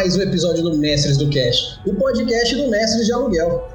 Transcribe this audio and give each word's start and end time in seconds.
mais 0.00 0.16
um 0.16 0.22
episódio 0.22 0.62
do 0.62 0.78
Mestres 0.78 1.18
do 1.18 1.28
Cast, 1.28 1.78
o 1.86 1.94
podcast 1.94 2.56
do 2.56 2.70
Mestres 2.70 3.04
de 3.04 3.12
Aluguel. 3.12 3.68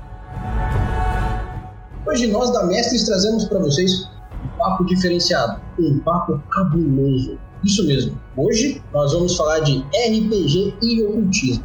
Hoje 2.03 2.25
nós 2.25 2.51
da 2.51 2.65
Mestres 2.65 3.05
trazemos 3.05 3.45
para 3.45 3.59
vocês 3.59 4.09
um 4.43 4.57
papo 4.57 4.83
diferenciado, 4.85 5.61
um 5.77 5.99
papo 5.99 6.41
cabuloso. 6.49 7.37
Isso 7.63 7.85
mesmo, 7.85 8.19
hoje 8.35 8.81
nós 8.91 9.13
vamos 9.13 9.37
falar 9.37 9.59
de 9.59 9.85
RPG 10.07 10.73
e 10.81 11.03
ocultismo. 11.03 11.63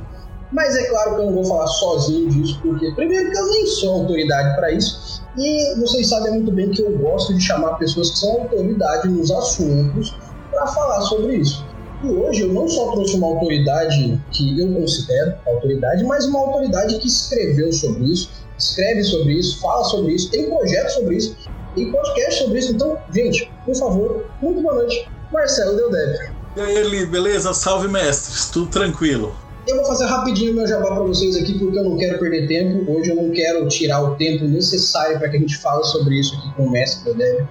Mas 0.52 0.76
é 0.76 0.90
claro 0.90 1.14
que 1.14 1.22
eu 1.22 1.26
não 1.28 1.32
vou 1.36 1.44
falar 1.46 1.66
sozinho 1.66 2.28
disso, 2.28 2.60
porque 2.60 2.92
primeiro 2.92 3.30
que 3.30 3.38
eu 3.38 3.48
nem 3.48 3.66
sou 3.66 4.02
autoridade 4.02 4.56
para 4.56 4.72
isso, 4.72 5.22
e 5.38 5.74
vocês 5.80 6.06
sabem 6.06 6.34
muito 6.34 6.52
bem 6.52 6.68
que 6.68 6.82
eu 6.82 6.98
gosto 6.98 7.32
de 7.32 7.40
chamar 7.40 7.78
pessoas 7.78 8.10
que 8.10 8.18
são 8.18 8.42
autoridade 8.42 9.08
nos 9.08 9.30
assuntos 9.30 10.14
para 10.50 10.66
falar 10.66 11.00
sobre 11.00 11.36
isso. 11.36 11.64
E 12.02 12.06
hoje 12.08 12.42
eu 12.42 12.52
não 12.52 12.66
só 12.66 12.92
trouxe 12.92 13.16
uma 13.16 13.26
autoridade 13.26 14.18
que 14.32 14.58
eu 14.58 14.72
considero 14.72 15.34
autoridade, 15.46 16.02
mas 16.04 16.24
uma 16.24 16.38
autoridade 16.38 16.98
que 16.98 17.06
escreveu 17.06 17.70
sobre 17.72 18.04
isso, 18.04 18.30
escreve 18.58 19.04
sobre 19.04 19.34
isso, 19.34 19.60
fala 19.60 19.84
sobre 19.84 20.14
isso, 20.14 20.30
tem 20.30 20.48
projeto 20.48 20.90
sobre 20.90 21.16
isso, 21.16 21.36
tem 21.74 21.92
podcast 21.92 22.42
sobre 22.42 22.58
isso. 22.58 22.72
Então, 22.72 22.96
gente, 23.12 23.50
por 23.66 23.74
favor, 23.74 24.26
muito 24.40 24.62
boa 24.62 24.74
noite. 24.76 25.08
Marcelo 25.30 25.76
Deldeb. 25.76 26.32
E 26.56 26.60
aí, 26.60 26.76
Eli, 26.78 27.06
beleza? 27.06 27.52
Salve, 27.52 27.86
mestres. 27.86 28.50
Tudo 28.50 28.70
tranquilo. 28.70 29.36
Eu 29.68 29.76
vou 29.76 29.84
fazer 29.84 30.06
rapidinho 30.06 30.54
meu 30.54 30.66
jabá 30.66 30.88
para 30.88 31.04
vocês 31.04 31.36
aqui, 31.36 31.56
porque 31.58 31.78
eu 31.78 31.84
não 31.84 31.96
quero 31.96 32.18
perder 32.18 32.48
tempo. 32.48 32.90
Hoje 32.90 33.10
eu 33.10 33.16
não 33.16 33.30
quero 33.30 33.68
tirar 33.68 34.02
o 34.02 34.16
tempo 34.16 34.46
necessário 34.46 35.18
para 35.18 35.28
que 35.28 35.36
a 35.36 35.40
gente 35.40 35.56
fale 35.58 35.84
sobre 35.84 36.18
isso 36.18 36.34
aqui 36.34 36.54
com 36.54 36.64
o 36.64 36.70
mestre 36.70 37.04
Deldeb. 37.04 37.46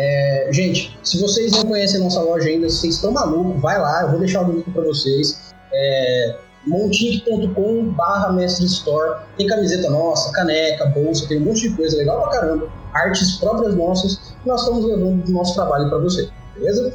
É, 0.00 0.48
gente, 0.52 0.96
se 1.02 1.20
vocês 1.20 1.50
não 1.50 1.64
conhecem 1.64 1.98
nossa 1.98 2.22
loja 2.22 2.48
ainda, 2.48 2.68
vocês 2.68 2.94
estão 2.94 3.10
malucos, 3.10 3.60
vai 3.60 3.80
lá, 3.80 4.02
eu 4.02 4.10
vou 4.10 4.20
deixar 4.20 4.48
o 4.48 4.52
link 4.52 4.70
para 4.70 4.84
vocês. 4.84 5.52
É, 5.72 6.36
montic.com 6.64 7.90
barra 7.96 8.32
mestre 8.32 8.66
store 8.66 9.22
tem 9.36 9.48
camiseta 9.48 9.90
nossa, 9.90 10.30
caneca, 10.30 10.86
bolsa, 10.86 11.26
tem 11.26 11.38
um 11.38 11.46
monte 11.46 11.68
de 11.68 11.76
coisa 11.76 11.96
legal 11.96 12.22
pra 12.22 12.30
caramba, 12.30 12.68
artes 12.94 13.32
próprias 13.38 13.74
nossas, 13.74 14.20
nós 14.46 14.60
estamos 14.60 14.84
levando 14.84 15.24
do 15.24 15.32
nosso 15.32 15.54
trabalho 15.54 15.88
para 15.88 15.98
você, 15.98 16.28
beleza? 16.54 16.94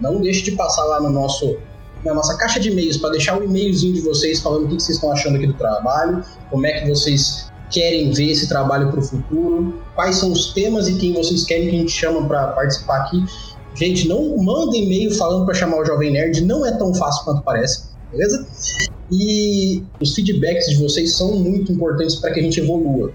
Não 0.00 0.18
deixe 0.18 0.42
de 0.42 0.52
passar 0.52 0.84
lá 0.84 1.02
no 1.02 1.10
nosso 1.10 1.58
na 2.02 2.14
nossa 2.14 2.34
caixa 2.38 2.60
de 2.60 2.70
e-mails 2.70 2.96
para 2.96 3.10
deixar 3.10 3.36
o 3.36 3.40
um 3.40 3.44
e-mailzinho 3.44 3.92
de 3.92 4.00
vocês 4.00 4.40
falando 4.40 4.64
o 4.64 4.68
que 4.68 4.74
vocês 4.74 4.96
estão 4.96 5.12
achando 5.12 5.36
aqui 5.36 5.48
do 5.48 5.54
trabalho, 5.54 6.24
como 6.48 6.64
é 6.64 6.80
que 6.80 6.88
vocês 6.88 7.50
querem 7.70 8.12
ver 8.12 8.30
esse 8.30 8.48
trabalho 8.48 8.90
para 8.90 9.00
o 9.00 9.02
futuro, 9.02 9.82
quais 9.94 10.16
são 10.16 10.32
os 10.32 10.52
temas 10.52 10.88
e 10.88 10.96
quem 10.96 11.12
vocês 11.12 11.44
querem 11.44 11.68
que 11.68 11.76
a 11.76 11.78
gente 11.80 11.92
chama 11.92 12.26
para 12.26 12.48
participar 12.48 13.02
aqui. 13.02 13.22
Gente, 13.74 14.08
não 14.08 14.36
manda 14.38 14.76
e-mail 14.76 15.14
falando 15.14 15.44
para 15.44 15.54
chamar 15.54 15.78
o 15.78 15.84
Jovem 15.84 16.10
Nerd, 16.10 16.44
não 16.44 16.66
é 16.66 16.76
tão 16.76 16.92
fácil 16.94 17.24
quanto 17.24 17.42
parece, 17.42 17.84
beleza? 18.10 18.44
E 19.10 19.84
os 20.00 20.14
feedbacks 20.14 20.70
de 20.70 20.76
vocês 20.76 21.16
são 21.16 21.36
muito 21.36 21.72
importantes 21.72 22.16
para 22.16 22.32
que 22.32 22.40
a 22.40 22.42
gente 22.42 22.60
evolua. 22.60 23.12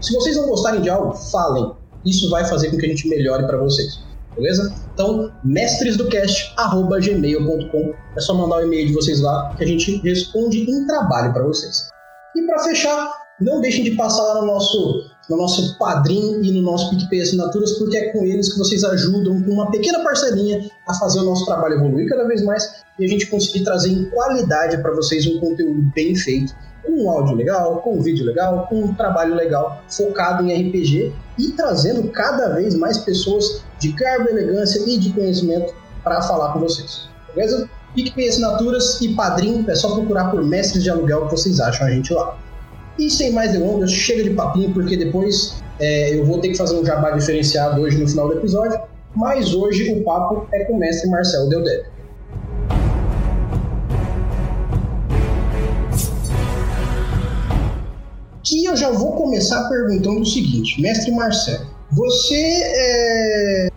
Se 0.00 0.14
vocês 0.14 0.36
não 0.36 0.48
gostarem 0.48 0.82
de 0.82 0.90
algo, 0.90 1.14
falem. 1.14 1.72
Isso 2.04 2.28
vai 2.30 2.44
fazer 2.44 2.70
com 2.70 2.76
que 2.76 2.86
a 2.86 2.88
gente 2.88 3.08
melhore 3.08 3.46
para 3.46 3.56
vocês. 3.56 3.98
Beleza? 4.36 4.74
Então, 4.92 5.32
mestresdocast@gmail.com 5.44 7.94
é 8.16 8.20
só 8.20 8.34
mandar 8.34 8.58
o 8.58 8.66
e-mail 8.66 8.88
de 8.88 8.92
vocês 8.92 9.20
lá 9.20 9.54
que 9.56 9.62
a 9.64 9.66
gente 9.66 9.96
responde 10.02 10.70
em 10.70 10.86
trabalho 10.86 11.32
para 11.32 11.42
vocês. 11.44 11.88
E 12.36 12.42
para 12.42 12.58
fechar, 12.64 13.10
não 13.40 13.60
deixem 13.60 13.84
de 13.84 13.92
passar 13.92 14.22
lá 14.22 14.40
no 14.40 14.46
nosso, 14.46 15.10
no 15.28 15.36
nosso 15.36 15.76
Padrim 15.78 16.40
e 16.42 16.52
no 16.52 16.62
nosso 16.62 16.90
PicPay 16.90 17.22
Assinaturas, 17.22 17.72
porque 17.78 17.96
é 17.96 18.12
com 18.12 18.24
eles 18.24 18.52
que 18.52 18.58
vocês 18.58 18.84
ajudam 18.84 19.42
com 19.42 19.50
uma 19.50 19.70
pequena 19.70 20.02
parcelinha 20.02 20.68
a 20.86 20.94
fazer 20.94 21.20
o 21.20 21.24
nosso 21.24 21.44
trabalho 21.44 21.74
evoluir 21.74 22.08
cada 22.08 22.26
vez 22.26 22.42
mais 22.42 22.84
e 22.98 23.04
a 23.04 23.08
gente 23.08 23.26
conseguir 23.26 23.64
trazer 23.64 23.90
em 23.90 24.04
qualidade 24.10 24.78
para 24.78 24.92
vocês 24.92 25.26
um 25.26 25.40
conteúdo 25.40 25.82
bem 25.94 26.14
feito, 26.14 26.54
com 26.84 26.92
um 26.92 27.10
áudio 27.10 27.34
legal, 27.34 27.78
com 27.78 27.98
um 27.98 28.02
vídeo 28.02 28.24
legal, 28.24 28.66
com 28.68 28.76
um 28.76 28.94
trabalho 28.94 29.34
legal 29.34 29.82
focado 29.88 30.44
em 30.48 30.68
RPG 30.68 31.12
e 31.38 31.50
trazendo 31.52 32.08
cada 32.10 32.50
vez 32.50 32.74
mais 32.74 32.98
pessoas 32.98 33.64
de 33.80 33.90
garbo, 33.92 34.28
elegância 34.28 34.80
e 34.86 34.98
de 34.98 35.12
conhecimento 35.12 35.74
para 36.04 36.22
falar 36.22 36.52
com 36.52 36.60
vocês. 36.60 37.08
Beleza? 37.34 37.68
PicPay 37.94 38.28
Assinaturas 38.28 39.00
e 39.00 39.14
Padrim, 39.14 39.64
é 39.68 39.74
só 39.74 39.94
procurar 39.94 40.30
por 40.30 40.44
Mestres 40.44 40.82
de 40.82 40.90
Aluguel 40.90 41.26
que 41.26 41.32
vocês 41.32 41.60
acham 41.60 41.86
a 41.86 41.90
gente 41.90 42.12
lá. 42.12 42.36
E 42.98 43.10
sem 43.10 43.32
mais 43.32 43.52
delongas, 43.52 43.90
chega 43.90 44.22
de 44.22 44.30
papinho, 44.30 44.72
porque 44.72 44.96
depois 44.96 45.62
é, 45.80 46.16
eu 46.16 46.24
vou 46.24 46.38
ter 46.38 46.48
que 46.48 46.56
fazer 46.56 46.76
um 46.76 46.84
jabá 46.84 47.10
diferenciado 47.10 47.80
hoje 47.80 47.98
no 47.98 48.08
final 48.08 48.28
do 48.28 48.34
episódio. 48.34 48.80
Mas 49.14 49.52
hoje 49.54 49.92
o 49.92 50.04
papo 50.04 50.46
é 50.52 50.64
com 50.64 50.74
o 50.74 50.78
mestre 50.78 51.10
Marcelo 51.10 51.48
Deldeb. 51.48 51.86
Que 58.42 58.64
eu 58.64 58.76
já 58.76 58.90
vou 58.90 59.12
começar 59.12 59.68
perguntando 59.68 60.20
o 60.20 60.26
seguinte, 60.26 60.80
mestre 60.80 61.10
Marcelo, 61.12 61.66
você 61.90 62.34
é, 62.34 63.68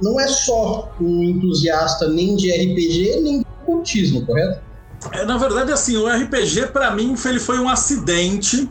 não 0.00 0.18
é 0.20 0.28
só 0.28 0.94
um 1.00 1.24
entusiasta 1.24 2.08
nem 2.08 2.36
de 2.36 2.50
RPG 2.50 3.20
nem 3.22 3.38
de 3.40 3.46
cultismo, 3.66 4.24
correto? 4.24 4.71
É, 5.10 5.24
na 5.24 5.36
verdade, 5.36 5.72
assim, 5.72 5.96
o 5.96 6.06
RPG 6.06 6.68
para 6.68 6.90
mim 6.92 7.16
ele 7.24 7.40
foi 7.40 7.58
um 7.58 7.68
acidente 7.68 8.70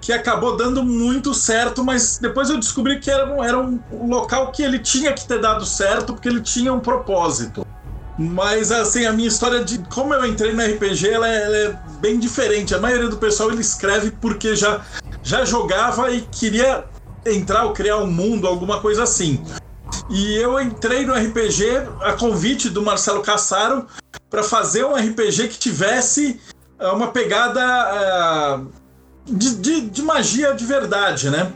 que 0.00 0.12
acabou 0.12 0.56
dando 0.56 0.84
muito 0.84 1.34
certo, 1.34 1.84
mas 1.84 2.18
depois 2.18 2.48
eu 2.48 2.56
descobri 2.56 3.00
que 3.00 3.10
era, 3.10 3.26
um, 3.26 3.42
era 3.42 3.58
um 3.58 3.80
local 4.08 4.52
que 4.52 4.62
ele 4.62 4.78
tinha 4.78 5.12
que 5.12 5.26
ter 5.26 5.40
dado 5.40 5.66
certo 5.66 6.14
porque 6.14 6.28
ele 6.28 6.40
tinha 6.40 6.72
um 6.72 6.80
propósito. 6.80 7.66
Mas 8.18 8.72
assim, 8.72 9.06
a 9.06 9.12
minha 9.12 9.28
história 9.28 9.64
de 9.64 9.78
como 9.90 10.14
eu 10.14 10.24
entrei 10.24 10.52
no 10.52 10.62
RPG, 10.62 11.08
ela 11.08 11.28
é, 11.28 11.44
ela 11.44 11.56
é 11.56 11.78
bem 12.00 12.18
diferente. 12.18 12.74
A 12.74 12.78
maioria 12.80 13.08
do 13.08 13.16
pessoal 13.16 13.50
ele 13.50 13.60
escreve 13.60 14.10
porque 14.10 14.56
já, 14.56 14.84
já 15.22 15.44
jogava 15.44 16.10
e 16.10 16.22
queria 16.22 16.84
entrar 17.24 17.64
ou 17.64 17.72
criar 17.72 17.98
um 17.98 18.10
mundo, 18.10 18.46
alguma 18.46 18.80
coisa 18.80 19.02
assim. 19.04 19.44
E 20.10 20.36
eu 20.36 20.60
entrei 20.60 21.04
no 21.04 21.14
RPG 21.14 21.64
a 22.00 22.12
convite 22.12 22.70
do 22.70 22.82
Marcelo 22.82 23.20
Cassaro 23.20 23.86
para 24.30 24.42
fazer 24.42 24.84
um 24.84 24.94
RPG 24.94 25.48
que 25.48 25.58
tivesse 25.58 26.38
uh, 26.80 26.94
uma 26.94 27.08
pegada 27.08 28.60
uh, 28.60 28.66
de, 29.26 29.56
de, 29.56 29.80
de, 29.82 30.02
magia 30.02 30.52
de 30.52 30.64
verdade, 30.64 31.30
né? 31.30 31.52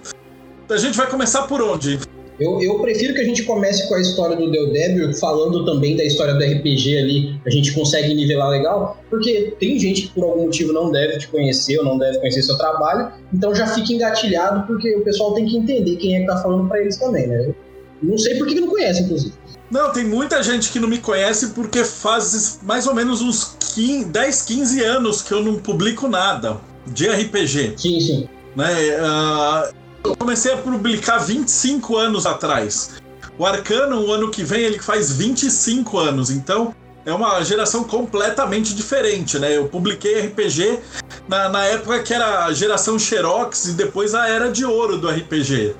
A 0.68 0.76
gente 0.76 0.96
vai 0.96 1.08
começar 1.08 1.42
por 1.42 1.60
onde? 1.60 1.98
Eu, 2.40 2.60
eu 2.62 2.78
prefiro 2.80 3.14
que 3.14 3.20
a 3.20 3.24
gente 3.24 3.44
comece 3.44 3.86
com 3.88 3.94
a 3.94 4.00
história 4.00 4.36
do 4.36 4.50
Deldebio, 4.50 5.14
falando 5.18 5.64
também 5.66 5.96
da 5.96 6.04
história 6.04 6.34
do 6.34 6.42
RPG 6.42 6.98
ali, 6.98 7.40
a 7.46 7.50
gente 7.50 7.72
consegue 7.72 8.14
nivelar 8.14 8.48
legal, 8.48 8.98
porque 9.10 9.54
tem 9.60 9.78
gente 9.78 10.02
que 10.02 10.14
por 10.14 10.24
algum 10.24 10.44
motivo 10.44 10.72
não 10.72 10.90
deve 10.90 11.18
te 11.18 11.28
conhecer 11.28 11.78
ou 11.78 11.84
não 11.84 11.98
deve 11.98 12.18
conhecer 12.18 12.42
seu 12.42 12.56
trabalho, 12.56 13.12
então 13.32 13.54
já 13.54 13.66
fica 13.66 13.92
engatilhado, 13.92 14.66
porque 14.66 14.96
o 14.96 15.04
pessoal 15.04 15.34
tem 15.34 15.46
que 15.46 15.56
entender 15.56 15.96
quem 15.96 16.16
é 16.16 16.20
que 16.20 16.26
tá 16.26 16.38
falando 16.38 16.68
para 16.68 16.80
eles 16.80 16.96
também, 16.96 17.26
né? 17.26 17.54
Não 18.02 18.18
sei 18.18 18.36
por 18.36 18.46
que 18.48 18.58
não 18.58 18.68
conhece, 18.68 19.02
inclusive. 19.02 19.34
Não, 19.72 19.90
tem 19.90 20.04
muita 20.04 20.42
gente 20.42 20.70
que 20.70 20.78
não 20.78 20.86
me 20.86 20.98
conhece 20.98 21.48
porque 21.48 21.82
faz 21.82 22.60
mais 22.62 22.86
ou 22.86 22.94
menos 22.94 23.22
uns 23.22 23.56
15, 23.74 24.04
10, 24.04 24.42
15 24.42 24.84
anos 24.84 25.22
que 25.22 25.32
eu 25.32 25.42
não 25.42 25.56
publico 25.56 26.06
nada 26.08 26.60
de 26.86 27.08
RPG. 27.08 27.72
Sim, 27.78 27.98
sim. 27.98 28.28
Né? 28.54 28.70
Uh, 29.00 29.74
eu 30.04 30.14
comecei 30.14 30.52
a 30.52 30.58
publicar 30.58 31.16
25 31.20 31.96
anos 31.96 32.26
atrás. 32.26 33.00
O 33.38 33.46
Arcano, 33.46 34.06
o 34.06 34.12
ano 34.12 34.30
que 34.30 34.44
vem, 34.44 34.60
ele 34.60 34.78
faz 34.78 35.10
25 35.10 35.98
anos. 35.98 36.30
Então, 36.30 36.74
é 37.06 37.12
uma 37.14 37.42
geração 37.42 37.82
completamente 37.82 38.74
diferente, 38.74 39.38
né? 39.38 39.56
Eu 39.56 39.68
publiquei 39.68 40.20
RPG 40.20 40.80
na, 41.26 41.48
na 41.48 41.64
época 41.64 42.02
que 42.02 42.12
era 42.12 42.44
a 42.44 42.52
geração 42.52 42.98
Xerox 42.98 43.68
e 43.68 43.72
depois 43.72 44.14
a 44.14 44.28
era 44.28 44.50
de 44.50 44.66
ouro 44.66 44.98
do 44.98 45.08
RPG. 45.08 45.74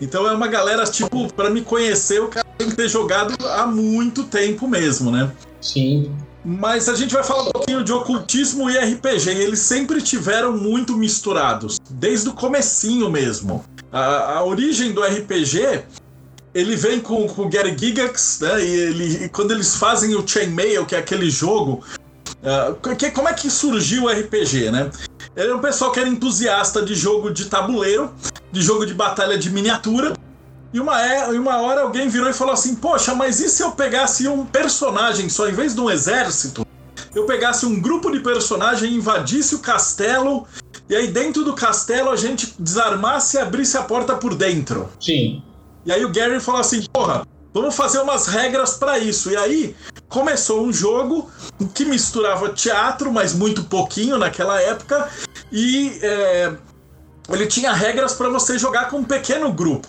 Então 0.00 0.28
é 0.28 0.32
uma 0.32 0.48
galera, 0.48 0.82
tipo, 0.84 1.32
para 1.32 1.48
me 1.48 1.62
conhecer, 1.62 2.20
o 2.20 2.26
cara 2.26 2.44
tem 2.62 2.70
que 2.70 2.76
ter 2.76 2.88
jogado 2.88 3.34
há 3.48 3.66
muito 3.66 4.24
tempo 4.24 4.68
mesmo, 4.68 5.10
né? 5.10 5.30
Sim. 5.60 6.14
Mas 6.44 6.88
a 6.88 6.94
gente 6.94 7.14
vai 7.14 7.22
falar 7.22 7.42
um 7.42 7.50
pouquinho 7.50 7.84
de 7.84 7.92
ocultismo 7.92 8.68
e 8.68 8.76
RPG. 8.76 9.30
Eles 9.30 9.60
sempre 9.60 10.02
tiveram 10.02 10.56
muito 10.56 10.96
misturados, 10.96 11.78
desde 11.88 12.28
o 12.28 12.32
comecinho 12.32 13.08
mesmo. 13.08 13.64
A, 13.92 14.38
a 14.38 14.44
origem 14.44 14.92
do 14.92 15.02
RPG, 15.02 15.84
ele 16.52 16.74
vem 16.74 17.00
com, 17.00 17.28
com 17.28 17.42
o 17.42 17.48
Gary 17.48 17.76
Gigax, 17.78 18.40
né? 18.40 18.64
E, 18.64 18.66
ele, 18.66 19.24
e 19.24 19.28
quando 19.28 19.52
eles 19.52 19.76
fazem 19.76 20.14
o 20.16 20.26
Chainmail, 20.26 20.84
que 20.84 20.94
é 20.94 20.98
aquele 20.98 21.30
jogo... 21.30 21.84
Uh, 22.42 22.96
que, 22.96 23.12
como 23.12 23.28
é 23.28 23.34
que 23.34 23.48
surgiu 23.48 24.04
o 24.04 24.08
RPG, 24.08 24.72
né? 24.72 24.90
Ele 25.36 25.52
é 25.52 25.54
um 25.54 25.60
pessoal 25.60 25.92
que 25.92 26.00
era 26.00 26.08
entusiasta 26.08 26.82
de 26.82 26.94
jogo 26.94 27.30
de 27.30 27.44
tabuleiro, 27.44 28.12
de 28.50 28.60
jogo 28.60 28.84
de 28.84 28.92
batalha 28.92 29.38
de 29.38 29.48
miniatura. 29.48 30.12
E 30.72 30.80
uma, 30.80 31.00
é, 31.00 31.28
uma 31.38 31.60
hora 31.60 31.82
alguém 31.82 32.08
virou 32.08 32.30
e 32.30 32.32
falou 32.32 32.54
assim: 32.54 32.74
Poxa, 32.74 33.14
mas 33.14 33.40
e 33.40 33.48
se 33.48 33.62
eu 33.62 33.72
pegasse 33.72 34.26
um 34.26 34.44
personagem 34.44 35.28
só, 35.28 35.48
em 35.48 35.52
vez 35.52 35.74
de 35.74 35.80
um 35.80 35.90
exército, 35.90 36.66
eu 37.14 37.26
pegasse 37.26 37.66
um 37.66 37.80
grupo 37.80 38.10
de 38.10 38.20
personagem, 38.20 38.94
invadisse 38.94 39.54
o 39.54 39.58
castelo, 39.58 40.46
e 40.88 40.96
aí 40.96 41.08
dentro 41.08 41.44
do 41.44 41.52
castelo 41.54 42.10
a 42.10 42.16
gente 42.16 42.54
desarmasse 42.58 43.36
e 43.36 43.40
abrisse 43.40 43.76
a 43.76 43.82
porta 43.82 44.16
por 44.16 44.34
dentro? 44.34 44.88
Sim. 44.98 45.42
E 45.84 45.92
aí 45.92 46.04
o 46.04 46.12
Gary 46.12 46.40
falou 46.40 46.60
assim: 46.60 46.82
Porra, 46.92 47.26
Vamos 47.54 47.76
fazer 47.76 47.98
umas 47.98 48.26
regras 48.26 48.74
para 48.74 48.98
isso. 48.98 49.30
E 49.30 49.36
aí 49.36 49.76
começou 50.08 50.64
um 50.64 50.72
jogo 50.72 51.30
que 51.74 51.84
misturava 51.84 52.48
teatro, 52.48 53.12
mas 53.12 53.34
muito 53.34 53.64
pouquinho 53.64 54.16
naquela 54.16 54.60
época, 54.60 55.08
e 55.50 55.98
é, 56.02 56.52
ele 57.28 57.46
tinha 57.46 57.72
regras 57.72 58.14
para 58.14 58.28
você 58.28 58.58
jogar 58.58 58.88
com 58.88 58.98
um 58.98 59.04
pequeno 59.04 59.52
grupo. 59.52 59.88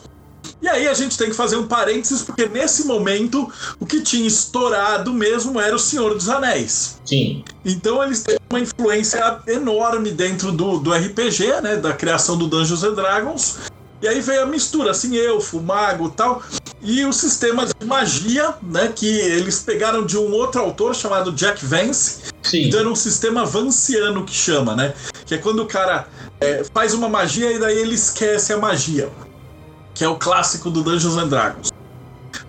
E 0.64 0.70
aí 0.70 0.88
a 0.88 0.94
gente 0.94 1.18
tem 1.18 1.30
que 1.30 1.36
fazer 1.36 1.58
um 1.58 1.68
parênteses, 1.68 2.22
porque 2.22 2.48
nesse 2.48 2.86
momento 2.86 3.52
o 3.82 3.86
que 3.86 4.00
tinha 4.00 4.26
estourado 4.26 5.14
mesmo 5.14 5.60
era 5.60 5.76
o 5.76 5.80
Senhor 5.80 6.14
dos 6.14 6.30
Anéis. 6.30 7.02
Sim. 7.04 7.44
Então 7.66 8.02
eles 8.02 8.24
têm 8.24 8.38
uma 8.50 8.62
influência 8.62 9.40
enorme 9.46 10.12
dentro 10.12 10.54
do, 10.54 10.80
do 10.80 10.94
RPG, 10.94 11.62
né? 11.62 11.76
Da 11.76 11.92
criação 11.92 12.38
do 12.38 12.48
Dungeons 12.48 12.82
and 12.82 12.94
Dragons. 12.94 13.58
E 14.02 14.08
aí 14.08 14.22
veio 14.22 14.44
a 14.44 14.46
mistura, 14.46 14.92
assim, 14.92 15.18
elfo, 15.18 15.60
mago 15.62 16.10
tal. 16.10 16.42
E 16.82 17.04
os 17.04 17.18
sistemas 17.18 17.72
de 17.78 17.86
magia, 17.86 18.54
né? 18.64 18.90
Que 18.96 19.06
eles 19.06 19.60
pegaram 19.60 20.06
de 20.06 20.18
um 20.18 20.32
outro 20.32 20.62
autor 20.62 20.96
chamado 20.96 21.34
Jack 21.34 21.66
Vance. 21.66 22.20
Sim. 22.42 22.68
Então 22.68 22.80
era 22.80 22.90
um 22.90 22.96
sistema 22.96 23.44
vanciano 23.44 24.24
que 24.24 24.34
chama, 24.34 24.78
né? 24.78 24.94
Que 25.26 25.36
é 25.36 25.38
quando 25.38 25.62
o 25.62 25.66
cara 25.66 26.08
é, 26.40 26.64
faz 26.74 26.94
uma 26.94 27.10
magia 27.10 27.52
e 27.52 27.60
daí 27.60 27.78
ele 27.78 27.96
esquece 27.96 28.54
a 28.54 28.58
magia 28.58 29.12
que 29.94 30.04
é 30.04 30.08
o 30.08 30.18
clássico 30.18 30.70
do 30.70 30.84
Dungeons 30.84 31.18
and 31.18 31.28
Dragons. 31.28 31.70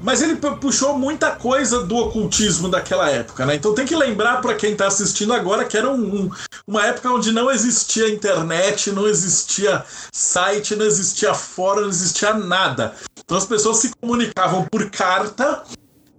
Mas 0.01 0.23
ele 0.23 0.37
puxou 0.37 0.99
muita 0.99 1.31
coisa 1.33 1.83
do 1.83 1.97
ocultismo 1.97 2.69
daquela 2.69 3.09
época, 3.09 3.47
né? 3.47 3.55
Então 3.55 3.75
tem 3.75 3.87
que 3.87 3.97
lembrar 3.97 4.41
para 4.41 4.55
quem 4.55 4.73
está 4.73 4.87
assistindo 4.87 5.33
agora 5.33 5.65
que 5.65 5.77
era 5.77 5.91
um, 5.91 6.25
um, 6.25 6.31
uma 6.67 6.85
época 6.87 7.11
onde 7.11 7.33
não 7.33 7.51
existia 7.51 8.09
internet, 8.09 8.91
não 8.93 9.07
existia 9.07 9.85
site, 10.13 10.77
não 10.77 10.85
existia 10.85 11.33
fórum, 11.35 11.83
não 11.83 11.89
existia 11.89 12.35
nada. 12.35 12.95
Então 13.19 13.37
as 13.37 13.47
pessoas 13.47 13.79
se 13.79 13.93
comunicavam 14.01 14.67
por 14.71 14.91
carta 14.91 15.63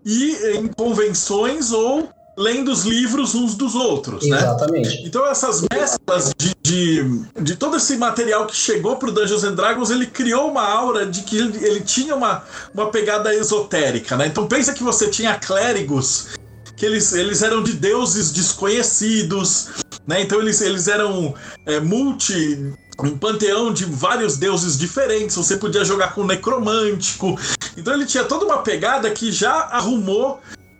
e 0.03 0.57
em 0.57 0.67
convenções 0.67 1.71
ou 1.71 2.09
lendo 2.37 2.71
os 2.71 2.83
livros 2.83 3.33
uns 3.33 3.55
dos 3.55 3.75
outros, 3.75 4.27
né? 4.27 4.37
Exatamente. 4.37 5.03
Então 5.05 5.25
essas 5.25 5.63
mesclas 5.71 6.33
de, 6.37 6.55
de, 6.61 7.21
de, 7.41 7.55
todo 7.55 7.77
esse 7.77 7.97
material 7.97 8.45
que 8.45 8.55
chegou 8.55 8.97
pro 8.97 9.11
Dungeons 9.11 9.43
and 9.43 9.53
Dragons, 9.53 9.89
ele 9.89 10.05
criou 10.05 10.49
uma 10.49 10.67
aura 10.67 11.05
de 11.05 11.21
que 11.21 11.37
ele, 11.37 11.65
ele 11.65 11.81
tinha 11.81 12.15
uma, 12.15 12.43
uma 12.73 12.89
pegada 12.91 13.33
esotérica, 13.33 14.17
né? 14.17 14.27
Então 14.27 14.47
pensa 14.47 14.73
que 14.73 14.83
você 14.83 15.09
tinha 15.09 15.35
clérigos 15.35 16.27
que 16.75 16.85
eles, 16.85 17.13
eles 17.13 17.41
eram 17.41 17.63
de 17.63 17.71
deuses 17.71 18.31
desconhecidos, 18.31 19.69
né? 20.05 20.21
Então 20.21 20.39
eles, 20.41 20.59
eles 20.59 20.87
eram 20.87 21.33
é, 21.65 21.79
multi 21.79 22.73
um 22.99 23.17
panteão 23.17 23.73
de 23.73 23.85
vários 23.85 24.37
deuses 24.37 24.77
diferentes. 24.77 25.35
Você 25.35 25.57
podia 25.57 25.83
jogar 25.83 26.13
com 26.13 26.23
necromântico. 26.23 27.37
Então 27.77 27.93
ele 27.93 28.05
tinha 28.05 28.23
toda 28.23 28.45
uma 28.45 28.59
pegada 28.59 29.09
que 29.11 29.31
já 29.31 29.51
arrumou 29.51 30.39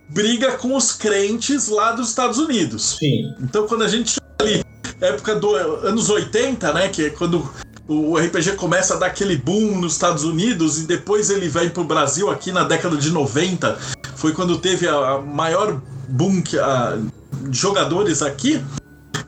briga 0.10 0.54
com 0.54 0.76
os 0.76 0.92
crentes 0.92 1.68
lá 1.68 1.92
dos 1.92 2.10
Estados 2.10 2.38
Unidos. 2.38 2.98
Sim. 3.00 3.34
Então 3.42 3.68
quando 3.68 3.84
a 3.84 3.88
gente 3.88 4.20
ali, 4.40 4.64
época 5.02 5.36
dos 5.36 5.56
anos 5.84 6.10
80, 6.10 6.74
né, 6.74 6.90
que 6.90 7.06
é 7.06 7.10
quando 7.10 7.50
o 7.88 8.18
RPG 8.18 8.54
começa 8.54 8.96
a 8.96 8.98
dar 8.98 9.08
aquele 9.08 9.38
boom 9.38 9.80
nos 9.80 9.94
Estados 9.94 10.24
Unidos 10.24 10.80
e 10.80 10.88
depois 10.88 11.30
ele 11.30 11.48
vem 11.48 11.70
pro 11.70 11.84
Brasil 11.84 12.30
aqui 12.30 12.52
na 12.52 12.64
década 12.64 12.98
de 12.98 13.12
90, 13.12 13.78
foi 14.16 14.34
quando 14.34 14.58
teve 14.58 14.88
a 14.88 15.20
maior 15.20 15.80
boom 16.10 16.42
que, 16.42 16.58
a, 16.58 16.98
de 17.44 17.58
jogadores 17.58 18.22
aqui. 18.22 18.64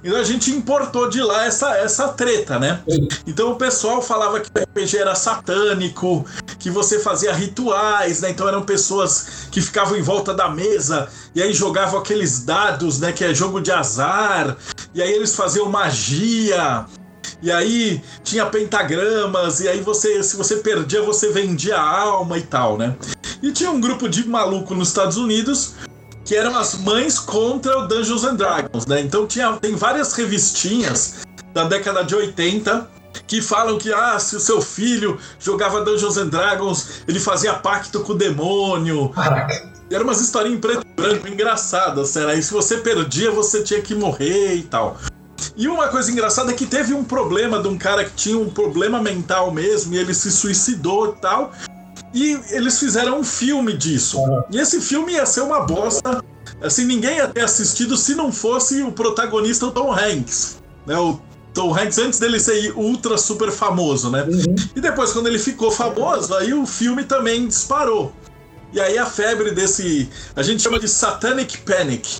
Então 0.03 0.19
a 0.19 0.23
gente 0.23 0.51
importou 0.51 1.09
de 1.09 1.21
lá 1.21 1.45
essa, 1.45 1.75
essa 1.77 2.09
treta, 2.09 2.59
né? 2.59 2.81
Então 3.25 3.51
o 3.51 3.55
pessoal 3.55 4.01
falava 4.01 4.39
que 4.39 4.49
o 4.49 4.63
RPG 4.63 4.97
era 4.97 5.15
satânico, 5.15 6.25
que 6.59 6.69
você 6.69 6.99
fazia 6.99 7.33
rituais, 7.33 8.21
né? 8.21 8.29
Então 8.29 8.47
eram 8.47 8.61
pessoas 8.61 9.47
que 9.51 9.61
ficavam 9.61 9.97
em 9.97 10.01
volta 10.01 10.33
da 10.33 10.49
mesa 10.49 11.09
e 11.33 11.41
aí 11.41 11.51
jogavam 11.53 11.99
aqueles 11.99 12.43
dados, 12.45 12.99
né? 12.99 13.11
Que 13.11 13.25
é 13.25 13.33
jogo 13.33 13.59
de 13.59 13.71
azar, 13.71 14.55
e 14.93 15.01
aí 15.01 15.11
eles 15.11 15.35
faziam 15.35 15.69
magia. 15.69 16.85
E 17.41 17.51
aí 17.51 18.01
tinha 18.23 18.47
pentagramas, 18.47 19.59
e 19.59 19.67
aí 19.67 19.79
você, 19.79 20.23
se 20.23 20.35
você 20.35 20.57
perdia, 20.57 21.03
você 21.03 21.29
vendia 21.31 21.77
a 21.77 21.99
alma 22.01 22.37
e 22.37 22.41
tal, 22.41 22.77
né? 22.77 22.95
E 23.43 23.51
tinha 23.51 23.69
um 23.69 23.79
grupo 23.79 24.09
de 24.09 24.27
maluco 24.27 24.73
nos 24.73 24.87
Estados 24.87 25.17
Unidos 25.17 25.73
que 26.27 26.35
eram 26.35 26.57
as 26.57 26.75
mães 26.75 27.17
contra 27.17 27.79
o 27.79 27.87
Dungeons 27.87 28.25
and 28.25 28.35
Dragons, 28.35 28.85
né? 28.85 28.99
Então 28.99 29.25
tinha, 29.25 29.53
tem 29.53 29.75
várias 29.75 30.11
revistinhas 30.11 31.25
da 31.53 31.63
década 31.63 32.03
de 32.03 32.13
80 32.13 32.85
que 33.25 33.41
falam 33.41 33.77
que 33.77 33.91
ah, 33.93 34.19
se 34.19 34.35
o 34.35 34.39
seu 34.39 34.61
filho 34.61 35.17
jogava 35.39 35.81
Dungeons 35.81 36.17
and 36.17 36.27
Dragons, 36.27 37.01
ele 37.07 37.19
fazia 37.19 37.53
pacto 37.53 38.01
com 38.01 38.11
o 38.11 38.15
demônio. 38.15 39.07
Caraca. 39.09 39.71
Era 39.89 40.03
umas 40.03 40.19
historinhas 40.19 40.57
em 40.57 40.61
preto 40.61 40.85
e 40.85 41.01
branco 41.01 41.27
engraçadas, 41.29 42.09
será? 42.09 42.35
E 42.35 42.43
se 42.43 42.51
você 42.51 42.75
perdia, 42.75 43.31
você 43.31 43.63
tinha 43.63 43.81
que 43.81 43.95
morrer 43.95 44.55
e 44.55 44.63
tal. 44.63 44.97
E 45.55 45.65
uma 45.69 45.87
coisa 45.87 46.11
engraçada 46.11 46.51
é 46.51 46.53
que 46.53 46.65
teve 46.65 46.93
um 46.93 47.05
problema 47.05 47.61
de 47.61 47.69
um 47.69 47.77
cara 47.77 48.03
que 48.03 48.11
tinha 48.11 48.37
um 48.37 48.49
problema 48.49 49.01
mental 49.01 49.49
mesmo, 49.49 49.93
e 49.93 49.97
ele 49.97 50.13
se 50.13 50.29
suicidou 50.29 51.15
e 51.17 51.21
tal. 51.21 51.53
E 52.13 52.39
eles 52.51 52.79
fizeram 52.79 53.19
um 53.19 53.23
filme 53.23 53.73
disso. 53.73 54.17
E 54.49 54.57
esse 54.57 54.81
filme 54.81 55.13
ia 55.13 55.25
ser 55.25 55.41
uma 55.41 55.61
bosta. 55.61 56.23
Assim, 56.61 56.85
ninguém 56.85 57.17
ia 57.17 57.27
ter 57.27 57.41
assistido 57.41 57.97
se 57.97 58.15
não 58.15 58.31
fosse 58.31 58.81
o 58.81 58.91
protagonista, 58.91 59.65
o 59.65 59.71
Tom 59.71 59.91
Hanks. 59.91 60.57
Né? 60.85 60.97
O 60.97 61.19
Tom 61.53 61.75
Hanks, 61.75 61.97
antes 61.97 62.19
dele 62.19 62.39
ser 62.39 62.73
ultra 62.75 63.17
super 63.17 63.51
famoso, 63.51 64.09
né? 64.09 64.23
Uhum. 64.23 64.55
E 64.75 64.81
depois, 64.81 65.11
quando 65.11 65.27
ele 65.27 65.39
ficou 65.39 65.69
famoso, 65.69 66.33
aí 66.35 66.53
o 66.53 66.65
filme 66.65 67.03
também 67.03 67.47
disparou. 67.47 68.13
E 68.73 68.79
aí 68.79 68.97
a 68.97 69.05
febre 69.05 69.51
desse. 69.51 70.09
A 70.35 70.43
gente 70.43 70.61
chama 70.61 70.79
de 70.79 70.87
Satanic 70.87 71.59
Panic 71.59 72.19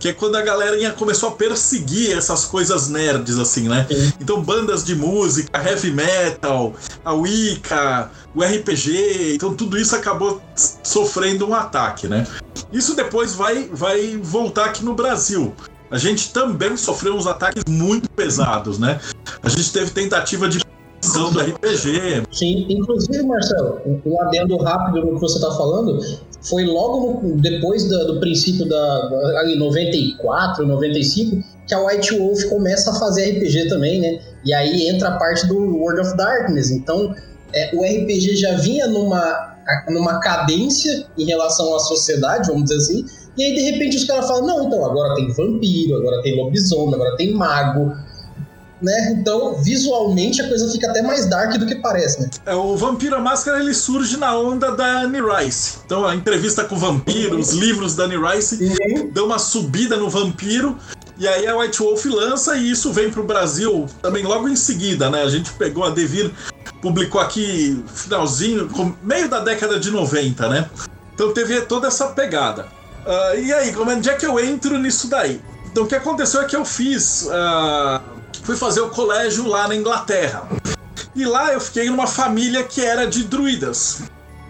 que 0.00 0.08
é 0.08 0.12
quando 0.14 0.34
a 0.36 0.42
galera 0.42 0.90
começou 0.92 1.28
a 1.28 1.32
perseguir 1.32 2.16
essas 2.16 2.46
coisas 2.46 2.88
nerds, 2.88 3.38
assim, 3.38 3.68
né? 3.68 3.86
Sim. 3.88 4.12
Então, 4.18 4.42
bandas 4.42 4.82
de 4.82 4.96
música, 4.96 5.50
heavy 5.62 5.92
metal, 5.92 6.74
a 7.04 7.12
Wicca, 7.12 8.10
o 8.34 8.42
RPG, 8.42 9.34
então 9.34 9.54
tudo 9.54 9.78
isso 9.78 9.94
acabou 9.94 10.40
sofrendo 10.82 11.46
um 11.46 11.54
ataque, 11.54 12.08
né? 12.08 12.26
Isso 12.72 12.96
depois 12.96 13.34
vai, 13.34 13.68
vai 13.70 14.18
voltar 14.22 14.66
aqui 14.66 14.82
no 14.82 14.94
Brasil. 14.94 15.54
A 15.90 15.98
gente 15.98 16.32
também 16.32 16.76
sofreu 16.78 17.14
uns 17.14 17.26
ataques 17.26 17.64
muito 17.68 18.08
pesados, 18.10 18.78
né? 18.78 18.98
A 19.42 19.48
gente 19.50 19.70
teve 19.70 19.90
tentativa 19.90 20.48
de 20.48 20.60
do 21.00 21.40
RPG. 21.40 22.26
Sim, 22.30 22.66
inclusive, 22.68 23.22
Marcelo, 23.22 23.80
um 24.04 24.20
adendo 24.22 24.56
rápido 24.58 25.06
no 25.06 25.14
que 25.14 25.20
você 25.20 25.36
está 25.36 25.50
falando, 25.52 25.98
foi 26.42 26.64
logo 26.64 27.22
no, 27.22 27.36
depois 27.36 27.88
da, 27.88 28.04
do 28.04 28.20
princípio 28.20 28.68
da, 28.68 29.08
da 29.08 29.40
ali 29.40 29.58
94, 29.58 30.66
95, 30.66 31.42
que 31.66 31.74
a 31.74 31.86
White 31.86 32.18
Wolf 32.18 32.44
começa 32.44 32.90
a 32.90 32.94
fazer 32.94 33.32
RPG 33.32 33.68
também, 33.68 34.00
né? 34.00 34.20
E 34.44 34.52
aí 34.52 34.88
entra 34.88 35.08
a 35.08 35.18
parte 35.18 35.46
do 35.46 35.56
World 35.56 36.00
of 36.00 36.16
Darkness. 36.16 36.70
Então, 36.70 37.14
é, 37.54 37.74
o 37.74 37.82
RPG 37.82 38.36
já 38.36 38.56
vinha 38.56 38.86
numa, 38.86 39.56
numa 39.88 40.20
cadência 40.20 41.06
em 41.16 41.24
relação 41.24 41.74
à 41.74 41.78
sociedade, 41.78 42.48
vamos 42.48 42.64
dizer 42.64 42.76
assim, 42.76 43.04
e 43.36 43.42
aí 43.42 43.54
de 43.54 43.60
repente 43.70 43.96
os 43.96 44.04
caras 44.04 44.26
falam: 44.26 44.46
não, 44.46 44.66
então 44.66 44.84
agora 44.84 45.14
tem 45.14 45.28
vampiro, 45.32 45.96
agora 45.96 46.22
tem 46.22 46.36
lobisomem, 46.36 46.94
agora 46.94 47.16
tem 47.16 47.32
mago 47.32 47.92
né? 48.82 49.16
Então, 49.18 49.54
visualmente 49.62 50.40
a 50.42 50.48
coisa 50.48 50.70
fica 50.70 50.90
até 50.90 51.02
mais 51.02 51.26
dark 51.26 51.56
do 51.58 51.66
que 51.66 51.76
parece, 51.76 52.20
né? 52.20 52.30
É, 52.46 52.54
o 52.54 52.76
Vampiro 52.76 53.16
a 53.16 53.20
Máscara 53.20 53.60
ele 53.60 53.74
surge 53.74 54.16
na 54.16 54.36
onda 54.36 54.72
da 54.72 55.02
Anne 55.02 55.20
Rice. 55.20 55.78
Então, 55.84 56.06
a 56.06 56.14
entrevista 56.14 56.64
com 56.64 56.74
o 56.74 56.78
vampiro, 56.78 57.38
os 57.38 57.52
livros 57.52 57.94
da 57.94 58.04
Anne 58.04 58.16
Rice 58.16 58.56
uhum. 58.62 59.10
dão 59.12 59.26
uma 59.26 59.38
subida 59.38 59.96
no 59.96 60.08
vampiro. 60.08 60.76
E 61.18 61.28
aí 61.28 61.46
a 61.46 61.54
White 61.54 61.82
Wolf 61.82 62.06
lança 62.06 62.56
e 62.56 62.70
isso 62.70 62.90
vem 62.92 63.10
pro 63.10 63.22
Brasil 63.22 63.86
também 64.00 64.24
logo 64.24 64.48
em 64.48 64.56
seguida, 64.56 65.10
né? 65.10 65.22
A 65.22 65.28
gente 65.28 65.52
pegou 65.52 65.84
a 65.84 65.90
Devir, 65.90 66.32
publicou 66.80 67.20
aqui 67.20 67.84
finalzinho, 67.94 68.70
meio 69.02 69.28
da 69.28 69.40
década 69.40 69.78
de 69.78 69.90
90, 69.90 70.48
né? 70.48 70.70
Então 71.14 71.34
teve 71.34 71.60
toda 71.62 71.88
essa 71.88 72.06
pegada. 72.06 72.66
Uh, 73.04 73.38
e 73.38 73.52
aí, 73.52 73.72
como 73.74 73.90
é 73.90 74.00
que 74.00 74.24
eu 74.24 74.40
entro 74.40 74.78
nisso 74.78 75.08
daí? 75.08 75.42
Então 75.70 75.84
o 75.84 75.86
que 75.86 75.94
aconteceu 75.94 76.40
é 76.40 76.44
que 76.46 76.56
eu 76.56 76.64
fiz 76.64 77.26
uh, 77.26 78.00
fui 78.42 78.56
fazer 78.56 78.80
o 78.80 78.90
colégio 78.90 79.46
lá 79.46 79.68
na 79.68 79.76
Inglaterra. 79.76 80.48
E 81.14 81.24
lá 81.24 81.52
eu 81.52 81.60
fiquei 81.60 81.90
numa 81.90 82.06
família 82.06 82.62
que 82.62 82.80
era 82.80 83.06
de 83.06 83.24
druidas. 83.24 84.02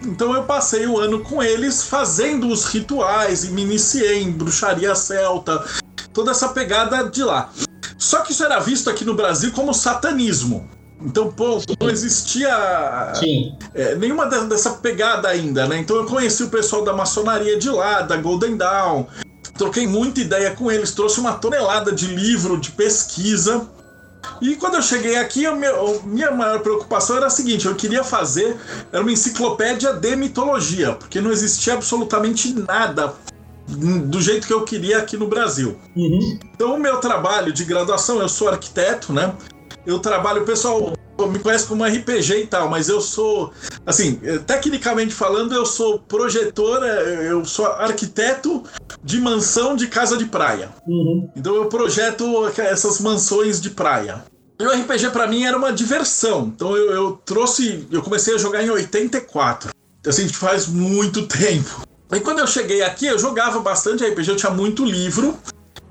Então 0.03 0.33
eu 0.35 0.43
passei 0.43 0.87
o 0.87 0.99
ano 0.99 1.19
com 1.19 1.41
eles 1.41 1.83
fazendo 1.83 2.47
os 2.47 2.65
rituais 2.65 3.43
e 3.43 3.49
me 3.49 3.61
iniciei 3.61 4.21
em 4.23 4.31
bruxaria 4.31 4.95
celta, 4.95 5.63
toda 6.11 6.31
essa 6.31 6.49
pegada 6.49 7.09
de 7.09 7.23
lá. 7.23 7.49
Só 7.97 8.21
que 8.21 8.31
isso 8.31 8.43
era 8.43 8.59
visto 8.59 8.89
aqui 8.89 9.05
no 9.05 9.13
Brasil 9.13 9.51
como 9.51 9.73
satanismo. 9.73 10.67
Então, 11.03 11.31
pô, 11.31 11.61
não 11.79 11.89
existia 11.89 13.13
é, 13.73 13.95
nenhuma 13.95 14.27
dessa 14.27 14.71
pegada 14.71 15.27
ainda, 15.27 15.67
né? 15.67 15.79
Então 15.79 15.95
eu 15.95 16.05
conheci 16.05 16.43
o 16.43 16.49
pessoal 16.49 16.83
da 16.83 16.93
maçonaria 16.93 17.57
de 17.57 17.69
lá, 17.69 18.01
da 18.01 18.17
Golden 18.17 18.55
Dawn, 18.55 19.05
troquei 19.57 19.87
muita 19.87 20.19
ideia 20.19 20.51
com 20.51 20.71
eles, 20.71 20.91
trouxe 20.91 21.19
uma 21.19 21.33
tonelada 21.33 21.91
de 21.91 22.07
livro 22.07 22.59
de 22.59 22.71
pesquisa 22.71 23.67
E 24.41 24.55
quando 24.55 24.75
eu 24.75 24.81
cheguei 24.81 25.17
aqui, 25.17 25.45
a 25.45 25.55
minha, 25.55 26.31
maior 26.31 26.59
preocupação 26.59 27.17
era 27.17 27.27
a 27.27 27.29
seguinte: 27.29 27.65
eu 27.65 27.75
queria 27.75 28.03
fazer 28.03 28.57
era 28.91 29.01
uma 29.01 29.11
enciclopédia 29.11 29.93
de 29.93 30.15
mitologia, 30.15 30.93
porque 30.93 31.21
não 31.21 31.31
existia 31.31 31.73
absolutamente 31.73 32.53
nada 32.53 33.13
do 33.67 34.21
jeito 34.21 34.47
que 34.47 34.53
eu 34.53 34.63
queria 34.63 34.97
aqui 34.97 35.15
no 35.15 35.27
Brasil. 35.27 35.77
Uhum. 35.95 36.39
Então, 36.53 36.75
o 36.75 36.79
meu 36.79 36.97
trabalho 36.97 37.53
de 37.53 37.63
graduação, 37.63 38.19
eu 38.19 38.27
sou 38.27 38.49
arquiteto, 38.49 39.13
né? 39.13 39.33
Eu 39.85 39.99
trabalho, 39.99 40.43
pessoal 40.43 40.93
me 41.19 41.39
conhece 41.39 41.65
como 41.65 41.83
RPG 41.83 42.43
e 42.43 42.47
tal, 42.47 42.69
mas 42.69 42.89
eu 42.89 43.01
sou, 43.01 43.53
assim, 43.85 44.19
tecnicamente 44.45 45.13
falando, 45.13 45.53
eu 45.53 45.65
sou 45.65 45.99
projetor, 45.99 46.83
eu 46.83 47.45
sou 47.45 47.65
arquiteto 47.67 48.63
de 49.03 49.19
mansão 49.19 49.75
de 49.75 49.87
casa 49.87 50.17
de 50.17 50.25
praia. 50.25 50.69
Uhum. 50.87 51.29
Então 51.35 51.55
eu 51.55 51.65
projeto 51.65 52.47
essas 52.57 52.99
mansões 52.99 53.59
de 53.61 53.69
praia. 53.69 54.23
E 54.59 54.63
o 54.63 54.69
RPG 54.69 55.09
para 55.09 55.27
mim 55.27 55.43
era 55.43 55.57
uma 55.57 55.73
diversão. 55.73 56.51
Então 56.55 56.77
eu, 56.77 56.91
eu, 56.91 57.11
trouxe, 57.25 57.87
eu 57.91 58.01
comecei 58.01 58.35
a 58.35 58.37
jogar 58.37 58.63
em 58.63 58.69
84. 58.69 59.71
Assim, 60.05 60.27
faz 60.29 60.67
muito 60.67 61.25
tempo. 61.27 61.81
E 62.11 62.19
quando 62.19 62.39
eu 62.39 62.47
cheguei 62.47 62.83
aqui, 62.83 63.07
eu 63.07 63.17
jogava 63.17 63.59
bastante 63.59 64.05
RPG, 64.05 64.29
eu 64.29 64.35
tinha 64.35 64.51
muito 64.51 64.85
livro. 64.85 65.37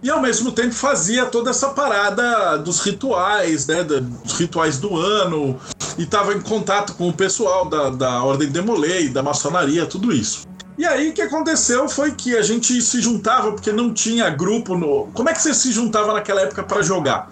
E 0.03 0.09
ao 0.09 0.21
mesmo 0.21 0.51
tempo 0.51 0.75
fazia 0.75 1.27
toda 1.27 1.51
essa 1.51 1.71
parada 1.71 2.57
dos 2.57 2.81
rituais, 2.81 3.67
né? 3.67 3.85
Dos 3.85 4.33
rituais 4.39 4.79
do 4.79 4.97
ano. 4.97 5.61
E 5.99 6.07
tava 6.07 6.33
em 6.33 6.41
contato 6.41 6.95
com 6.95 7.09
o 7.09 7.13
pessoal 7.13 7.69
da, 7.69 7.91
da 7.91 8.23
Ordem 8.23 8.49
Demolei, 8.49 9.11
da 9.11 9.23
maçonaria, 9.23 9.85
tudo 9.85 10.11
isso. 10.11 10.49
E 10.79 10.87
aí 10.87 11.11
o 11.11 11.13
que 11.13 11.21
aconteceu 11.21 11.87
foi 11.87 12.13
que 12.13 12.35
a 12.35 12.41
gente 12.41 12.81
se 12.81 13.03
juntava, 13.03 13.53
porque 13.53 13.71
não 13.71 13.93
tinha 13.93 14.31
grupo 14.31 14.75
no. 14.75 15.09
Como 15.13 15.29
é 15.29 15.35
que 15.35 15.43
você 15.43 15.53
se 15.53 15.71
juntava 15.71 16.15
naquela 16.15 16.41
época 16.41 16.63
para 16.63 16.81
jogar? 16.81 17.31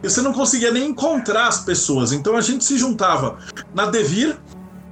Você 0.00 0.22
não 0.22 0.32
conseguia 0.32 0.70
nem 0.70 0.90
encontrar 0.90 1.48
as 1.48 1.60
pessoas. 1.60 2.12
Então 2.12 2.36
a 2.36 2.40
gente 2.40 2.64
se 2.64 2.78
juntava 2.78 3.38
na 3.74 3.86
Devir 3.86 4.38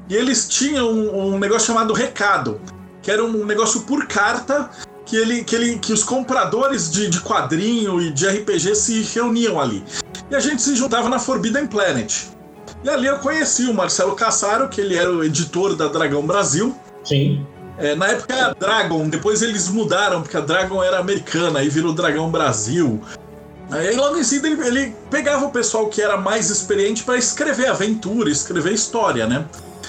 e 0.08 0.16
eles 0.16 0.48
tinham 0.48 0.90
um, 0.90 1.34
um 1.34 1.38
negócio 1.38 1.68
chamado 1.68 1.94
recado, 1.94 2.60
que 3.00 3.12
era 3.12 3.22
um 3.24 3.44
negócio 3.44 3.82
por 3.82 4.08
carta 4.08 4.68
que, 5.04 5.16
ele, 5.16 5.44
que, 5.44 5.54
ele, 5.54 5.78
que 5.78 5.92
os 5.92 6.02
compradores 6.02 6.90
de, 6.90 7.08
de 7.08 7.20
quadrinho 7.20 8.00
e 8.00 8.10
de 8.10 8.26
RPG 8.26 8.74
se 8.74 9.02
reuniam 9.14 9.60
ali. 9.60 9.84
E 10.30 10.34
a 10.34 10.40
gente 10.40 10.62
se 10.62 10.74
juntava 10.74 11.08
na 11.08 11.18
Forbidden 11.18 11.66
Planet. 11.66 12.28
E 12.82 12.88
ali 12.88 13.06
eu 13.06 13.18
conheci 13.18 13.66
o 13.66 13.74
Marcelo 13.74 14.14
Cassaro, 14.14 14.68
que 14.68 14.80
ele 14.80 14.96
era 14.96 15.10
o 15.10 15.24
editor 15.24 15.74
da 15.74 15.88
Dragão 15.88 16.26
Brasil. 16.26 16.76
Sim. 17.02 17.46
É, 17.78 17.94
na 17.94 18.08
época 18.08 18.34
era 18.34 18.54
Dragon, 18.54 19.08
depois 19.08 19.42
eles 19.42 19.68
mudaram, 19.68 20.22
porque 20.22 20.36
a 20.36 20.40
Dragon 20.40 20.82
era 20.82 20.98
americana, 20.98 21.58
aí 21.58 21.68
virou 21.68 21.92
Dragão 21.92 22.30
Brasil. 22.30 23.00
Aí 23.70 23.96
logo 23.96 24.18
em 24.18 24.22
seguida 24.22 24.48
ele, 24.48 24.66
ele 24.66 24.96
pegava 25.10 25.44
o 25.46 25.50
pessoal 25.50 25.88
que 25.88 26.00
era 26.00 26.16
mais 26.16 26.50
experiente 26.50 27.02
para 27.02 27.16
escrever 27.16 27.66
aventura, 27.66 28.30
escrever 28.30 28.72
história, 28.72 29.26
né? 29.26 29.46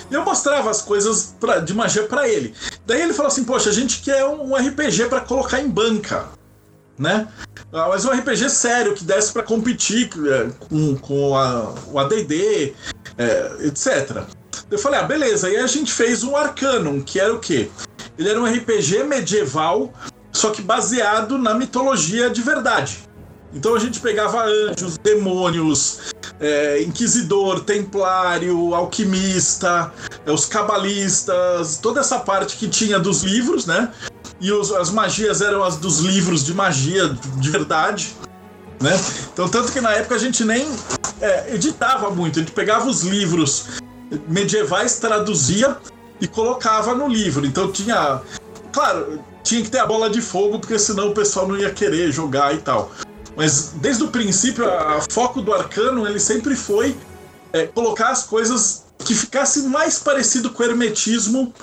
E 0.09 0.13
eu 0.13 0.23
mostrava 0.23 0.69
as 0.69 0.81
coisas 0.81 1.35
pra, 1.39 1.59
de 1.59 1.73
magia 1.73 2.03
para 2.03 2.27
ele. 2.27 2.53
Daí 2.85 3.01
ele 3.01 3.13
falou 3.13 3.31
assim: 3.31 3.43
Poxa, 3.43 3.69
a 3.69 3.73
gente 3.73 4.01
quer 4.01 4.25
um, 4.25 4.55
RPG 4.55 5.05
para 5.09 5.21
colocar 5.21 5.59
em 5.59 5.69
banca, 5.69 6.25
né? 6.97 7.27
Ah, 7.73 7.87
mas 7.89 8.05
um 8.05 8.11
RPG 8.11 8.49
sério 8.49 8.93
que 8.93 9.03
desse 9.03 9.33
para 9.33 9.43
competir 9.43 10.09
é, 10.27 10.49
com, 10.67 10.95
com 10.97 11.35
a, 11.35 11.73
o 11.91 11.99
ADD, 11.99 12.73
é, 13.17 13.55
etc. 13.65 14.23
Eu 14.69 14.77
falei: 14.77 14.99
Ah, 14.99 15.03
beleza. 15.03 15.49
E 15.49 15.57
a 15.57 15.67
gente 15.67 15.91
fez 15.91 16.23
um 16.23 16.35
Arcanum, 16.35 17.01
que 17.01 17.19
era 17.19 17.33
o 17.33 17.39
quê? 17.39 17.69
Ele 18.17 18.29
era 18.29 18.39
um 18.39 18.45
RPG 18.45 19.03
medieval, 19.03 19.93
só 20.31 20.51
que 20.51 20.61
baseado 20.61 21.37
na 21.37 21.53
mitologia 21.53 22.29
de 22.29 22.41
verdade. 22.41 22.99
Então 23.55 23.73
a 23.73 23.79
gente 23.79 24.01
pegava 24.01 24.43
anjos, 24.43 24.97
demônios, 24.97 26.13
é, 26.41 26.83
inquisidor, 26.83 27.61
templário, 27.61 28.75
alquimista, 28.75 29.93
é, 30.25 30.31
os 30.31 30.45
cabalistas, 30.45 31.77
toda 31.77 32.01
essa 32.01 32.19
parte 32.19 32.57
que 32.57 32.67
tinha 32.67 32.99
dos 32.99 33.23
livros, 33.23 33.65
né? 33.65 33.91
E 34.41 34.51
os, 34.51 34.73
as 34.73 34.89
magias 34.89 35.41
eram 35.41 35.63
as 35.63 35.77
dos 35.77 35.99
livros 35.99 36.43
de 36.43 36.53
magia 36.53 37.17
de 37.37 37.49
verdade, 37.49 38.13
né? 38.81 38.99
Então, 39.31 39.47
tanto 39.47 39.71
que 39.71 39.79
na 39.79 39.93
época 39.93 40.15
a 40.15 40.19
gente 40.19 40.43
nem 40.43 40.67
é, 41.21 41.55
editava 41.55 42.09
muito, 42.09 42.39
a 42.39 42.41
gente 42.41 42.51
pegava 42.51 42.85
os 42.89 43.03
livros 43.03 43.81
medievais, 44.27 44.99
traduzia 44.99 45.77
e 46.19 46.27
colocava 46.27 46.93
no 46.93 47.07
livro. 47.07 47.45
Então 47.45 47.71
tinha. 47.71 48.21
Claro, 48.73 49.21
tinha 49.43 49.63
que 49.63 49.69
ter 49.69 49.79
a 49.79 49.85
bola 49.85 50.09
de 50.09 50.21
fogo, 50.21 50.59
porque 50.59 50.77
senão 50.77 51.09
o 51.09 51.13
pessoal 51.13 51.47
não 51.47 51.57
ia 51.57 51.71
querer 51.71 52.11
jogar 52.11 52.53
e 52.53 52.57
tal. 52.57 52.91
Mas 53.35 53.73
desde 53.75 54.03
o 54.03 54.07
princípio, 54.07 54.69
a, 54.69 55.01
foco 55.11 55.41
do 55.41 55.53
Arcano 55.53 56.07
ele 56.07 56.19
sempre 56.19 56.55
foi 56.55 56.95
é, 57.51 57.67
colocar 57.67 58.09
as 58.09 58.23
coisas 58.23 58.85
que 58.99 59.13
ficasse 59.13 59.63
mais 59.63 59.99
parecido 59.99 60.49
com 60.49 60.63
o 60.63 60.65
hermetismo 60.65 61.53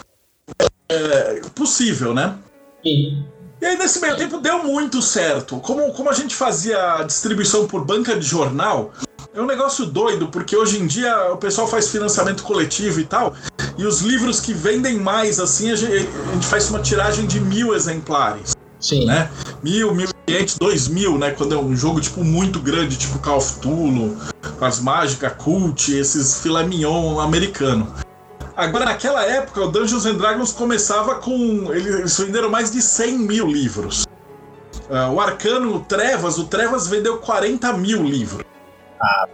é, 0.89 1.41
possível, 1.55 2.13
né? 2.13 2.37
Sim. 2.83 3.25
E 3.61 3.65
aí, 3.65 3.79
nesse 3.79 4.01
meio 4.01 4.17
tempo, 4.17 4.39
deu 4.39 4.65
muito 4.65 5.01
certo. 5.01 5.59
Como, 5.61 5.93
como 5.93 6.11
a 6.11 6.13
gente 6.13 6.35
fazia 6.35 6.97
a 6.97 7.05
distribuição 7.05 7.67
por 7.67 7.85
banca 7.85 8.19
de 8.19 8.27
jornal, 8.27 8.93
é 9.33 9.41
um 9.41 9.47
negócio 9.47 9.87
doido, 9.87 10.29
porque 10.29 10.57
hoje 10.57 10.79
em 10.79 10.87
dia 10.87 11.33
o 11.33 11.37
pessoal 11.37 11.67
faz 11.69 11.89
financiamento 11.89 12.43
coletivo 12.43 13.01
e 13.01 13.05
tal, 13.05 13.35
e 13.79 13.87
os 13.87 14.01
livros 14.01 14.41
que 14.41 14.53
vendem 14.53 14.99
mais, 14.99 15.41
assim, 15.41 15.71
a 15.71 15.77
gente, 15.77 15.93
a 15.95 16.33
gente 16.35 16.47
faz 16.47 16.69
uma 16.69 16.81
tiragem 16.81 17.27
de 17.27 17.41
mil 17.41 17.75
exemplares. 17.75 18.53
Sim. 18.83 19.07
Né? 19.07 19.31
Mil, 19.63 19.95
mil 19.95 20.09
e 20.09 20.13
quinhentos, 20.27 20.59
dois 20.59 20.89
mil, 20.89 21.17
né? 21.17 21.31
Quando 21.31 21.55
é 21.55 21.59
um 21.59 21.75
jogo, 21.75 22.01
tipo, 22.01 22.25
muito 22.25 22.59
grande, 22.59 22.99
tipo 22.99 23.19
Call 23.21 23.39
of 23.39 23.61
Tulo, 23.61 24.17
as 24.61 24.81
mágicas, 24.81 25.33
Cult, 25.39 25.97
esses 25.97 26.41
filé 26.41 26.65
mignon 26.65 27.21
americano. 27.21 27.95
Agora, 28.57 28.85
naquela 28.85 29.25
época, 29.25 29.63
o 29.63 29.71
Dungeons 29.71 30.05
and 30.05 30.17
Dragons 30.17 30.53
começava 30.53 31.15
com... 31.15 31.73
Eles 31.73 32.19
venderam 32.19 32.51
mais 32.51 32.71
de 32.71 32.83
100 32.83 33.19
mil 33.21 33.47
livros. 33.47 34.05
Uh, 34.91 35.11
o 35.15 35.21
Arcano, 35.21 35.77
o 35.77 35.81
Trevas, 35.81 36.37
o 36.37 36.45
Trevas 36.45 36.87
vendeu 36.87 37.19
40 37.19 37.73
mil 37.75 38.03
livros. 38.03 38.45
Ah. 39.01 39.27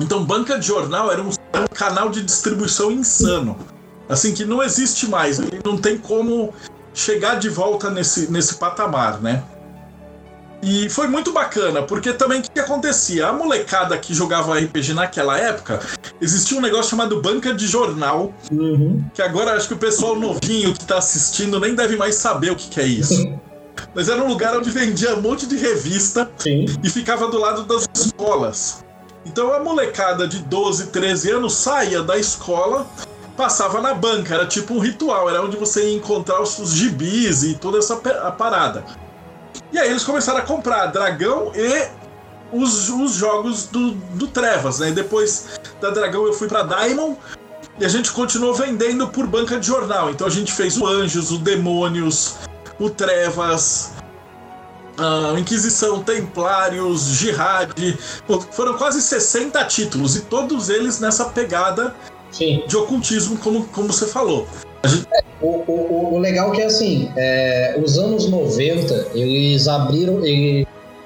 Então, 0.00 0.24
banca 0.24 0.58
de 0.58 0.66
jornal 0.66 1.12
era 1.12 1.22
um, 1.22 1.30
era 1.52 1.64
um 1.64 1.74
canal 1.74 2.08
de 2.08 2.20
distribuição 2.22 2.90
insano. 2.90 3.56
Assim, 4.08 4.34
que 4.34 4.44
não 4.44 4.62
existe 4.62 5.06
mais. 5.06 5.38
Ele 5.38 5.60
não 5.64 5.78
tem 5.78 5.96
como 5.96 6.52
chegar 6.94 7.34
de 7.34 7.48
volta 7.48 7.90
nesse, 7.90 8.30
nesse 8.30 8.54
patamar, 8.54 9.20
né? 9.20 9.42
E 10.62 10.88
foi 10.88 11.06
muito 11.06 11.30
bacana, 11.30 11.82
porque 11.82 12.10
também 12.14 12.40
o 12.40 12.42
que, 12.42 12.58
acontecia? 12.58 13.28
A 13.28 13.32
molecada 13.32 13.98
que 13.98 14.14
jogava 14.14 14.58
RPG 14.58 14.94
naquela 14.94 15.36
época, 15.36 15.80
existia 16.22 16.56
um 16.56 16.60
negócio 16.60 16.90
chamado 16.90 17.20
banca 17.20 17.52
de 17.52 17.66
jornal, 17.66 18.32
uhum. 18.50 19.04
que 19.12 19.20
agora 19.20 19.52
acho 19.52 19.68
que 19.68 19.74
o 19.74 19.78
pessoal 19.78 20.18
novinho 20.18 20.72
que 20.72 20.80
está 20.80 20.96
assistindo 20.96 21.60
nem 21.60 21.74
deve 21.74 21.96
mais 21.96 22.14
saber 22.14 22.50
o 22.50 22.56
que, 22.56 22.68
que 22.68 22.80
é 22.80 22.86
isso. 22.86 23.28
Mas 23.94 24.08
era 24.08 24.22
um 24.22 24.28
lugar 24.28 24.56
onde 24.56 24.70
vendia 24.70 25.14
um 25.14 25.20
monte 25.20 25.46
de 25.46 25.56
revista 25.56 26.30
Sim. 26.38 26.64
e 26.82 26.88
ficava 26.88 27.28
do 27.28 27.38
lado 27.38 27.64
das 27.64 27.86
escolas. 27.94 28.84
Então 29.26 29.52
a 29.52 29.60
molecada 29.60 30.26
de 30.26 30.38
12, 30.38 30.86
13 30.86 31.30
anos 31.32 31.54
saía 31.54 32.02
da 32.02 32.16
escola 32.16 32.86
passava 33.36 33.80
na 33.80 33.94
banca, 33.94 34.34
era 34.34 34.46
tipo 34.46 34.74
um 34.74 34.78
ritual, 34.78 35.28
era 35.28 35.42
onde 35.42 35.56
você 35.56 35.88
ia 35.88 35.96
encontrar 35.96 36.40
os, 36.40 36.58
os 36.58 36.70
gibis 36.70 37.42
e 37.42 37.54
toda 37.54 37.78
essa 37.78 37.96
parada. 37.96 38.84
E 39.72 39.78
aí 39.78 39.90
eles 39.90 40.04
começaram 40.04 40.38
a 40.38 40.42
comprar 40.42 40.86
Dragão 40.86 41.52
e 41.54 41.88
os, 42.52 42.88
os 42.88 43.14
jogos 43.14 43.66
do, 43.66 43.90
do 43.90 44.28
Trevas, 44.28 44.78
né? 44.78 44.90
E 44.90 44.92
depois 44.92 45.60
da 45.80 45.90
Dragão 45.90 46.26
eu 46.26 46.32
fui 46.32 46.46
para 46.46 46.62
Diamond 46.62 47.18
e 47.78 47.84
a 47.84 47.88
gente 47.88 48.12
continuou 48.12 48.54
vendendo 48.54 49.08
por 49.08 49.26
banca 49.26 49.58
de 49.58 49.66
jornal. 49.66 50.10
Então 50.10 50.26
a 50.26 50.30
gente 50.30 50.52
fez 50.52 50.76
o 50.76 50.86
Anjos, 50.86 51.32
o 51.32 51.38
Demônios, 51.38 52.36
o 52.78 52.88
Trevas, 52.88 53.92
a 54.96 55.38
Inquisição, 55.38 56.02
Templários, 56.02 57.02
Jihad. 57.06 57.72
Foram 58.52 58.74
quase 58.74 59.02
60 59.02 59.64
títulos 59.64 60.14
e 60.14 60.20
todos 60.20 60.68
eles 60.68 61.00
nessa 61.00 61.24
pegada 61.26 61.94
Sim. 62.34 62.64
de 62.66 62.76
ocultismo, 62.76 63.38
como, 63.38 63.64
como 63.68 63.92
você 63.92 64.06
falou. 64.06 64.46
Gente... 64.84 65.06
É, 65.14 65.22
o, 65.40 65.62
o, 65.70 66.14
o, 66.14 66.18
legal 66.18 66.52
é 66.52 66.56
que, 66.56 66.62
assim, 66.62 67.08
é, 67.16 67.78
os 67.82 67.96
anos 67.96 68.28
90, 68.28 69.12
eles 69.14 69.68
abriram 69.68 70.20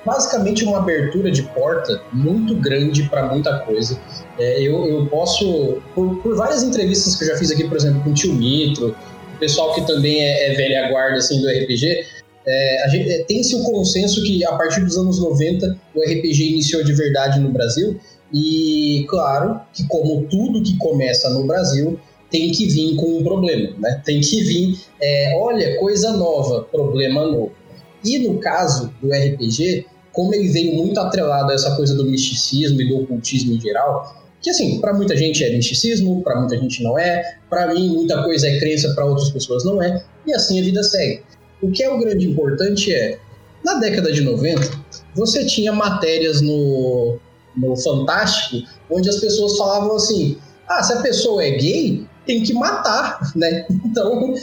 basicamente 0.06 0.64
uma 0.64 0.78
abertura 0.78 1.30
de 1.30 1.42
porta 1.42 2.00
muito 2.12 2.54
grande 2.56 3.02
para 3.10 3.26
muita 3.26 3.58
coisa. 3.58 4.00
É, 4.38 4.62
eu, 4.62 4.86
eu 4.86 5.06
posso, 5.06 5.82
por, 5.94 6.16
por, 6.22 6.34
várias 6.34 6.62
entrevistas 6.62 7.14
que 7.16 7.24
eu 7.24 7.28
já 7.28 7.36
fiz 7.36 7.50
aqui, 7.50 7.68
por 7.68 7.76
exemplo, 7.76 8.00
com 8.02 8.10
o 8.10 8.14
Tio 8.14 8.32
Nitro, 8.32 8.96
o 9.34 9.38
pessoal 9.38 9.74
que 9.74 9.86
também 9.86 10.22
é, 10.22 10.50
é 10.50 10.54
velha 10.54 10.88
guarda 10.88 11.18
assim, 11.18 11.42
do 11.42 11.48
RPG, 11.48 12.06
é, 12.46 12.96
é, 12.96 13.24
tem-se 13.24 13.54
o 13.54 13.62
consenso 13.64 14.22
que 14.22 14.42
a 14.46 14.52
partir 14.52 14.80
dos 14.80 14.96
anos 14.96 15.20
90 15.20 15.76
o 15.94 16.00
RPG 16.00 16.52
iniciou 16.52 16.82
de 16.82 16.94
verdade 16.94 17.38
no 17.38 17.50
Brasil 17.50 18.00
e 18.32 19.06
claro 19.08 19.60
que, 19.72 19.86
como 19.86 20.22
tudo 20.24 20.62
que 20.62 20.76
começa 20.76 21.30
no 21.30 21.46
Brasil, 21.46 21.98
tem 22.30 22.52
que 22.52 22.66
vir 22.66 22.94
com 22.96 23.18
um 23.18 23.24
problema, 23.24 23.74
né? 23.78 24.02
Tem 24.04 24.20
que 24.20 24.42
vir, 24.42 24.78
é, 25.00 25.34
olha, 25.36 25.78
coisa 25.78 26.12
nova, 26.12 26.62
problema 26.64 27.24
novo. 27.24 27.52
E 28.04 28.18
no 28.18 28.38
caso 28.38 28.92
do 29.00 29.08
RPG, 29.10 29.86
como 30.12 30.34
ele 30.34 30.48
veio 30.48 30.74
muito 30.74 31.00
atrelado 31.00 31.50
a 31.50 31.54
essa 31.54 31.74
coisa 31.74 31.94
do 31.94 32.04
misticismo 32.04 32.80
e 32.80 32.88
do 32.88 32.98
ocultismo 32.98 33.54
em 33.54 33.60
geral, 33.60 34.28
que 34.40 34.50
assim, 34.50 34.80
para 34.80 34.94
muita 34.94 35.16
gente 35.16 35.42
é 35.42 35.56
misticismo, 35.56 36.22
para 36.22 36.38
muita 36.38 36.56
gente 36.58 36.82
não 36.82 36.98
é, 36.98 37.38
para 37.48 37.72
mim 37.72 37.88
muita 37.88 38.22
coisa 38.22 38.48
é 38.48 38.58
crença, 38.58 38.94
para 38.94 39.04
outras 39.04 39.30
pessoas 39.30 39.64
não 39.64 39.82
é, 39.82 40.04
e 40.26 40.32
assim 40.32 40.60
a 40.60 40.62
vida 40.62 40.82
segue. 40.82 41.22
O 41.60 41.70
que 41.70 41.82
é 41.82 41.90
o 41.90 41.98
grande 41.98 42.28
importante 42.28 42.94
é, 42.94 43.18
na 43.64 43.74
década 43.74 44.12
de 44.12 44.20
90, 44.20 44.60
você 45.14 45.44
tinha 45.44 45.72
matérias 45.72 46.40
no, 46.40 47.18
no 47.58 47.76
Fantástico 47.76 48.66
onde 48.90 49.08
as 49.08 49.16
pessoas 49.16 49.56
falavam 49.56 49.96
assim: 49.96 50.38
ah, 50.68 50.82
se 50.82 50.92
a 50.92 51.02
pessoa 51.02 51.44
é 51.44 51.50
gay, 51.52 52.06
tem 52.26 52.42
que 52.42 52.54
matar, 52.54 53.20
né? 53.36 53.66
Então, 53.84 54.32
na 54.32 54.36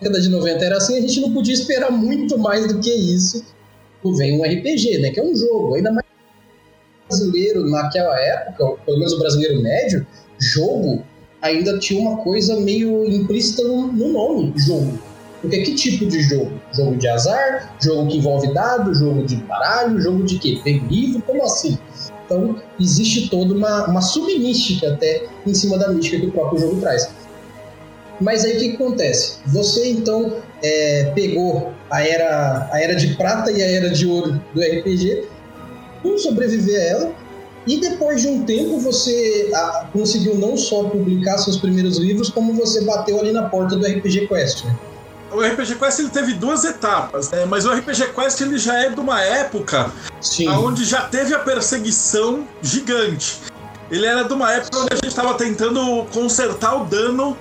década 0.00 0.20
de 0.20 0.28
90 0.28 0.64
era 0.64 0.76
assim, 0.76 0.98
a 0.98 1.00
gente 1.00 1.20
não 1.20 1.32
podia 1.32 1.54
esperar 1.54 1.90
muito 1.90 2.38
mais 2.38 2.66
do 2.66 2.80
que 2.80 2.90
isso. 2.90 3.44
Vem 4.16 4.38
um 4.38 4.44
RPG, 4.44 4.98
né? 4.98 5.10
Que 5.10 5.20
é 5.20 5.24
um 5.24 5.34
jogo, 5.34 5.74
ainda 5.74 5.90
mais 5.90 6.04
brasileiro 7.08 7.68
naquela 7.70 8.18
época, 8.18 8.76
pelo 8.84 8.98
menos 8.98 9.14
o 9.14 9.18
brasileiro 9.18 9.62
médio, 9.62 10.06
jogo 10.38 11.02
ainda 11.40 11.78
tinha 11.78 12.00
uma 12.00 12.18
coisa 12.18 12.58
meio 12.60 13.04
implícita 13.04 13.62
no, 13.62 13.92
no 13.92 14.12
nome, 14.12 14.52
jogo. 14.56 14.98
Porque 15.40 15.60
que 15.60 15.74
tipo 15.74 16.06
de 16.06 16.22
jogo? 16.22 16.58
Jogo 16.74 16.96
de 16.96 17.06
azar? 17.06 17.76
Jogo 17.78 18.08
que 18.08 18.16
envolve 18.16 18.52
dado? 18.54 18.94
Jogo 18.94 19.26
de 19.26 19.36
baralho? 19.36 20.00
Jogo 20.00 20.24
de 20.24 20.38
quê? 20.38 20.58
Tem 20.64 20.78
livro? 20.86 21.20
Como 21.20 21.42
assim? 21.42 21.78
Então, 22.24 22.56
existe 22.80 23.28
toda 23.28 23.54
uma, 23.54 23.86
uma 23.86 24.00
submística 24.00 24.92
até 24.92 25.26
em 25.46 25.54
cima 25.54 25.78
da 25.78 25.88
mística 25.88 26.20
que 26.20 26.26
o 26.26 26.32
próprio 26.32 26.60
jogo 26.60 26.80
traz. 26.80 27.08
Mas 28.20 28.44
aí 28.44 28.56
o 28.56 28.60
que, 28.60 28.74
acontece? 28.74 29.38
Você 29.46 29.90
então 29.90 30.36
é, 30.62 31.12
pegou 31.14 31.72
a 31.90 32.02
era, 32.02 32.68
a 32.72 32.80
era 32.80 32.94
de 32.94 33.14
prata 33.16 33.50
e 33.50 33.62
a 33.62 33.70
era 33.70 33.90
de 33.90 34.06
ouro 34.06 34.40
do 34.54 34.60
RPG, 34.60 35.24
como 36.02 36.18
sobreviver 36.18 36.80
a 36.80 36.84
ela, 36.84 37.12
e 37.66 37.80
depois 37.80 38.20
de 38.20 38.28
um 38.28 38.44
tempo 38.44 38.78
você 38.78 39.50
a, 39.54 39.88
conseguiu 39.92 40.36
não 40.36 40.56
só 40.56 40.84
publicar 40.84 41.38
seus 41.38 41.56
primeiros 41.56 41.98
livros, 41.98 42.30
como 42.30 42.52
você 42.54 42.82
bateu 42.84 43.18
ali 43.18 43.32
na 43.32 43.48
porta 43.48 43.76
do 43.76 43.86
RPG 43.86 44.28
Quest. 44.28 44.64
Né? 44.64 44.76
O 45.34 45.40
RPG 45.40 45.74
Quest 45.76 45.98
ele 45.98 46.10
teve 46.10 46.34
duas 46.34 46.64
etapas, 46.64 47.30
né? 47.30 47.44
mas 47.44 47.66
o 47.66 47.72
RPG 47.72 48.12
Quest 48.14 48.40
ele 48.40 48.56
já 48.56 48.78
é 48.78 48.88
de 48.88 49.00
uma 49.00 49.20
época 49.20 49.90
Sim. 50.20 50.48
onde 50.48 50.84
já 50.84 51.02
teve 51.02 51.34
a 51.34 51.40
perseguição 51.40 52.46
gigante. 52.62 53.40
Ele 53.90 54.06
era 54.06 54.22
de 54.22 54.32
uma 54.32 54.52
época 54.52 54.78
onde 54.78 54.92
a 54.92 54.96
gente 54.96 55.08
estava 55.08 55.34
tentando 55.34 56.04
consertar 56.12 56.80
o 56.80 56.84
dano 56.84 57.36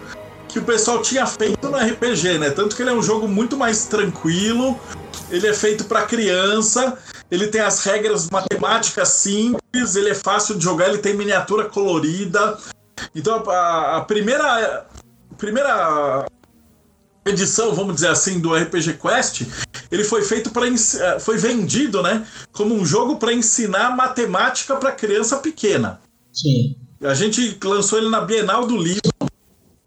que 0.48 0.60
o 0.60 0.64
pessoal 0.64 1.02
tinha 1.02 1.26
feito 1.26 1.70
no 1.70 1.78
RPG, 1.78 2.38
né? 2.38 2.50
Tanto 2.50 2.76
que 2.76 2.82
ele 2.82 2.90
é 2.90 2.94
um 2.94 3.02
jogo 3.02 3.28
muito 3.28 3.56
mais 3.58 3.86
tranquilo, 3.86 4.80
ele 5.30 5.48
é 5.48 5.54
feito 5.54 5.86
para 5.86 6.04
criança, 6.04 6.98
ele 7.32 7.48
tem 7.48 7.62
as 7.62 7.84
regras 7.84 8.30
matemáticas 8.30 9.08
simples, 9.10 9.96
ele 9.96 10.10
é 10.10 10.16
fácil 10.16 10.56
de 10.56 10.64
jogar, 10.64 10.90
ele 10.90 11.00
tem 11.00 11.16
miniatura 11.16 11.66
colorida. 11.66 12.58
Então 13.16 13.50
a, 13.50 13.98
a 13.98 14.02
primeira 14.02 14.86
primeira 15.38 16.26
edição, 17.26 17.74
vamos 17.74 17.96
dizer 17.96 18.10
assim, 18.10 18.40
do 18.40 18.54
RPG 18.54 18.94
Quest, 18.94 19.44
ele 19.92 20.04
foi 20.04 20.24
feito 20.24 20.50
para 20.50 20.68
eh, 20.68 21.20
foi 21.20 21.38
vendido, 21.38 22.02
né, 22.02 22.26
como 22.52 22.76
um 22.76 22.86
jogo 22.86 23.18
para 23.18 23.34
ensinar 23.34 23.96
matemática 23.96 24.76
para 24.76 24.92
criança 24.92 25.38
pequena. 25.38 26.02
Sim. 26.32 26.76
A 27.02 27.14
gente 27.14 27.58
lançou 27.64 28.00
ele 28.00 28.10
na 28.10 28.22
Bienal 28.22 28.66
do 28.66 28.78
Livro. 28.78 29.02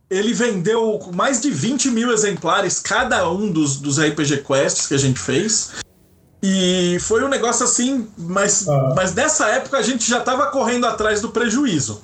Ele 0.08 0.32
vendeu 0.32 1.00
mais 1.14 1.40
de 1.40 1.50
20 1.50 1.90
mil 1.90 2.12
exemplares 2.12 2.78
cada 2.78 3.28
um 3.28 3.50
dos, 3.50 3.78
dos 3.78 3.98
RPG 3.98 4.44
Quests 4.46 4.86
que 4.86 4.94
a 4.94 4.98
gente 4.98 5.18
fez. 5.18 5.72
E 6.42 6.98
foi 7.00 7.24
um 7.24 7.28
negócio 7.28 7.64
assim, 7.64 8.06
mas, 8.16 8.68
ah. 8.68 8.92
mas 8.94 9.14
nessa 9.14 9.48
época 9.48 9.78
a 9.78 9.82
gente 9.82 10.08
já 10.08 10.18
estava 10.18 10.46
correndo 10.46 10.86
atrás 10.86 11.20
do 11.20 11.30
prejuízo. 11.30 12.02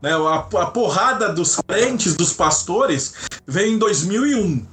Né? 0.00 0.12
A, 0.12 0.36
a 0.36 0.66
porrada 0.66 1.32
dos 1.32 1.56
crentes, 1.56 2.14
dos 2.14 2.32
pastores, 2.32 3.14
veio 3.46 3.74
em 3.74 3.78
2001. 3.78 4.66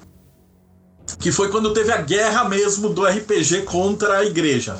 Que 1.19 1.31
foi 1.31 1.49
quando 1.49 1.73
teve 1.73 1.91
a 1.91 2.01
guerra 2.01 2.47
mesmo 2.47 2.89
do 2.89 3.05
RPG 3.05 3.63
contra 3.63 4.19
a 4.19 4.25
igreja. 4.25 4.77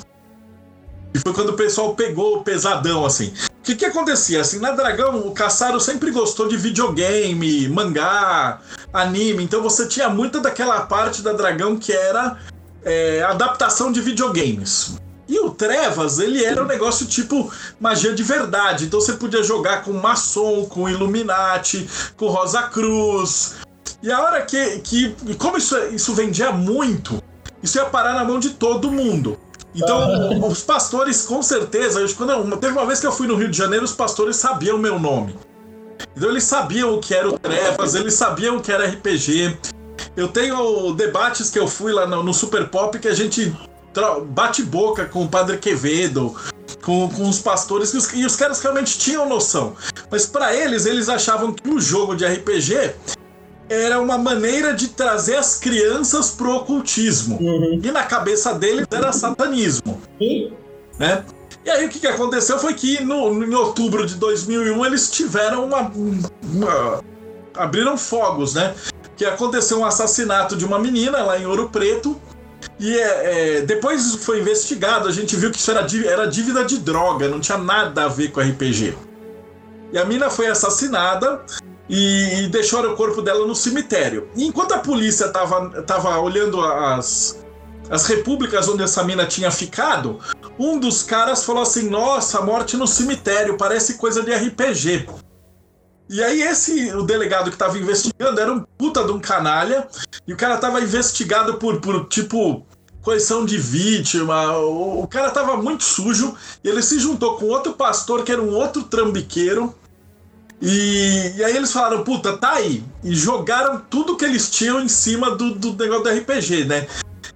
E 1.14 1.18
foi 1.20 1.32
quando 1.32 1.50
o 1.50 1.54
pessoal 1.54 1.94
pegou 1.94 2.38
o 2.38 2.42
pesadão, 2.42 3.06
assim. 3.06 3.32
O 3.60 3.62
que, 3.62 3.76
que 3.76 3.84
acontecia? 3.84 4.40
Assim, 4.40 4.58
na 4.58 4.72
Dragão, 4.72 5.26
o 5.26 5.32
Caçaro 5.32 5.80
sempre 5.80 6.10
gostou 6.10 6.48
de 6.48 6.56
videogame, 6.56 7.68
mangá, 7.68 8.60
anime. 8.92 9.44
Então 9.44 9.62
você 9.62 9.86
tinha 9.86 10.08
muita 10.08 10.40
daquela 10.40 10.80
parte 10.82 11.22
da 11.22 11.32
Dragão 11.32 11.76
que 11.78 11.92
era 11.92 12.38
é, 12.84 13.22
adaptação 13.22 13.92
de 13.92 14.00
videogames. 14.00 14.96
E 15.28 15.38
o 15.38 15.50
Trevas, 15.50 16.18
ele 16.18 16.44
era 16.44 16.62
um 16.62 16.66
negócio 16.66 17.06
tipo 17.06 17.50
magia 17.80 18.12
de 18.12 18.22
verdade. 18.22 18.84
Então 18.84 19.00
você 19.00 19.14
podia 19.14 19.42
jogar 19.42 19.82
com 19.82 19.92
Maçom, 19.92 20.66
com 20.66 20.88
Illuminati, 20.88 21.88
com 22.16 22.26
Rosa 22.26 22.62
Cruz. 22.64 23.54
E 24.02 24.12
a 24.12 24.20
hora 24.20 24.42
que. 24.42 24.80
que 24.80 25.16
como 25.38 25.56
isso, 25.56 25.76
isso 25.86 26.12
vendia 26.14 26.52
muito, 26.52 27.22
isso 27.62 27.78
ia 27.78 27.86
parar 27.86 28.14
na 28.14 28.24
mão 28.24 28.38
de 28.38 28.50
todo 28.50 28.90
mundo. 28.90 29.38
Então, 29.74 30.46
os 30.46 30.62
pastores, 30.62 31.22
com 31.22 31.42
certeza, 31.42 32.00
eu, 32.00 32.14
quando 32.14 32.56
teve 32.58 32.72
uma 32.72 32.86
vez 32.86 33.00
que 33.00 33.06
eu 33.06 33.12
fui 33.12 33.26
no 33.26 33.34
Rio 33.34 33.50
de 33.50 33.56
Janeiro, 33.56 33.84
os 33.84 33.92
pastores 33.92 34.36
sabiam 34.36 34.76
o 34.76 34.78
meu 34.78 35.00
nome. 35.00 35.36
Então, 36.16 36.30
eles 36.30 36.44
sabiam 36.44 36.94
o 36.94 37.00
que 37.00 37.12
era 37.12 37.28
o 37.28 37.36
Trevas, 37.36 37.94
eles 37.96 38.14
sabiam 38.14 38.56
o 38.56 38.60
que 38.60 38.70
era 38.70 38.86
RPG. 38.86 39.58
Eu 40.16 40.28
tenho 40.28 40.92
debates 40.92 41.50
que 41.50 41.58
eu 41.58 41.66
fui 41.66 41.92
lá 41.92 42.06
no, 42.06 42.22
no 42.22 42.32
Super 42.32 42.68
Pop 42.68 42.96
que 43.00 43.08
a 43.08 43.14
gente 43.14 43.52
bate-boca 44.26 45.04
com 45.04 45.24
o 45.24 45.28
Padre 45.28 45.58
Quevedo, 45.58 46.34
com, 46.82 47.08
com 47.08 47.28
os 47.28 47.38
pastores, 47.38 47.92
e 47.94 47.96
os, 47.96 48.12
e 48.12 48.26
os 48.26 48.36
caras 48.36 48.60
realmente 48.60 48.98
tinham 48.98 49.28
noção. 49.28 49.74
Mas 50.10 50.26
para 50.26 50.54
eles, 50.54 50.86
eles 50.86 51.08
achavam 51.08 51.52
que 51.52 51.68
o 51.68 51.80
jogo 51.80 52.14
de 52.14 52.24
RPG 52.26 52.94
era 53.68 54.00
uma 54.00 54.18
maneira 54.18 54.74
de 54.74 54.88
trazer 54.88 55.36
as 55.36 55.58
crianças 55.58 56.30
pro 56.30 56.56
ocultismo. 56.56 57.38
Uhum. 57.40 57.80
E 57.82 57.90
na 57.90 58.04
cabeça 58.04 58.54
deles 58.54 58.86
era 58.90 59.12
satanismo. 59.12 60.00
Uhum. 60.20 60.52
Né? 60.98 61.24
E 61.64 61.70
aí 61.70 61.86
o 61.86 61.88
que, 61.88 61.98
que 61.98 62.06
aconteceu 62.06 62.58
foi 62.58 62.74
que 62.74 63.02
no, 63.02 63.42
em 63.42 63.54
outubro 63.54 64.06
de 64.06 64.16
2001 64.16 64.84
eles 64.84 65.10
tiveram 65.10 65.64
uma, 65.64 65.90
uma, 66.42 67.02
abriram 67.56 67.96
fogos, 67.96 68.52
né? 68.52 68.74
Que 69.16 69.24
aconteceu 69.24 69.80
um 69.80 69.86
assassinato 69.86 70.56
de 70.56 70.64
uma 70.64 70.78
menina 70.78 71.22
lá 71.22 71.38
em 71.38 71.46
Ouro 71.46 71.70
Preto 71.70 72.20
e 72.78 72.98
é, 72.98 73.58
é, 73.58 73.60
depois 73.62 74.16
foi 74.16 74.40
investigado, 74.40 75.08
a 75.08 75.12
gente 75.12 75.36
viu 75.36 75.50
que 75.50 75.58
isso 75.58 75.70
era, 75.70 75.86
era 76.06 76.26
dívida 76.26 76.64
de 76.64 76.78
droga, 76.78 77.28
não 77.28 77.40
tinha 77.40 77.58
nada 77.58 78.04
a 78.04 78.08
ver 78.08 78.30
com 78.30 78.40
RPG. 78.40 78.96
E 79.92 79.98
a 79.98 80.04
mina 80.04 80.28
foi 80.28 80.48
assassinada 80.48 81.44
e, 81.88 82.40
e 82.44 82.48
deixaram 82.48 82.92
o 82.92 82.96
corpo 82.96 83.22
dela 83.22 83.46
no 83.46 83.54
cemitério. 83.54 84.28
E 84.34 84.44
enquanto 84.44 84.72
a 84.72 84.78
polícia 84.78 85.28
tava, 85.28 85.82
tava 85.82 86.18
olhando 86.18 86.60
as, 86.60 87.44
as 87.88 88.06
repúblicas 88.06 88.68
onde 88.68 88.82
essa 88.82 89.04
mina 89.04 89.26
tinha 89.26 89.50
ficado, 89.50 90.18
um 90.58 90.78
dos 90.78 91.02
caras 91.02 91.44
falou 91.44 91.62
assim: 91.62 91.88
Nossa, 91.88 92.40
morte 92.40 92.76
no 92.76 92.86
cemitério, 92.86 93.56
parece 93.56 93.94
coisa 93.94 94.22
de 94.22 94.32
RPG. 94.32 95.06
E 96.08 96.22
aí 96.22 96.42
esse, 96.42 96.94
o 96.94 97.02
delegado 97.02 97.50
que 97.50 97.56
tava 97.56 97.78
investigando 97.78 98.40
era 98.40 98.52
um 98.52 98.60
puta 98.76 99.04
de 99.04 99.12
um 99.12 99.18
canalha, 99.18 99.88
e 100.26 100.32
o 100.32 100.36
cara 100.36 100.58
tava 100.58 100.80
investigado 100.80 101.54
por, 101.54 101.80
por 101.80 102.06
tipo, 102.08 102.66
coleção 103.02 103.44
de 103.44 103.56
vítima, 103.56 104.56
o, 104.58 105.02
o 105.02 105.08
cara 105.08 105.30
tava 105.30 105.56
muito 105.56 105.82
sujo, 105.82 106.34
e 106.62 106.68
ele 106.68 106.82
se 106.82 106.98
juntou 106.98 107.36
com 107.36 107.46
outro 107.46 107.72
pastor 107.72 108.22
que 108.22 108.32
era 108.32 108.42
um 108.42 108.54
outro 108.54 108.82
trambiqueiro, 108.82 109.74
e, 110.60 111.34
e, 111.36 111.44
aí 111.44 111.56
eles 111.56 111.72
falaram, 111.72 112.02
puta, 112.04 112.38
tá 112.38 112.54
aí. 112.54 112.82
E 113.02 113.14
jogaram 113.14 113.82
tudo 113.90 114.16
que 114.16 114.24
eles 114.24 114.48
tinham 114.48 114.80
em 114.80 114.88
cima 114.88 115.32
do, 115.32 115.54
do 115.54 115.74
negócio 115.74 116.04
do 116.04 116.08
RPG, 116.08 116.64
né? 116.64 116.86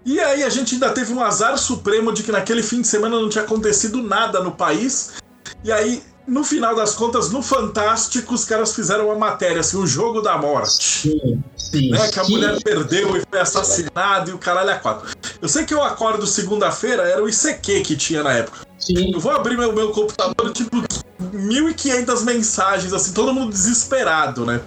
E 0.05 0.19
aí 0.19 0.43
a 0.43 0.49
gente 0.49 0.75
ainda 0.75 0.91
teve 0.91 1.13
um 1.13 1.23
azar 1.23 1.59
supremo 1.59 2.11
de 2.11 2.23
que 2.23 2.33
naquele 2.33 2.63
fim 2.63 2.81
de 2.81 2.89
semana 2.89 3.21
não 3.21 3.29
tinha 3.29 3.45
acontecido 3.45 4.03
nada 4.03 4.41
no 4.41 4.53
país. 4.53 5.15
E 5.63 5.71
aí 5.71 6.03
no 6.29 6.45
final 6.45 6.77
das 6.77 6.95
contas, 6.95 7.31
no 7.31 7.43
Fantástico, 7.43 8.35
os 8.35 8.45
caras 8.45 8.75
fizeram 8.75 9.07
uma 9.07 9.17
matéria, 9.17 9.61
assim, 9.61 9.79
o 9.79 9.87
jogo 9.87 10.21
da 10.21 10.37
morte. 10.37 10.85
Sim, 10.85 11.43
sim. 11.57 11.91
Né? 11.91 12.09
Que 12.09 12.21
a 12.21 12.25
mulher 12.25 12.63
perdeu 12.63 13.17
e 13.17 13.23
foi 13.29 13.41
assassinada 13.41 14.31
e 14.31 14.35
o 14.35 14.39
caralho 14.39 14.71
a 14.71 14.75
quatro. 14.75 15.09
Eu 15.41 15.49
sei 15.49 15.65
que 15.65 15.73
eu 15.73 15.83
acordo 15.83 16.27
segunda-feira, 16.27 17.03
era 17.03 17.25
o 17.25 17.29
ICQ 17.29 17.81
que 17.81 17.97
tinha 17.97 18.23
na 18.23 18.33
época. 18.35 18.59
Sim. 18.79 19.13
Eu 19.13 19.19
vou 19.19 19.33
abrir 19.33 19.57
meu, 19.57 19.73
meu 19.73 19.91
computador, 19.91 20.53
tipo, 20.53 20.77
1.500 21.35 22.23
mensagens, 22.25 22.93
assim, 22.93 23.13
todo 23.13 23.33
mundo 23.33 23.51
desesperado, 23.51 24.45
né? 24.45 24.61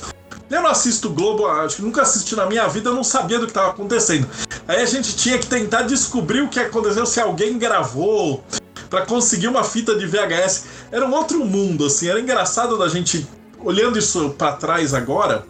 Eu 0.49 0.63
não 0.63 0.69
assisto 0.69 1.09
Globo, 1.09 1.47
acho 1.47 1.77
que 1.77 1.81
nunca 1.81 2.01
assisti 2.01 2.35
na 2.35 2.45
minha 2.45 2.67
vida, 2.67 2.89
eu 2.89 2.95
não 2.95 3.05
sabia 3.05 3.39
do 3.39 3.45
que 3.45 3.51
estava 3.51 3.69
acontecendo. 3.69 4.27
Aí 4.67 4.81
a 4.81 4.85
gente 4.85 5.15
tinha 5.15 5.37
que 5.37 5.47
tentar 5.47 5.83
descobrir 5.83 6.41
o 6.41 6.49
que 6.49 6.59
aconteceu, 6.59 7.05
se 7.05 7.21
alguém 7.21 7.57
gravou, 7.57 8.43
para 8.89 9.05
conseguir 9.05 9.47
uma 9.47 9.63
fita 9.63 9.95
de 9.95 10.05
VHS. 10.05 10.65
Era 10.91 11.05
um 11.05 11.13
outro 11.13 11.45
mundo, 11.45 11.85
assim. 11.85 12.07
Era 12.07 12.19
engraçado 12.19 12.77
da 12.77 12.87
gente, 12.87 13.27
olhando 13.59 13.97
isso 13.97 14.31
para 14.31 14.53
trás 14.53 14.93
agora, 14.93 15.45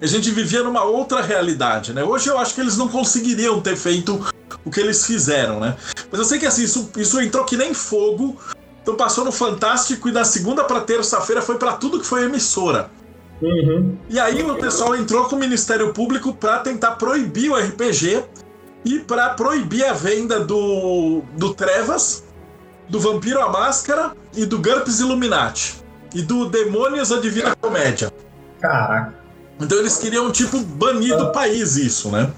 a 0.00 0.06
gente 0.06 0.30
vivia 0.30 0.62
numa 0.62 0.84
outra 0.84 1.20
realidade, 1.22 1.92
né? 1.92 2.02
Hoje 2.02 2.28
eu 2.28 2.38
acho 2.38 2.54
que 2.54 2.60
eles 2.60 2.76
não 2.76 2.88
conseguiriam 2.88 3.60
ter 3.60 3.76
feito 3.76 4.26
o 4.64 4.70
que 4.70 4.80
eles 4.80 5.06
fizeram, 5.06 5.60
né? 5.60 5.76
Mas 6.10 6.20
eu 6.20 6.24
sei 6.24 6.38
que 6.38 6.46
assim, 6.46 6.64
isso, 6.64 6.90
isso 6.96 7.20
entrou 7.20 7.44
que 7.44 7.56
nem 7.56 7.72
fogo. 7.72 8.36
Então 8.82 8.94
passou 8.94 9.24
no 9.24 9.32
Fantástico 9.32 10.08
e 10.08 10.12
da 10.12 10.24
segunda 10.24 10.64
para 10.64 10.80
terça-feira 10.80 11.42
foi 11.42 11.58
para 11.58 11.72
tudo 11.72 12.00
que 12.00 12.06
foi 12.06 12.24
emissora. 12.24 12.90
Uhum. 13.42 13.96
E 14.08 14.18
aí 14.18 14.42
o 14.42 14.54
pessoal 14.56 14.96
entrou 14.96 15.24
com 15.24 15.36
o 15.36 15.38
Ministério 15.38 15.92
Público 15.92 16.32
para 16.32 16.58
tentar 16.60 16.92
proibir 16.92 17.50
o 17.50 17.56
RPG 17.56 18.24
e 18.86 19.00
para 19.00 19.30
proibir 19.30 19.84
a 19.84 19.92
venda 19.92 20.38
do, 20.38 21.22
do 21.36 21.52
Trevas, 21.52 22.22
do 22.88 23.00
Vampiro 23.00 23.40
à 23.40 23.48
Máscara 23.50 24.12
e 24.34 24.46
do 24.46 24.58
GURPS 24.58 25.00
Illuminati. 25.00 25.84
E 26.14 26.22
do 26.22 26.48
Demônios 26.48 27.10
a 27.10 27.20
Divina 27.20 27.54
Comédia. 27.56 28.12
Caraca. 28.60 29.12
Então 29.60 29.78
eles 29.78 29.96
queriam, 29.96 30.30
tipo, 30.30 30.60
banir 30.60 31.16
do 31.16 31.32
país 31.32 31.76
isso, 31.76 32.10
né? 32.10 32.30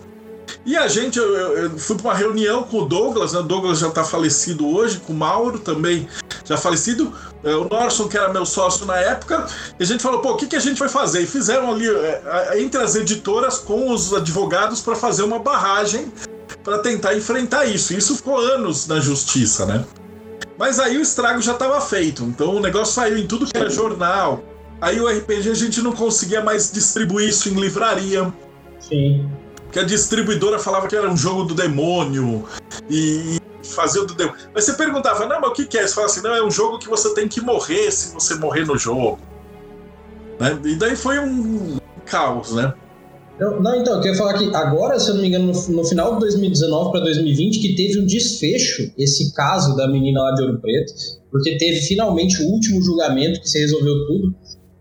E 0.64 0.76
a 0.76 0.88
gente, 0.88 1.18
eu, 1.18 1.28
eu 1.28 1.78
fui 1.78 1.96
para 1.96 2.06
uma 2.06 2.14
reunião 2.14 2.62
com 2.62 2.78
o 2.78 2.86
Douglas, 2.86 3.34
né? 3.34 3.40
O 3.40 3.42
Douglas 3.42 3.78
já 3.78 3.88
está 3.88 4.02
falecido 4.02 4.66
hoje, 4.66 4.98
com 5.00 5.12
o 5.12 5.16
Mauro 5.16 5.58
também 5.58 6.08
já 6.44 6.56
falecido, 6.56 7.12
é, 7.44 7.54
o 7.54 7.68
Norson, 7.68 8.08
que 8.08 8.16
era 8.16 8.32
meu 8.32 8.46
sócio 8.46 8.86
na 8.86 8.96
época, 8.96 9.46
e 9.78 9.82
a 9.82 9.86
gente 9.86 10.02
falou, 10.02 10.20
pô, 10.20 10.32
o 10.32 10.36
que, 10.36 10.46
que 10.46 10.56
a 10.56 10.60
gente 10.60 10.78
vai 10.78 10.88
fazer? 10.88 11.20
E 11.20 11.26
fizeram 11.26 11.70
ali, 11.70 11.86
é, 11.86 12.54
entre 12.58 12.80
as 12.80 12.96
editoras, 12.96 13.58
com 13.58 13.92
os 13.92 14.14
advogados, 14.14 14.80
para 14.80 14.96
fazer 14.96 15.24
uma 15.24 15.38
barragem 15.38 16.10
para 16.68 16.78
tentar 16.80 17.16
enfrentar 17.16 17.64
isso. 17.64 17.94
Isso 17.94 18.14
ficou 18.16 18.38
anos 18.38 18.86
na 18.86 19.00
justiça, 19.00 19.64
né? 19.64 19.84
Mas 20.58 20.78
aí 20.78 20.98
o 20.98 21.00
estrago 21.00 21.40
já 21.40 21.52
estava 21.52 21.80
feito, 21.80 22.24
então 22.24 22.56
o 22.56 22.60
negócio 22.60 22.94
saiu 22.94 23.16
em 23.16 23.26
tudo 23.26 23.46
que 23.46 23.56
era 23.56 23.70
jornal. 23.70 24.42
Aí 24.80 25.00
o 25.00 25.08
RPG 25.08 25.50
a 25.50 25.54
gente 25.54 25.80
não 25.80 25.92
conseguia 25.92 26.42
mais 26.42 26.70
distribuir 26.70 27.30
isso 27.30 27.48
em 27.48 27.54
livraria. 27.54 28.32
Sim. 28.78 29.30
Que 29.72 29.78
a 29.78 29.82
distribuidora 29.82 30.58
falava 30.58 30.86
que 30.86 30.94
era 30.94 31.08
um 31.08 31.16
jogo 31.16 31.44
do 31.44 31.54
demônio 31.54 32.44
e 32.90 33.38
fazia 33.62 34.02
o 34.02 34.06
do 34.06 34.14
demônio. 34.14 34.38
Mas 34.54 34.64
você 34.64 34.74
perguntava, 34.74 35.26
não, 35.26 35.40
mas 35.40 35.50
o 35.50 35.54
que, 35.54 35.78
é? 35.78 35.86
Você 35.86 35.94
fala 35.94 36.06
assim, 36.06 36.20
não, 36.20 36.34
é 36.34 36.42
um 36.42 36.50
jogo 36.50 36.78
que 36.78 36.88
você 36.88 37.14
tem 37.14 37.28
que 37.28 37.40
morrer 37.40 37.90
se 37.90 38.12
você 38.12 38.34
morrer 38.34 38.66
no 38.66 38.76
jogo. 38.76 39.18
Né? 40.38 40.58
E 40.64 40.74
daí 40.76 40.96
foi 40.96 41.18
um 41.18 41.78
caos, 42.04 42.52
né? 42.52 42.74
Não, 43.38 43.62
não, 43.62 43.80
então, 43.80 43.94
eu 43.94 44.00
queria 44.00 44.16
falar 44.16 44.34
que 44.34 44.44
agora, 44.54 44.98
se 44.98 45.08
eu 45.08 45.14
não 45.14 45.22
me 45.22 45.28
engano, 45.28 45.52
no, 45.52 45.76
no 45.76 45.84
final 45.84 46.14
de 46.14 46.20
2019 46.20 46.90
para 46.90 47.00
2020, 47.00 47.60
que 47.60 47.76
teve 47.76 48.00
um 48.00 48.06
desfecho, 48.06 48.90
esse 48.98 49.32
caso 49.32 49.76
da 49.76 49.86
menina 49.86 50.20
lá 50.20 50.34
de 50.34 50.42
Ouro 50.42 50.60
Preto, 50.60 50.92
porque 51.30 51.56
teve 51.56 51.80
finalmente 51.82 52.42
o 52.42 52.46
último 52.46 52.82
julgamento 52.82 53.40
que 53.40 53.48
se 53.48 53.60
resolveu 53.60 54.06
tudo. 54.06 54.34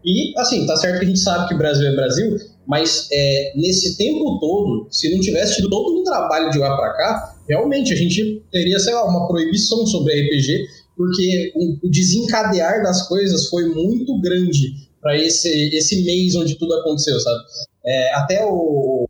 E, 0.04 0.34
assim, 0.39 0.65
tá 0.65 0.76
certo 0.76 1.00
que 1.00 1.06
a 1.06 1.08
gente 1.08 1.20
sabe 1.20 1.48
que 1.48 1.54
o 1.54 1.58
Brasil 1.58 1.88
é 1.88 1.96
Brasil, 1.96 2.38
mas 2.65 3.08
é, 3.12 3.54
nesse 3.56 3.96
tempo 3.98 4.39
todo, 4.39 4.88
se 4.89 5.13
não 5.13 5.22
tivesse 5.22 5.56
tido 5.56 5.70
todo 5.70 6.00
um 6.00 6.04
trabalho 6.04 6.50
de 6.50 6.58
lá 6.58 6.76
para 6.76 6.93
cá, 6.93 7.36
realmente 7.48 7.93
a 7.93 7.96
gente 7.96 8.43
teria, 8.52 8.80
sei 8.80 8.93
lá, 8.93 9.06
uma 9.06 9.28
proibição 9.28 9.86
sobre 9.86 10.13
RPG, 10.13 10.65
porque 10.96 11.54
o, 11.56 11.88
o 11.88 11.91
desencadear 11.91 12.82
das 12.82 13.08
coisas 13.08 13.48
foi 13.50 13.70
muito 13.70 14.20
grande 14.20 14.88
para 15.00 15.17
esse, 15.17 15.48
esse 15.76 16.04
mês 16.04 16.36
onde 16.36 16.56
tudo 16.56 16.74
aconteceu, 16.74 17.20
sabe? 17.20 17.39
É, 17.88 18.15
até 18.15 18.45
o 18.45 19.08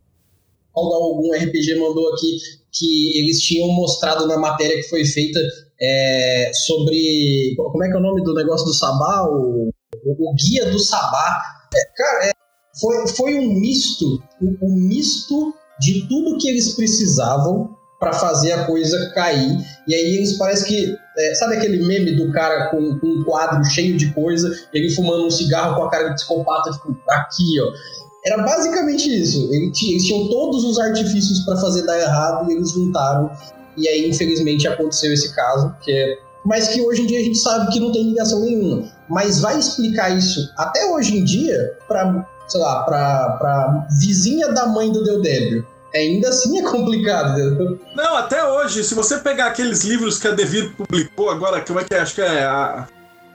algum 0.74 1.32
RPG 1.32 1.74
mandou 1.78 2.12
aqui 2.12 2.38
que 2.72 3.18
eles 3.18 3.40
tinham 3.40 3.68
mostrado 3.68 4.26
na 4.26 4.38
matéria 4.38 4.76
que 4.76 4.88
foi 4.88 5.04
feita 5.04 5.40
é, 5.80 6.50
sobre. 6.54 7.54
Como 7.56 7.84
é 7.84 7.88
que 7.88 7.94
é 7.94 7.98
o 7.98 8.02
nome 8.02 8.22
do 8.22 8.34
negócio 8.34 8.66
do 8.66 8.74
Sabá? 8.74 9.26
O, 9.28 9.70
o, 10.04 10.30
o 10.30 10.34
Guia 10.34 10.70
do 10.70 10.78
Sabá. 10.78 11.42
É, 11.74 11.80
cara, 11.96 12.26
é, 12.26 12.32
foi, 12.80 13.08
foi 13.08 13.34
um 13.34 13.54
misto, 13.54 14.22
um, 14.40 14.56
um 14.62 14.74
misto 14.74 15.54
de 15.80 16.06
tudo 16.08 16.38
que 16.38 16.48
eles 16.48 16.74
precisavam 16.74 17.76
para 17.98 18.12
fazer 18.12 18.52
a 18.52 18.64
coisa 18.64 19.10
cair. 19.12 19.58
E 19.86 19.94
aí 19.94 20.16
eles 20.16 20.36
parece 20.38 20.66
que. 20.66 20.96
É, 21.18 21.34
sabe 21.34 21.56
aquele 21.56 21.84
meme 21.84 22.14
do 22.14 22.30
cara 22.30 22.70
com, 22.70 22.98
com, 23.00 23.06
um 23.06 23.24
quadro 23.24 23.64
cheio 23.64 23.96
de 23.96 24.12
coisa, 24.14 24.48
ele 24.72 24.88
fumando 24.90 25.26
um 25.26 25.30
cigarro 25.30 25.74
com 25.74 25.82
a 25.82 25.90
cara 25.90 26.10
de 26.10 26.14
psicopata, 26.14 26.70
tipo, 26.70 26.96
aqui, 27.10 27.60
ó. 27.60 28.07
Era 28.24 28.42
basicamente 28.42 29.08
isso. 29.08 29.48
Eles 29.52 30.04
tinham 30.04 30.28
todos 30.28 30.64
os 30.64 30.78
artifícios 30.78 31.40
para 31.40 31.56
fazer 31.56 31.82
dar 31.86 31.98
errado 31.98 32.50
e 32.50 32.54
eles 32.54 32.72
juntaram. 32.72 33.30
E 33.76 33.88
aí, 33.88 34.08
infelizmente, 34.08 34.66
aconteceu 34.66 35.12
esse 35.12 35.34
caso, 35.34 35.74
que 35.80 35.92
é... 35.92 36.18
mas 36.44 36.68
que 36.68 36.80
hoje 36.80 37.02
em 37.02 37.06
dia 37.06 37.20
a 37.20 37.22
gente 37.22 37.38
sabe 37.38 37.72
que 37.72 37.78
não 37.78 37.92
tem 37.92 38.08
ligação 38.08 38.40
nenhuma. 38.40 38.90
Mas 39.08 39.40
vai 39.40 39.58
explicar 39.58 40.16
isso 40.16 40.50
até 40.56 40.84
hoje 40.86 41.16
em 41.16 41.24
dia 41.24 41.76
para, 41.86 42.26
sei 42.48 42.60
lá, 42.60 42.82
para 42.82 43.86
vizinha 44.00 44.48
da 44.48 44.66
mãe 44.66 44.90
do 44.90 45.04
Deodébio 45.04 45.64
ainda 45.94 46.28
assim 46.28 46.58
é 46.58 46.62
complicado. 46.62 47.78
Não, 47.94 48.16
até 48.16 48.44
hoje, 48.44 48.84
se 48.84 48.94
você 48.94 49.18
pegar 49.18 49.46
aqueles 49.46 49.84
livros 49.84 50.18
que 50.18 50.28
a 50.28 50.32
Devir 50.32 50.74
publicou 50.76 51.30
agora, 51.30 51.60
como 51.60 51.80
é 51.80 51.84
que 51.84 51.94
é? 51.94 52.00
Acho 52.00 52.14
que 52.14 52.20
é 52.20 52.44
a, 52.44 52.86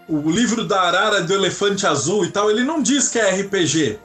o 0.08 0.30
livro 0.30 0.64
da 0.66 0.82
Arara 0.82 1.22
do 1.22 1.34
Elefante 1.34 1.86
Azul 1.86 2.26
e 2.26 2.32
tal, 2.32 2.50
ele 2.50 2.64
não 2.64 2.82
diz 2.82 3.10
que 3.10 3.20
é 3.20 3.42
RPG. 3.42 4.00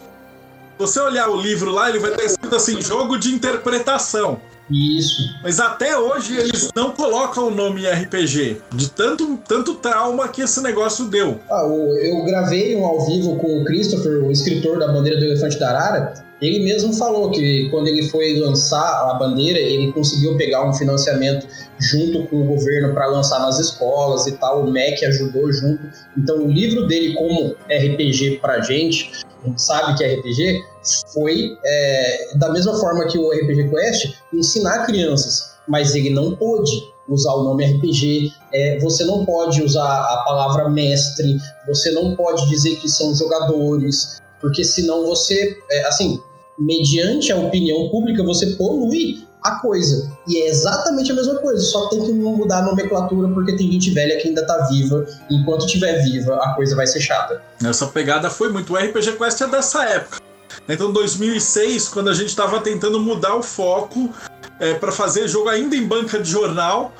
Você 0.78 1.00
olhar 1.00 1.28
o 1.28 1.40
livro 1.40 1.70
lá, 1.72 1.88
ele 1.88 1.98
vai 1.98 2.12
ter 2.12 2.24
escrito 2.24 2.54
assim, 2.54 2.80
jogo 2.80 3.18
de 3.18 3.30
interpretação. 3.34 4.40
Isso. 4.70 5.22
Mas 5.42 5.58
até 5.58 5.98
hoje 5.98 6.36
eles 6.36 6.70
não 6.76 6.92
colocam 6.92 7.48
o 7.48 7.50
nome 7.50 7.88
RPG, 7.88 8.58
de 8.74 8.90
tanto, 8.90 9.38
tanto 9.48 9.74
trauma 9.76 10.28
que 10.28 10.42
esse 10.42 10.62
negócio 10.62 11.06
deu. 11.06 11.40
Ah, 11.50 11.66
eu 11.66 12.24
gravei 12.24 12.76
um 12.76 12.84
ao 12.84 13.04
vivo 13.06 13.36
com 13.36 13.60
o 13.60 13.64
Christopher, 13.64 14.22
o 14.24 14.30
escritor 14.30 14.78
da 14.78 14.88
Bandeira 14.88 15.18
do 15.18 15.24
Elefante 15.24 15.58
da 15.58 15.70
Arara, 15.70 16.28
ele 16.40 16.60
mesmo 16.60 16.92
falou 16.92 17.30
que 17.32 17.68
quando 17.70 17.88
ele 17.88 18.04
foi 18.08 18.38
lançar 18.38 19.10
a 19.10 19.14
bandeira, 19.14 19.58
ele 19.58 19.92
conseguiu 19.92 20.36
pegar 20.36 20.68
um 20.68 20.72
financiamento 20.72 21.46
junto 21.80 22.28
com 22.28 22.42
o 22.42 22.44
governo 22.44 22.94
para 22.94 23.06
lançar 23.06 23.40
nas 23.40 23.58
escolas 23.58 24.26
e 24.26 24.32
tal. 24.32 24.64
O 24.64 24.70
MEC 24.70 25.04
ajudou 25.04 25.52
junto. 25.52 25.82
Então, 26.16 26.44
o 26.44 26.48
livro 26.48 26.86
dele 26.86 27.14
como 27.14 27.56
RPG 27.68 28.38
para 28.40 28.60
gente, 28.60 29.10
sabe 29.56 29.96
que 29.96 30.04
é 30.04 30.14
RPG, 30.16 30.64
foi 31.12 31.56
é, 31.64 32.36
da 32.36 32.50
mesma 32.50 32.78
forma 32.78 33.06
que 33.06 33.18
o 33.18 33.30
RPG 33.30 33.70
Quest, 33.70 34.14
ensinar 34.32 34.84
crianças. 34.86 35.56
Mas 35.66 35.94
ele 35.94 36.10
não 36.10 36.34
pôde 36.34 36.92
usar 37.08 37.32
o 37.32 37.44
nome 37.44 37.64
RPG, 37.64 38.32
é, 38.52 38.78
você 38.80 39.04
não 39.04 39.24
pode 39.24 39.62
usar 39.62 39.86
a 39.86 40.24
palavra 40.26 40.68
mestre, 40.68 41.38
você 41.66 41.90
não 41.90 42.14
pode 42.14 42.48
dizer 42.48 42.76
que 42.76 42.88
são 42.88 43.14
jogadores, 43.14 44.20
porque 44.40 44.62
senão 44.62 45.06
você, 45.06 45.58
é, 45.70 45.86
assim, 45.86 46.22
mediante 46.58 47.32
a 47.32 47.36
opinião 47.36 47.88
pública, 47.88 48.22
você 48.22 48.46
polui 48.56 49.26
a 49.42 49.52
coisa. 49.60 50.10
E 50.26 50.42
é 50.42 50.48
exatamente 50.48 51.12
a 51.12 51.14
mesma 51.14 51.36
coisa, 51.36 51.60
só 51.62 51.88
tem 51.88 52.04
que 52.04 52.12
mudar 52.12 52.58
a 52.58 52.62
nomenclatura 52.62 53.28
porque 53.28 53.56
tem 53.56 53.70
gente 53.70 53.90
velha 53.90 54.18
que 54.18 54.28
ainda 54.28 54.46
tá 54.46 54.66
viva. 54.70 55.06
Enquanto 55.30 55.64
estiver 55.66 56.02
viva, 56.02 56.34
a 56.36 56.54
coisa 56.54 56.74
vai 56.74 56.86
ser 56.86 57.00
chata. 57.00 57.42
Essa 57.64 57.86
pegada 57.86 58.28
foi 58.28 58.50
muito. 58.50 58.72
O 58.72 58.76
RPG 58.76 59.12
Quest 59.16 59.40
é 59.40 59.46
dessa 59.46 59.84
época. 59.84 60.20
Então, 60.68 60.92
2006, 60.92 61.88
quando 61.88 62.10
a 62.10 62.14
gente 62.14 62.28
estava 62.28 62.60
tentando 62.60 63.00
mudar 63.00 63.36
o 63.36 63.42
foco 63.42 64.10
é, 64.58 64.74
para 64.74 64.92
fazer 64.92 65.28
jogo 65.28 65.48
ainda 65.48 65.76
em 65.76 65.86
banca 65.86 66.18
de 66.18 66.30
jornal, 66.30 66.92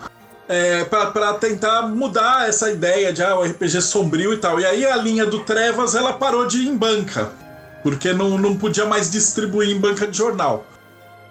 é, 0.48 0.84
para 0.84 1.34
tentar 1.34 1.88
mudar 1.88 2.48
essa 2.48 2.70
ideia 2.70 3.12
de 3.12 3.22
ah, 3.22 3.38
o 3.38 3.42
RPG 3.42 3.82
sombrio 3.82 4.32
e 4.32 4.38
tal. 4.38 4.58
E 4.58 4.64
aí 4.64 4.86
a 4.86 4.96
linha 4.96 5.26
do 5.26 5.40
Trevas 5.40 5.94
ela 5.94 6.14
parou 6.14 6.46
de 6.46 6.58
ir 6.58 6.68
em 6.68 6.76
banca 6.76 7.30
porque 7.82 8.12
não, 8.12 8.38
não 8.38 8.56
podia 8.56 8.86
mais 8.86 9.10
distribuir 9.10 9.70
em 9.70 9.78
banca 9.78 10.06
de 10.06 10.16
jornal. 10.16 10.66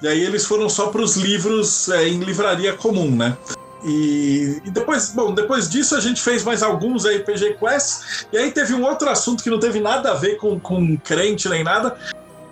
E 0.01 0.07
aí 0.07 0.23
eles 0.23 0.45
foram 0.45 0.69
só 0.69 0.87
para 0.87 1.01
os 1.01 1.15
livros 1.15 1.89
é, 1.89 2.07
em 2.07 2.19
livraria 2.19 2.73
comum, 2.73 3.15
né? 3.15 3.35
E, 3.83 4.61
e, 4.65 4.71
depois, 4.71 5.11
bom, 5.11 5.33
depois 5.33 5.69
disso 5.69 5.95
a 5.95 5.99
gente 5.99 6.21
fez 6.21 6.43
mais 6.43 6.63
alguns 6.63 7.05
RPG 7.05 7.57
Quests, 7.59 8.27
e 8.31 8.37
aí 8.37 8.51
teve 8.51 8.73
um 8.73 8.83
outro 8.83 9.09
assunto 9.09 9.43
que 9.43 9.49
não 9.49 9.59
teve 9.59 9.79
nada 9.79 10.11
a 10.11 10.13
ver 10.15 10.37
com, 10.37 10.59
com 10.59 10.97
crente 10.97 11.47
nem 11.47 11.63
nada, 11.63 11.95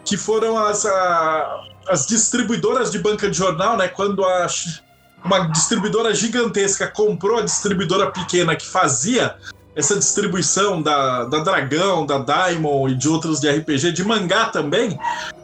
que 0.04 0.18
foram 0.18 0.58
as, 0.58 0.86
a, 0.86 1.62
as 1.88 2.06
distribuidoras 2.06 2.92
de 2.92 3.00
banca 3.00 3.30
de 3.30 3.38
jornal, 3.38 3.76
né? 3.76 3.88
Quando 3.88 4.24
a, 4.24 4.48
uma 5.24 5.48
distribuidora 5.48 6.14
gigantesca 6.14 6.88
comprou 6.88 7.40
a 7.40 7.42
distribuidora 7.42 8.12
pequena 8.12 8.56
que 8.56 8.68
fazia 8.68 9.36
essa 9.76 9.96
distribuição 9.96 10.82
da, 10.82 11.26
da 11.26 11.40
Dragão, 11.40 12.06
da 12.06 12.20
Diamond 12.20 12.94
e 12.94 12.98
de 12.98 13.10
outros 13.10 13.40
de 13.40 13.50
RPG, 13.50 13.92
de 13.92 14.04
mangá 14.04 14.46
também, 14.46 14.98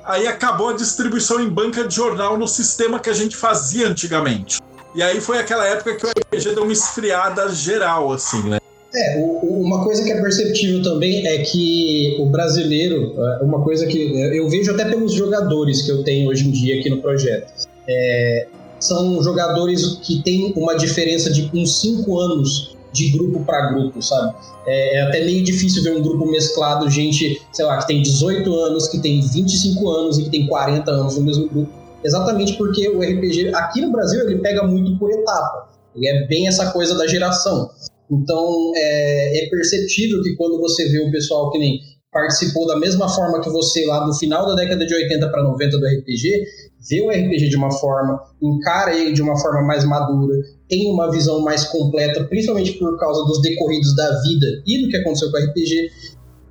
aí 0.06 0.26
acabou 0.26 0.70
a 0.70 0.74
distribuição 0.74 1.42
em 1.42 1.50
banca 1.50 1.86
de 1.86 1.94
jornal 1.94 2.38
no 2.38 2.48
sistema 2.48 3.00
que 3.00 3.10
a 3.10 3.14
gente 3.14 3.36
fazia 3.36 3.88
antigamente. 3.88 4.60
E 4.96 5.04
aí 5.04 5.20
foi 5.20 5.38
aquela 5.38 5.66
época 5.68 5.96
que 5.96 6.06
o 6.06 6.10
RPG 6.10 6.56
deu 6.56 6.64
uma 6.64 6.74
esfriada 6.74 7.50
geral, 7.50 8.12
assim, 8.12 8.42
né? 8.50 8.58
É, 8.94 9.18
uma 9.44 9.86
coisa 9.86 10.04
que 10.04 10.12
é 10.12 10.22
perceptível 10.22 10.82
também 10.82 11.26
é 11.26 11.38
que 11.44 12.18
o 12.20 12.26
brasileiro, 12.26 13.14
é, 13.18 13.44
uma 13.44 13.64
coisa 13.64 13.88
que 13.88 13.98
eu 14.36 14.50
vejo 14.50 14.72
até 14.72 14.84
pelos 14.86 15.14
jogadores 15.14 15.82
que 15.84 15.92
eu 15.92 16.04
tenho 16.04 16.30
hoje 16.30 16.48
em 16.48 16.52
dia 16.52 16.78
aqui 16.78 16.90
no 16.90 17.02
projeto, 17.02 17.50
é, 17.88 18.48
são 18.82 19.22
jogadores 19.24 20.00
que 20.02 20.22
têm 20.24 20.52
uma 20.58 20.76
diferença 20.76 21.32
de 21.32 21.50
uns 21.54 21.80
5 21.80 22.20
anos 22.20 22.76
de 22.92 23.10
grupo 23.12 23.44
para 23.46 23.72
grupo, 23.72 24.02
sabe? 24.02 24.36
É, 24.66 24.98
é, 24.98 25.02
até 25.02 25.24
meio 25.26 25.44
difícil 25.44 25.84
ver 25.84 25.96
um 25.96 26.02
grupo 26.02 26.30
mesclado, 26.30 26.90
gente, 26.90 27.42
sei 27.52 27.66
lá, 27.66 27.78
que 27.78 27.88
tem 27.88 28.02
18 28.02 28.54
anos, 28.54 28.88
que 28.88 29.00
tem 29.00 29.22
25 29.22 29.90
anos 29.90 30.20
e 30.20 30.24
que 30.24 30.30
tem 30.30 30.48
40 30.48 30.92
anos 30.92 31.18
no 31.18 31.24
mesmo 31.24 31.48
grupo. 31.48 31.72
exatamente 32.04 32.54
porque 32.54 32.88
o 32.90 33.02
RPG 33.02 33.54
aqui 33.54 33.82
no 33.82 33.92
Brasil 33.92 34.22
ele 34.22 34.40
pega 34.40 34.66
muito 34.66 34.98
por 34.98 35.12
etapa. 35.12 35.70
Ele 35.96 36.08
é 36.08 36.28
bem 36.28 36.48
essa 36.48 36.72
coisa 36.72 36.98
da 36.98 37.08
geração. 37.08 37.70
Então 38.10 38.72
é, 38.76 39.46
é 39.46 39.50
perceptível 39.50 40.22
que 40.22 40.36
quando 40.36 40.60
você 40.60 40.90
vê 40.90 41.00
o 41.00 41.12
pessoal 41.12 41.50
que 41.52 41.60
nem 41.60 41.80
participou 42.12 42.68
da 42.68 42.78
mesma 42.78 43.08
forma 43.08 43.40
que 43.40 43.50
você 43.50 43.86
lá 43.86 44.06
do 44.06 44.14
final 44.14 44.46
da 44.46 44.56
década 44.56 44.86
de 44.86 44.94
80 44.94 45.30
para 45.30 45.44
90 45.44 45.80
do 45.80 45.86
RPG, 45.86 46.44
vê 46.90 47.02
o 47.02 47.10
RPG 47.10 47.50
de 47.50 47.56
uma 47.56 47.72
forma, 47.72 48.22
encara 48.42 48.94
ele 48.94 49.14
de 49.14 49.22
uma 49.22 49.40
forma 49.40 49.62
mais 49.62 49.86
madura, 49.86 50.36
tem 50.68 50.92
uma 50.92 51.10
visão 51.10 51.42
mais 51.42 51.64
completa, 51.66 52.24
principalmente 52.26 52.74
por 52.74 52.98
causa 53.00 53.24
dos 53.26 53.42
decorridos 53.42 53.96
da 53.96 54.22
vida 54.22 54.62
e 54.68 54.82
do 54.82 54.90
que 54.90 54.98
aconteceu 54.98 55.32
com 55.32 55.38
o 55.38 55.42
RPG. 55.42 55.90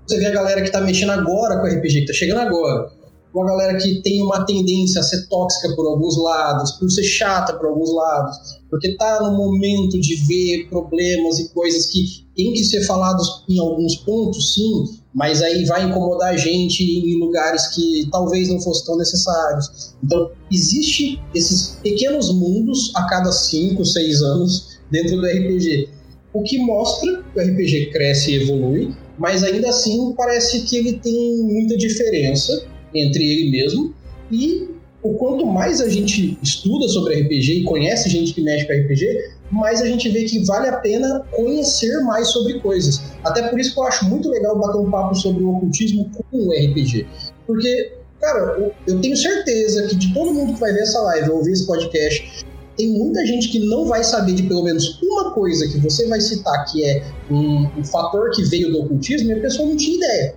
Você 0.06 0.18
vê 0.18 0.26
a 0.26 0.30
galera 0.30 0.60
que 0.62 0.68
está 0.68 0.80
mexendo 0.80 1.10
agora 1.10 1.58
com 1.58 1.66
o 1.66 1.70
RPG, 1.70 1.92
que 1.92 2.00
está 2.00 2.14
chegando 2.14 2.40
agora, 2.40 2.90
uma 3.34 3.46
galera 3.46 3.76
que 3.76 4.02
tem 4.02 4.22
uma 4.22 4.44
tendência 4.44 5.00
a 5.00 5.04
ser 5.04 5.28
tóxica 5.28 5.74
por 5.76 5.86
alguns 5.86 6.16
lados, 6.16 6.72
por 6.72 6.90
ser 6.90 7.04
chata 7.04 7.52
por 7.52 7.66
alguns 7.66 7.92
lados, 7.94 8.36
porque 8.68 8.96
tá 8.96 9.20
no 9.22 9.36
momento 9.36 10.00
de 10.00 10.16
ver 10.26 10.68
problemas 10.68 11.38
e 11.38 11.48
coisas 11.50 11.86
que 11.86 12.26
tem 12.34 12.52
que 12.54 12.64
ser 12.64 12.82
falados 12.84 13.44
em 13.48 13.60
alguns 13.60 13.96
pontos, 13.96 14.54
sim, 14.54 14.84
mas 15.14 15.42
aí 15.42 15.64
vai 15.64 15.84
incomodar 15.84 16.34
a 16.34 16.36
gente 16.36 16.84
em 16.84 17.18
lugares 17.18 17.66
que 17.68 18.08
talvez 18.10 18.48
não 18.48 18.60
fossem 18.60 18.86
tão 18.86 18.96
necessários. 18.96 19.94
Então, 20.02 20.30
existe 20.50 21.20
esses 21.34 21.78
pequenos 21.82 22.32
mundos 22.32 22.92
a 22.94 23.06
cada 23.06 23.32
5, 23.32 23.84
6 23.84 24.22
anos 24.22 24.78
dentro 24.90 25.20
do 25.20 25.26
RPG. 25.26 25.88
O 26.32 26.42
que 26.42 26.58
mostra 26.58 27.22
que 27.22 27.38
o 27.38 27.42
RPG 27.42 27.90
cresce 27.90 28.30
e 28.30 28.42
evolui, 28.42 28.94
mas 29.18 29.42
ainda 29.42 29.68
assim 29.68 30.14
parece 30.16 30.62
que 30.62 30.76
ele 30.76 30.92
tem 30.94 31.38
muita 31.42 31.76
diferença 31.76 32.66
entre 32.94 33.24
ele 33.24 33.50
mesmo 33.50 33.94
e 34.30 34.68
o 35.02 35.14
quanto 35.14 35.46
mais 35.46 35.80
a 35.80 35.88
gente 35.88 36.38
estuda 36.42 36.86
sobre 36.88 37.20
RPG 37.20 37.60
e 37.60 37.64
conhece 37.64 38.08
gente 38.08 38.34
que 38.34 38.42
mexe 38.42 38.66
com 38.66 38.72
RPG, 38.72 39.06
mais 39.50 39.80
a 39.82 39.86
gente 39.86 40.08
vê 40.08 40.24
que 40.24 40.44
vale 40.44 40.68
a 40.68 40.76
pena 40.78 41.24
conhecer 41.32 42.00
mais 42.00 42.28
sobre 42.28 42.60
coisas. 42.60 43.02
Até 43.24 43.48
por 43.48 43.58
isso 43.58 43.74
que 43.74 43.80
eu 43.80 43.84
acho 43.84 44.08
muito 44.08 44.28
legal 44.28 44.58
bater 44.58 44.78
um 44.78 44.90
papo 44.90 45.14
sobre 45.14 45.42
o 45.42 45.56
ocultismo 45.56 46.10
com 46.30 46.36
o 46.36 46.50
RPG. 46.52 47.06
Porque, 47.46 47.92
cara, 48.20 48.72
eu 48.86 49.00
tenho 49.00 49.16
certeza 49.16 49.88
que 49.88 49.96
de 49.96 50.14
todo 50.14 50.32
mundo 50.32 50.54
que 50.54 50.60
vai 50.60 50.72
ver 50.72 50.82
essa 50.82 51.00
live 51.00 51.30
ou 51.30 51.38
ouvir 51.38 51.52
esse 51.52 51.66
podcast, 51.66 52.46
tem 52.76 52.92
muita 52.92 53.26
gente 53.26 53.48
que 53.48 53.58
não 53.58 53.86
vai 53.86 54.02
saber 54.02 54.32
de 54.32 54.44
pelo 54.44 54.62
menos 54.62 55.00
uma 55.02 55.32
coisa 55.34 55.68
que 55.68 55.78
você 55.78 56.06
vai 56.06 56.20
citar 56.20 56.64
que 56.66 56.84
é 56.84 57.04
um, 57.30 57.66
um 57.78 57.84
fator 57.84 58.30
que 58.30 58.42
veio 58.44 58.72
do 58.72 58.82
ocultismo 58.82 59.30
e 59.30 59.34
a 59.34 59.40
pessoa 59.40 59.68
não 59.68 59.76
tinha 59.76 59.96
ideia. 59.96 60.34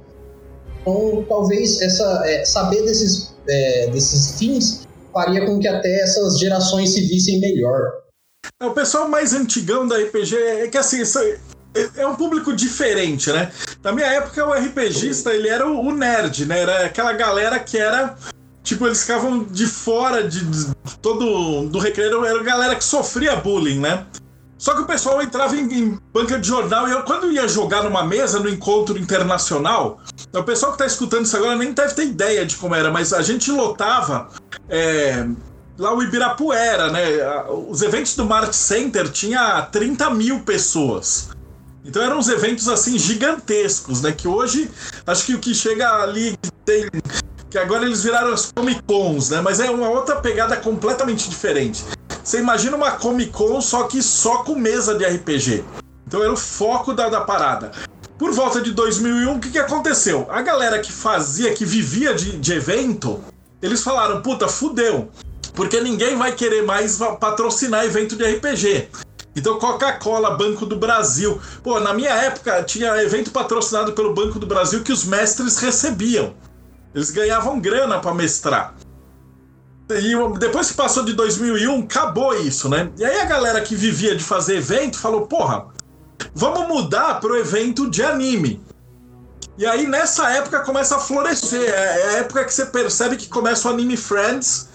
Então, 0.81 1.25
talvez 1.29 1.81
essa, 1.81 2.23
é, 2.25 2.43
saber 2.43 2.83
desses, 2.83 3.33
é, 3.47 3.87
desses 3.91 4.37
fins 4.37 4.81
faria 5.13 5.45
com 5.45 5.59
que 5.59 5.67
até 5.67 6.01
essas 6.01 6.37
gerações 6.39 6.93
se 6.93 7.01
vissem 7.01 7.39
melhor. 7.39 8.02
É, 8.59 8.65
o 8.65 8.71
pessoal 8.71 9.07
mais 9.07 9.33
antigão 9.33 9.87
da 9.87 9.97
RPG 9.97 10.35
é 10.35 10.67
que 10.67 10.77
assim, 10.77 11.01
é, 11.75 11.89
é 11.97 12.07
um 12.07 12.15
público 12.15 12.53
diferente, 12.53 13.31
né? 13.31 13.51
Na 13.83 13.91
minha 13.91 14.07
época, 14.07 14.45
o 14.45 14.53
RPGista, 14.53 15.33
ele 15.33 15.47
era 15.47 15.67
o 15.67 15.91
nerd, 15.91 16.45
né? 16.45 16.61
Era 16.61 16.85
aquela 16.85 17.13
galera 17.13 17.59
que 17.59 17.77
era. 17.77 18.15
Tipo, 18.63 18.87
eles 18.87 19.01
ficavam 19.01 19.43
de 19.43 19.67
fora 19.67 20.23
de, 20.23 20.43
de 20.45 20.73
todo. 21.01 21.67
do 21.67 21.79
recreio, 21.79 22.23
era 22.23 22.39
a 22.39 22.43
galera 22.43 22.75
que 22.75 22.83
sofria 22.83 23.35
bullying, 23.35 23.79
né? 23.79 24.05
Só 24.57 24.73
que 24.75 24.81
o 24.81 24.85
pessoal 24.85 25.21
entrava 25.21 25.57
em, 25.57 25.73
em, 25.73 25.99
banca 26.13 26.39
de 26.39 26.47
jornal 26.47 26.87
e 26.87 26.91
eu, 26.91 27.03
quando 27.03 27.29
ia 27.29 27.45
jogar 27.49 27.83
numa 27.83 28.05
mesa 28.05 28.39
no 28.39 28.47
encontro 28.47 28.97
internacional, 28.97 29.99
o 30.33 30.43
pessoal 30.43 30.71
que 30.71 30.81
está 30.81 30.85
escutando 30.85 31.25
isso 31.25 31.35
agora 31.35 31.57
nem 31.57 31.73
deve 31.73 31.93
ter 31.93 32.05
ideia 32.05 32.45
de 32.45 32.55
como 32.55 32.73
era, 32.73 32.89
mas 32.89 33.11
a 33.11 33.21
gente 33.21 33.51
lotava 33.51 34.29
é, 34.69 35.27
lá 35.77 35.93
o 35.93 36.01
Ibirapuera, 36.01 36.91
né? 36.91 37.03
Os 37.67 37.81
eventos 37.81 38.15
do 38.15 38.25
Mart 38.25 38.53
Center 38.53 39.09
tinha 39.09 39.61
30 39.71 40.09
mil 40.11 40.41
pessoas. 40.41 41.29
Então 41.85 42.01
eram 42.01 42.17
uns 42.17 42.29
eventos 42.29 42.67
assim 42.67 42.97
gigantescos, 42.97 44.01
né? 44.01 44.11
Que 44.11 44.27
hoje 44.27 44.69
acho 45.05 45.25
que 45.25 45.35
o 45.35 45.39
que 45.39 45.53
chega 45.53 45.89
ali 46.01 46.37
tem. 46.65 46.87
Que 47.49 47.57
agora 47.57 47.85
eles 47.85 48.03
viraram 48.03 48.33
as 48.33 48.51
Comic 48.51 48.81
Cons, 48.83 49.29
né? 49.29 49.41
Mas 49.41 49.59
é 49.59 49.69
uma 49.69 49.89
outra 49.89 50.15
pegada 50.15 50.55
completamente 50.57 51.29
diferente. 51.29 51.83
Você 52.23 52.39
imagina 52.39 52.77
uma 52.77 52.91
Comic 52.91 53.31
Con, 53.31 53.59
só 53.61 53.83
que 53.83 54.01
só 54.01 54.43
com 54.43 54.55
mesa 54.55 54.95
de 54.95 55.05
RPG. 55.05 55.63
Então 56.07 56.23
era 56.23 56.31
o 56.31 56.37
foco 56.37 56.93
da, 56.93 57.09
da 57.09 57.21
parada. 57.21 57.71
Por 58.17 58.31
volta 58.31 58.61
de 58.61 58.71
2001, 58.71 59.35
o 59.35 59.39
que, 59.39 59.51
que 59.51 59.59
aconteceu? 59.59 60.25
A 60.29 60.41
galera 60.41 60.79
que 60.79 60.91
fazia, 60.91 61.53
que 61.53 61.65
vivia 61.65 62.13
de, 62.13 62.37
de 62.37 62.53
evento, 62.53 63.21
eles 63.61 63.83
falaram: 63.83 64.21
puta, 64.21 64.47
fudeu. 64.47 65.11
Porque 65.53 65.79
ninguém 65.79 66.15
vai 66.15 66.31
querer 66.31 66.63
mais 66.63 66.97
patrocinar 67.19 67.85
evento 67.85 68.15
de 68.15 68.23
RPG. 68.23 68.89
Então, 69.35 69.57
Coca-Cola, 69.57 70.31
Banco 70.31 70.65
do 70.65 70.75
Brasil. 70.75 71.39
Pô, 71.63 71.79
na 71.79 71.93
minha 71.93 72.11
época 72.11 72.63
tinha 72.63 73.01
evento 73.01 73.31
patrocinado 73.31 73.93
pelo 73.93 74.13
Banco 74.13 74.39
do 74.39 74.45
Brasil 74.45 74.83
que 74.83 74.91
os 74.91 75.05
mestres 75.05 75.57
recebiam. 75.57 76.35
Eles 76.93 77.09
ganhavam 77.09 77.59
grana 77.59 77.99
para 77.99 78.13
mestrar. 78.13 78.75
E 79.89 80.39
depois 80.39 80.71
que 80.71 80.77
passou 80.77 81.03
de 81.03 81.13
2001, 81.13 81.81
acabou 81.81 82.35
isso, 82.35 82.69
né? 82.69 82.89
E 82.97 83.03
aí 83.03 83.19
a 83.19 83.25
galera 83.25 83.61
que 83.61 83.75
vivia 83.75 84.15
de 84.15 84.23
fazer 84.23 84.57
evento 84.57 84.97
falou: 84.97 85.27
porra, 85.27 85.67
vamos 86.33 86.67
mudar 86.67 87.19
pro 87.19 87.37
evento 87.37 87.89
de 87.89 88.03
anime. 88.03 88.63
E 89.57 89.65
aí 89.65 89.85
nessa 89.85 90.31
época 90.31 90.61
começa 90.61 90.95
a 90.95 90.99
florescer. 90.99 91.69
É, 91.69 92.01
é 92.01 92.07
a 92.07 92.11
época 92.19 92.45
que 92.45 92.53
você 92.53 92.65
percebe 92.65 93.17
que 93.17 93.27
começa 93.27 93.67
o 93.67 93.71
Anime 93.71 93.97
Friends. 93.97 94.69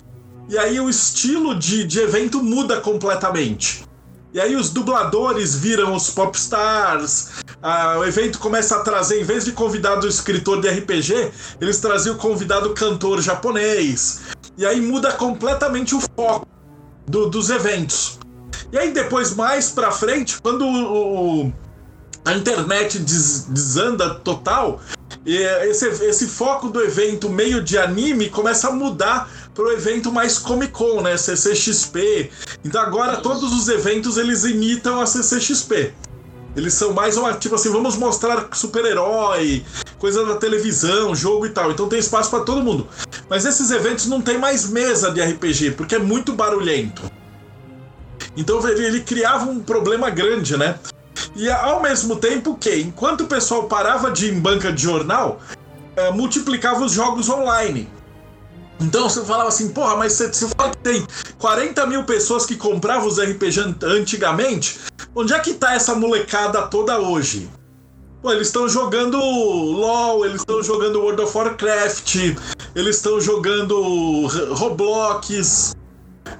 E 0.48 0.56
aí 0.56 0.80
o 0.80 0.88
estilo 0.88 1.54
de, 1.54 1.84
de 1.84 2.00
evento 2.00 2.42
muda 2.42 2.80
completamente. 2.80 3.84
E 4.32 4.40
aí 4.40 4.56
os 4.56 4.70
dubladores 4.70 5.54
viram 5.54 5.94
os 5.94 6.10
popstars. 6.10 7.42
Ah, 7.62 7.96
o 7.98 8.04
evento 8.04 8.38
começa 8.38 8.76
a 8.76 8.80
trazer, 8.80 9.20
em 9.20 9.24
vez 9.24 9.44
de 9.44 9.52
convidado 9.52 10.06
escritor 10.06 10.60
de 10.60 10.68
RPG, 10.68 11.30
eles 11.60 11.80
traziam 11.80 12.14
o 12.14 12.18
convidado 12.18 12.72
cantor 12.72 13.20
japonês. 13.20 14.20
E 14.56 14.64
aí 14.64 14.80
muda 14.80 15.12
completamente 15.12 15.94
o 15.94 16.00
foco 16.00 16.46
do, 17.06 17.28
dos 17.28 17.50
eventos. 17.50 18.18
E 18.72 18.78
aí 18.78 18.90
depois, 18.90 19.34
mais 19.34 19.70
pra 19.70 19.90
frente, 19.90 20.40
quando 20.40 20.64
o, 20.64 21.46
o, 21.46 21.52
a 22.24 22.34
internet 22.34 22.98
des, 22.98 23.44
desanda 23.44 24.14
total, 24.16 24.80
esse, 25.24 25.86
esse 26.04 26.26
foco 26.26 26.68
do 26.68 26.82
evento 26.82 27.28
meio 27.28 27.62
de 27.62 27.78
anime 27.78 28.28
começa 28.28 28.68
a 28.68 28.72
mudar 28.72 29.30
pro 29.58 29.72
evento 29.72 30.12
mais 30.12 30.38
Comic 30.38 30.72
Con, 30.72 31.00
né? 31.00 31.16
CCXP. 31.16 32.30
Então 32.64 32.80
agora 32.80 33.16
todos 33.16 33.52
os 33.52 33.68
eventos 33.68 34.16
eles 34.16 34.44
imitam 34.44 35.00
a 35.00 35.04
CCXP. 35.04 35.92
Eles 36.54 36.74
são 36.74 36.92
mais 36.92 37.16
uma, 37.16 37.32
tipo 37.34 37.56
assim, 37.56 37.68
vamos 37.68 37.96
mostrar 37.96 38.50
super-herói, 38.52 39.64
coisa 39.98 40.24
da 40.24 40.36
televisão, 40.36 41.12
jogo 41.12 41.44
e 41.44 41.50
tal. 41.50 41.72
Então 41.72 41.88
tem 41.88 41.98
espaço 41.98 42.30
para 42.30 42.44
todo 42.44 42.62
mundo. 42.62 42.86
Mas 43.28 43.44
esses 43.44 43.72
eventos 43.72 44.06
não 44.06 44.22
tem 44.22 44.38
mais 44.38 44.70
mesa 44.70 45.10
de 45.10 45.20
RPG, 45.20 45.72
porque 45.72 45.96
é 45.96 45.98
muito 45.98 46.32
barulhento. 46.32 47.02
Então 48.36 48.66
ele, 48.68 48.86
ele 48.86 49.00
criava 49.00 49.50
um 49.50 49.58
problema 49.58 50.08
grande, 50.08 50.56
né? 50.56 50.78
E 51.34 51.50
ao 51.50 51.82
mesmo 51.82 52.14
tempo 52.14 52.56
que, 52.56 52.76
enquanto 52.76 53.22
o 53.22 53.26
pessoal 53.26 53.64
parava 53.64 54.12
de 54.12 54.26
ir 54.26 54.34
em 54.34 54.38
banca 54.38 54.72
de 54.72 54.84
jornal, 54.84 55.40
é, 55.96 56.12
multiplicava 56.12 56.84
os 56.84 56.92
jogos 56.92 57.28
online. 57.28 57.97
Então 58.80 59.08
você 59.08 59.24
falava 59.24 59.48
assim, 59.48 59.68
porra, 59.70 59.96
mas 59.96 60.12
você, 60.12 60.28
você 60.28 60.48
fala 60.56 60.70
que 60.70 60.78
tem 60.78 61.06
40 61.38 61.86
mil 61.86 62.04
pessoas 62.04 62.46
que 62.46 62.56
compravam 62.56 63.08
os 63.08 63.18
RPG 63.18 63.76
antigamente. 63.82 64.78
Onde 65.14 65.32
é 65.32 65.38
que 65.40 65.54
tá 65.54 65.74
essa 65.74 65.94
molecada 65.94 66.62
toda 66.62 66.98
hoje? 66.98 67.50
Pô, 68.22 68.32
eles 68.32 68.48
estão 68.48 68.68
jogando 68.68 69.16
LOL, 69.16 70.24
eles 70.24 70.40
estão 70.40 70.62
jogando 70.62 71.00
World 71.00 71.22
of 71.22 71.36
Warcraft, 71.36 72.16
eles 72.74 72.96
estão 72.96 73.20
jogando 73.20 74.26
Roblox. 74.54 75.74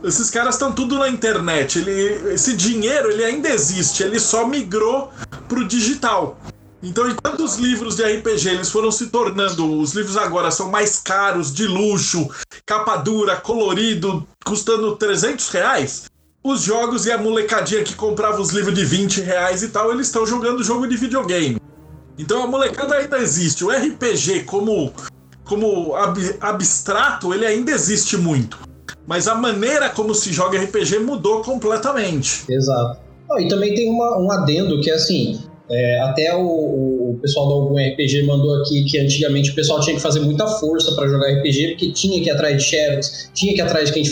Esses 0.03 0.31
caras 0.31 0.57
estão 0.57 0.73
tudo 0.73 0.99
na 0.99 1.09
internet. 1.09 1.79
Ele, 1.79 2.35
esse 2.35 2.57
dinheiro 2.57 3.11
ele 3.11 3.25
ainda 3.25 3.49
existe, 3.49 4.03
ele 4.03 4.19
só 4.19 4.47
migrou 4.47 5.11
pro 5.49 5.67
digital. 5.67 6.39
Então, 6.83 7.09
enquanto 7.09 7.45
os 7.45 7.57
livros 7.57 7.97
de 7.97 8.05
RPG 8.05 8.51
eles 8.51 8.71
foram 8.71 8.91
se 8.93 9.09
tornando, 9.09 9.81
os 9.81 9.95
livros 9.95 10.17
agora 10.17 10.51
são 10.51 10.71
mais 10.71 10.99
caros, 11.01 11.53
de 11.53 11.67
luxo, 11.67 12.29
capa 12.65 12.97
dura, 12.97 13.37
colorido, 13.37 14.27
custando 14.45 14.95
300 14.95 15.49
reais, 15.49 16.05
os 16.43 16.63
jogos 16.63 17.05
e 17.07 17.11
a 17.11 17.19
molecadinha 17.19 17.83
que 17.83 17.95
comprava 17.95 18.41
os 18.41 18.51
livros 18.51 18.75
de 18.75 18.85
20 18.85 19.21
reais 19.21 19.63
e 19.63 19.69
tal, 19.69 19.93
eles 19.93 20.07
estão 20.07 20.25
jogando 20.25 20.63
jogo 20.63 20.87
de 20.87 20.97
videogame. 20.97 21.61
Então 22.17 22.43
a 22.43 22.47
molecada 22.47 22.97
ainda 22.97 23.19
existe. 23.19 23.65
O 23.65 23.71
RPG 23.71 24.45
como, 24.45 24.93
como 25.45 25.95
ab 25.97 26.19
abstrato, 26.41 27.35
ele 27.35 27.45
ainda 27.45 27.73
existe 27.73 28.17
muito. 28.17 28.59
Mas 29.07 29.27
a 29.27 29.35
maneira 29.35 29.89
como 29.89 30.15
se 30.15 30.33
joga 30.33 30.61
RPG 30.61 31.01
mudou 31.01 31.43
completamente. 31.43 32.45
Exato. 32.49 33.01
Oh, 33.31 33.39
e 33.39 33.49
também 33.49 33.75
tem 33.75 33.91
uma, 33.91 34.19
um 34.19 34.31
adendo 34.31 34.81
que 34.81 34.91
é 34.91 34.95
assim: 34.95 35.43
É, 35.71 36.01
até 36.01 36.35
o, 36.35 36.41
o, 37.11 37.19
pessoal 37.21 37.47
do 37.47 37.55
Algum 37.55 37.77
RPG 37.77 38.23
mandou 38.23 38.55
aqui 38.63 38.85
que 38.85 38.99
antigamente 38.99 39.51
o 39.51 39.55
pessoal 39.55 39.81
tinha 39.81 39.95
que 39.95 40.01
fazer 40.01 40.21
muita 40.21 40.47
força 40.47 40.95
para 40.95 41.07
jogar 41.07 41.31
RPG, 41.31 41.69
porque 41.69 41.93
tinha 41.93 42.23
que 42.23 42.29
ir 42.29 42.31
atrás 42.31 42.57
de 42.57 42.63
xerox, 42.63 43.31
tinha 43.35 43.53
que 43.53 43.61
ir 43.61 43.63
atrás 43.63 43.89
de 43.89 43.95
quem 43.95 44.03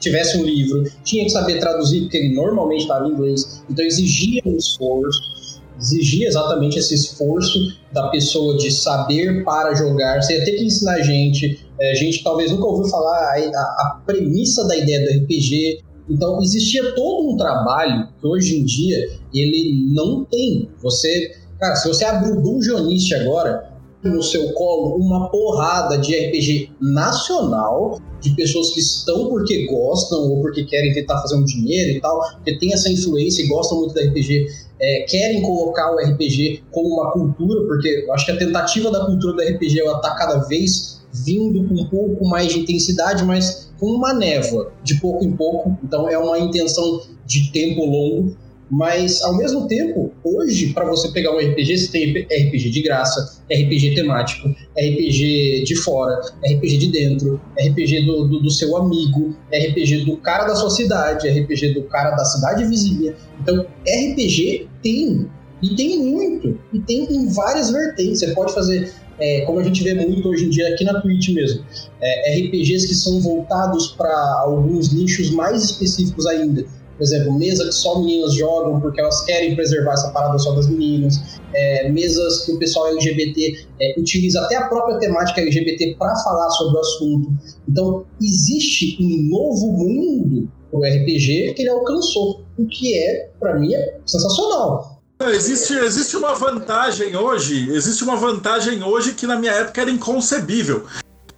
tivesse 0.00 0.38
um 0.38 0.44
livro, 0.44 0.84
tinha 1.04 1.24
que 1.24 1.30
saber 1.30 1.58
traduzir, 1.58 2.02
porque 2.02 2.16
ele 2.16 2.34
normalmente 2.34 2.82
estava 2.82 3.06
em 3.06 3.10
inglês, 3.12 3.62
então 3.68 3.84
exigia 3.84 4.40
um 4.46 4.56
esforço, 4.56 5.60
exigia 5.78 6.28
exatamente 6.28 6.78
esse 6.78 6.94
esforço 6.94 7.58
da 7.92 8.08
pessoa 8.08 8.56
de 8.56 8.70
saber 8.70 9.44
para 9.44 9.74
jogar, 9.74 10.22
você 10.22 10.38
ia 10.38 10.44
ter 10.44 10.52
que 10.52 10.64
ensinar 10.64 11.02
gente, 11.02 11.60
é, 11.78 11.94
gente 11.94 12.24
talvez 12.24 12.50
nunca 12.50 12.66
ouviu 12.66 12.88
falar 12.88 13.18
a, 13.18 13.34
a, 13.34 13.60
a 13.60 14.02
premissa 14.06 14.66
da 14.66 14.76
ideia 14.76 15.00
do 15.00 15.24
RPG, 15.24 15.82
então 16.08 16.40
existia 16.40 16.94
todo 16.94 17.30
um 17.30 17.36
trabalho 17.36 18.08
que 18.20 18.26
hoje 18.26 18.58
em 18.58 18.64
dia 18.64 18.96
ele 19.32 19.92
não 19.92 20.24
tem. 20.24 20.68
Você, 20.82 21.36
cara, 21.58 21.76
se 21.76 21.88
você 21.88 22.04
abrir 22.04 22.32
o 22.32 22.42
Dungeonist 22.42 23.14
agora, 23.14 23.72
no 24.02 24.22
seu 24.22 24.52
colo 24.52 24.96
uma 24.96 25.30
porrada 25.30 25.96
de 25.98 26.14
RPG 26.14 26.72
nacional, 26.80 28.00
de 28.20 28.30
pessoas 28.30 28.70
que 28.70 28.80
estão 28.80 29.28
porque 29.28 29.66
gostam 29.66 30.18
ou 30.30 30.40
porque 30.40 30.64
querem 30.64 30.92
tentar 30.92 31.20
fazer 31.20 31.36
um 31.36 31.44
dinheiro 31.44 31.96
e 31.96 32.00
tal, 32.00 32.20
porque 32.34 32.58
tem 32.58 32.72
essa 32.72 32.90
influência 32.90 33.42
e 33.42 33.48
gostam 33.48 33.78
muito 33.78 33.94
do 33.94 34.00
RPG, 34.00 34.46
é, 34.80 35.02
querem 35.08 35.42
colocar 35.42 35.94
o 35.94 35.98
RPG 35.98 36.64
como 36.70 36.94
uma 36.94 37.12
cultura, 37.12 37.64
porque 37.66 38.04
eu 38.06 38.12
acho 38.12 38.26
que 38.26 38.32
a 38.32 38.36
tentativa 38.36 38.90
da 38.90 39.06
cultura 39.06 39.34
do 39.34 39.54
RPG 39.54 39.80
ela 39.80 39.98
tá 40.00 40.14
cada 40.14 40.38
vez 40.46 41.00
vindo 41.12 41.68
com 41.68 41.74
um 41.74 41.88
pouco 41.88 42.26
mais 42.26 42.52
de 42.52 42.60
intensidade, 42.60 43.24
mas 43.24 43.71
com 43.82 43.88
uma 43.88 44.14
névoa, 44.14 44.72
de 44.84 45.00
pouco 45.00 45.24
em 45.24 45.32
pouco. 45.32 45.76
Então 45.82 46.08
é 46.08 46.16
uma 46.16 46.38
intenção 46.38 47.02
de 47.26 47.50
tempo 47.50 47.84
longo. 47.84 48.36
Mas, 48.70 49.20
ao 49.20 49.36
mesmo 49.36 49.66
tempo, 49.66 50.12
hoje, 50.24 50.72
para 50.72 50.86
você 50.86 51.10
pegar 51.10 51.34
um 51.34 51.38
RPG, 51.38 51.76
você 51.76 51.92
tem 51.92 52.22
RPG 52.22 52.70
de 52.70 52.80
graça, 52.80 53.42
RPG 53.50 53.94
temático, 53.94 54.48
RPG 54.48 55.64
de 55.64 55.76
fora, 55.76 56.18
RPG 56.42 56.78
de 56.78 56.86
dentro, 56.90 57.38
RPG 57.58 58.06
do, 58.06 58.28
do, 58.28 58.40
do, 58.40 58.50
seu 58.50 58.74
amigo, 58.74 59.36
RPG 59.52 60.06
do 60.06 60.16
cara 60.16 60.46
da 60.46 60.54
sua 60.54 60.70
cidade, 60.70 61.28
RPG 61.28 61.74
do 61.74 61.82
cara 61.82 62.12
da 62.12 62.24
cidade 62.24 62.64
vizinha. 62.64 63.14
Então, 63.42 63.66
RPG 63.86 64.68
tem, 64.82 65.28
e 65.60 65.76
tem 65.76 65.98
muito, 65.98 66.58
e 66.72 66.80
tem 66.80 67.04
em 67.14 67.28
várias 67.28 67.70
vertentes. 67.70 68.20
Você 68.20 68.28
pode 68.28 68.54
fazer 68.54 68.90
é, 69.22 69.42
como 69.42 69.60
a 69.60 69.62
gente 69.62 69.84
vê 69.84 69.94
muito 69.94 70.28
hoje 70.28 70.46
em 70.46 70.50
dia 70.50 70.66
aqui 70.74 70.84
na 70.84 71.00
Twitch 71.00 71.28
mesmo, 71.28 71.64
é, 72.00 72.40
RPGs 72.40 72.88
que 72.88 72.94
são 72.94 73.20
voltados 73.20 73.88
para 73.96 74.12
alguns 74.40 74.92
nichos 74.92 75.30
mais 75.30 75.62
específicos 75.62 76.26
ainda. 76.26 76.64
Por 76.96 77.04
exemplo, 77.04 77.32
mesa 77.38 77.64
que 77.64 77.72
só 77.72 78.00
meninas 78.00 78.34
jogam 78.34 78.80
porque 78.80 79.00
elas 79.00 79.24
querem 79.24 79.54
preservar 79.54 79.92
essa 79.92 80.10
parada 80.10 80.38
só 80.38 80.52
das 80.52 80.68
meninas. 80.68 81.20
É, 81.54 81.88
mesas 81.88 82.44
que 82.44 82.52
o 82.52 82.58
pessoal 82.58 82.88
LGBT 82.88 83.66
é, 83.80 84.00
utiliza 84.00 84.40
até 84.40 84.56
a 84.56 84.68
própria 84.68 84.98
temática 84.98 85.40
LGBT 85.40 85.96
para 85.98 86.16
falar 86.16 86.50
sobre 86.50 86.76
o 86.76 86.80
assunto. 86.80 87.32
Então, 87.68 88.04
existe 88.20 88.98
um 89.00 89.28
novo 89.30 89.72
mundo 89.72 90.50
para 90.70 90.80
o 90.80 90.82
RPG 90.82 91.54
que 91.54 91.62
ele 91.62 91.70
alcançou, 91.70 92.42
o 92.58 92.66
que 92.66 92.96
é, 92.96 93.30
para 93.38 93.58
mim, 93.58 93.72
é 93.74 93.98
sensacional. 94.04 94.91
Existe, 95.30 95.74
existe 95.74 96.16
uma 96.16 96.34
vantagem 96.34 97.16
hoje, 97.16 97.70
existe 97.70 98.02
uma 98.02 98.16
vantagem 98.16 98.82
hoje 98.82 99.12
que 99.12 99.26
na 99.26 99.36
minha 99.36 99.52
época 99.52 99.80
era 99.80 99.90
inconcebível. 99.90 100.86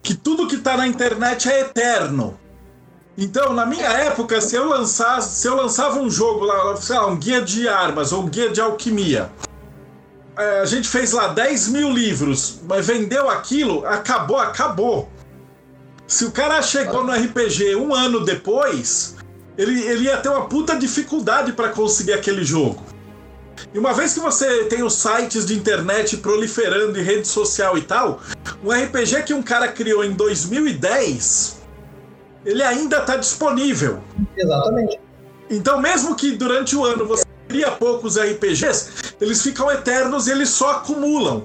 Que 0.02 0.14
tudo 0.14 0.46
que 0.46 0.56
está 0.56 0.76
na 0.76 0.86
internet 0.86 1.48
é 1.48 1.60
eterno. 1.60 2.38
Então, 3.16 3.52
na 3.52 3.64
minha 3.64 3.88
época, 3.88 4.40
se 4.40 4.56
eu 4.56 4.68
lançasse, 4.68 5.40
se 5.40 5.46
eu 5.46 5.54
lançava 5.54 6.00
um 6.00 6.10
jogo 6.10 6.44
lá, 6.44 6.76
sei 6.76 6.96
lá, 6.96 7.06
um 7.06 7.16
guia 7.16 7.40
de 7.40 7.68
armas 7.68 8.12
ou 8.12 8.24
um 8.24 8.28
guia 8.28 8.50
de 8.50 8.60
alquimia, 8.60 9.30
é, 10.36 10.60
a 10.60 10.64
gente 10.64 10.88
fez 10.88 11.12
lá 11.12 11.28
10 11.28 11.68
mil 11.68 11.90
livros, 11.92 12.60
mas 12.68 12.86
vendeu 12.86 13.30
aquilo, 13.30 13.86
acabou, 13.86 14.38
acabou. 14.38 15.08
Se 16.06 16.24
o 16.24 16.32
cara 16.32 16.60
chegou 16.60 17.04
no 17.04 17.12
RPG 17.12 17.76
um 17.76 17.94
ano 17.94 18.24
depois, 18.24 19.14
ele, 19.56 19.80
ele 19.82 20.04
ia 20.04 20.16
ter 20.16 20.28
uma 20.28 20.46
puta 20.46 20.76
dificuldade 20.76 21.52
para 21.52 21.68
conseguir 21.68 22.12
aquele 22.12 22.44
jogo. 22.44 22.93
E 23.74 23.78
uma 23.78 23.92
vez 23.92 24.14
que 24.14 24.20
você 24.20 24.66
tem 24.66 24.84
os 24.84 24.94
sites 24.94 25.44
de 25.44 25.54
internet 25.54 26.18
proliferando 26.18 26.96
e 26.96 27.02
rede 27.02 27.26
social 27.26 27.76
e 27.76 27.82
tal, 27.82 28.20
um 28.62 28.70
RPG 28.70 29.24
que 29.24 29.34
um 29.34 29.42
cara 29.42 29.66
criou 29.66 30.04
em 30.04 30.12
2010, 30.12 31.58
ele 32.46 32.62
ainda 32.62 32.98
está 32.98 33.16
disponível. 33.16 34.00
Exatamente. 34.36 35.00
Então, 35.50 35.80
mesmo 35.80 36.14
que 36.14 36.30
durante 36.30 36.76
o 36.76 36.84
ano 36.84 37.04
você 37.04 37.24
cria 37.48 37.72
poucos 37.72 38.16
RPGs, 38.16 38.90
eles 39.20 39.42
ficam 39.42 39.68
eternos 39.68 40.28
e 40.28 40.30
eles 40.30 40.50
só 40.50 40.76
acumulam. 40.76 41.44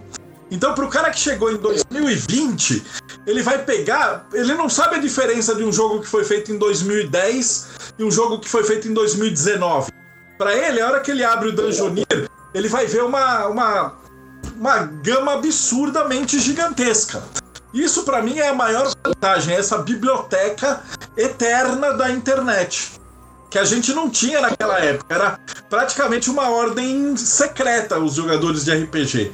Então, 0.52 0.76
para 0.76 0.86
o 0.86 0.90
cara 0.90 1.10
que 1.10 1.20
chegou 1.20 1.52
em 1.52 1.58
2020, 1.58 2.84
ele 3.26 3.42
vai 3.42 3.66
pegar. 3.66 4.28
Ele 4.34 4.54
não 4.54 4.70
sabe 4.70 4.98
a 4.98 5.00
diferença 5.00 5.56
de 5.56 5.64
um 5.64 5.72
jogo 5.72 6.00
que 6.00 6.08
foi 6.08 6.24
feito 6.24 6.52
em 6.52 6.60
2010 6.60 7.70
e 7.98 8.04
um 8.04 8.12
jogo 8.12 8.40
que 8.40 8.48
foi 8.48 8.64
feito 8.64 8.88
em 8.88 8.94
2019. 8.94 9.99
Para 10.40 10.56
ele, 10.56 10.80
a 10.80 10.88
hora 10.88 11.02
que 11.02 11.12
ele 11.12 11.22
abre 11.22 11.50
o 11.50 11.52
Dungeoneer, 11.52 12.30
ele 12.54 12.70
vai 12.70 12.88
ver 12.88 13.04
uma, 13.04 13.48
uma, 13.48 13.94
uma 14.56 14.78
gama 14.86 15.34
absurdamente 15.34 16.40
gigantesca. 16.40 17.22
Isso 17.74 18.04
para 18.04 18.22
mim 18.22 18.40
é 18.40 18.48
a 18.48 18.54
maior 18.54 18.90
vantagem, 19.04 19.54
essa 19.54 19.80
biblioteca 19.80 20.82
eterna 21.18 21.92
da 21.92 22.10
internet. 22.10 22.94
Que 23.50 23.60
a 23.60 23.66
gente 23.66 23.92
não 23.94 24.10
tinha 24.10 24.40
naquela 24.40 24.80
época. 24.80 25.14
Era 25.14 25.40
praticamente 25.70 26.30
uma 26.30 26.50
ordem 26.50 27.18
secreta 27.18 28.00
os 28.00 28.14
jogadores 28.14 28.64
de 28.64 28.72
RPG. 28.72 29.34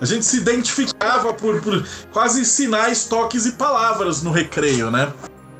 A 0.00 0.04
gente 0.04 0.24
se 0.24 0.36
identificava 0.36 1.34
por, 1.34 1.60
por 1.62 1.84
quase 2.12 2.44
sinais, 2.44 3.06
toques 3.06 3.44
e 3.44 3.52
palavras 3.52 4.22
no 4.22 4.30
recreio, 4.30 4.88
né? 4.88 5.12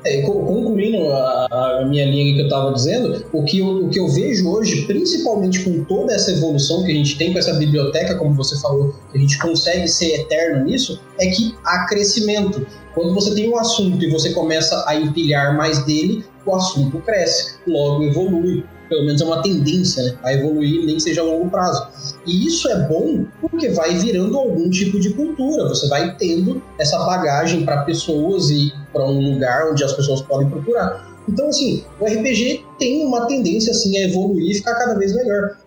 É, 0.05 0.21
concluindo 0.21 1.11
a, 1.11 1.47
a, 1.79 1.85
minha 1.85 2.05
linha 2.05 2.35
que 2.35 2.41
eu 2.41 2.45
estava 2.45 2.71
dizendo, 2.71 3.25
o 3.33 3.43
que, 3.43 3.57
eu, 3.57 3.85
o 3.85 3.89
que 3.89 3.99
eu 3.99 4.07
vejo 4.07 4.47
hoje, 4.47 4.85
principalmente 4.85 5.63
com 5.63 5.83
toda 5.85 6.13
essa 6.13 6.31
evolução 6.31 6.83
que 6.83 6.91
a 6.91 6.95
gente 6.95 7.17
tem 7.17 7.33
com 7.33 7.39
essa 7.39 7.53
biblioteca, 7.53 8.13
como 8.15 8.35
você 8.35 8.59
falou, 8.61 8.93
que 9.11 9.17
a 9.17 9.21
gente 9.21 9.39
consegue 9.39 9.87
ser 9.87 10.13
eterno 10.21 10.65
nisso, 10.65 11.01
é 11.19 11.27
que 11.27 11.55
há 11.65 11.87
crescimento. 11.87 12.67
Quando 12.93 13.15
você 13.15 13.33
tem 13.33 13.49
um 13.49 13.57
assunto 13.57 14.03
e 14.03 14.11
você 14.11 14.31
começa 14.31 14.85
a 14.87 14.95
empilhar 14.95 15.57
mais 15.57 15.83
dele, 15.85 16.23
o 16.45 16.55
assunto 16.55 16.99
cresce, 16.99 17.55
logo 17.67 18.03
evolui 18.03 18.63
pelo 18.89 19.05
menos 19.05 19.21
é 19.21 19.25
uma 19.25 19.41
tendência 19.41 20.03
né, 20.03 20.17
a 20.23 20.33
evoluir, 20.33 20.85
nem 20.85 20.95
que 20.95 21.01
seja 21.01 21.21
a 21.21 21.23
longo 21.23 21.49
prazo. 21.49 21.87
E 22.25 22.47
isso 22.47 22.69
é 22.69 22.87
bom 22.87 23.25
porque 23.41 23.69
vai 23.69 23.95
virando 23.95 24.37
algum 24.37 24.69
tipo 24.69 24.99
de 24.99 25.13
cultura, 25.13 25.67
você 25.67 25.87
vai 25.87 26.15
tendo 26.17 26.61
essa 26.79 26.97
bagagem 26.99 27.65
para 27.65 27.83
pessoas 27.83 28.49
e 28.49 28.71
para 28.93 29.05
um 29.05 29.33
lugar 29.33 29.71
onde 29.71 29.83
as 29.83 29.93
pessoas 29.93 30.21
podem 30.21 30.49
procurar. 30.49 31.13
Então, 31.27 31.47
assim, 31.47 31.83
o 31.99 32.05
RPG 32.05 32.63
tem 32.77 33.05
uma 33.05 33.25
tendência 33.25 33.71
assim, 33.71 33.97
a 33.97 34.07
evoluir 34.07 34.51
e 34.51 34.53
ficar 34.55 34.75
cada 34.75 34.93
vez 34.93 35.13
melhor. 35.15 35.57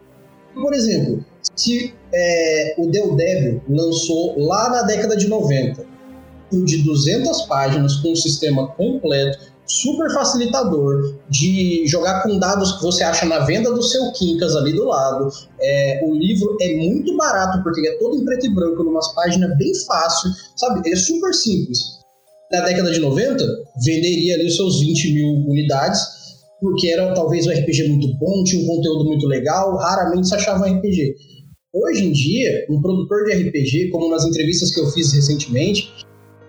Por 0.55 0.73
exemplo, 0.73 1.25
se 1.57 1.95
é, 2.13 2.75
o 2.79 2.87
Del 2.87 3.17
Devil 3.17 3.61
lançou 3.69 4.39
lá 4.39 4.71
na 4.71 4.83
década 4.83 5.17
de 5.17 5.29
90 5.29 5.87
um 6.51 6.65
de 6.65 6.83
200 6.83 7.43
páginas 7.43 7.97
com 7.97 8.13
um 8.13 8.17
sistema 8.17 8.69
completo, 8.69 9.53
super 9.69 10.11
facilitador 10.13 11.15
de 11.29 11.87
jogar 11.87 12.23
com 12.23 12.39
dados 12.39 12.73
que 12.73 12.83
você 12.83 13.05
acha 13.05 13.27
na 13.27 13.41
venda 13.41 13.71
do 13.73 13.83
seu 13.83 14.11
Quincas 14.13 14.57
ali 14.57 14.73
do 14.73 14.87
lado. 14.87 15.31
É, 15.61 16.01
o 16.05 16.15
livro 16.15 16.57
é 16.61 16.77
muito 16.77 17.15
barato 17.17 17.63
porque 17.63 17.87
é 17.87 17.99
todo 17.99 18.17
em 18.17 18.25
preto 18.25 18.47
e 18.47 18.55
branco, 18.55 18.83
numa 18.83 19.01
páginas 19.15 19.57
bem 19.59 19.73
fácil, 19.87 20.31
sabe? 20.57 20.81
Ele 20.85 20.95
é 20.95 20.99
super 20.99 21.33
simples. 21.35 21.79
Na 22.51 22.63
década 22.63 22.91
de 22.91 22.99
90, 22.99 23.45
venderia 23.85 24.35
ali 24.35 24.47
os 24.47 24.57
seus 24.57 24.81
20 24.81 25.13
mil 25.13 25.51
unidades, 25.51 26.01
porque 26.61 26.89
era 26.89 27.13
talvez 27.15 27.47
um 27.47 27.51
RPG 27.51 27.89
muito 27.89 28.19
bom, 28.19 28.43
tinha 28.45 28.63
um 28.63 28.67
conteúdo 28.67 29.05
muito 29.05 29.27
legal, 29.27 29.77
raramente 29.77 30.29
se 30.29 30.35
achava 30.35 30.67
um 30.67 30.79
RPG. 30.79 31.15
Hoje 31.75 32.07
em 32.07 32.13
dia, 32.13 32.67
um 32.71 32.81
produtor 32.81 33.25
de 33.25 33.35
RPG, 33.35 33.91
como 33.91 34.09
nas 34.09 34.25
entrevistas 34.25 34.75
que 34.75 34.81
eu 34.81 34.87
fiz 34.91 35.13
recentemente, 35.13 35.93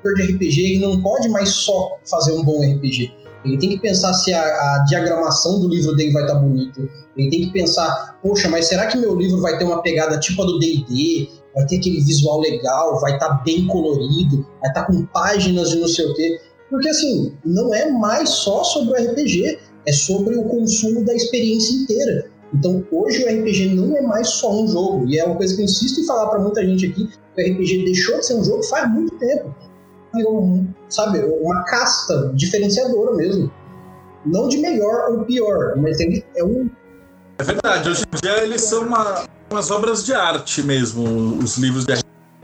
de 0.04 0.34
RPG 0.34 0.62
ele 0.62 0.80
não 0.80 1.02
pode 1.02 1.30
mais 1.30 1.50
só 1.50 1.98
fazer 2.06 2.32
um 2.34 2.44
bom 2.44 2.60
RPG. 2.62 3.12
Ele 3.46 3.58
tem 3.58 3.70
que 3.70 3.80
pensar 3.80 4.14
se 4.14 4.34
a, 4.34 4.42
a 4.42 4.86
diagramação 4.88 5.60
do 5.60 5.70
livro 5.70 5.96
dele 5.96 6.12
vai 6.12 6.24
estar 6.24 6.36
tá 6.36 6.42
bonito. 6.42 6.90
Ele 7.16 7.30
tem 7.30 7.42
que 7.42 7.54
pensar, 7.54 8.20
poxa, 8.22 8.50
mas 8.50 8.66
será 8.66 8.88
que 8.88 8.98
meu 8.98 9.16
livro 9.16 9.40
vai 9.42 9.58
ter 9.58 9.64
uma 9.64 9.82
pegada 9.82 10.20
tipo 10.20 10.42
a 10.42 10.46
do 10.46 10.60
D&D? 10.60 11.30
Vai 11.56 11.66
ter 11.66 11.78
aquele 11.78 12.02
visual 12.02 12.40
legal, 12.42 13.00
vai 13.00 13.14
estar 13.14 13.30
tá 13.30 13.42
bem 13.46 13.66
colorido, 13.68 14.46
vai 14.62 14.70
estar 14.70 14.86
tá 14.86 14.88
com 14.88 15.06
páginas 15.08 15.70
de 15.70 15.80
não 15.80 15.88
sei 15.88 16.06
o 16.06 16.14
quê. 16.16 16.40
Porque 16.70 16.90
assim, 16.90 17.34
não 17.46 17.74
é 17.74 17.90
mais 17.90 18.30
só 18.30 18.64
sobre 18.64 18.92
o 18.92 19.12
RPG, 19.12 19.60
é 19.86 19.92
sobre 19.92 20.36
o 20.36 20.44
consumo 20.44 21.04
da 21.04 21.16
experiência 21.16 21.74
inteira. 21.74 22.30
Então, 22.54 22.84
hoje 22.92 23.24
o 23.24 23.28
RPG 23.28 23.76
não 23.76 23.96
é 23.96 24.02
mais 24.02 24.28
só 24.28 24.52
um 24.52 24.68
jogo, 24.68 25.08
e 25.08 25.20
é 25.20 25.24
uma 25.24 25.36
coisa 25.36 25.56
que 25.56 25.62
eu 25.62 25.66
insisto 25.66 26.02
em 26.02 26.06
falar 26.06 26.28
para 26.30 26.40
muita 26.40 26.66
gente 26.66 26.88
aqui, 26.88 27.08
que 27.08 27.42
o 27.42 27.54
RPG 27.54 27.86
deixou 27.86 28.18
de 28.18 28.26
ser 28.26 28.36
um 28.36 28.44
jogo 28.44 28.64
faz 28.64 28.92
muito 28.92 29.18
tempo 29.18 29.56
sabe, 30.88 31.20
uma 31.20 31.64
casta 31.64 32.32
diferenciadora 32.34 33.16
mesmo. 33.16 33.52
Não 34.26 34.48
de 34.48 34.58
melhor 34.58 35.12
ou 35.12 35.26
pior, 35.26 35.76
mas 35.78 35.98
tem, 35.98 36.24
é 36.36 36.44
um. 36.44 36.70
É 37.38 37.44
verdade, 37.44 37.90
hoje 37.90 38.04
em 38.04 38.20
dia 38.22 38.44
eles 38.44 38.62
são 38.62 38.84
uma. 38.84 39.24
as 39.54 39.72
obras 39.72 40.04
de 40.04 40.14
arte 40.14 40.62
mesmo, 40.62 41.38
os 41.38 41.58
livros 41.58 41.86
de 41.86 41.94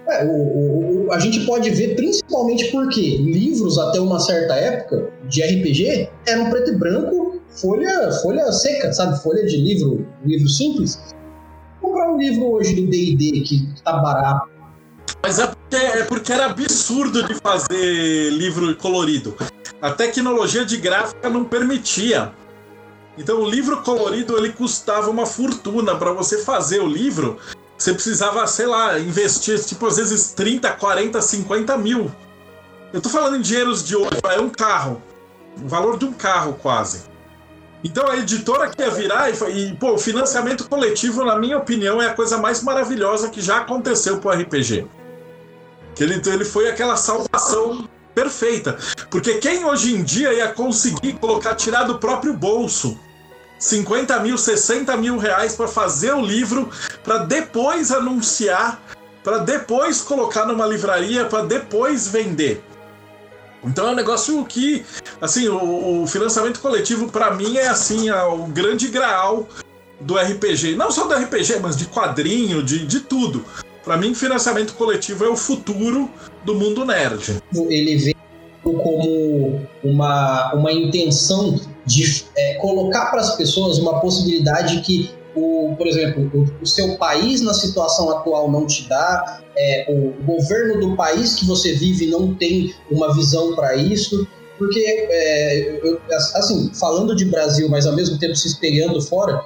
é, 0.08 0.24
o, 0.24 1.08
o, 1.08 1.12
a 1.12 1.20
gente 1.20 1.46
pode 1.46 1.70
ver 1.72 1.96
principalmente 1.96 2.72
porque 2.72 3.18
livros 3.18 3.78
até 3.78 4.00
uma 4.00 4.20
certa 4.20 4.54
época 4.54 5.10
de 5.28 5.42
RPG 5.42 6.10
eram 6.28 6.50
preto 6.50 6.72
e 6.72 6.76
branco, 6.76 7.42
folha, 7.50 8.12
folha 8.22 8.52
seca, 8.52 8.94
sabe? 8.94 9.22
Folha 9.22 9.46
de 9.46 9.58
livro, 9.58 10.08
livro 10.24 10.48
simples. 10.48 11.00
Comprar 11.82 12.14
um 12.14 12.18
livro 12.18 12.52
hoje 12.52 12.76
do 12.76 12.88
D&D 12.88 13.42
que 13.42 13.68
tá 13.84 13.98
barato. 13.98 14.55
Mas 15.26 15.40
é 15.40 15.48
porque, 15.48 15.76
é 15.76 16.04
porque 16.04 16.32
era 16.32 16.46
absurdo 16.46 17.24
de 17.24 17.34
fazer 17.34 18.30
livro 18.30 18.76
colorido. 18.76 19.36
A 19.82 19.90
tecnologia 19.90 20.64
de 20.64 20.78
gráfica 20.78 21.28
não 21.32 21.44
permitia. 21.44 22.32
Então 23.18 23.42
o 23.42 23.50
livro 23.50 23.82
colorido 23.82 24.38
ele 24.38 24.54
custava 24.54 25.10
uma 25.10 25.26
fortuna 25.26 25.96
para 25.96 26.12
você 26.12 26.44
fazer 26.44 26.80
o 26.80 26.86
livro. 26.86 27.40
Você 27.76 27.92
precisava, 27.92 28.46
sei 28.46 28.68
lá, 28.68 29.00
investir 29.00 29.60
tipo 29.64 29.88
às 29.88 29.98
vezes 29.98 30.32
30, 30.34 30.70
40, 30.74 31.20
50 31.20 31.76
mil. 31.76 32.12
Eu 32.94 33.02
tô 33.02 33.10
falando 33.10 33.38
em 33.38 33.42
dinheiros 33.42 33.84
de 33.84 33.96
hoje, 33.96 34.20
é 34.32 34.40
um 34.40 34.52
carro. 34.52 35.02
O 35.60 35.68
valor 35.68 35.98
de 35.98 36.06
um 36.06 36.14
carro 36.14 36.54
quase. 36.62 37.02
Então 37.84 38.08
a 38.08 38.16
editora 38.16 38.70
que 38.70 38.80
ia 38.80 38.92
virar 38.92 39.32
e, 39.32 39.34
e 39.34 39.74
pô, 39.74 39.94
o 39.94 39.98
financiamento 39.98 40.70
coletivo, 40.70 41.26
na 41.26 41.36
minha 41.36 41.58
opinião, 41.58 42.00
é 42.00 42.10
a 42.10 42.14
coisa 42.14 42.38
mais 42.38 42.62
maravilhosa 42.62 43.28
que 43.32 43.42
já 43.42 43.58
aconteceu 43.58 44.20
pro 44.20 44.30
RPG. 44.30 44.86
Que 45.96 46.04
ele, 46.04 46.22
ele 46.26 46.46
foi 46.46 46.70
aquela 46.70 46.96
salvação 46.98 47.88
perfeita. 48.14 48.78
Porque 49.10 49.36
quem 49.36 49.66
hoje 49.66 49.96
em 49.96 50.04
dia 50.04 50.34
ia 50.34 50.48
conseguir 50.50 51.14
colocar, 51.14 51.56
tirar 51.56 51.84
do 51.84 51.98
próprio 51.98 52.34
bolso 52.34 52.98
50 53.60 54.20
mil, 54.20 54.38
60 54.38 54.96
mil 54.98 55.18
reais 55.18 55.56
para 55.56 55.68
fazer 55.68 56.14
o 56.14 56.22
livro, 56.22 56.70
para 57.04 57.20
depois 57.20 57.92
anunciar, 57.92 58.82
para 59.24 59.40
depois 59.40 60.02
colocar 60.02 60.46
numa 60.46 60.66
livraria, 60.66 61.26
para 61.26 61.44
depois 61.44 62.08
vender. 62.08 62.64
Então 63.64 63.88
é 63.88 63.92
um 63.92 63.96
negócio 63.96 64.46
que, 64.46 64.86
assim, 65.20 65.48
o, 65.48 66.04
o 66.04 66.08
financiamento 66.08 66.60
coletivo 66.60 67.10
para 67.12 67.32
mim 67.32 67.58
é 67.58 67.68
assim 67.68 68.10
é 68.10 68.24
o 68.24 68.46
grande 68.46 68.88
graal 68.90 69.48
do 70.00 70.18
RPG, 70.18 70.76
não 70.76 70.92
só 70.92 71.08
do 71.08 71.16
RPG, 71.16 71.60
mas 71.62 71.76
de 71.76 71.86
quadrinho, 71.86 72.62
de, 72.62 72.86
de 72.86 73.00
tudo. 73.00 73.44
Para 73.86 73.98
mim, 73.98 74.16
financiamento 74.16 74.74
coletivo 74.74 75.24
é 75.24 75.30
o 75.30 75.38
futuro 75.38 76.10
do 76.44 76.56
mundo 76.56 76.84
nerd. 76.84 77.40
Ele 77.70 77.96
vê 77.98 78.16
como 78.64 79.62
uma, 79.84 80.54
uma 80.56 80.74
intenção 80.74 81.60
de 81.86 82.26
é, 82.36 82.56
colocar 82.56 83.12
para 83.12 83.22
as 83.22 83.36
pessoas 83.36 83.78
uma 83.78 84.00
possibilidade 84.02 84.82
que, 84.82 85.12
o, 85.36 85.76
por 85.78 85.86
exemplo, 85.86 86.32
o, 86.34 86.64
o, 86.64 86.66
seu 86.66 86.98
país 86.98 87.42
na 87.42 87.54
situação 87.54 88.10
atual 88.10 88.52
não 88.52 88.66
te 88.66 88.90
dá, 88.90 89.40
é, 89.56 89.86
o 89.88 90.24
governo 90.26 90.80
do 90.80 90.96
país 90.96 91.36
que 91.36 91.46
você 91.46 91.74
vive 91.74 92.08
não 92.08 92.34
tem 92.34 92.74
uma 92.90 93.14
visão 93.14 93.56
para 93.56 93.76
isso. 93.76 94.28
Porque, 94.58 94.80
é, 94.80 95.80
eu, 95.84 96.02
assim, 96.34 96.72
falando 96.74 97.16
de 97.16 97.26
Brasil, 97.26 97.70
mas 97.70 97.86
ao 97.86 97.96
mesmo 97.96 98.18
tempo 98.18 98.36
se 98.36 98.48
espelhando 98.48 99.00
fora, 99.00 99.46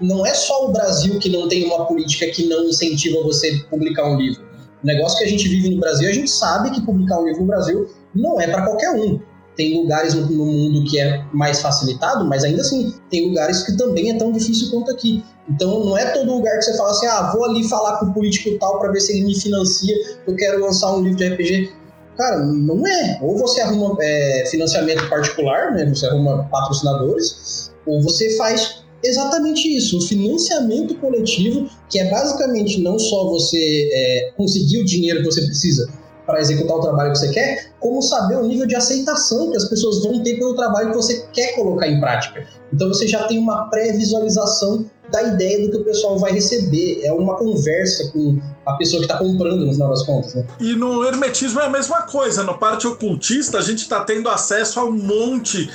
não 0.00 0.24
é 0.24 0.34
só 0.34 0.68
o 0.68 0.72
Brasil 0.72 1.18
que 1.18 1.28
não 1.28 1.48
tem 1.48 1.64
uma 1.64 1.86
política 1.86 2.26
que 2.30 2.46
não 2.46 2.64
incentiva 2.64 3.22
você 3.22 3.64
publicar 3.70 4.06
um 4.08 4.16
livro. 4.16 4.42
O 4.82 4.86
negócio 4.86 5.18
que 5.18 5.24
a 5.24 5.28
gente 5.28 5.48
vive 5.48 5.70
no 5.70 5.80
Brasil, 5.80 6.08
a 6.08 6.12
gente 6.12 6.30
sabe 6.30 6.70
que 6.70 6.80
publicar 6.82 7.18
um 7.18 7.24
livro 7.24 7.40
no 7.40 7.46
Brasil 7.46 7.88
não 8.14 8.40
é 8.40 8.46
para 8.46 8.62
qualquer 8.62 8.90
um. 8.90 9.20
Tem 9.56 9.80
lugares 9.80 10.14
no, 10.14 10.26
no, 10.26 10.46
mundo 10.46 10.84
que 10.90 10.98
é 10.98 11.24
mais 11.32 11.60
facilitado, 11.60 12.24
mas 12.24 12.44
ainda 12.44 12.60
assim, 12.60 12.92
tem 13.08 13.28
lugares 13.28 13.62
que 13.62 13.76
também 13.76 14.10
é 14.10 14.18
tão 14.18 14.32
difícil 14.32 14.70
quanto 14.70 14.90
aqui. 14.90 15.24
Então, 15.48 15.84
não 15.84 15.96
é 15.96 16.06
todo 16.06 16.34
lugar 16.34 16.56
que 16.56 16.62
você 16.62 16.76
fala 16.76 16.90
assim, 16.90 17.06
ah, 17.06 17.32
vou 17.32 17.44
ali 17.44 17.68
falar 17.68 17.98
com 17.98 18.06
o 18.06 18.12
político 18.12 18.58
tal 18.58 18.78
para 18.80 18.90
ver 18.90 19.00
se 19.00 19.12
ele 19.12 19.26
me 19.26 19.40
financia, 19.40 19.94
eu 20.26 20.34
quero 20.34 20.60
lançar 20.60 20.92
um 20.92 21.02
livro 21.02 21.18
de 21.18 21.28
RPG. 21.28 21.72
Cara, 22.16 22.40
não 22.44 22.86
é. 22.86 23.18
Ou 23.22 23.38
você 23.38 23.60
arruma 23.60 23.96
é, 24.00 24.44
financiamento 24.50 25.08
particular, 25.08 25.72
né? 25.72 25.86
Você 25.86 26.06
arruma 26.06 26.48
patrocinadores, 26.50 27.72
ou 27.86 28.02
você 28.02 28.36
faz 28.36 28.83
exatamente 29.08 29.68
isso, 29.76 29.98
o 29.98 30.00
financiamento 30.00 30.94
coletivo, 30.96 31.68
que 31.88 31.98
é 31.98 32.10
basicamente 32.10 32.80
não 32.80 32.98
só 32.98 33.28
você 33.28 33.88
é, 33.92 34.32
conseguir 34.36 34.80
o 34.80 34.84
dinheiro 34.84 35.20
que 35.20 35.26
você 35.26 35.42
precisa, 35.42 35.88
para 36.26 36.40
executar 36.40 36.76
o 36.76 36.80
trabalho 36.80 37.12
que 37.12 37.18
você 37.18 37.30
quer, 37.30 37.72
como 37.78 38.00
saber 38.00 38.36
o 38.36 38.46
nível 38.46 38.66
de 38.66 38.74
aceitação 38.74 39.50
que 39.50 39.56
as 39.56 39.68
pessoas 39.68 40.02
vão 40.02 40.22
ter 40.22 40.38
pelo 40.38 40.54
trabalho 40.54 40.90
que 40.90 40.96
você 40.96 41.26
quer 41.32 41.54
colocar 41.54 41.86
em 41.86 42.00
prática. 42.00 42.46
Então 42.72 42.88
você 42.88 43.06
já 43.06 43.24
tem 43.24 43.38
uma 43.38 43.68
pré-visualização 43.68 44.86
da 45.12 45.22
ideia 45.22 45.62
do 45.62 45.70
que 45.70 45.76
o 45.76 45.84
pessoal 45.84 46.18
vai 46.18 46.32
receber. 46.32 47.00
É 47.04 47.12
uma 47.12 47.36
conversa 47.36 48.10
com 48.10 48.40
a 48.66 48.72
pessoa 48.74 49.00
que 49.00 49.06
está 49.06 49.18
comprando, 49.18 49.66
no 49.66 49.72
final 49.72 49.90
das 49.90 50.02
contas. 50.04 50.34
Né? 50.34 50.44
E 50.60 50.74
no 50.74 51.04
hermetismo 51.04 51.60
é 51.60 51.66
a 51.66 51.70
mesma 51.70 52.02
coisa. 52.02 52.42
No 52.42 52.58
parte 52.58 52.86
ocultista, 52.86 53.58
a 53.58 53.62
gente 53.62 53.78
está 53.78 54.02
tendo 54.02 54.28
acesso 54.28 54.80
a 54.80 54.84
um 54.84 54.92
monte 54.92 55.70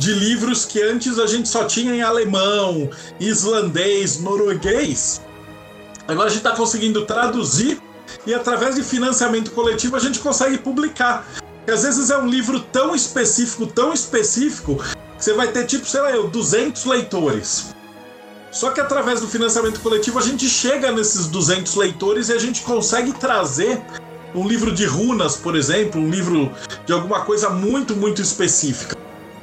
de 0.00 0.14
livros 0.14 0.64
que 0.64 0.82
antes 0.82 1.18
a 1.18 1.26
gente 1.26 1.46
só 1.46 1.64
tinha 1.64 1.94
em 1.94 2.00
alemão, 2.00 2.88
islandês, 3.20 4.18
norueguês. 4.18 5.20
Agora 6.08 6.28
a 6.28 6.30
gente 6.30 6.38
está 6.38 6.56
conseguindo 6.56 7.04
traduzir 7.04 7.78
e 8.26 8.32
através 8.32 8.76
de 8.76 8.82
financiamento 8.82 9.50
coletivo 9.50 9.96
a 9.96 9.98
gente 9.98 10.18
consegue 10.18 10.56
publicar. 10.56 11.28
E 11.66 11.70
às 11.70 11.82
vezes 11.82 12.08
é 12.08 12.16
um 12.16 12.26
livro 12.26 12.60
tão 12.60 12.94
específico, 12.94 13.66
tão 13.66 13.92
específico, 13.92 14.76
que 15.18 15.22
você 15.22 15.34
vai 15.34 15.48
ter 15.48 15.66
tipo, 15.66 15.86
sei 15.86 16.00
lá, 16.00 16.12
200 16.12 16.82
leitores. 16.86 17.74
Só 18.50 18.70
que 18.70 18.80
através 18.80 19.20
do 19.20 19.28
financiamento 19.28 19.80
coletivo 19.80 20.18
a 20.18 20.22
gente 20.22 20.48
chega 20.48 20.90
nesses 20.90 21.26
200 21.26 21.74
leitores 21.74 22.30
e 22.30 22.32
a 22.32 22.38
gente 22.38 22.62
consegue 22.62 23.12
trazer 23.12 23.78
um 24.34 24.48
livro 24.48 24.72
de 24.72 24.86
runas, 24.86 25.36
por 25.36 25.54
exemplo, 25.54 26.00
um 26.00 26.08
livro 26.08 26.50
de 26.86 26.92
alguma 26.94 27.20
coisa 27.20 27.50
muito, 27.50 27.94
muito 27.94 28.22
específica. 28.22 28.99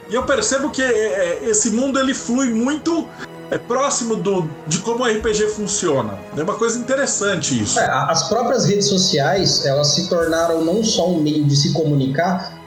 E 0.09 0.15
eu 0.15 0.23
percebo 0.23 0.69
que 0.69 0.81
é, 0.81 0.87
é, 0.87 1.49
esse 1.49 1.71
mundo 1.71 1.99
ele 1.99 2.13
flui 2.13 2.53
muito 2.53 3.07
é 3.49 3.57
próximo 3.57 4.15
do, 4.15 4.49
de 4.67 4.79
como 4.79 5.03
o 5.03 5.07
RPG 5.07 5.47
funciona. 5.49 6.19
É 6.35 6.43
uma 6.43 6.55
coisa 6.55 6.77
interessante 6.77 7.61
isso. 7.61 7.79
É, 7.79 7.85
as 7.85 8.27
próprias 8.27 8.65
redes 8.65 8.87
sociais, 8.87 9.65
elas 9.65 9.95
se 9.95 10.09
tornaram 10.09 10.63
não 10.65 10.83
só 10.83 11.09
um 11.09 11.21
meio 11.21 11.45
de 11.45 11.55
se 11.55 11.71
comunicar, 11.73 12.57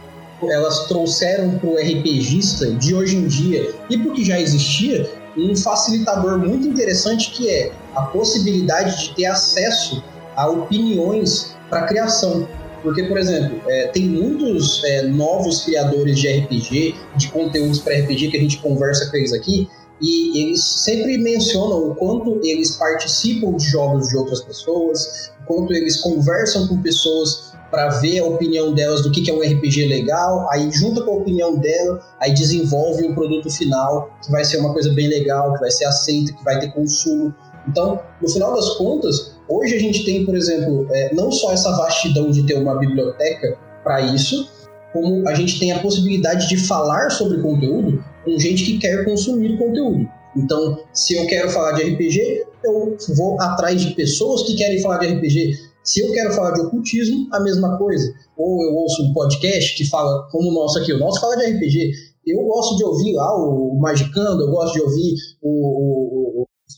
elas 0.43 0.87
trouxeram 0.87 1.59
para 1.59 1.69
o 1.69 1.75
RPGista 1.75 2.71
de 2.73 2.95
hoje 2.95 3.17
em 3.17 3.27
dia, 3.27 3.75
e 3.91 3.99
porque 3.99 4.25
já 4.25 4.41
existia, 4.41 5.11
um 5.37 5.55
facilitador 5.55 6.39
muito 6.39 6.67
interessante 6.67 7.31
que 7.31 7.51
é 7.51 7.73
a 7.95 8.03
possibilidade 8.03 9.05
de 9.05 9.15
ter 9.15 9.27
acesso 9.27 10.03
a 10.35 10.49
opiniões 10.49 11.55
para 11.69 11.83
criação. 11.83 12.49
Porque, 12.83 13.05
por 13.05 13.19
exemplo, 13.19 13.61
é, 13.67 13.89
tem 13.89 14.09
muitos 14.09 14.83
é, 14.85 15.03
novos 15.03 15.65
criadores 15.65 16.19
de 16.19 16.29
RPG, 16.29 16.95
de 17.17 17.29
conteúdos 17.29 17.79
para 17.79 17.95
RPG 17.99 18.31
que 18.31 18.37
a 18.37 18.41
gente 18.41 18.59
conversa 18.59 19.11
com 19.11 19.17
eles 19.17 19.33
aqui, 19.33 19.69
e 20.01 20.43
eles 20.43 20.65
sempre 20.65 21.19
mencionam 21.19 21.91
o 21.91 21.95
quanto 21.95 22.41
eles 22.43 22.77
participam 22.77 23.55
de 23.55 23.67
jogos 23.67 24.09
de 24.09 24.17
outras 24.17 24.41
pessoas, 24.41 25.31
o 25.43 25.47
quanto 25.47 25.75
eles 25.75 26.01
conversam 26.01 26.67
com 26.67 26.81
pessoas 26.81 27.51
para 27.71 27.89
ver 28.01 28.19
a 28.19 28.25
opinião 28.25 28.75
delas 28.75 29.03
do 29.03 29.13
que 29.13 29.31
é 29.31 29.35
um 29.35 29.41
RPG 29.41 29.87
legal, 29.87 30.49
aí 30.51 30.71
junta 30.73 31.03
com 31.03 31.13
a 31.13 31.17
opinião 31.19 31.57
dela, 31.57 32.01
aí 32.19 32.35
desenvolve 32.35 33.07
um 33.07 33.15
produto 33.15 33.49
final 33.51 34.11
que 34.25 34.31
vai 34.31 34.45
ser 34.45 34.59
uma 34.59 34.73
coisa 34.73 34.93
bem 34.93 35.07
legal, 35.07 35.55
que 35.55 35.61
vai 35.61 35.71
ser 35.71 35.85
aceita, 35.85 36.33
que 36.33 36.43
vai 36.43 36.59
ter 36.59 36.73
consumo. 36.73 37.33
Então, 37.69 38.01
no 38.21 38.29
final 38.29 38.55
das 38.55 38.71
contas, 38.77 39.37
hoje 39.49 39.75
a 39.75 39.79
gente 39.79 40.05
tem, 40.05 40.25
por 40.25 40.37
exemplo, 40.37 40.87
é, 40.91 41.15
não 41.15 41.31
só 41.31 41.53
essa 41.53 41.71
vastidão 41.77 42.31
de 42.31 42.45
ter 42.45 42.55
uma 42.55 42.79
biblioteca 42.79 43.59
para 43.83 44.01
isso, 44.01 44.49
como 44.93 45.29
a 45.29 45.35
gente 45.35 45.59
tem 45.59 45.73
a 45.73 45.79
possibilidade 45.81 46.49
de 46.49 46.57
falar 46.57 47.11
sobre 47.11 47.41
conteúdo 47.41 48.03
com 48.25 48.39
gente 48.39 48.65
que 48.65 48.79
quer 48.79 49.05
consumir 49.05 49.57
conteúdo. 49.57 50.09
Então, 50.37 50.79
se 50.93 51.17
eu 51.17 51.27
quero 51.27 51.51
falar 51.51 51.73
de 51.73 51.83
RPG, 51.83 52.45
eu 52.65 52.97
vou 53.17 53.41
atrás 53.41 53.81
de 53.81 53.95
pessoas 53.95 54.43
que 54.45 54.55
querem 54.57 54.81
falar 54.81 54.99
de 54.99 55.07
RPG. 55.07 55.71
Se 55.83 56.01
eu 56.01 56.13
quero 56.13 56.33
falar 56.33 56.53
de 56.53 56.61
ocultismo, 56.61 57.27
a 57.33 57.41
mesma 57.41 57.77
coisa. 57.79 58.13
Ou 58.37 58.63
eu 58.65 58.75
ouço 58.75 59.03
um 59.03 59.13
podcast 59.13 59.77
que 59.77 59.89
fala, 59.89 60.29
como 60.31 60.51
o 60.51 60.55
nosso 60.55 60.79
aqui, 60.79 60.93
o 60.93 60.99
nosso 60.99 61.21
fala 61.21 61.37
de 61.37 61.47
RPG. 61.47 61.93
Eu 62.27 62.45
gosto 62.45 62.77
de 62.77 62.85
ouvir 62.85 63.15
lá 63.15 63.35
o 63.35 63.79
Magicando, 63.81 64.43
eu 64.43 64.51
gosto 64.51 64.75
de 64.75 64.83
ouvir 64.83 65.15
o, 65.43 65.49
o, 65.49 66.30
o 66.30 66.30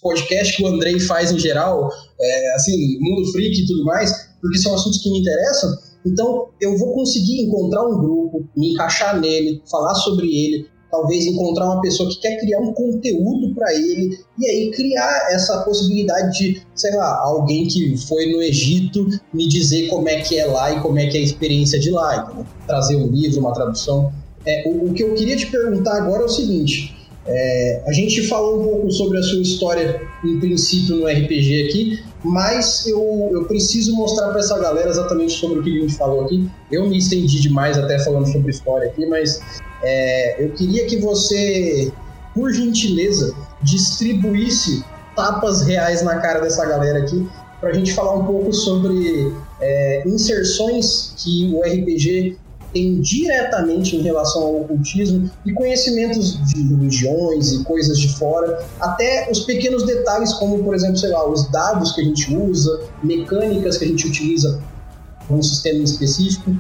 podcast 0.03 0.57
que 0.57 0.65
o 0.65 0.67
Andrei 0.67 0.99
faz 1.01 1.31
em 1.31 1.39
geral, 1.39 1.89
é, 2.21 2.55
assim, 2.55 2.99
Mundo 3.01 3.31
Freak 3.33 3.59
e 3.59 3.67
tudo 3.67 3.85
mais, 3.85 4.29
porque 4.41 4.59
são 4.59 4.75
assuntos 4.75 5.01
que 5.01 5.11
me 5.11 5.21
interessam. 5.21 5.71
Então, 6.05 6.49
eu 6.61 6.77
vou 6.77 6.95
conseguir 6.95 7.43
encontrar 7.43 7.87
um 7.87 7.99
grupo, 7.99 8.45
me 8.57 8.73
encaixar 8.73 9.21
nele, 9.21 9.63
falar 9.71 9.95
sobre 9.95 10.27
ele, 10.27 10.67
talvez 10.93 11.25
encontrar 11.25 11.65
uma 11.65 11.81
pessoa 11.81 12.09
que 12.11 12.21
quer 12.21 12.39
criar 12.39 12.61
um 12.61 12.75
conteúdo 12.75 13.55
para 13.55 13.75
ele 13.75 14.19
e 14.39 14.47
aí 14.47 14.71
criar 14.73 15.29
essa 15.31 15.63
possibilidade 15.63 16.39
de, 16.39 16.63
sei 16.75 16.95
lá, 16.95 17.19
alguém 17.23 17.67
que 17.67 17.97
foi 17.97 18.31
no 18.31 18.43
Egito 18.43 19.07
me 19.33 19.49
dizer 19.49 19.89
como 19.89 20.07
é 20.07 20.21
que 20.21 20.39
é 20.39 20.45
lá 20.45 20.71
e 20.71 20.81
como 20.81 20.99
é 20.99 21.07
que 21.07 21.17
é 21.17 21.21
a 21.21 21.25
experiência 21.25 21.81
de 21.81 21.91
lá, 21.91 22.17
então, 22.17 22.47
trazer 22.67 22.97
um 22.97 23.07
livro, 23.07 23.41
uma 23.41 23.55
tradução. 23.55 24.13
É, 24.45 24.65
o, 24.69 24.91
o, 24.91 24.93
que 24.93 25.03
eu 25.03 25.15
queria 25.15 25.37
te 25.37 25.47
perguntar 25.47 25.97
agora 25.97 26.23
é 26.23 26.27
o 26.27 26.29
seguinte: 26.29 26.95
É, 27.25 27.83
a 27.87 27.93
gente 27.93 28.27
falou 28.27 28.61
um 28.61 28.65
pouco 28.65 28.91
sobre 28.91 29.19
a 29.19 29.23
sua 29.23 29.41
história, 29.41 30.03
em 30.25 30.41
princípio, 30.41 30.97
no 30.97 31.07
RPG 31.07 31.69
aqui, 31.69 32.05
mas 32.25 32.87
eu, 32.87 33.31
eu 33.33 33.45
preciso 33.45 33.95
mostrar 33.95 34.29
para 34.31 34.41
essa 34.41 34.59
galera 34.59 34.91
exatamente 34.91 35.33
sobre 35.35 35.61
o 35.61 35.63
que 35.63 35.71
a 35.71 35.81
gente 35.83 35.95
falou 35.95 36.25
aqui. 36.25 36.49
Eu 36.71 36.89
me 36.89 36.99
estendi 36.99 37.41
demais 37.41 37.79
até 37.79 37.99
falando 38.01 38.31
sobre 38.31 38.51
história 38.51 38.89
aqui, 38.89 39.07
mas 39.07 39.41
é, 39.83 40.45
eu 40.45 40.51
queria 40.51 40.87
que 40.87 40.97
você, 40.99 41.93
por 42.35 42.53
gentileza, 42.53 43.35
distribuísse 43.63 44.85
tapas 45.15 45.63
reais 45.63 46.03
na 46.03 46.19
cara 46.19 46.41
dessa 46.41 46.65
galera 46.67 47.01
aqui, 47.01 47.29
para 47.61 47.71
a 47.71 47.73
gente 47.73 47.93
falar 47.93 48.15
um 48.15 48.25
pouco 48.25 48.53
sobre 48.53 49.33
é, 49.61 50.03
inserções 50.07 51.15
que 51.17 51.53
o 51.55 51.61
RPG 51.61 52.37
tem 52.73 53.01
diretamente 53.01 53.97
em 53.97 54.01
relação 54.01 54.43
ao 54.43 54.61
ocultismo 54.63 55.31
e 55.45 55.53
conhecimentos 55.53 56.39
de 56.47 56.63
religiões 56.63 57.53
e 57.53 57.65
coisas 57.65 57.99
de 57.99 58.09
fora, 58.17 58.65
até 58.81 59.31
os 59.31 59.41
pequenos 59.41 59.85
detalhes, 59.85 60.33
como, 60.35 60.63
por 60.63 60.75
exemplo, 60.75 60.97
sei 60.97 61.11
lá, 61.11 61.29
os 61.29 61.51
dados 61.51 61.93
que 61.93 62.01
a 62.01 62.05
gente 62.05 62.35
usa, 62.35 62.83
mecânicas 63.03 63.77
que 63.77 63.85
a 63.85 63.89
gente 63.89 64.07
utiliza 64.07 64.61
um 65.31 65.43
sistema 65.43 65.83
específico. 65.85 66.57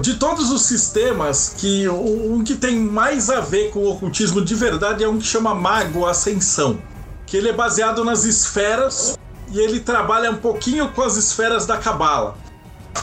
De 0.00 0.14
todos 0.14 0.50
os 0.50 0.62
sistemas, 0.62 1.54
que 1.56 1.88
um 1.88 2.42
que 2.42 2.54
tem 2.54 2.76
mais 2.76 3.28
a 3.28 3.40
ver 3.40 3.70
com 3.70 3.80
o 3.80 3.90
ocultismo 3.90 4.42
de 4.42 4.54
verdade 4.54 5.04
é 5.04 5.08
um 5.08 5.18
que 5.18 5.26
chama 5.26 5.54
Mago 5.54 6.06
Ascensão, 6.06 6.78
que 7.26 7.36
ele 7.36 7.48
é 7.48 7.52
baseado 7.52 8.04
nas 8.04 8.24
esferas 8.24 9.18
e 9.52 9.58
ele 9.58 9.80
trabalha 9.80 10.30
um 10.30 10.36
pouquinho 10.36 10.88
com 10.92 11.02
as 11.02 11.16
esferas 11.16 11.66
da 11.66 11.76
Cabala. 11.76 12.36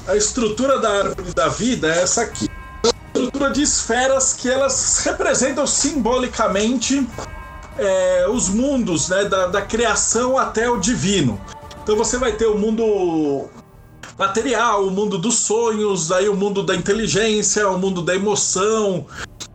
A 0.07 0.15
estrutura 0.15 0.79
da 0.79 0.89
árvore 0.89 1.33
da 1.33 1.47
vida 1.47 1.87
é 1.87 2.01
essa 2.01 2.23
aqui. 2.23 2.47
estrutura 3.15 3.51
de 3.51 3.61
esferas 3.61 4.33
que 4.33 4.49
elas 4.49 4.99
representam 5.05 5.65
simbolicamente 5.65 7.07
é, 7.77 8.27
os 8.29 8.49
mundos, 8.49 9.09
né, 9.09 9.25
da, 9.25 9.47
da 9.47 9.61
criação 9.61 10.37
até 10.37 10.69
o 10.69 10.77
divino. 10.77 11.39
Então 11.83 11.95
você 11.95 12.17
vai 12.17 12.33
ter 12.33 12.47
o 12.47 12.57
mundo 12.57 13.47
material, 14.17 14.85
o 14.85 14.91
mundo 14.91 15.17
dos 15.17 15.39
sonhos, 15.39 16.11
aí 16.11 16.29
o 16.29 16.35
mundo 16.35 16.63
da 16.63 16.75
inteligência, 16.75 17.67
o 17.69 17.77
mundo 17.77 18.01
da 18.01 18.15
emoção, 18.15 19.05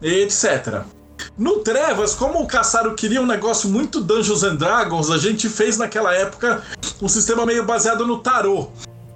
etc. 0.03 0.82
No 1.36 1.61
Trevas, 1.61 2.14
como 2.14 2.41
o 2.41 2.47
Caçaro 2.47 2.95
queria 2.95 3.20
um 3.20 3.26
negócio 3.26 3.68
muito 3.68 4.01
Dungeons 4.01 4.43
and 4.43 4.57
Dragons, 4.57 5.11
a 5.11 5.18
gente 5.18 5.49
fez 5.49 5.78
naquela 5.78 6.12
época 6.12 6.62
um 7.01 7.09
sistema 7.09 7.47
meio 7.47 7.64
baseado 7.64 8.07
no 8.07 8.18
tarô. 8.18 8.68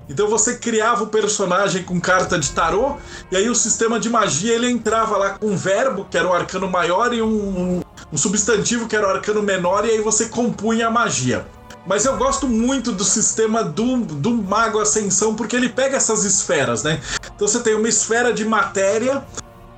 Então 0.09 0.29
você 0.29 0.57
criava 0.57 1.05
o 1.05 1.07
personagem 1.07 1.83
com 1.83 2.01
carta 2.01 2.39
de 2.39 2.51
tarô, 2.51 2.97
e 3.31 3.37
aí 3.37 3.49
o 3.49 3.55
sistema 3.55 3.99
de 3.99 4.11
magia 4.11 4.55
ele 4.55 4.71
entrava 4.71 5.17
lá 5.17 5.31
com 5.31 5.47
um 5.47 5.57
verbo, 5.57 6.07
que 6.11 6.19
era 6.19 6.29
o 6.29 6.33
arcano 6.33 6.69
maior, 6.69 7.15
e 7.15 7.23
um, 7.23 7.83
um 8.13 8.17
substantivo, 8.17 8.89
que 8.89 8.97
era 8.97 9.07
o 9.07 9.11
arcano 9.11 9.43
menor, 9.43 9.87
e 9.87 9.91
aí 9.91 10.01
você 10.01 10.27
compunha 10.27 10.89
a 10.89 10.91
magia. 10.91 11.47
Mas 11.87 12.05
eu 12.05 12.17
gosto 12.17 12.47
muito 12.47 12.93
do 12.93 13.05
sistema 13.05 13.65
do, 13.65 13.97
do 13.99 14.31
Mago 14.31 14.79
Ascensão, 14.79 15.35
porque 15.35 15.57
ele 15.57 15.69
pega 15.69 15.97
essas 15.97 16.25
esferas, 16.25 16.83
né? 16.83 17.01
Então 17.35 17.49
você 17.49 17.61
tem 17.61 17.75
uma 17.75 17.89
esfera 17.89 18.33
de 18.33 18.45
matéria, 18.45 19.25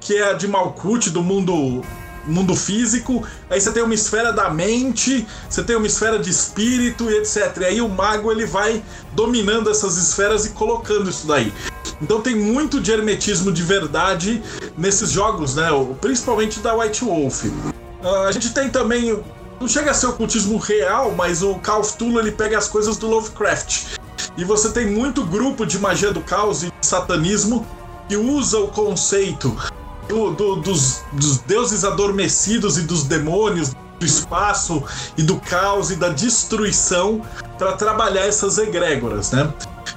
que 0.00 0.16
é 0.16 0.30
a 0.30 0.32
de 0.34 0.46
Malkuth, 0.46 1.08
do 1.08 1.22
mundo 1.22 1.82
mundo 2.26 2.54
físico, 2.54 3.24
aí 3.50 3.60
você 3.60 3.70
tem 3.70 3.82
uma 3.82 3.94
esfera 3.94 4.32
da 4.32 4.50
mente, 4.50 5.26
você 5.48 5.62
tem 5.62 5.76
uma 5.76 5.86
esfera 5.86 6.18
de 6.18 6.30
espírito 6.30 7.10
e 7.10 7.18
etc. 7.18 7.56
E 7.60 7.64
aí 7.64 7.80
o 7.80 7.88
mago 7.88 8.30
ele 8.30 8.46
vai 8.46 8.82
dominando 9.12 9.70
essas 9.70 9.96
esferas 9.96 10.46
e 10.46 10.50
colocando 10.50 11.10
isso 11.10 11.26
daí. 11.26 11.52
Então 12.00 12.20
tem 12.20 12.34
muito 12.34 12.80
de 12.80 12.90
hermetismo 12.92 13.52
de 13.52 13.62
verdade 13.62 14.42
nesses 14.76 15.10
jogos, 15.10 15.54
né? 15.54 15.68
Principalmente 16.00 16.60
da 16.60 16.74
White 16.74 17.04
Wolf. 17.04 17.44
Uh, 17.44 18.08
a 18.26 18.32
gente 18.32 18.52
tem 18.52 18.68
também. 18.68 19.22
Não 19.60 19.68
chega 19.68 19.92
a 19.92 19.94
ser 19.94 20.06
ocultismo 20.08 20.58
real, 20.58 21.12
mas 21.12 21.42
o 21.42 21.54
Call 21.56 21.80
of 21.80 21.92
Cthulhu 21.92 22.18
ele 22.18 22.32
pega 22.32 22.58
as 22.58 22.68
coisas 22.68 22.96
do 22.96 23.06
Lovecraft. 23.06 23.96
E 24.36 24.44
você 24.44 24.70
tem 24.70 24.90
muito 24.90 25.24
grupo 25.24 25.64
de 25.64 25.78
magia 25.78 26.12
do 26.12 26.20
caos 26.20 26.64
e 26.64 26.72
satanismo 26.82 27.64
que 28.08 28.16
usa 28.16 28.58
o 28.58 28.68
conceito 28.68 29.56
do, 30.08 30.30
do, 30.32 30.56
dos, 30.56 31.02
dos 31.12 31.38
deuses 31.38 31.84
adormecidos 31.84 32.78
e 32.78 32.82
dos 32.82 33.04
demônios, 33.04 33.74
do 33.98 34.06
espaço 34.06 34.82
e 35.16 35.22
do 35.22 35.36
caos 35.36 35.90
e 35.90 35.96
da 35.96 36.08
destruição 36.08 37.22
para 37.58 37.72
trabalhar 37.72 38.26
essas 38.26 38.58
egrégoras, 38.58 39.30
né? 39.30 39.52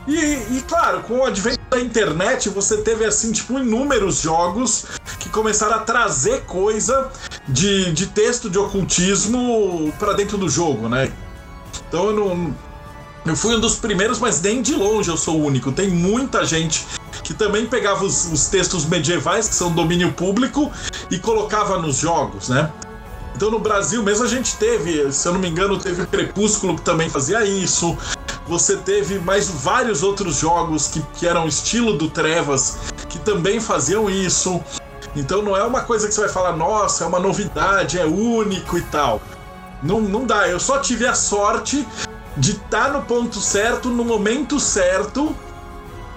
E, 0.08 0.16
e, 0.16 0.64
claro, 0.68 1.02
com 1.02 1.20
o 1.20 1.26
advento 1.26 1.60
da 1.70 1.80
internet, 1.80 2.50
você 2.50 2.78
teve 2.78 3.04
assim, 3.04 3.32
tipo, 3.32 3.60
inúmeros 3.60 4.22
jogos 4.22 4.86
que 5.20 5.28
começaram 5.30 5.76
a 5.76 5.80
trazer 5.80 6.46
coisa 6.46 7.10
de, 7.48 7.92
de 7.92 8.08
texto 8.08 8.50
de 8.50 8.58
ocultismo 8.58 9.94
para 10.00 10.14
dentro 10.14 10.38
do 10.38 10.50
jogo, 10.50 10.88
né? 10.88 11.12
Então 11.88 12.08
eu 12.08 12.14
não. 12.14 12.56
Eu 13.26 13.36
fui 13.36 13.56
um 13.56 13.60
dos 13.60 13.76
primeiros, 13.76 14.20
mas 14.20 14.42
nem 14.42 14.62
de 14.62 14.74
longe 14.74 15.10
eu 15.10 15.18
sou 15.18 15.42
o 15.42 15.46
único. 15.46 15.74
Tem 15.74 15.90
muita 15.90 16.46
gente 16.46 16.86
que 17.28 17.34
também 17.34 17.68
pegava 17.68 18.06
os, 18.06 18.32
os 18.32 18.48
textos 18.48 18.86
medievais, 18.86 19.50
que 19.50 19.56
são 19.56 19.70
domínio 19.70 20.14
público, 20.14 20.72
e 21.12 21.20
colocava 21.20 21.78
nos 21.78 21.98
jogos, 21.98 22.48
né? 22.48 22.72
Então 23.36 23.52
no 23.52 23.60
Brasil 23.60 24.02
mesmo 24.02 24.24
a 24.24 24.30
gente 24.30 24.56
teve, 24.56 25.12
se 25.12 25.28
eu 25.28 25.34
não 25.34 25.40
me 25.42 25.50
engano, 25.50 25.78
teve 25.78 26.08
Crepúsculo 26.08 26.78
que 26.78 26.84
também 26.84 27.10
fazia 27.10 27.44
isso. 27.44 27.98
Você 28.48 28.78
teve 28.78 29.20
mais 29.20 29.50
vários 29.50 30.04
outros 30.04 30.38
jogos 30.38 30.88
que, 30.88 31.02
que 31.16 31.28
eram 31.28 31.46
estilo 31.50 31.98
do 31.98 32.10
Trevas 32.10 32.78
que 33.10 33.20
também 33.20 33.60
faziam 33.60 34.10
isso. 34.10 34.62
Então 35.14 35.42
não 35.42 35.56
é 35.56 35.64
uma 35.64 35.82
coisa 35.82 36.08
que 36.08 36.14
você 36.14 36.22
vai 36.22 36.30
falar, 36.30 36.56
nossa, 36.56 37.04
é 37.04 37.08
uma 37.08 37.20
novidade, 37.20 38.00
é 38.00 38.06
único 38.06 38.78
e 38.78 38.82
tal. 38.84 39.22
Não, 39.84 40.00
não 40.00 40.26
dá. 40.26 40.48
Eu 40.48 40.62
só 40.62 40.80
tive 40.80 41.06
a 41.06 41.14
sorte 41.14 41.86
de 42.38 42.52
estar 42.52 42.86
tá 42.86 42.90
no 42.90 43.02
ponto 43.02 43.42
certo, 43.42 43.90
no 43.90 44.06
momento 44.06 44.62
certo, 44.62 45.36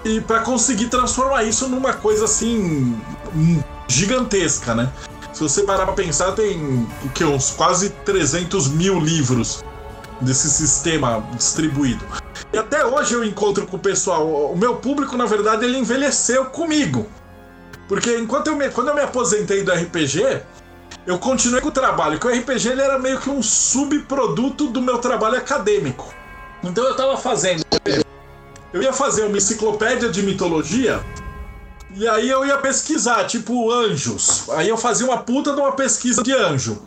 e 0.03 0.19
para 0.21 0.39
conseguir 0.41 0.87
transformar 0.87 1.43
isso 1.43 1.67
numa 1.67 1.93
coisa 1.93 2.25
assim 2.25 2.99
gigantesca, 3.87 4.73
né? 4.73 4.91
Se 5.33 5.41
você 5.41 5.63
parar 5.63 5.85
pra 5.85 5.93
pensar, 5.93 6.33
tem 6.33 6.87
o 7.03 7.09
que, 7.09 7.23
uns 7.23 7.51
quase 7.51 7.89
300 7.89 8.67
mil 8.69 8.99
livros 8.99 9.63
desse 10.19 10.49
sistema 10.49 11.23
distribuído. 11.35 12.05
E 12.53 12.57
até 12.57 12.85
hoje 12.85 13.13
eu 13.13 13.23
encontro 13.23 13.65
com 13.65 13.77
o 13.77 13.79
pessoal. 13.79 14.27
O 14.51 14.57
meu 14.57 14.75
público, 14.75 15.15
na 15.15 15.25
verdade, 15.25 15.65
ele 15.65 15.77
envelheceu 15.77 16.45
comigo. 16.45 17.07
Porque 17.87 18.17
enquanto 18.17 18.47
eu 18.47 18.55
me, 18.55 18.69
quando 18.69 18.89
eu 18.89 18.95
me 18.95 19.01
aposentei 19.01 19.63
do 19.63 19.71
RPG, 19.71 20.41
eu 21.07 21.17
continuei 21.17 21.61
com 21.61 21.69
o 21.69 21.71
trabalho. 21.71 22.19
Que 22.19 22.27
o 22.27 22.29
RPG 22.29 22.69
ele 22.69 22.81
era 22.81 22.99
meio 22.99 23.19
que 23.19 23.29
um 23.29 23.41
subproduto 23.41 24.67
do 24.67 24.81
meu 24.81 24.97
trabalho 24.97 25.37
acadêmico. 25.37 26.13
Então 26.63 26.83
eu 26.83 26.95
tava 26.95 27.17
fazendo 27.17 27.63
eu 28.73 28.81
ia 28.81 28.93
fazer 28.93 29.23
uma 29.23 29.37
enciclopédia 29.37 30.09
de 30.09 30.23
mitologia 30.23 31.03
e 31.93 32.07
aí 32.07 32.29
eu 32.29 32.45
ia 32.45 32.57
pesquisar, 32.57 33.25
tipo, 33.25 33.69
anjos. 33.69 34.49
Aí 34.51 34.69
eu 34.69 34.77
fazia 34.77 35.05
uma 35.05 35.17
puta 35.17 35.53
de 35.53 35.59
uma 35.59 35.73
pesquisa 35.73 36.23
de 36.23 36.31
anjo 36.31 36.81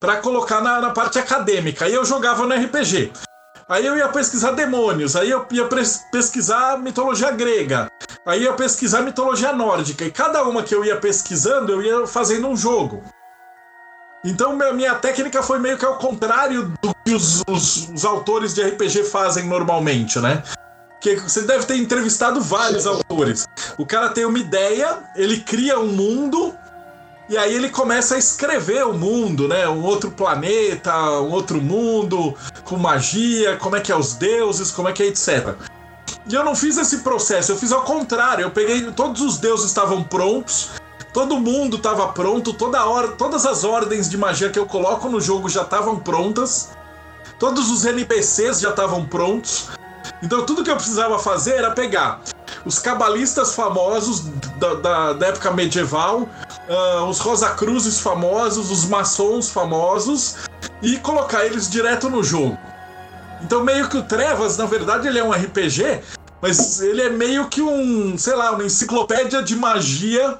para 0.00 0.16
colocar 0.16 0.60
na, 0.62 0.80
na, 0.80 0.90
parte 0.90 1.18
acadêmica. 1.18 1.84
Aí 1.84 1.92
eu 1.92 2.04
jogava 2.04 2.46
no 2.46 2.54
RPG. 2.54 3.12
Aí 3.68 3.84
eu 3.84 3.96
ia 3.96 4.08
pesquisar 4.08 4.52
demônios, 4.52 5.16
aí 5.16 5.28
eu 5.28 5.44
ia 5.50 5.68
pesquisar 6.12 6.78
mitologia 6.78 7.32
grega, 7.32 7.90
aí 8.24 8.44
eu 8.44 8.52
ia 8.52 8.56
pesquisar 8.56 9.00
mitologia 9.00 9.52
nórdica, 9.52 10.04
e 10.04 10.10
cada 10.12 10.44
uma 10.44 10.62
que 10.62 10.72
eu 10.72 10.84
ia 10.84 10.96
pesquisando, 10.96 11.72
eu 11.72 11.82
ia 11.82 12.06
fazendo 12.06 12.46
um 12.46 12.56
jogo. 12.56 13.02
Então 14.24 14.56
minha 14.72 14.94
técnica 14.94 15.42
foi 15.42 15.58
meio 15.58 15.76
que 15.76 15.84
ao 15.84 15.98
contrário 15.98 16.72
do 16.80 16.94
que 17.04 17.12
os, 17.12 17.42
os, 17.48 17.88
os 17.88 18.04
autores 18.04 18.54
de 18.54 18.62
RPG 18.62 19.02
fazem 19.02 19.48
normalmente, 19.48 20.20
né? 20.20 20.44
Que 21.14 21.22
você 21.22 21.42
deve 21.42 21.64
ter 21.64 21.76
entrevistado 21.76 22.40
vários 22.40 22.86
autores. 22.86 23.46
O 23.78 23.86
cara 23.86 24.08
tem 24.08 24.24
uma 24.24 24.38
ideia, 24.38 24.98
ele 25.14 25.40
cria 25.40 25.78
um 25.78 25.92
mundo 25.92 26.52
e 27.28 27.36
aí 27.36 27.54
ele 27.54 27.68
começa 27.68 28.14
a 28.14 28.18
escrever 28.18 28.86
o 28.86 28.92
mundo, 28.92 29.48
né? 29.48 29.68
Um 29.68 29.82
outro 29.82 30.10
planeta, 30.10 30.94
um 31.20 31.30
outro 31.30 31.60
mundo 31.60 32.34
com 32.64 32.76
magia, 32.76 33.56
como 33.56 33.76
é 33.76 33.80
que 33.80 33.90
é 33.92 33.96
os 33.96 34.14
deuses, 34.14 34.70
como 34.70 34.88
é 34.88 34.92
que 34.92 35.02
é 35.02 35.06
etc. 35.06 35.54
E 36.28 36.34
eu 36.34 36.44
não 36.44 36.54
fiz 36.54 36.76
esse 36.76 36.98
processo, 36.98 37.52
eu 37.52 37.56
fiz 37.56 37.72
ao 37.72 37.82
contrário. 37.82 38.44
Eu 38.44 38.50
peguei 38.50 38.90
todos 38.92 39.22
os 39.22 39.38
deuses 39.38 39.66
estavam 39.66 40.02
prontos, 40.02 40.70
todo 41.12 41.38
mundo 41.38 41.76
estava 41.76 42.08
pronto, 42.08 42.52
toda 42.52 42.84
hora, 42.84 43.08
todas 43.08 43.44
as 43.44 43.64
ordens 43.64 44.08
de 44.08 44.16
magia 44.16 44.50
que 44.50 44.58
eu 44.58 44.66
coloco 44.66 45.08
no 45.08 45.20
jogo 45.20 45.48
já 45.48 45.62
estavam 45.62 45.98
prontas. 45.98 46.70
Todos 47.38 47.70
os 47.70 47.84
NPCs 47.84 48.60
já 48.60 48.70
estavam 48.70 49.04
prontos. 49.04 49.68
Então 50.22 50.44
tudo 50.46 50.64
que 50.64 50.70
eu 50.70 50.76
precisava 50.76 51.18
fazer 51.18 51.54
era 51.54 51.70
pegar 51.70 52.20
os 52.64 52.78
cabalistas 52.78 53.54
famosos 53.54 54.24
da, 54.58 54.74
da, 54.74 55.12
da 55.12 55.26
época 55.28 55.52
medieval, 55.52 56.28
uh, 56.68 57.04
os 57.04 57.20
Rosacruzes 57.20 58.00
famosos, 58.00 58.70
os 58.70 58.84
maçons 58.86 59.50
famosos 59.50 60.36
e 60.82 60.96
colocar 60.98 61.44
eles 61.44 61.70
direto 61.70 62.10
no 62.10 62.24
jogo. 62.24 62.58
Então 63.42 63.62
meio 63.62 63.88
que 63.88 63.96
o 63.96 64.02
Trevas, 64.02 64.56
na 64.56 64.66
verdade, 64.66 65.06
ele 65.06 65.18
é 65.18 65.24
um 65.24 65.30
RPG, 65.30 66.00
mas 66.42 66.80
ele 66.80 67.02
é 67.02 67.10
meio 67.10 67.48
que 67.48 67.62
um, 67.62 68.18
sei 68.18 68.34
lá, 68.34 68.50
uma 68.52 68.64
enciclopédia 68.64 69.42
de 69.42 69.54
magia 69.54 70.38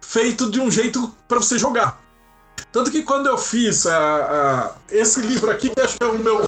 feito 0.00 0.50
de 0.50 0.60
um 0.60 0.70
jeito 0.70 1.14
para 1.26 1.38
você 1.38 1.58
jogar. 1.58 2.00
Tanto 2.72 2.90
que 2.90 3.02
quando 3.02 3.26
eu 3.26 3.36
fiz 3.36 3.86
a, 3.86 3.98
a, 3.98 4.70
esse 4.90 5.20
livro 5.20 5.50
aqui, 5.50 5.68
que 5.70 5.80
acho 5.80 5.96
que 5.96 6.04
é 6.04 6.06
o 6.06 6.18
meu. 6.18 6.47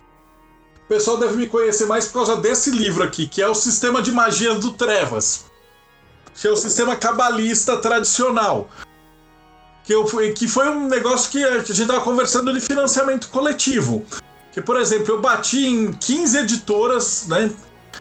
Pessoal 0.91 1.19
deve 1.19 1.37
me 1.37 1.47
conhecer 1.47 1.87
mais 1.87 2.07
por 2.09 2.15
causa 2.15 2.35
desse 2.35 2.69
livro 2.69 3.05
aqui, 3.05 3.29
que 3.29 3.41
é 3.41 3.47
o 3.47 3.55
Sistema 3.55 4.03
de 4.03 4.11
Magias 4.11 4.59
do 4.59 4.73
Trevas. 4.73 5.45
Que 6.35 6.49
é 6.49 6.51
o 6.51 6.57
sistema 6.57 6.97
cabalista 6.97 7.77
tradicional. 7.77 8.69
Que, 9.85 9.95
eu, 9.95 10.05
que 10.35 10.49
foi 10.49 10.69
um 10.69 10.89
negócio 10.89 11.31
que 11.31 11.45
a 11.45 11.59
gente 11.59 11.81
estava 11.81 12.01
conversando 12.01 12.53
de 12.53 12.61
financiamento 12.61 13.29
coletivo. 13.29 14.05
Que, 14.51 14.61
por 14.61 14.81
exemplo, 14.81 15.15
eu 15.15 15.21
bati 15.21 15.65
em 15.65 15.93
15 15.93 16.39
editoras 16.39 17.27
né, 17.29 17.53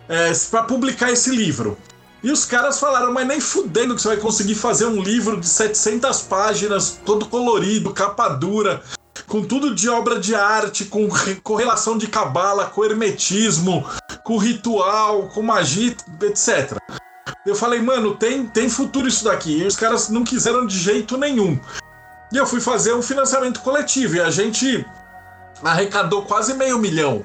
é, 0.08 0.32
para 0.50 0.64
publicar 0.64 1.12
esse 1.12 1.30
livro. 1.30 1.78
E 2.24 2.32
os 2.32 2.44
caras 2.44 2.80
falaram, 2.80 3.14
mas 3.14 3.28
nem 3.28 3.40
fudendo 3.40 3.94
que 3.94 4.02
você 4.02 4.08
vai 4.08 4.18
conseguir 4.18 4.56
fazer 4.56 4.86
um 4.86 5.00
livro 5.00 5.40
de 5.40 5.48
700 5.48 6.22
páginas, 6.24 7.00
todo 7.06 7.28
colorido, 7.28 7.94
capa 7.94 8.30
dura, 8.30 8.82
com 9.30 9.44
tudo 9.44 9.74
de 9.74 9.88
obra 9.88 10.20
de 10.20 10.34
arte, 10.34 10.86
com 10.86 11.08
correlação 11.44 11.98
de 11.98 12.08
cabala, 12.08 12.66
com 12.66 12.84
hermetismo, 12.84 13.88
com 14.24 14.38
ritual, 14.38 15.28
com 15.28 15.44
magia, 15.44 15.96
etc. 16.24 16.78
Eu 17.46 17.56
falei, 17.56 17.80
mano, 17.80 18.16
tem, 18.16 18.46
tem 18.48 18.68
futuro 18.68 19.08
isso 19.08 19.24
daqui. 19.24 19.60
E 19.60 19.68
os 19.68 19.76
caras 19.76 20.10
não 20.10 20.24
quiseram 20.24 20.66
de 20.66 20.78
jeito 20.78 21.16
nenhum. 21.16 21.60
E 22.34 22.38
eu 22.38 22.46
fui 22.46 22.60
fazer 22.60 22.94
um 22.94 23.02
financiamento 23.02 23.62
coletivo 23.62 24.16
e 24.16 24.20
a 24.20 24.32
gente 24.32 24.86
arrecadou 25.64 26.24
quase 26.24 26.56
meio 26.56 26.80
milhão. 26.80 27.24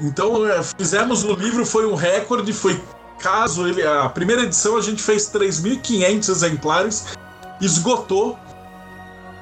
Então, 0.00 0.48
é, 0.48 0.62
fizemos 0.62 1.22
o 1.22 1.34
livro, 1.34 1.66
foi 1.66 1.86
um 1.86 1.94
recorde, 1.94 2.52
foi 2.52 2.80
caso 3.18 3.66
ele. 3.66 3.86
A 3.86 4.08
primeira 4.08 4.42
edição 4.42 4.76
a 4.76 4.80
gente 4.80 5.02
fez 5.02 5.30
3.500 5.30 6.28
exemplares, 6.30 7.04
esgotou. 7.60 8.38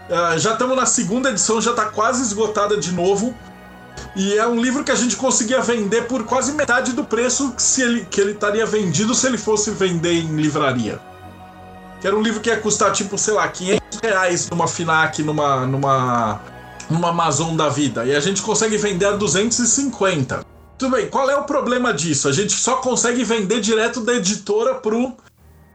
Uh, 0.08 0.38
já 0.38 0.52
estamos 0.52 0.76
na 0.76 0.86
segunda 0.86 1.30
edição, 1.30 1.60
já 1.60 1.70
está 1.72 1.86
quase 1.86 2.22
esgotada 2.22 2.76
de 2.76 2.92
novo. 2.92 3.34
E 4.14 4.36
é 4.38 4.46
um 4.46 4.60
livro 4.60 4.84
que 4.84 4.92
a 4.92 4.94
gente 4.94 5.16
conseguia 5.16 5.60
vender 5.60 6.06
por 6.06 6.24
quase 6.24 6.52
metade 6.52 6.92
do 6.92 7.04
preço 7.04 7.52
que, 7.52 7.62
se 7.62 7.82
ele, 7.82 8.04
que 8.04 8.20
ele 8.20 8.32
estaria 8.32 8.64
vendido 8.64 9.14
se 9.14 9.26
ele 9.26 9.36
fosse 9.36 9.70
vender 9.70 10.12
em 10.12 10.36
livraria. 10.36 11.00
Que 12.00 12.06
era 12.06 12.16
um 12.16 12.22
livro 12.22 12.40
que 12.40 12.48
ia 12.48 12.58
custar, 12.58 12.92
tipo, 12.92 13.18
sei 13.18 13.34
lá, 13.34 13.48
500 13.48 14.00
reais 14.02 14.50
numa 14.50 14.68
FINAC, 14.68 15.22
numa, 15.22 15.66
numa, 15.66 16.40
numa 16.88 17.08
Amazon 17.08 17.56
da 17.56 17.68
vida. 17.68 18.04
E 18.04 18.14
a 18.14 18.20
gente 18.20 18.42
consegue 18.42 18.76
vender 18.76 19.06
a 19.06 19.12
250. 19.12 20.44
Tudo 20.78 20.94
bem, 20.94 21.08
qual 21.08 21.28
é 21.28 21.36
o 21.36 21.44
problema 21.44 21.92
disso? 21.92 22.28
A 22.28 22.32
gente 22.32 22.52
só 22.52 22.76
consegue 22.76 23.24
vender 23.24 23.60
direto 23.60 24.00
da 24.00 24.14
editora 24.14 24.74
pro 24.74 25.14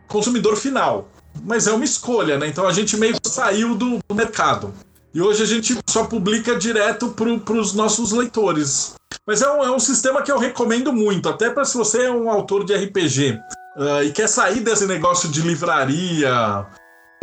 consumidor 0.08 0.56
final. 0.56 1.10
Mas 1.44 1.68
é 1.68 1.72
uma 1.72 1.86
escolha, 1.86 2.38
né? 2.38 2.48
Então 2.48 2.68
a 2.68 2.74
gente 2.74 2.98
meio 2.98 3.20
que 3.20 3.30
saiu 3.30 3.76
do, 3.76 4.00
do 4.08 4.16
mercado. 4.16 4.74
E 5.14 5.22
hoje 5.22 5.44
a 5.44 5.46
gente 5.46 5.78
só 5.90 6.06
publica 6.06 6.56
direto 6.56 7.10
para 7.10 7.54
os 7.54 7.74
nossos 7.74 8.12
leitores. 8.12 8.94
Mas 9.28 9.42
é 9.42 9.52
um, 9.52 9.64
é 9.64 9.72
um 9.72 9.80
sistema 9.80 10.22
que 10.22 10.32
eu 10.32 10.38
recomendo 10.38 10.94
muito, 10.94 11.28
até 11.28 11.50
para 11.50 11.66
se 11.66 11.78
você 11.78 12.04
é 12.04 12.12
um 12.12 12.30
autor 12.30 12.64
de 12.64 12.74
RPG 12.74 13.40
uh, 13.78 14.04
e 14.04 14.12
quer 14.12 14.28
sair 14.28 14.62
desse 14.62 14.86
negócio 14.86 15.30
de 15.30 15.42
livraria, 15.42 16.66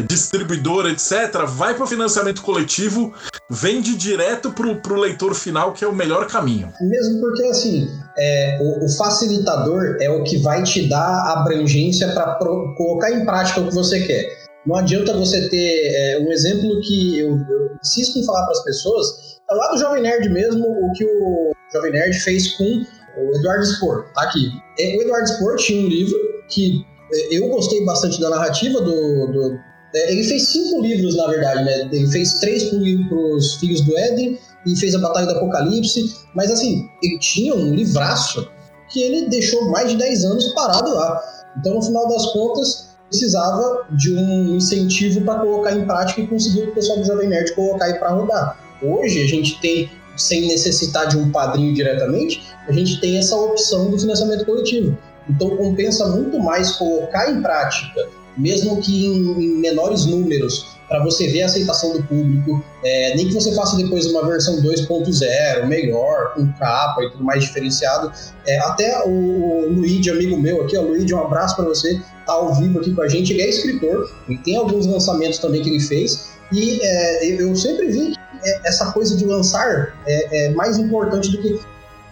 distribuidora, 0.02 0.90
etc., 0.90 1.44
vai 1.46 1.74
para 1.74 1.84
o 1.84 1.86
financiamento 1.86 2.42
coletivo, 2.42 3.12
vende 3.50 3.96
direto 3.96 4.52
para 4.52 4.92
o 4.92 4.96
leitor 4.96 5.34
final, 5.34 5.72
que 5.72 5.84
é 5.84 5.88
o 5.88 5.94
melhor 5.94 6.26
caminho. 6.26 6.72
Mesmo 6.80 7.20
porque, 7.20 7.42
assim, 7.44 7.88
é, 8.16 8.58
o, 8.60 8.84
o, 8.84 8.88
facilitador 8.96 9.96
é 10.00 10.08
o 10.08 10.22
que 10.22 10.38
vai 10.38 10.62
te 10.62 10.88
dar 10.88 11.32
abrangência 11.32 12.12
para 12.12 12.34
colocar 12.76 13.10
em 13.10 13.24
prática 13.24 13.60
o 13.60 13.68
que 13.68 13.74
você 13.74 14.00
quer. 14.00 14.48
Não 14.66 14.76
adianta 14.76 15.16
você 15.16 15.48
ter 15.48 15.92
é, 15.94 16.18
um 16.20 16.30
exemplo 16.30 16.80
que 16.82 17.18
eu, 17.18 17.30
eu 17.30 17.76
insisto 17.82 18.18
em 18.18 18.24
falar 18.24 18.44
para 18.44 18.52
as 18.52 18.64
pessoas, 18.64 19.38
é 19.50 19.54
lá 19.54 19.68
do 19.72 19.78
Jovem 19.78 20.02
Nerd 20.02 20.28
mesmo, 20.28 20.64
o 20.64 20.92
que 20.92 21.04
o 21.04 21.52
Jovem 21.72 21.92
Nerd 21.92 22.14
fez 22.20 22.52
com 22.52 22.64
o 22.64 23.36
Eduardo 23.36 23.64
Spor, 23.64 24.04
tá 24.14 24.22
aqui. 24.22 24.50
É, 24.78 24.96
o 24.98 25.02
Eduardo 25.02 25.28
Spor 25.28 25.56
tinha 25.56 25.80
um 25.80 25.88
livro 25.88 26.16
que 26.48 26.84
é, 27.12 27.38
eu 27.38 27.48
gostei 27.48 27.84
bastante 27.84 28.20
da 28.20 28.30
narrativa 28.30 28.80
do, 28.80 29.26
do 29.32 29.67
ele 29.94 30.24
fez 30.24 30.48
cinco 30.50 30.82
livros, 30.82 31.16
na 31.16 31.26
verdade, 31.26 31.64
né? 31.64 31.88
Ele 31.90 32.06
fez 32.08 32.34
três 32.40 32.64
para 32.64 33.18
os 33.18 33.54
Filhos 33.54 33.80
do 33.82 33.96
Éden 33.96 34.38
e 34.66 34.76
fez 34.76 34.94
a 34.94 34.98
Batalha 34.98 35.26
do 35.26 35.32
Apocalipse. 35.36 36.14
Mas, 36.34 36.50
assim, 36.50 36.88
ele 37.02 37.18
tinha 37.18 37.54
um 37.54 37.74
livraço 37.74 38.50
que 38.90 39.02
ele 39.02 39.28
deixou 39.28 39.70
mais 39.70 39.90
de 39.90 39.96
10 39.96 40.24
anos 40.24 40.52
parado 40.52 40.94
lá. 40.94 41.22
Então, 41.58 41.74
no 41.74 41.82
final 41.82 42.08
das 42.08 42.26
contas, 42.32 42.88
precisava 43.08 43.86
de 43.92 44.14
um 44.14 44.56
incentivo 44.56 45.22
para 45.22 45.40
colocar 45.40 45.74
em 45.74 45.86
prática 45.86 46.20
e 46.20 46.26
conseguir 46.26 46.64
o 46.64 46.74
pessoal 46.74 46.98
do 46.98 47.06
Jovem 47.06 47.28
Nerd 47.28 47.54
colocar 47.54 47.86
aí 47.86 47.94
para 47.94 48.10
rodar. 48.10 48.58
Hoje, 48.82 49.22
a 49.22 49.26
gente 49.26 49.60
tem, 49.60 49.90
sem 50.16 50.46
necessitar 50.46 51.08
de 51.08 51.16
um 51.16 51.30
padrinho 51.30 51.74
diretamente, 51.74 52.42
a 52.66 52.72
gente 52.72 53.00
tem 53.00 53.18
essa 53.18 53.34
opção 53.36 53.90
do 53.90 53.98
financiamento 53.98 54.44
coletivo. 54.44 54.96
Então, 55.28 55.56
compensa 55.56 56.06
muito 56.08 56.38
mais 56.38 56.72
colocar 56.72 57.30
em 57.30 57.42
prática 57.42 58.06
mesmo 58.38 58.80
que 58.80 59.06
em, 59.06 59.42
em 59.42 59.58
menores 59.58 60.06
números, 60.06 60.78
para 60.88 61.04
você 61.04 61.28
ver 61.28 61.42
a 61.42 61.46
aceitação 61.46 61.92
do 61.92 62.02
público. 62.04 62.64
É, 62.82 63.14
nem 63.14 63.28
que 63.28 63.34
você 63.34 63.54
faça 63.54 63.76
depois 63.76 64.06
uma 64.06 64.26
versão 64.26 64.62
2.0, 64.62 65.66
melhor, 65.66 66.34
com 66.34 66.50
capa 66.54 67.02
e 67.02 67.10
tudo 67.10 67.24
mais 67.24 67.44
diferenciado. 67.44 68.10
É, 68.46 68.58
até 68.60 69.04
o, 69.04 69.10
o 69.10 69.68
Luigi, 69.68 70.10
amigo 70.10 70.40
meu 70.40 70.62
aqui, 70.62 70.76
ó, 70.76 70.82
Luigi, 70.82 71.12
um 71.12 71.20
abraço 71.20 71.56
para 71.56 71.66
você, 71.66 72.00
tá 72.24 72.32
ao 72.32 72.54
vivo 72.54 72.80
aqui 72.80 72.94
com 72.94 73.02
a 73.02 73.08
gente. 73.08 73.32
Ele 73.32 73.42
é 73.42 73.48
escritor, 73.50 74.10
tem 74.44 74.56
alguns 74.56 74.86
lançamentos 74.86 75.38
também 75.38 75.62
que 75.62 75.68
ele 75.68 75.80
fez. 75.80 76.30
E 76.50 76.80
é, 76.82 77.42
eu 77.42 77.54
sempre 77.54 77.88
vi 77.88 78.14
é, 78.42 78.68
essa 78.68 78.90
coisa 78.92 79.14
de 79.14 79.26
lançar 79.26 79.94
é, 80.06 80.46
é 80.46 80.50
mais 80.50 80.78
importante 80.78 81.30
do 81.30 81.42
que 81.42 81.60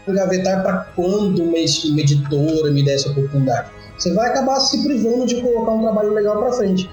engavetar 0.07 0.63
para 0.63 0.87
quando 0.95 1.43
uma, 1.43 1.57
uma 1.57 2.01
editora 2.01 2.71
me 2.71 2.85
der 2.85 2.95
essa 2.95 3.09
oportunidade. 3.11 3.71
Você 3.99 4.13
vai 4.13 4.29
acabar 4.29 4.61
se 4.61 4.83
privando 4.83 5.27
de 5.27 5.41
colocar 5.41 5.73
um 5.73 5.83
trabalho 5.83 6.13
legal 6.13 6.39
para 6.39 6.53
frente. 6.53 6.91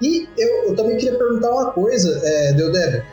E 0.00 0.28
eu, 0.36 0.68
eu, 0.68 0.76
também 0.76 0.96
queria 0.96 1.16
perguntar 1.16 1.50
uma 1.50 1.70
coisa, 1.72 2.20
é, 2.24 2.52
Deodébio. 2.54 3.04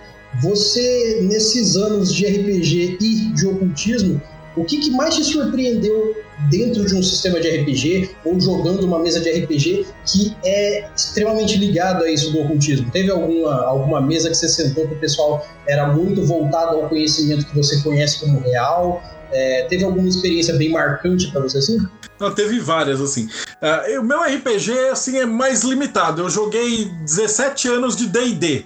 Você, 0.42 1.22
nesses 1.24 1.76
anos 1.76 2.14
de 2.14 2.26
RPG 2.26 2.98
e 3.00 3.34
de 3.34 3.48
ocultismo, 3.48 4.22
o 4.56 4.66
que, 4.66 4.78
que, 4.78 4.92
mais 4.92 5.16
te 5.16 5.24
surpreendeu 5.24 6.16
dentro 6.50 6.86
de 6.86 6.96
um 6.96 7.04
sistema 7.04 7.40
de 7.40 7.48
RPG 7.48 8.10
ou 8.26 8.40
jogando 8.40 8.84
uma 8.84 9.00
mesa 9.00 9.20
de 9.20 9.30
RPG 9.30 9.86
que 10.06 10.36
é 10.44 10.90
extremamente 10.96 11.58
ligado 11.58 12.04
a 12.04 12.12
isso 12.12 12.32
do 12.32 12.42
ocultismo? 12.42 12.92
Teve 12.92 13.12
alguma, 13.12 13.64
alguma 13.64 14.02
mesa 14.02 14.30
que 14.30 14.36
você 14.36 14.50
sentou 14.50 14.88
que 14.88 14.96
o 14.96 15.00
pessoal 15.00 15.46
era 15.68 15.88
muito 15.88 16.26
voltado 16.26 16.78
ao 16.78 16.90
conhecimento 16.90 17.46
que 17.46 17.56
você 17.56 17.82
conhece 17.82 18.20
como 18.20 18.40
real? 18.40 19.02
É, 19.32 19.66
teve 19.70 19.84
alguma 19.84 20.08
experiência 20.08 20.56
bem 20.56 20.72
marcante 20.72 21.32
para 21.32 21.42
você 21.42 21.60
assim? 21.60 21.78
Não, 22.20 22.34
teve 22.34 22.60
várias, 22.60 23.00
assim. 23.00 23.30
Uh, 23.62 24.00
o 24.00 24.04
meu 24.04 24.22
RPG, 24.22 24.90
assim, 24.92 25.18
é 25.18 25.26
mais 25.26 25.64
limitado. 25.64 26.22
Eu 26.22 26.30
joguei 26.30 26.86
17 27.06 27.68
anos 27.70 27.96
de 27.96 28.08
D&D. 28.08 28.66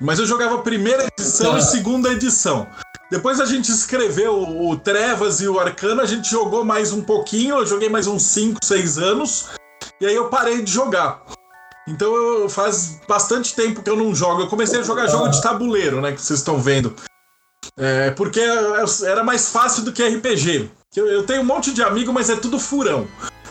Mas 0.00 0.18
eu 0.18 0.26
jogava 0.26 0.58
primeira 0.58 1.06
edição 1.18 1.56
e 1.58 1.62
segunda 1.62 2.10
edição. 2.10 2.66
Depois 3.10 3.40
a 3.40 3.44
gente 3.44 3.70
escreveu 3.70 4.40
o 4.40 4.76
Trevas 4.76 5.40
e 5.40 5.48
o 5.48 5.58
Arcano, 5.58 6.00
a 6.00 6.06
gente 6.06 6.30
jogou 6.30 6.64
mais 6.64 6.92
um 6.92 7.02
pouquinho, 7.02 7.58
eu 7.58 7.66
joguei 7.66 7.88
mais 7.88 8.06
uns 8.06 8.22
5, 8.22 8.64
6 8.64 8.98
anos, 8.98 9.48
e 10.00 10.06
aí 10.06 10.14
eu 10.14 10.28
parei 10.28 10.62
de 10.62 10.70
jogar. 10.70 11.22
Então 11.88 12.14
eu, 12.14 12.48
faz 12.48 13.00
bastante 13.08 13.54
tempo 13.54 13.82
que 13.82 13.90
eu 13.90 13.96
não 13.96 14.14
jogo. 14.14 14.42
Eu 14.42 14.46
comecei 14.46 14.78
a 14.78 14.82
jogar 14.82 15.08
jogo 15.08 15.28
de 15.28 15.42
tabuleiro, 15.42 16.00
né? 16.00 16.12
Que 16.12 16.22
vocês 16.22 16.38
estão 16.38 16.60
vendo. 16.60 16.94
É, 17.76 18.10
porque 18.10 18.40
era 19.06 19.24
mais 19.24 19.48
fácil 19.50 19.82
do 19.84 19.92
que 19.92 20.02
RPG. 20.02 20.70
Eu, 20.96 21.22
tenho 21.22 21.42
um 21.42 21.44
monte 21.44 21.72
de 21.72 21.82
amigo, 21.82 22.12
mas 22.12 22.28
é 22.28 22.36
tudo 22.36 22.58
furão. 22.58 23.06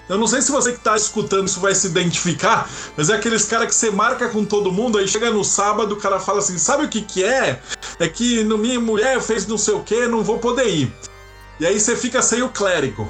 Eu 0.09 0.17
não 0.17 0.28
sei 0.28 0.41
se 0.41 0.51
você 0.51 0.74
que 0.74 0.80
tá 0.80 0.95
escutando 0.95 1.47
isso 1.47 1.59
vai 1.59 1.74
se 1.74 1.88
identificar, 1.88 2.67
mas 2.97 3.09
é 3.09 3.15
aqueles 3.15 3.45
cara 3.45 3.67
que 3.67 3.76
você 3.76 3.91
marca 3.91 4.28
com 4.28 4.43
todo 4.43 4.72
mundo, 4.72 4.97
aí 4.97 5.07
chega 5.07 5.30
no 5.30 5.43
sábado, 5.43 5.93
o 5.93 5.97
cara 5.97 6.20
fala 6.20 6.39
assim: 6.39 6.57
sabe 6.57 6.86
o 6.86 6.89
que 6.89 7.01
que 7.01 7.24
é? 7.24 7.61
É 7.99 8.09
que 8.09 8.43
no 8.43 8.57
minha 8.57 8.80
mulher 8.80 9.22
fez 9.22 9.45
não 9.45 9.57
sei 9.57 9.76
o 9.76 9.84
que, 9.84 10.07
não 10.07 10.24
vou 10.24 10.39
poder 10.39 10.67
ir. 10.67 10.93
E 11.59 11.65
aí 11.65 11.80
você 11.80 11.95
fica 11.95 12.22
sem 12.22 12.41
o 12.41 12.49
clérigo. 12.49 13.09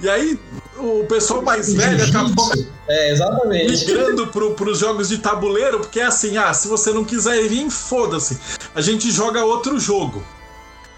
E 0.00 0.08
aí 0.08 0.38
o 0.76 1.04
pessoal 1.06 1.42
mais 1.42 1.72
velho 1.72 2.04
acabou 2.04 2.50
é, 2.86 3.12
exatamente. 3.12 3.70
migrando 3.70 4.26
pro, 4.26 4.54
pros 4.54 4.78
jogos 4.78 5.08
de 5.08 5.18
tabuleiro, 5.18 5.80
porque 5.80 6.00
é 6.00 6.06
assim, 6.06 6.36
ah, 6.36 6.52
se 6.52 6.68
você 6.68 6.92
não 6.92 7.04
quiser 7.04 7.48
vir, 7.48 7.70
foda-se. 7.70 8.38
A 8.74 8.80
gente 8.80 9.10
joga 9.10 9.44
outro 9.44 9.78
jogo. 9.78 10.22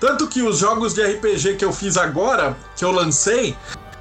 Tanto 0.00 0.26
que 0.26 0.42
os 0.42 0.58
jogos 0.58 0.94
de 0.94 1.02
RPG 1.02 1.56
que 1.56 1.64
eu 1.64 1.72
fiz 1.72 1.96
agora, 1.96 2.56
que 2.76 2.84
eu 2.84 2.90
lancei, 2.90 3.56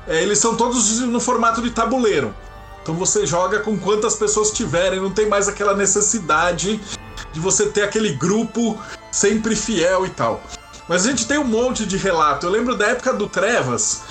é, 0.07 0.21
eles 0.21 0.39
são 0.39 0.55
todos 0.55 0.99
no 1.01 1.19
formato 1.19 1.61
de 1.61 1.69
tabuleiro. 1.71 2.33
Então 2.81 2.95
você 2.95 3.25
joga 3.25 3.59
com 3.59 3.77
quantas 3.77 4.15
pessoas 4.15 4.51
tiverem, 4.51 4.99
não 4.99 5.11
tem 5.11 5.27
mais 5.27 5.47
aquela 5.47 5.75
necessidade 5.75 6.79
de 7.33 7.39
você 7.39 7.67
ter 7.67 7.83
aquele 7.83 8.13
grupo 8.13 8.79
sempre 9.11 9.55
fiel 9.55 10.05
e 10.05 10.09
tal. 10.09 10.41
Mas 10.87 11.05
a 11.05 11.09
gente 11.09 11.27
tem 11.27 11.37
um 11.37 11.43
monte 11.43 11.85
de 11.85 11.97
relato. 11.97 12.45
Eu 12.45 12.51
lembro 12.51 12.75
da 12.75 12.87
época 12.87 13.11
do 13.13 13.27
Trevas, 13.27 14.03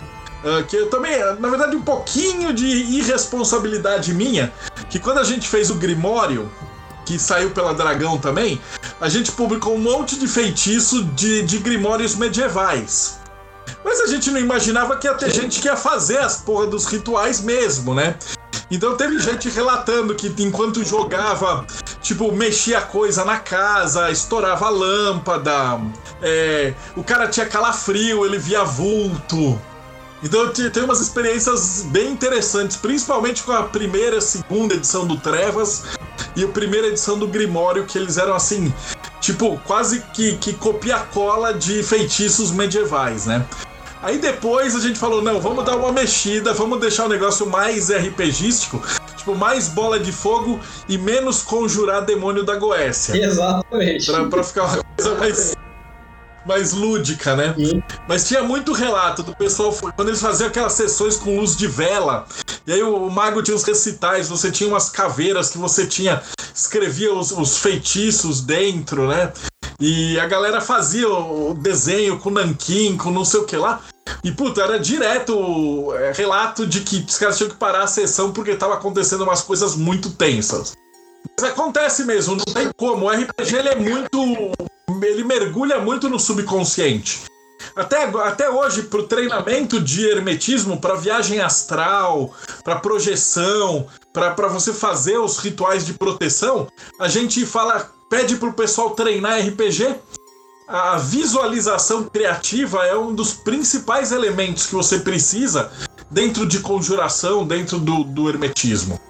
uh, 0.47 0.65
que 0.65 0.77
eu 0.77 0.89
também, 0.89 1.19
na 1.39 1.49
verdade, 1.49 1.77
um 1.77 1.83
pouquinho 1.83 2.53
de 2.53 2.67
irresponsabilidade 2.67 4.15
minha, 4.15 4.53
que 4.89 4.99
quando 4.99 5.19
a 5.19 5.25
gente 5.25 5.49
fez 5.49 5.71
o 5.71 5.75
Grimório, 5.75 6.51
que 7.05 7.19
saiu 7.19 7.51
pela 7.51 7.75
Dragão 7.75 8.19
também, 8.19 8.61
a 9.01 9.09
gente 9.09 9.33
publicou 9.33 9.75
um 9.75 9.79
monte 9.79 10.19
de 10.19 10.27
feitiço 10.27 11.05
de, 11.05 11.43
de 11.43 11.59
grimórios 11.59 12.17
medievais. 12.17 13.19
Mas 13.85 14.01
a 14.01 14.07
gente 14.07 14.31
não 14.31 14.41
imaginava 14.41 14.97
que 14.97 15.07
ia 15.07 15.15
ter 15.15 15.31
gente 15.31 15.61
que 15.61 15.69
ia 15.69 15.77
fazer 15.77 16.19
as 16.19 16.39
porra 16.39 16.67
dos 16.67 16.87
rituais 16.87 17.41
mesmo, 17.41 17.95
né? 17.95 18.17
Então 18.69 18.97
teve 18.97 19.21
gente 19.21 19.49
relatando 19.49 20.15
que 20.17 20.35
enquanto 20.43 20.85
jogava, 20.85 21.65
tipo, 22.03 22.33
mexia 22.33 22.81
coisa 22.81 23.25
na 23.25 23.39
casa, 23.39 24.11
estourava 24.11 24.67
a 24.67 24.71
lâmpada, 24.71 25.81
é, 26.21 26.75
o 26.97 27.05
cara 27.05 27.29
tinha 27.29 27.47
calafrio, 27.47 28.27
ele 28.27 28.39
via 28.39 28.65
vulto. 28.65 29.61
Então 30.23 30.49
tem 30.51 30.83
umas 30.83 31.01
experiências 31.01 31.83
bem 31.89 32.11
interessantes, 32.11 32.77
principalmente 32.77 33.43
com 33.43 33.53
a 33.53 33.65
primeira 33.65 34.17
e 34.17 34.23
segunda 34.23 34.75
edição 34.75 35.07
do 35.07 35.17
Trevas 35.17 35.85
e 36.35 36.45
a 36.45 36.49
primeira 36.49 36.89
edição 36.89 37.19
do 37.19 37.29
Grimório, 37.29 37.85
que 37.85 37.99
eles 37.99 38.17
eram 38.17 38.35
assim, 38.35 38.73
tipo, 39.21 39.61
quase 39.65 40.03
que, 40.15 40.37
que 40.37 40.55
copia-cola 40.55 41.53
de 41.53 41.83
feitiços 41.83 42.51
medievais, 42.51 43.27
né? 43.27 43.45
Aí 44.03 44.19
depois 44.19 44.77
a 44.77 44.81
gente 44.81 44.99
falou, 44.99 45.23
não, 45.23 45.41
vamos 45.41 45.65
dar 45.65 45.77
uma 45.77 45.91
mexida, 45.91 46.53
vamos 46.53 46.79
deixar 46.81 47.07
o 47.07 47.09
negócio 47.09 47.47
mais 47.47 47.91
RPGístico, 47.91 48.83
tipo, 49.17 49.35
mais 49.35 49.69
bola 49.69 49.99
de 49.99 50.13
fogo 50.13 50.61
e 50.89 50.97
menos 50.97 51.43
conjurar 51.43 52.05
demônio 52.05 52.45
da 52.45 52.57
Goécia. 52.57 53.17
Exatamente. 53.17 54.07
Pra, 54.07 54.25
pra 54.27 54.43
ficar 54.45 54.65
uma 54.65 54.85
coisa 54.97 55.15
mais 55.17 55.56
mais 56.47 56.73
lúdica, 56.73 57.35
né? 57.35 57.55
Sim. 57.57 57.83
Mas 58.09 58.27
tinha 58.27 58.43
muito 58.43 58.73
relato 58.73 59.23
do 59.23 59.35
pessoal 59.35 59.73
quando 59.95 60.09
eles 60.09 60.21
faziam 60.21 60.49
aquelas 60.49 60.73
sessões 60.73 61.17
com 61.17 61.39
luz 61.39 61.57
de 61.57 61.67
vela. 61.67 62.27
E 62.67 62.73
aí 62.73 62.83
o, 62.83 63.11
mago 63.11 63.43
tinha 63.43 63.57
os 63.57 63.65
recitais, 63.65 64.29
você 64.29 64.51
tinha 64.51 64.69
umas 64.69 64.91
caveiras 64.91 65.51
que 65.51 65.59
você 65.59 65.87
tinha 65.87 66.23
escrevia 66.55 67.13
os, 67.13 67.33
os 67.33 67.59
feitiços 67.59 68.41
dentro, 68.41 69.09
né? 69.09 69.33
E 69.79 70.19
a 70.19 70.27
galera 70.27 70.61
fazia 70.61 71.09
o 71.09 71.53
desenho 71.53 72.19
com 72.19 72.31
nanquim, 72.31 72.97
com 72.97 73.11
não 73.11 73.25
sei 73.25 73.41
o 73.41 73.45
que 73.45 73.57
lá. 73.57 73.83
E, 74.25 74.33
puta, 74.33 74.63
era 74.63 74.79
direto 74.79 75.93
é, 75.95 76.13
relato 76.13 76.67
de 76.67 76.81
que 76.81 77.05
os 77.07 77.19
caras 77.19 77.37
tinham 77.37 77.51
que 77.51 77.57
parar 77.57 77.83
a 77.83 77.87
sessão 77.87 78.33
porque 78.33 78.55
tava 78.55 78.75
acontecendo 78.75 79.23
umas 79.23 79.43
coisas 79.43 79.77
muito 79.77 80.11
tensas. 80.11 80.75
Mas 81.39 81.51
acontece 81.51 82.05
mesmo, 82.05 82.37
não 82.37 82.45
tem 82.45 82.71
como. 82.77 83.07
O 83.07 83.11
RPG 83.11 83.57
ele 83.57 83.69
é 83.69 83.77
muito. 83.77 84.53
Ele 85.03 85.25
mergulha 85.25 85.81
muito 85.81 86.09
no 86.09 86.19
subconsciente. 86.19 87.25
Até, 87.75 88.05
até 88.05 88.49
hoje, 88.49 88.85
para 88.85 89.01
o 89.01 89.07
treinamento 89.07 89.81
de 89.81 90.07
hermetismo, 90.07 90.81
para 90.81 90.95
viagem 90.95 91.41
astral, 91.41 92.35
para 92.65 92.77
projeção, 92.77 93.87
para 94.13 94.49
você 94.49 94.73
fazer 94.73 95.19
os 95.19 95.39
rituais 95.39 95.85
de 95.85 95.95
proteção, 95.95 96.69
a 96.99 97.09
gente 97.09 97.45
fala, 97.45 97.91
pede 98.09 98.37
para 98.37 98.49
o 98.49 98.55
pessoal 98.55 98.91
treinar 98.91 99.41
RPG 99.41 99.97
a 100.69 100.97
visualização 100.97 102.05
criativa 102.05 102.85
é 102.85 102.97
um 102.97 103.15
dos 103.15 103.33
principais 103.33 104.11
elementos 104.11 104.67
que 104.67 104.75
você 104.75 104.99
precisa 104.99 105.71
dentro 106.11 106.45
de 106.45 106.59
conjuração, 106.59 107.47
dentro 107.47 107.79
do, 107.79 108.03
do 108.03 108.29
hermetismo. 108.29 109.01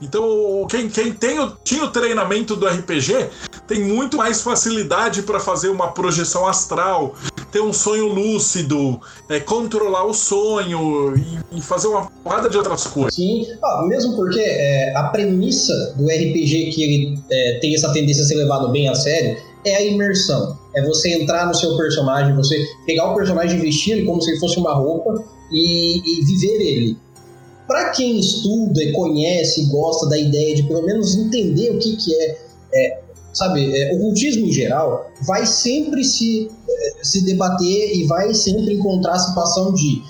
Então, 0.00 0.66
quem, 0.70 0.88
quem 0.88 1.12
tem 1.12 1.40
o, 1.40 1.52
tinha 1.64 1.84
o 1.84 1.90
treinamento 1.90 2.54
do 2.54 2.66
RPG 2.66 3.28
tem 3.66 3.84
muito 3.84 4.16
mais 4.16 4.40
facilidade 4.40 5.22
para 5.22 5.40
fazer 5.40 5.68
uma 5.68 5.92
projeção 5.92 6.46
astral, 6.46 7.14
ter 7.50 7.60
um 7.60 7.72
sonho 7.72 8.06
lúcido, 8.06 9.00
é, 9.28 9.40
controlar 9.40 10.04
o 10.04 10.14
sonho 10.14 11.14
e, 11.16 11.58
e, 11.58 11.60
fazer 11.60 11.88
uma 11.88 12.10
porrada 12.22 12.48
de 12.48 12.56
outras 12.56 12.86
coisas. 12.86 13.14
Sim, 13.14 13.46
ah, 13.62 13.84
mesmo 13.86 14.16
porque 14.16 14.40
é, 14.40 14.96
a 14.96 15.04
premissa 15.04 15.94
do 15.96 16.06
RPG 16.06 16.70
que 16.72 16.82
ele 16.82 17.18
é, 17.30 17.58
tem 17.60 17.74
essa 17.74 17.92
tendência 17.92 18.22
a 18.22 18.26
ser 18.26 18.36
levado 18.36 18.70
bem 18.70 18.88
a 18.88 18.94
sério 18.94 19.36
é 19.64 19.76
a 19.76 19.84
imersão. 19.84 20.58
É 20.74 20.82
você 20.84 21.20
entrar 21.20 21.46
no 21.46 21.54
seu 21.54 21.76
personagem, 21.76 22.34
você 22.34 22.56
pegar 22.86 23.10
o 23.10 23.14
personagem 23.14 23.58
e 23.58 23.60
vestir 23.60 23.92
ele 23.92 24.06
como 24.06 24.20
se 24.22 24.30
ele 24.30 24.40
fosse 24.40 24.58
uma 24.58 24.74
roupa 24.74 25.22
e, 25.50 26.20
e 26.20 26.24
viver 26.24 26.60
ele. 26.60 26.96
Para 27.68 27.90
quem 27.90 28.18
estuda 28.18 28.82
e 28.82 28.92
conhece 28.92 29.62
e 29.62 29.66
gosta 29.66 30.08
da 30.08 30.18
ideia 30.18 30.56
de 30.56 30.62
pelo 30.64 30.82
menos 30.82 31.14
entender 31.16 31.70
o 31.70 31.78
que, 31.78 31.96
que 31.96 32.14
é, 32.14 32.38
é 32.74 33.00
sabe, 33.32 33.72
é, 33.76 33.94
o 33.94 33.98
cultismo 34.00 34.46
em 34.46 34.52
geral 34.52 35.12
vai 35.26 35.46
sempre 35.46 36.02
se, 36.02 36.50
é, 36.68 37.04
se 37.04 37.24
debater 37.24 37.94
e 37.94 38.04
vai 38.04 38.34
sempre 38.34 38.74
encontrar 38.74 39.14
a 39.14 39.18
situação 39.18 39.72
de 39.74 40.02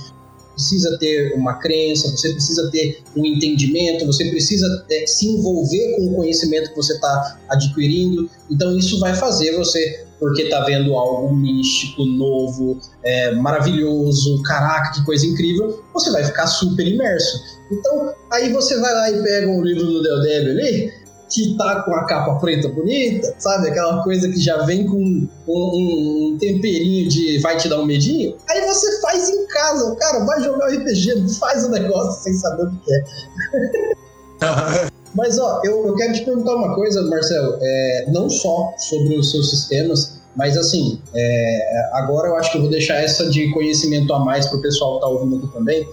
precisa 0.54 0.98
ter 0.98 1.34
uma 1.34 1.54
crença, 1.54 2.10
você 2.10 2.32
precisa 2.32 2.68
ter 2.72 3.00
um 3.16 3.24
entendimento, 3.24 4.04
você 4.04 4.24
precisa 4.28 4.66
é, 4.90 5.06
se 5.06 5.28
envolver 5.28 5.96
com 5.96 6.06
o 6.06 6.14
conhecimento 6.16 6.70
que 6.70 6.76
você 6.76 6.94
está 6.94 7.38
adquirindo. 7.48 8.28
Então 8.50 8.76
isso 8.76 8.98
vai 8.98 9.14
fazer 9.14 9.56
você, 9.56 10.04
porque 10.18 10.42
está 10.42 10.64
vendo 10.64 10.96
algo 10.96 11.34
místico, 11.34 12.04
novo, 12.04 12.78
é, 13.04 13.34
maravilhoso, 13.34 14.42
caraca, 14.42 14.92
que 14.92 15.04
coisa 15.04 15.26
incrível, 15.26 15.82
você 15.92 16.10
vai 16.10 16.24
ficar 16.24 16.46
super 16.46 16.86
imerso. 16.86 17.58
Então 17.70 18.14
aí 18.32 18.52
você 18.52 18.78
vai 18.80 18.92
lá 18.92 19.10
e 19.10 19.22
pega 19.22 19.48
um 19.48 19.62
livro 19.62 19.84
do 19.84 20.02
Del 20.02 20.16
ali 20.16 20.92
que 21.30 21.56
tá 21.56 21.82
com 21.82 21.94
a 21.94 22.06
capa 22.06 22.36
preta 22.36 22.68
bonita, 22.68 23.34
sabe? 23.38 23.68
Aquela 23.68 24.02
coisa 24.02 24.28
que 24.28 24.40
já 24.40 24.62
vem 24.64 24.86
com 24.86 24.96
um, 24.96 25.28
um, 25.46 26.32
um, 26.32 26.38
temperinho 26.38 27.08
de 27.08 27.38
vai 27.38 27.56
te 27.56 27.68
dar 27.68 27.80
um 27.80 27.84
medinho. 27.84 28.36
Aí 28.48 28.66
você 28.66 29.00
faz 29.00 29.28
em 29.28 29.46
casa, 29.46 29.94
cara, 29.96 30.24
vai 30.24 30.42
jogar 30.42 30.68
RPG, 30.68 31.28
faz 31.38 31.64
o 31.64 31.70
negócio 31.70 32.22
sem 32.22 32.32
saber 32.32 32.64
o 32.64 32.70
que 32.70 32.94
é. 32.94 34.88
Mas 35.14 35.38
ó, 35.38 35.60
eu, 35.64 35.86
eu, 35.86 35.94
quero 35.96 36.12
te 36.12 36.24
perguntar 36.24 36.54
uma 36.54 36.74
coisa, 36.74 37.02
Marcelo, 37.02 37.58
é, 37.60 38.06
não 38.12 38.28
só 38.28 38.74
sobre 38.76 39.16
os 39.16 39.30
seus 39.30 39.50
sistemas, 39.50 40.18
mas 40.36 40.56
assim, 40.56 41.00
é, 41.14 41.90
agora 41.94 42.28
eu 42.28 42.36
acho 42.36 42.52
que 42.52 42.58
eu 42.58 42.62
vou 42.62 42.70
deixar 42.70 42.96
essa 42.96 43.28
de 43.28 43.50
conhecimento 43.52 44.12
a 44.12 44.20
mais 44.20 44.46
pro 44.46 44.60
pessoal 44.60 44.94
que 44.94 45.00
tá 45.00 45.08
ouvindo 45.08 45.36
aqui 45.36 45.52
também. 45.52 45.88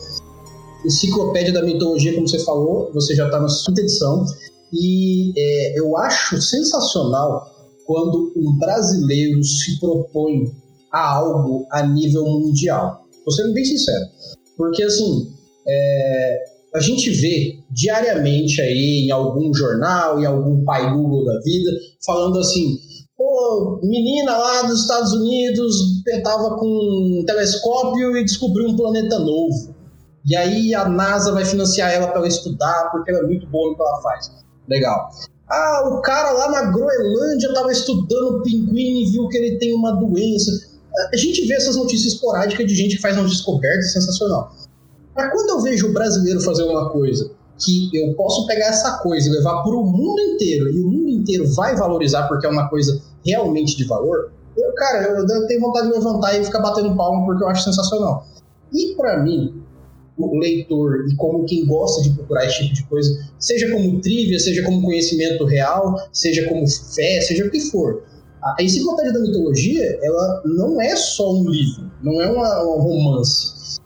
Enciclopédia 0.85 1.51
da 1.51 1.63
Mitologia, 1.63 2.13
como 2.13 2.27
você 2.27 2.39
falou, 2.39 2.91
você 2.93 3.15
já 3.15 3.25
está 3.25 3.39
na 3.39 3.47
sua 3.47 3.73
edição. 3.73 4.25
E 4.71 5.33
é, 5.35 5.79
eu 5.79 5.97
acho 5.97 6.39
sensacional 6.41 7.47
quando 7.85 8.33
um 8.35 8.57
brasileiro 8.57 9.43
se 9.43 9.79
propõe 9.79 10.51
a 10.91 11.15
algo 11.15 11.65
a 11.71 11.85
nível 11.85 12.25
mundial. 12.25 13.05
Vou 13.25 13.33
sendo 13.33 13.53
bem 13.53 13.65
sincero. 13.65 14.05
Porque, 14.57 14.83
assim, 14.83 15.33
é, 15.67 16.43
a 16.75 16.79
gente 16.81 17.09
vê 17.09 17.63
diariamente 17.71 18.61
aí 18.61 19.05
em 19.07 19.11
algum 19.11 19.53
jornal, 19.53 20.19
em 20.19 20.25
algum 20.25 20.63
pai 20.65 20.91
Google 20.91 21.23
da 21.23 21.39
vida, 21.39 21.71
falando 22.05 22.37
assim: 22.39 22.77
pô, 23.17 23.79
menina 23.81 24.37
lá 24.37 24.63
dos 24.63 24.81
Estados 24.81 25.13
Unidos 25.13 26.03
tentava 26.03 26.57
com 26.57 26.67
um 26.67 27.23
telescópio 27.25 28.17
e 28.17 28.25
descobriu 28.25 28.67
um 28.67 28.75
planeta 28.75 29.17
novo. 29.19 29.73
E 30.25 30.35
aí 30.35 30.73
a 30.73 30.89
NASA 30.89 31.31
vai 31.31 31.45
financiar 31.45 31.93
ela 31.93 32.07
para 32.07 32.17
ela 32.17 32.27
estudar, 32.27 32.89
porque 32.91 33.09
ela 33.09 33.21
é 33.21 33.27
muito 33.27 33.47
boa 33.47 33.69
no 33.69 33.75
que 33.75 33.81
ela 33.81 34.01
faz. 34.01 34.31
Legal. 34.67 35.09
Ah, 35.47 35.89
o 35.93 36.01
cara 36.01 36.31
lá 36.31 36.49
na 36.49 36.71
Groenlândia 36.71 37.47
estava 37.47 37.71
estudando 37.71 38.39
o 38.39 38.41
pinguim 38.41 39.03
e 39.03 39.11
viu 39.11 39.29
que 39.29 39.37
ele 39.37 39.59
tem 39.59 39.73
uma 39.75 39.91
doença. 39.91 40.51
A 41.13 41.15
gente 41.15 41.45
vê 41.45 41.53
essas 41.53 41.75
notícias 41.75 42.13
esporádicas 42.13 42.67
de 42.67 42.75
gente 42.75 42.95
que 42.95 43.01
faz 43.01 43.15
uma 43.15 43.27
descoberta 43.29 43.83
sensacional. 43.83 44.51
Mas 45.15 45.31
quando 45.31 45.49
eu 45.49 45.61
vejo 45.61 45.89
o 45.89 45.93
brasileiro 45.93 46.41
fazer 46.41 46.63
uma 46.63 46.89
coisa 46.89 47.31
que 47.57 47.89
eu 47.93 48.13
posso 48.15 48.45
pegar 48.47 48.67
essa 48.67 48.97
coisa 48.97 49.29
e 49.29 49.31
levar 49.31 49.63
para 49.63 49.73
o 49.73 49.85
mundo 49.85 50.19
inteiro 50.19 50.69
e 50.69 50.81
o 50.81 50.89
mundo 50.89 51.09
inteiro 51.09 51.47
vai 51.53 51.75
valorizar 51.75 52.27
porque 52.27 52.45
é 52.45 52.49
uma 52.49 52.67
coisa 52.67 53.01
realmente 53.25 53.77
de 53.77 53.85
valor, 53.85 54.31
eu, 54.57 54.73
cara, 54.73 55.03
eu 55.03 55.47
tenho 55.47 55.61
vontade 55.61 55.87
de 55.87 55.93
levantar 55.93 56.39
e 56.39 56.43
ficar 56.43 56.59
batendo 56.59 56.95
palmo 56.95 57.25
porque 57.25 57.43
eu 57.43 57.47
acho 57.47 57.63
sensacional. 57.63 58.27
E 58.73 58.93
para 58.95 59.23
mim, 59.23 59.61
o 60.17 60.37
leitor 60.37 61.05
e 61.09 61.15
como 61.15 61.45
quem 61.45 61.65
gosta 61.65 62.01
de 62.01 62.11
procurar 62.11 62.45
esse 62.45 62.63
tipo 62.63 62.73
de 62.73 62.85
coisa, 62.85 63.29
seja 63.39 63.71
como 63.71 64.01
trivia, 64.01 64.39
seja 64.39 64.63
como 64.63 64.81
conhecimento 64.81 65.45
real, 65.45 65.95
seja 66.11 66.47
como 66.47 66.67
fé, 66.67 67.21
seja 67.21 67.45
o 67.45 67.51
que 67.51 67.59
for. 67.59 68.03
A 68.43 68.61
Enciclopédia 68.61 69.11
da 69.11 69.19
Mitologia, 69.19 69.99
ela 70.03 70.41
não 70.45 70.79
é 70.79 70.95
só 70.95 71.33
um 71.33 71.49
livro, 71.49 71.91
não 72.03 72.21
é 72.21 72.29
uma, 72.29 72.63
um 72.63 72.81
romance. 72.81 73.79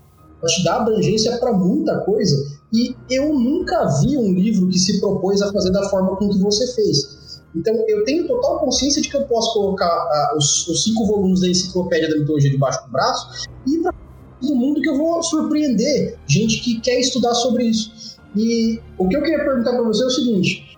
Te 0.48 0.64
dá 0.64 0.78
abrangência 0.78 1.38
para 1.38 1.52
muita 1.52 2.00
coisa 2.00 2.60
e 2.72 2.96
eu 3.10 3.34
nunca 3.34 3.86
vi 4.02 4.18
um 4.18 4.34
livro 4.34 4.68
que 4.70 4.80
se 4.80 5.00
propôs 5.00 5.42
a 5.42 5.52
fazer 5.52 5.72
da 5.72 5.90
forma 5.90 6.16
com 6.16 6.30
que 6.30 6.40
você 6.40 6.66
fez. 6.74 7.42
Então, 7.56 7.74
eu 7.88 8.06
tenho 8.06 8.28
total 8.28 8.60
consciência 8.60 9.02
de 9.02 9.10
que 9.10 9.18
eu 9.18 9.24
posso 9.24 9.54
colocar 9.54 9.88
uh, 9.88 10.38
os, 10.38 10.68
os, 10.68 10.84
cinco 10.84 11.08
volumes 11.08 11.42
da 11.42 11.50
Enciclopédia 11.50 12.08
da 12.08 12.18
Mitologia 12.20 12.52
debaixo 12.52 12.86
do 12.86 12.92
braço 12.92 13.48
e 13.68 13.80
para 13.80 13.94
do 14.42 14.56
mundo 14.56 14.82
que 14.82 14.90
eu 14.90 14.98
vou 14.98 15.22
surpreender 15.22 16.18
gente 16.28 16.62
que 16.62 16.80
quer 16.80 17.00
estudar 17.00 17.34
sobre 17.36 17.66
isso. 17.66 18.18
E 18.36 18.80
o 18.98 19.08
que 19.08 19.16
eu 19.16 19.22
queria 19.22 19.44
perguntar 19.44 19.72
para 19.72 19.84
você 19.84 20.04
é 20.04 20.06
o 20.06 20.10
seguinte: 20.10 20.78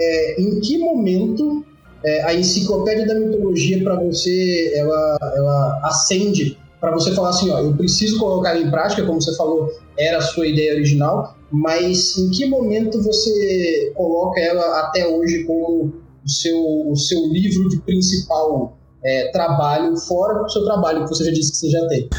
é, 0.00 0.42
em 0.42 0.60
que 0.60 0.78
momento 0.78 1.64
é, 2.04 2.22
a 2.24 2.34
enciclopédia 2.34 3.06
da 3.06 3.14
mitologia 3.14 3.82
para 3.82 3.96
você 3.96 4.72
ela, 4.74 5.18
ela 5.34 5.80
acende 5.84 6.58
para 6.82 6.90
você 6.90 7.14
falar 7.14 7.28
assim, 7.28 7.48
ó, 7.52 7.60
eu 7.60 7.76
preciso 7.76 8.18
colocar 8.18 8.60
em 8.60 8.68
prática, 8.68 9.06
como 9.06 9.22
você 9.22 9.36
falou, 9.36 9.72
era 9.96 10.18
a 10.18 10.20
sua 10.20 10.48
ideia 10.48 10.74
original, 10.74 11.36
mas 11.48 12.18
em 12.18 12.28
que 12.28 12.44
momento 12.46 13.00
você 13.00 13.92
coloca 13.94 14.40
ela 14.40 14.80
até 14.80 15.06
hoje 15.06 15.44
como 15.44 15.92
o 16.24 16.28
seu, 16.28 16.90
o 16.90 16.96
seu 16.96 17.24
livro 17.28 17.68
de 17.68 17.80
principal 17.82 18.76
é, 19.04 19.30
trabalho, 19.30 19.96
fora 19.96 20.42
do 20.42 20.50
seu 20.50 20.64
trabalho, 20.64 21.04
que 21.04 21.10
você 21.10 21.24
já 21.24 21.30
disse 21.30 21.52
que 21.52 21.58
você 21.58 21.70
já 21.70 21.86
tem? 21.86 22.10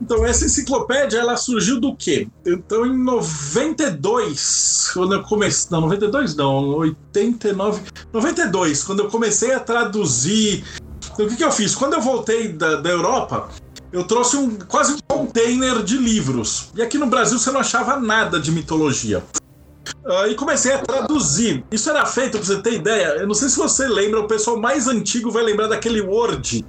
Então, 0.00 0.24
essa 0.24 0.46
enciclopédia, 0.46 1.18
ela 1.18 1.36
surgiu 1.36 1.78
do 1.78 1.94
quê? 1.94 2.26
Então, 2.46 2.86
em 2.86 2.96
92, 2.96 4.92
quando 4.94 5.14
eu 5.14 5.22
comecei... 5.24 5.68
Não, 5.70 5.82
92 5.82 6.34
não, 6.34 6.68
89... 6.78 7.82
92, 8.14 8.82
quando 8.82 9.00
eu 9.00 9.10
comecei 9.10 9.52
a 9.52 9.60
traduzir... 9.60 10.64
Então, 11.12 11.26
o 11.26 11.28
que, 11.28 11.36
que 11.36 11.44
eu 11.44 11.52
fiz? 11.52 11.74
Quando 11.74 11.94
eu 11.94 12.00
voltei 12.00 12.48
da, 12.48 12.76
da 12.76 12.90
Europa, 12.90 13.48
eu 13.96 14.04
trouxe 14.04 14.36
um 14.36 14.56
quase 14.56 14.94
um 14.94 14.98
container 15.08 15.82
de 15.82 15.96
livros. 15.96 16.70
E 16.74 16.82
aqui 16.82 16.98
no 16.98 17.06
Brasil 17.06 17.38
você 17.38 17.50
não 17.50 17.60
achava 17.60 17.98
nada 17.98 18.38
de 18.38 18.52
mitologia. 18.52 19.24
Uh, 20.04 20.30
e 20.30 20.34
comecei 20.34 20.72
a 20.72 20.78
traduzir. 20.78 21.64
Isso 21.70 21.88
era 21.88 22.04
feito, 22.04 22.38
pra 22.38 22.46
você 22.46 22.60
ter 22.60 22.74
ideia, 22.74 23.16
eu 23.18 23.26
não 23.26 23.34
sei 23.34 23.48
se 23.48 23.56
você 23.56 23.86
lembra, 23.86 24.20
o 24.20 24.28
pessoal 24.28 24.56
mais 24.58 24.86
antigo 24.86 25.30
vai 25.30 25.42
lembrar 25.42 25.68
daquele 25.68 26.00
Word 26.00 26.64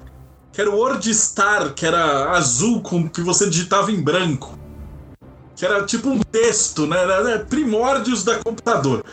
que 0.57 0.61
era 0.61 0.71
o 0.71 0.75
Word 0.75 1.13
Star, 1.13 1.75
que 1.75 1.85
era 1.85 2.31
azul 2.31 2.81
com 2.81 3.07
que 3.07 3.21
você 3.21 3.47
digitava 3.47 3.91
em 3.91 4.01
branco. 4.01 4.57
Que 5.55 5.63
era 5.63 5.83
tipo 5.85 6.09
um 6.09 6.19
texto, 6.19 6.87
né? 6.87 6.97
Era 6.97 7.23
né, 7.23 7.37
primórdios 7.37 8.23
da 8.23 8.39
computador. 8.39 9.05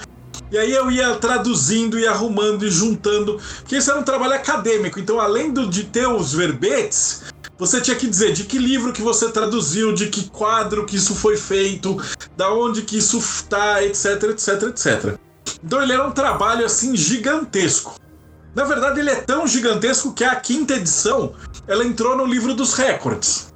E 0.51 0.57
aí 0.57 0.73
eu 0.73 0.91
ia 0.91 1.17
traduzindo 1.17 1.99
e 1.99 2.07
arrumando 2.07 2.65
e 2.65 2.71
juntando, 2.71 3.39
que 3.67 3.77
isso 3.77 3.91
era 3.91 4.01
um 4.01 4.03
trabalho 4.03 4.33
acadêmico. 4.33 4.99
Então, 4.99 5.21
além 5.21 5.53
de 5.53 5.85
ter 5.85 6.09
os 6.09 6.33
verbetes, 6.33 7.25
você 7.59 7.81
tinha 7.81 7.97
que 7.97 8.07
dizer 8.07 8.33
de 8.33 8.45
que 8.45 8.59
livro 8.59 8.93
que 8.93 9.03
você 9.03 9.31
traduziu, 9.31 9.93
de 9.93 10.09
que 10.09 10.29
quadro 10.29 10.85
que 10.85 10.97
isso 10.97 11.15
foi 11.15 11.37
feito, 11.37 11.97
da 12.37 12.53
onde 12.53 12.83
que 12.83 12.99
isso 12.99 13.19
está, 13.19 13.83
etc, 13.83 14.25
etc, 14.31 14.63
etc. 14.65 15.19
Então 15.63 15.83
ele 15.83 15.93
era 15.93 16.07
um 16.07 16.11
trabalho 16.11 16.67
assim 16.67 16.97
gigantesco. 16.97 17.95
Na 18.55 18.65
verdade, 18.65 19.01
ele 19.01 19.11
é 19.11 19.17
tão 19.17 19.47
gigantesco 19.47 20.13
que 20.13 20.23
a 20.23 20.37
quinta 20.37 20.75
edição 20.75 21.35
ela 21.67 21.85
entrou 21.85 22.17
no 22.17 22.25
livro 22.25 22.55
dos 22.55 22.75
recordes. 22.75 23.53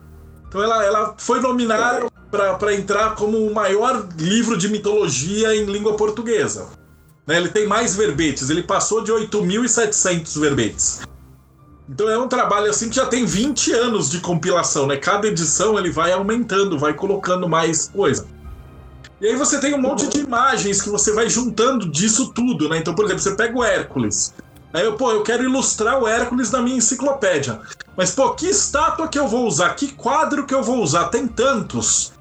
Então 0.48 0.62
ela, 0.62 0.84
ela 0.84 1.14
foi 1.18 1.40
nominada 1.40 2.06
para 2.30 2.74
entrar 2.74 3.14
como 3.14 3.38
o 3.38 3.54
maior 3.54 4.08
livro 4.18 4.56
de 4.56 4.68
mitologia 4.68 5.54
em 5.54 5.64
língua 5.64 5.96
portuguesa. 5.96 6.66
Né? 7.26 7.36
Ele 7.36 7.48
tem 7.48 7.66
mais 7.66 7.94
verbetes, 7.94 8.50
ele 8.50 8.62
passou 8.62 9.02
de 9.02 9.12
8.700 9.12 10.40
verbetes. 10.40 11.00
Então 11.88 12.10
é 12.10 12.18
um 12.18 12.28
trabalho 12.28 12.70
assim 12.70 12.90
que 12.90 12.96
já 12.96 13.06
tem 13.06 13.24
20 13.24 13.72
anos 13.72 14.10
de 14.10 14.20
compilação, 14.20 14.86
né? 14.86 14.96
Cada 14.96 15.26
edição 15.26 15.78
ele 15.78 15.90
vai 15.90 16.12
aumentando, 16.12 16.78
vai 16.78 16.92
colocando 16.92 17.48
mais 17.48 17.88
coisa. 17.88 18.26
E 19.20 19.26
aí 19.26 19.34
você 19.34 19.58
tem 19.58 19.74
um 19.74 19.80
monte 19.80 20.06
de 20.06 20.20
imagens 20.20 20.82
que 20.82 20.90
você 20.90 21.12
vai 21.12 21.28
juntando 21.28 21.90
disso 21.90 22.32
tudo, 22.32 22.68
né? 22.68 22.78
Então, 22.78 22.94
por 22.94 23.04
exemplo, 23.04 23.22
você 23.22 23.34
pega 23.34 23.58
o 23.58 23.64
Hércules. 23.64 24.34
Aí 24.72 24.84
eu, 24.84 24.94
pô, 24.94 25.10
eu 25.10 25.22
quero 25.22 25.42
ilustrar 25.42 26.00
o 26.00 26.06
Hércules 26.06 26.50
na 26.50 26.60
minha 26.60 26.76
enciclopédia. 26.76 27.60
Mas, 27.96 28.12
pô, 28.12 28.30
que 28.34 28.46
estátua 28.46 29.08
que 29.08 29.18
eu 29.18 29.26
vou 29.26 29.46
usar? 29.46 29.74
Que 29.74 29.88
quadro 29.88 30.46
que 30.46 30.54
eu 30.54 30.62
vou 30.62 30.82
usar? 30.82 31.06
Tem 31.08 31.26
tantos. 31.26 32.12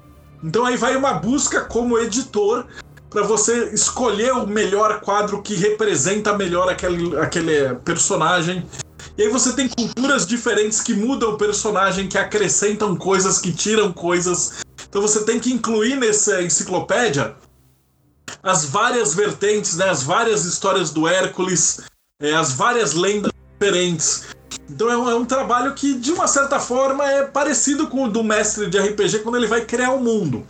Então 0.42 0.64
aí 0.64 0.76
vai 0.76 0.96
uma 0.96 1.14
busca 1.14 1.60
como 1.60 1.98
editor 1.98 2.64
para 3.10 3.22
você 3.22 3.70
escolher 3.72 4.32
o 4.32 4.46
melhor 4.46 5.00
quadro 5.00 5.42
que 5.42 5.54
representa 5.54 6.36
melhor 6.36 6.68
aquele, 6.68 7.16
aquele 7.18 7.74
personagem. 7.76 8.66
E 9.16 9.22
aí 9.22 9.28
você 9.28 9.52
tem 9.52 9.68
culturas 9.68 10.26
diferentes 10.26 10.80
que 10.80 10.94
mudam 10.94 11.32
o 11.32 11.38
personagem, 11.38 12.08
que 12.08 12.18
acrescentam 12.18 12.96
coisas, 12.96 13.38
que 13.38 13.52
tiram 13.52 13.92
coisas. 13.92 14.64
Então 14.88 15.02
você 15.02 15.24
tem 15.24 15.38
que 15.38 15.52
incluir 15.52 15.96
nessa 15.96 16.42
enciclopédia 16.42 17.36
as 18.42 18.64
várias 18.64 19.14
vertentes, 19.14 19.76
né, 19.76 19.88
as 19.88 20.02
várias 20.02 20.44
histórias 20.44 20.90
do 20.90 21.08
Hércules, 21.08 21.80
é, 22.20 22.34
as 22.34 22.52
várias 22.52 22.92
lendas 22.92 23.32
diferentes. 23.52 24.26
Então 24.70 24.90
é 24.90 24.96
um, 24.96 25.10
é 25.10 25.14
um, 25.14 25.24
trabalho 25.24 25.74
que, 25.74 25.94
de 25.94 26.12
uma 26.12 26.26
certa 26.26 26.60
forma, 26.60 27.04
é 27.10 27.24
parecido 27.24 27.88
com 27.88 28.04
o 28.04 28.10
do 28.10 28.22
mestre 28.22 28.68
de 28.68 28.78
RPG 28.78 29.20
quando 29.20 29.36
ele 29.36 29.46
vai 29.46 29.64
criar 29.64 29.90
o 29.92 29.96
um 29.96 30.02
mundo. 30.02 30.46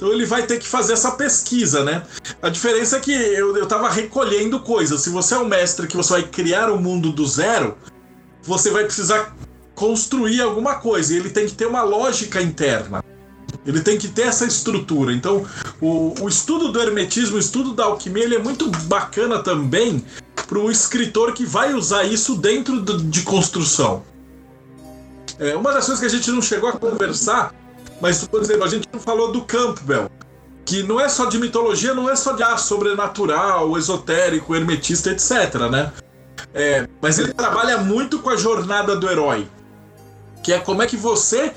Então 0.00 0.10
ele 0.14 0.24
vai 0.24 0.46
ter 0.46 0.58
que 0.58 0.66
fazer 0.66 0.94
essa 0.94 1.10
pesquisa, 1.10 1.84
né? 1.84 2.02
A 2.40 2.48
diferença 2.48 2.96
é 2.96 3.00
que 3.00 3.12
eu, 3.12 3.54
eu 3.54 3.66
tava 3.66 3.90
recolhendo 3.90 4.58
coisas. 4.60 5.02
Se 5.02 5.10
você 5.10 5.34
é 5.34 5.38
um 5.38 5.44
mestre 5.44 5.86
que 5.86 5.94
você 5.94 6.14
vai 6.14 6.22
criar 6.22 6.70
o 6.70 6.76
um 6.76 6.80
mundo 6.80 7.12
do 7.12 7.26
zero, 7.26 7.76
você 8.42 8.70
vai 8.70 8.84
precisar 8.84 9.36
construir 9.74 10.40
alguma 10.40 10.76
coisa. 10.76 11.12
E 11.12 11.18
ele 11.18 11.28
tem 11.28 11.46
que 11.46 11.52
ter 11.52 11.66
uma 11.66 11.82
lógica 11.82 12.40
interna. 12.40 13.04
Ele 13.66 13.80
tem 13.82 13.98
que 13.98 14.08
ter 14.08 14.22
essa 14.22 14.46
estrutura. 14.46 15.12
Então, 15.12 15.44
o, 15.82 16.14
o 16.22 16.28
estudo 16.30 16.72
do 16.72 16.80
hermetismo, 16.80 17.36
o 17.36 17.38
estudo 17.38 17.74
da 17.74 17.84
alquimia, 17.84 18.24
ele 18.24 18.36
é 18.36 18.42
muito 18.42 18.70
bacana 18.84 19.40
também 19.40 20.02
para 20.48 20.58
o 20.58 20.70
escritor 20.70 21.34
que 21.34 21.44
vai 21.44 21.74
usar 21.74 22.04
isso 22.04 22.36
dentro 22.36 22.80
do, 22.80 23.02
de 23.02 23.20
construção. 23.20 24.02
É, 25.38 25.54
uma 25.54 25.74
das 25.74 25.84
coisas 25.84 26.00
que 26.00 26.06
a 26.06 26.18
gente 26.18 26.30
não 26.30 26.40
chegou 26.40 26.70
a 26.70 26.72
conversar, 26.72 27.54
mas, 28.00 28.26
por 28.26 28.40
exemplo, 28.40 28.64
a 28.64 28.68
gente 28.68 28.88
não 28.92 29.00
falou 29.00 29.30
do 29.32 29.42
Campbell, 29.42 30.10
que 30.64 30.82
não 30.82 31.00
é 31.00 31.08
só 31.08 31.26
de 31.26 31.38
mitologia, 31.38 31.94
não 31.94 32.08
é 32.08 32.16
só 32.16 32.32
de 32.32 32.42
ah, 32.42 32.56
sobrenatural, 32.56 33.76
esotérico, 33.76 34.54
hermetista, 34.54 35.10
etc, 35.10 35.54
né? 35.70 35.92
É, 36.54 36.88
mas 37.00 37.18
ele 37.18 37.32
trabalha 37.32 37.78
muito 37.78 38.18
com 38.20 38.30
a 38.30 38.36
jornada 38.36 38.96
do 38.96 39.08
herói, 39.08 39.46
que 40.42 40.52
é 40.52 40.58
como 40.58 40.82
é 40.82 40.86
que 40.86 40.96
você 40.96 41.52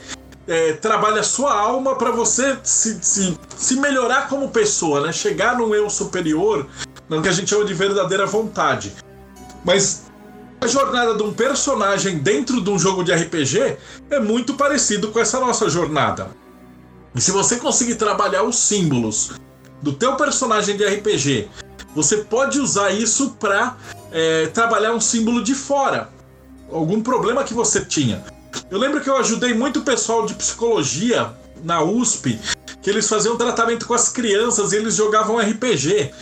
é, 0.47 0.73
trabalha 0.73 1.21
a 1.21 1.23
sua 1.23 1.53
alma 1.53 1.95
para 1.95 2.11
você 2.11 2.57
se, 2.63 2.99
se, 3.01 3.37
se 3.55 3.75
melhorar 3.77 4.27
como 4.27 4.49
pessoa, 4.49 5.01
né? 5.01 5.13
Chegar 5.13 5.57
num 5.57 5.73
eu 5.73 5.89
superior 5.89 6.67
no 7.07 7.21
que 7.21 7.29
a 7.29 7.31
gente 7.31 7.49
chama 7.49 7.65
de 7.65 7.73
verdadeira 7.73 8.25
vontade. 8.25 8.93
Mas 9.63 10.02
a 10.63 10.67
jornada 10.67 11.13
de 11.13 11.23
um 11.23 11.33
personagem 11.33 12.19
dentro 12.19 12.61
de 12.61 12.69
um 12.69 12.79
jogo 12.79 13.03
de 13.03 13.11
RPG 13.13 13.77
é 14.09 14.19
muito 14.19 14.53
parecido 14.53 15.09
com 15.09 15.19
essa 15.19 15.37
nossa 15.37 15.69
jornada. 15.69 16.29
E 17.13 17.19
se 17.19 17.31
você 17.31 17.57
conseguir 17.57 17.95
trabalhar 17.95 18.43
os 18.43 18.57
símbolos 18.57 19.31
do 19.81 19.91
teu 19.91 20.15
personagem 20.15 20.77
de 20.77 20.85
RPG, 20.85 21.49
você 21.93 22.17
pode 22.17 22.61
usar 22.61 22.91
isso 22.91 23.31
para 23.31 23.75
é, 24.09 24.47
trabalhar 24.47 24.93
um 24.93 25.01
símbolo 25.01 25.43
de 25.43 25.53
fora, 25.53 26.09
algum 26.71 27.01
problema 27.01 27.43
que 27.43 27.53
você 27.53 27.83
tinha. 27.83 28.23
Eu 28.71 28.79
lembro 28.79 29.01
que 29.01 29.09
eu 29.09 29.17
ajudei 29.17 29.53
muito 29.53 29.81
o 29.81 29.83
pessoal 29.83 30.25
de 30.25 30.33
psicologia 30.33 31.33
na 31.61 31.83
USP, 31.83 32.39
que 32.81 32.89
eles 32.89 33.09
faziam 33.09 33.35
tratamento 33.35 33.85
com 33.85 33.93
as 33.93 34.07
crianças 34.07 34.71
e 34.71 34.77
eles 34.77 34.95
jogavam 34.95 35.37
RPG. 35.37 36.13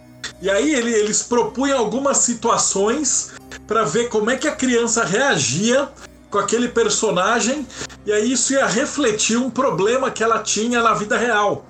E 0.42 0.50
aí 0.50 0.74
ele, 0.74 0.92
eles 0.92 1.22
propunham 1.22 1.78
algumas 1.78 2.18
situações 2.18 3.32
para 3.68 3.84
ver 3.84 4.10
como 4.10 4.32
é 4.32 4.36
que 4.36 4.48
a 4.48 4.56
criança 4.56 5.06
reagia 5.06 5.88
com 6.32 6.40
aquele 6.40 6.70
personagem 6.70 7.68
e 8.06 8.12
aí 8.12 8.32
isso 8.32 8.54
ia 8.54 8.66
refletir 8.66 9.38
um 9.38 9.50
problema 9.50 10.10
que 10.10 10.24
ela 10.24 10.40
tinha 10.40 10.82
na 10.82 10.94
vida 10.94 11.16
real. 11.16 11.66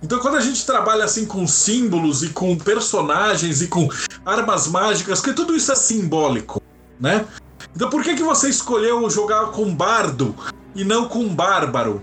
Então 0.00 0.20
quando 0.20 0.36
a 0.36 0.40
gente 0.40 0.64
trabalha 0.64 1.04
assim 1.04 1.26
com 1.26 1.46
símbolos 1.46 2.22
e 2.22 2.28
com 2.28 2.56
personagens 2.56 3.60
e 3.60 3.66
com 3.66 3.88
armas 4.24 4.68
mágicas, 4.68 5.20
porque 5.20 5.34
tudo 5.34 5.56
isso 5.56 5.72
é 5.72 5.74
simbólico, 5.74 6.62
né? 7.00 7.26
Então 7.74 7.90
por 7.90 8.04
que 8.04 8.14
que 8.14 8.22
você 8.22 8.48
escolheu 8.48 9.10
jogar 9.10 9.46
com 9.46 9.74
bardo 9.74 10.36
e 10.74 10.84
não 10.84 11.08
com 11.08 11.26
bárbaro? 11.28 12.00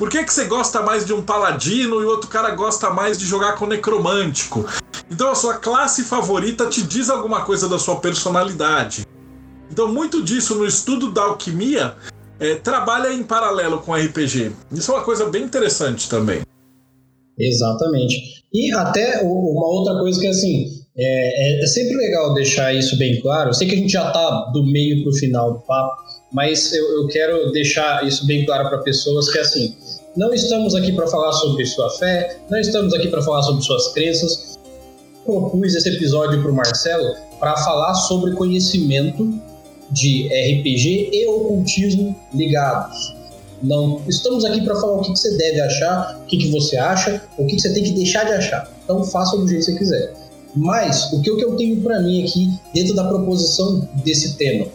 Por 0.00 0.08
que, 0.08 0.24
que 0.24 0.32
você 0.32 0.46
gosta 0.46 0.80
mais 0.80 1.04
de 1.04 1.12
um 1.12 1.20
paladino 1.20 2.00
e 2.00 2.06
outro 2.06 2.26
cara 2.26 2.54
gosta 2.54 2.88
mais 2.88 3.18
de 3.18 3.26
jogar 3.26 3.56
com 3.56 3.66
necromântico? 3.66 4.64
Então 5.10 5.30
a 5.30 5.34
sua 5.34 5.58
classe 5.58 6.04
favorita 6.04 6.64
te 6.70 6.82
diz 6.82 7.10
alguma 7.10 7.44
coisa 7.44 7.68
da 7.68 7.78
sua 7.78 7.96
personalidade. 7.96 9.06
Então 9.70 9.92
muito 9.92 10.22
disso 10.22 10.54
no 10.54 10.64
estudo 10.64 11.10
da 11.10 11.24
alquimia 11.24 11.96
é, 12.38 12.54
trabalha 12.54 13.12
em 13.12 13.22
paralelo 13.22 13.80
com 13.80 13.94
RPG. 13.94 14.52
Isso 14.72 14.90
é 14.90 14.94
uma 14.94 15.04
coisa 15.04 15.26
bem 15.28 15.42
interessante 15.42 16.08
também. 16.08 16.40
Exatamente. 17.38 18.42
E 18.54 18.72
até 18.72 19.20
uma 19.22 19.66
outra 19.66 19.98
coisa 19.98 20.18
que 20.18 20.28
assim 20.28 20.80
é, 20.96 21.60
é, 21.60 21.62
é 21.62 21.66
sempre 21.66 21.94
legal 21.98 22.32
deixar 22.32 22.74
isso 22.74 22.96
bem 22.96 23.20
claro. 23.20 23.50
Eu 23.50 23.54
sei 23.54 23.68
que 23.68 23.74
a 23.74 23.78
gente 23.78 23.92
já 23.92 24.06
está 24.06 24.50
do 24.50 24.64
meio 24.64 25.02
para 25.02 25.10
o 25.10 25.14
final 25.14 25.52
do 25.52 25.60
papo, 25.60 25.94
mas 26.32 26.72
eu, 26.72 26.84
eu 27.00 27.06
quero 27.08 27.50
deixar 27.52 28.06
isso 28.06 28.26
bem 28.26 28.44
claro 28.44 28.68
para 28.68 28.78
pessoas 28.78 29.30
que 29.30 29.38
assim 29.38 29.76
não 30.16 30.34
estamos 30.34 30.74
aqui 30.74 30.92
para 30.92 31.06
falar 31.06 31.32
sobre 31.32 31.64
sua 31.66 31.88
fé, 31.90 32.36
não 32.50 32.58
estamos 32.58 32.92
aqui 32.94 33.08
para 33.08 33.22
falar 33.22 33.42
sobre 33.42 33.62
suas 33.62 33.88
crenças. 33.92 34.58
Propus 35.24 35.76
esse 35.76 35.88
episódio 35.88 36.42
para 36.42 36.50
o 36.50 36.54
Marcelo 36.54 37.14
para 37.38 37.56
falar 37.58 37.94
sobre 37.94 38.32
conhecimento 38.32 39.32
de 39.90 40.26
RPG 40.28 41.10
e 41.12 41.26
ocultismo 41.28 42.16
ligados. 42.34 43.14
Não 43.62 44.02
estamos 44.08 44.44
aqui 44.44 44.62
para 44.62 44.74
falar 44.80 44.94
o 44.94 45.00
que, 45.02 45.12
que, 45.12 45.18
você 45.18 45.36
deve 45.36 45.60
achar, 45.60 46.20
o 46.22 46.26
que, 46.26 46.38
que 46.38 46.50
você 46.50 46.76
acha, 46.76 47.22
o 47.38 47.46
que, 47.46 47.54
que, 47.54 47.62
você 47.62 47.72
tem 47.72 47.84
que 47.84 47.92
deixar 47.92 48.24
de 48.24 48.32
achar. 48.32 48.68
Então 48.82 49.04
faça 49.04 49.36
do 49.36 49.46
jeito 49.46 49.66
que 49.66 49.72
você 49.72 49.78
quiser. 49.78 50.14
Mas 50.56 51.12
o 51.12 51.22
que 51.22 51.30
eu 51.30 51.56
tenho 51.56 51.80
para 51.82 52.00
mim 52.00 52.24
aqui 52.24 52.50
dentro 52.74 52.94
da 52.94 53.04
proposição 53.04 53.88
desse 54.02 54.36
tema 54.36 54.66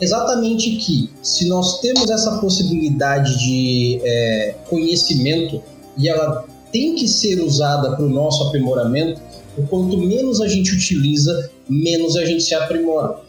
exatamente 0.00 0.76
que 0.76 1.10
se 1.22 1.48
nós 1.48 1.80
temos 1.80 2.10
essa 2.10 2.38
possibilidade 2.38 3.38
de 3.38 4.00
é, 4.02 4.54
conhecimento 4.68 5.62
e 5.96 6.08
ela 6.08 6.44
tem 6.72 6.94
que 6.94 7.08
ser 7.08 7.40
usada 7.40 7.96
para 7.96 8.04
o 8.04 8.08
nosso 8.08 8.44
aprimoramento, 8.44 9.20
o 9.56 9.66
quanto 9.66 9.96
menos 9.98 10.40
a 10.40 10.46
gente 10.46 10.74
utiliza, 10.74 11.50
menos 11.68 12.16
a 12.16 12.24
gente 12.24 12.42
se 12.42 12.54
aprimora. 12.54 13.20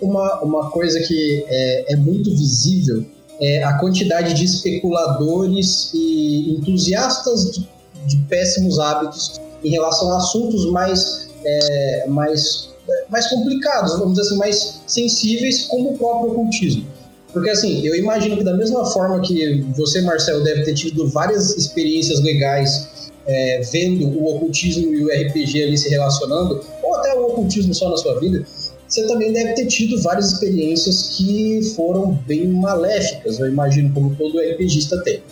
Uma, 0.00 0.40
uma 0.42 0.70
coisa 0.70 0.98
que 1.00 1.44
é, 1.48 1.92
é 1.92 1.96
muito 1.96 2.30
visível 2.30 3.04
é 3.40 3.62
a 3.62 3.78
quantidade 3.78 4.34
de 4.34 4.44
especuladores 4.44 5.90
e 5.94 6.56
entusiastas 6.58 7.52
de, 7.52 7.68
de 8.06 8.16
péssimos 8.28 8.78
hábitos 8.78 9.40
em 9.62 9.70
relação 9.70 10.12
a 10.12 10.18
assuntos 10.18 10.70
mais, 10.70 11.30
é, 11.44 12.06
mais, 12.08 12.70
mais 13.10 13.28
complicados, 13.28 13.98
vamos 13.98 14.14
dizer 14.14 14.28
assim, 14.28 14.38
mais 14.38 14.82
sensíveis, 14.86 15.62
como 15.62 15.94
o 15.94 15.98
próprio 15.98 16.32
ocultismo. 16.32 16.86
Porque 17.32 17.50
assim, 17.50 17.84
eu 17.84 17.96
imagino 17.96 18.36
que 18.36 18.44
da 18.44 18.54
mesma 18.54 18.84
forma 18.86 19.20
que 19.20 19.62
você, 19.76 20.00
Marcelo, 20.02 20.44
deve 20.44 20.62
ter 20.64 20.74
tido 20.74 21.08
várias 21.08 21.56
experiências 21.56 22.20
legais 22.20 23.10
é, 23.26 23.60
vendo 23.72 24.06
o 24.06 24.36
ocultismo 24.36 24.94
e 24.94 25.04
o 25.04 25.08
RPG 25.08 25.62
ali 25.62 25.78
se 25.78 25.88
relacionando, 25.88 26.60
ou 26.82 26.94
até 26.94 27.14
o 27.14 27.26
ocultismo 27.26 27.74
só 27.74 27.90
na 27.90 27.96
sua 27.96 28.20
vida, 28.20 28.46
você 28.86 29.06
também 29.08 29.32
deve 29.32 29.54
ter 29.54 29.66
tido 29.66 30.00
várias 30.02 30.32
experiências 30.32 31.16
que 31.16 31.72
foram 31.74 32.12
bem 32.26 32.46
maléficas, 32.46 33.40
eu 33.40 33.48
imagino, 33.48 33.92
como 33.92 34.14
todo 34.14 34.38
RPGista 34.38 35.02
tem. 35.02 35.22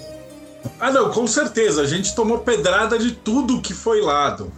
Ah, 0.81 0.91
não, 0.91 1.11
com 1.11 1.27
certeza. 1.27 1.83
A 1.83 1.87
gente 1.87 2.15
tomou 2.15 2.39
pedrada 2.39 2.99
de 2.99 3.13
tudo 3.13 3.61
que 3.61 3.73
foi 3.73 4.01
lado. 4.01 4.51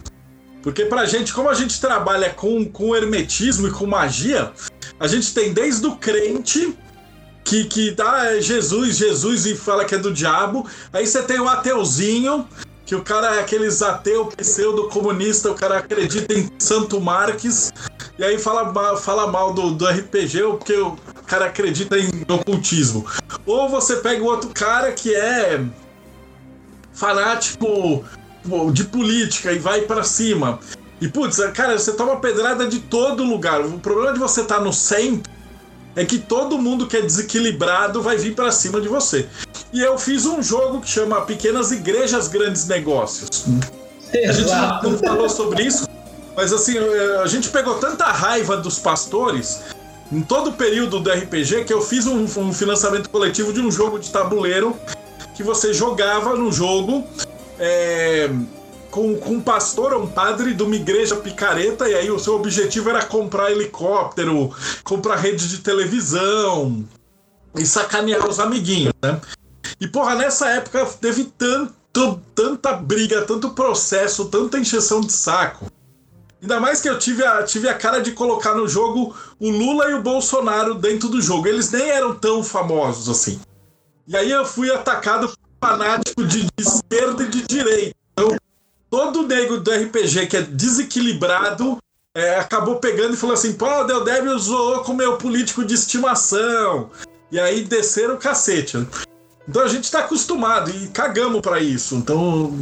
Porque 0.65 0.83
pra 0.83 1.05
gente, 1.05 1.31
como 1.31 1.47
a 1.47 1.53
gente 1.53 1.79
trabalha 1.79 2.31
com, 2.31 2.65
com 2.65 2.95
hermetismo 2.95 3.67
e 3.67 3.71
com 3.71 3.85
magia, 3.85 4.51
a 4.99 5.05
gente 5.05 5.31
tem 5.31 5.53
desde 5.53 5.85
o 5.85 5.95
crente 5.95 6.75
que, 7.43 7.65
que 7.65 7.91
dá 7.91 8.33
é 8.33 8.41
Jesus, 8.41 8.97
Jesus 8.97 9.45
e 9.45 9.55
fala 9.55 9.85
que 9.85 9.93
é 9.93 9.99
do 9.99 10.11
diabo. 10.11 10.67
Aí 10.91 11.05
você 11.05 11.21
tem 11.21 11.39
o 11.39 11.47
ateuzinho, 11.47 12.49
que 12.83 12.95
o 12.95 13.03
cara 13.03 13.35
é 13.35 13.41
aqueles 13.41 13.83
ateu 13.83 14.25
pseudo-comunista, 14.25 15.51
o 15.51 15.53
cara 15.53 15.77
acredita 15.77 16.33
em 16.33 16.49
Santo 16.57 16.99
Marques, 16.99 17.71
e 18.17 18.23
aí 18.23 18.39
fala, 18.39 18.97
fala 18.97 19.27
mal 19.27 19.53
do, 19.53 19.69
do 19.69 19.85
RPG 19.85 20.41
porque 20.57 20.73
o 20.73 20.97
cara 21.27 21.45
acredita 21.45 21.95
em 21.95 22.09
ocultismo. 22.27 23.05
Ou 23.45 23.69
você 23.69 23.97
pega 23.97 24.23
o 24.23 24.25
outro 24.25 24.49
cara 24.49 24.91
que 24.93 25.13
é 25.13 25.63
fanático 26.91 28.03
de 28.71 28.83
política 28.85 29.51
e 29.51 29.59
vai 29.59 29.81
para 29.81 30.03
cima. 30.03 30.59
E 31.01 31.07
putz, 31.07 31.37
cara, 31.53 31.77
você 31.77 31.93
toma 31.93 32.17
pedrada 32.17 32.67
de 32.67 32.79
todo 32.79 33.23
lugar. 33.23 33.61
O 33.61 33.79
problema 33.79 34.13
de 34.13 34.19
você 34.19 34.41
estar 34.41 34.55
tá 34.55 34.61
no 34.61 34.71
centro 34.71 35.31
é 35.95 36.03
que 36.03 36.19
todo 36.19 36.57
mundo 36.57 36.87
que 36.87 36.97
é 36.97 37.01
desequilibrado 37.01 38.01
vai 38.01 38.17
vir 38.17 38.35
para 38.35 38.51
cima 38.51 38.81
de 38.81 38.87
você. 38.87 39.27
E 39.71 39.81
eu 39.81 39.97
fiz 39.97 40.25
um 40.25 40.41
jogo 40.41 40.81
que 40.81 40.89
chama 40.89 41.21
Pequenas 41.21 41.71
Igrejas 41.71 42.27
Grandes 42.27 42.67
Negócios. 42.67 43.45
A 44.13 44.31
gente 44.31 44.51
não 44.83 44.97
falou 44.97 45.29
sobre 45.29 45.63
isso, 45.63 45.87
mas 46.35 46.53
assim, 46.53 46.77
a 47.21 47.27
gente 47.27 47.49
pegou 47.49 47.75
tanta 47.75 48.05
raiva 48.05 48.57
dos 48.57 48.79
pastores 48.79 49.61
em 50.11 50.21
todo 50.21 50.51
o 50.51 50.53
período 50.53 50.99
do 50.99 51.09
RPG 51.09 51.63
que 51.65 51.73
eu 51.73 51.81
fiz 51.81 52.05
um, 52.05 52.23
um 52.23 52.53
financiamento 52.53 53.09
coletivo 53.09 53.51
de 53.51 53.59
um 53.59 53.71
jogo 53.71 53.99
de 53.99 54.09
tabuleiro 54.09 54.75
que 55.33 55.43
você 55.43 55.73
jogava 55.73 56.35
no 56.35 56.51
jogo. 56.51 57.05
É, 57.59 58.29
com, 58.91 59.15
com 59.17 59.33
um 59.33 59.41
pastor 59.41 59.93
ou 59.93 60.03
um 60.03 60.07
padre 60.07 60.53
de 60.53 60.63
uma 60.63 60.75
igreja 60.75 61.17
picareta, 61.17 61.89
e 61.89 61.95
aí 61.95 62.09
o 62.09 62.17
seu 62.17 62.35
objetivo 62.35 62.89
era 62.89 63.03
comprar 63.03 63.51
helicóptero, 63.51 64.55
comprar 64.83 65.17
rede 65.17 65.49
de 65.49 65.57
televisão 65.57 66.85
e 67.57 67.65
sacanear 67.65 68.27
os 68.27 68.39
amiguinhos, 68.39 68.93
né? 69.03 69.19
E 69.81 69.87
porra, 69.87 70.15
nessa 70.15 70.49
época 70.49 70.85
teve 71.01 71.25
tanto, 71.25 72.21
tanta 72.33 72.73
briga, 72.73 73.23
tanto 73.23 73.49
processo, 73.49 74.25
tanta 74.25 74.57
encheção 74.57 75.01
de 75.01 75.11
saco. 75.11 75.69
Ainda 76.41 76.59
mais 76.59 76.79
que 76.79 76.87
eu 76.87 76.97
tive 76.97 77.25
a, 77.25 77.43
tive 77.43 77.67
a 77.67 77.73
cara 77.73 77.99
de 77.99 78.11
colocar 78.11 78.53
no 78.53 78.67
jogo 78.67 79.15
o 79.39 79.49
Lula 79.49 79.89
e 79.89 79.93
o 79.95 80.01
Bolsonaro 80.01 80.75
dentro 80.75 81.09
do 81.09 81.21
jogo. 81.21 81.47
Eles 81.47 81.71
nem 81.71 81.89
eram 81.89 82.15
tão 82.15 82.43
famosos 82.43 83.09
assim. 83.09 83.41
E 84.07 84.15
aí 84.15 84.31
eu 84.31 84.45
fui 84.45 84.71
atacado 84.71 85.33
fanático 85.59 86.23
de, 86.23 86.47
esquerda 86.57 87.23
e 87.23 87.29
de 87.29 87.41
direita. 87.43 87.95
Então, 88.13 88.35
todo 88.89 89.27
nego 89.27 89.57
do 89.57 89.71
RPG 89.71 90.27
que 90.27 90.37
é 90.37 90.41
desequilibrado 90.41 91.77
é, 92.15 92.37
acabou 92.37 92.77
pegando 92.77 93.13
e 93.13 93.17
falou 93.17 93.33
assim: 93.33 93.53
pô, 93.53 93.83
Del 93.83 94.03
Debbie 94.03 94.39
zoou 94.39 94.83
com 94.83 94.93
meu 94.93 95.17
político 95.17 95.65
de 95.65 95.73
estimação. 95.73 96.89
E 97.31 97.39
aí 97.39 97.63
desceram 97.63 98.15
o 98.15 98.17
cacete. 98.17 98.77
Então 99.47 99.61
a 99.61 99.67
gente 99.67 99.91
tá 99.91 99.99
acostumado 99.99 100.71
e 100.71 100.87
cagamos 100.87 101.41
para 101.41 101.59
isso. 101.59 101.95
Então. 101.95 102.57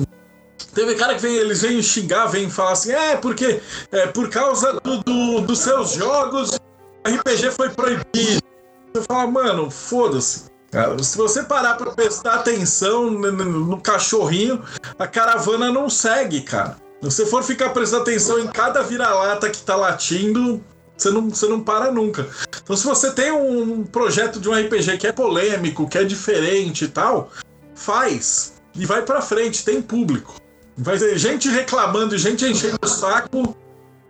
Teve 0.73 0.95
cara 0.95 1.13
que 1.13 1.21
vem, 1.21 1.35
eles 1.35 1.61
vêm 1.61 1.83
xingar, 1.83 2.25
vêm 2.27 2.49
falar 2.49 2.71
assim, 2.71 2.91
é, 2.91 3.15
porque 3.15 3.61
é, 3.91 4.07
por 4.07 4.27
causa 4.29 4.73
do, 4.83 5.03
do, 5.03 5.41
dos 5.41 5.59
seus 5.59 5.91
jogos, 5.91 6.57
RPG 7.05 7.51
foi 7.51 7.69
proibido. 7.69 8.41
Você 8.91 9.03
fala, 9.03 9.29
mano, 9.29 9.69
foda-se. 9.69 10.45
Se 11.03 11.17
você 11.17 11.43
parar 11.43 11.75
para 11.75 11.91
prestar 11.91 12.35
atenção 12.35 13.11
no, 13.11 13.79
cachorrinho, 13.79 14.63
a 14.97 15.05
caravana 15.05 15.71
não 15.71 15.89
segue, 15.89 16.41
cara. 16.41 16.77
Se 17.01 17.11
você 17.11 17.25
for 17.25 17.43
ficar 17.43 17.69
prestando 17.69 18.01
atenção 18.01 18.39
em 18.39 18.47
cada 18.47 18.81
vira-lata 18.81 19.49
que 19.49 19.61
tá 19.61 19.75
latindo, 19.75 20.63
você 20.97 21.11
não, 21.11 21.29
você 21.29 21.47
não 21.47 21.61
para 21.61 21.91
nunca. 21.91 22.27
Então, 22.63 22.75
se 22.75 22.85
você 22.85 23.11
tem 23.11 23.31
um 23.31 23.83
projeto 23.83 24.39
de 24.39 24.49
um 24.49 24.53
RPG 24.53 24.97
que 24.97 25.05
é 25.05 25.11
polêmico, 25.11 25.87
que 25.87 25.97
é 25.97 26.03
diferente 26.03 26.85
e 26.85 26.87
tal, 26.87 27.29
faz. 27.75 28.53
E 28.73 28.85
vai 28.85 29.03
para 29.03 29.21
frente, 29.21 29.63
tem 29.63 29.81
público. 29.81 30.35
Vai 30.75 30.97
ter 30.97 31.17
gente 31.19 31.49
reclamando 31.49 32.15
e 32.15 32.17
gente 32.17 32.45
enchendo 32.45 32.79
o 32.81 32.87
saco, 32.87 33.55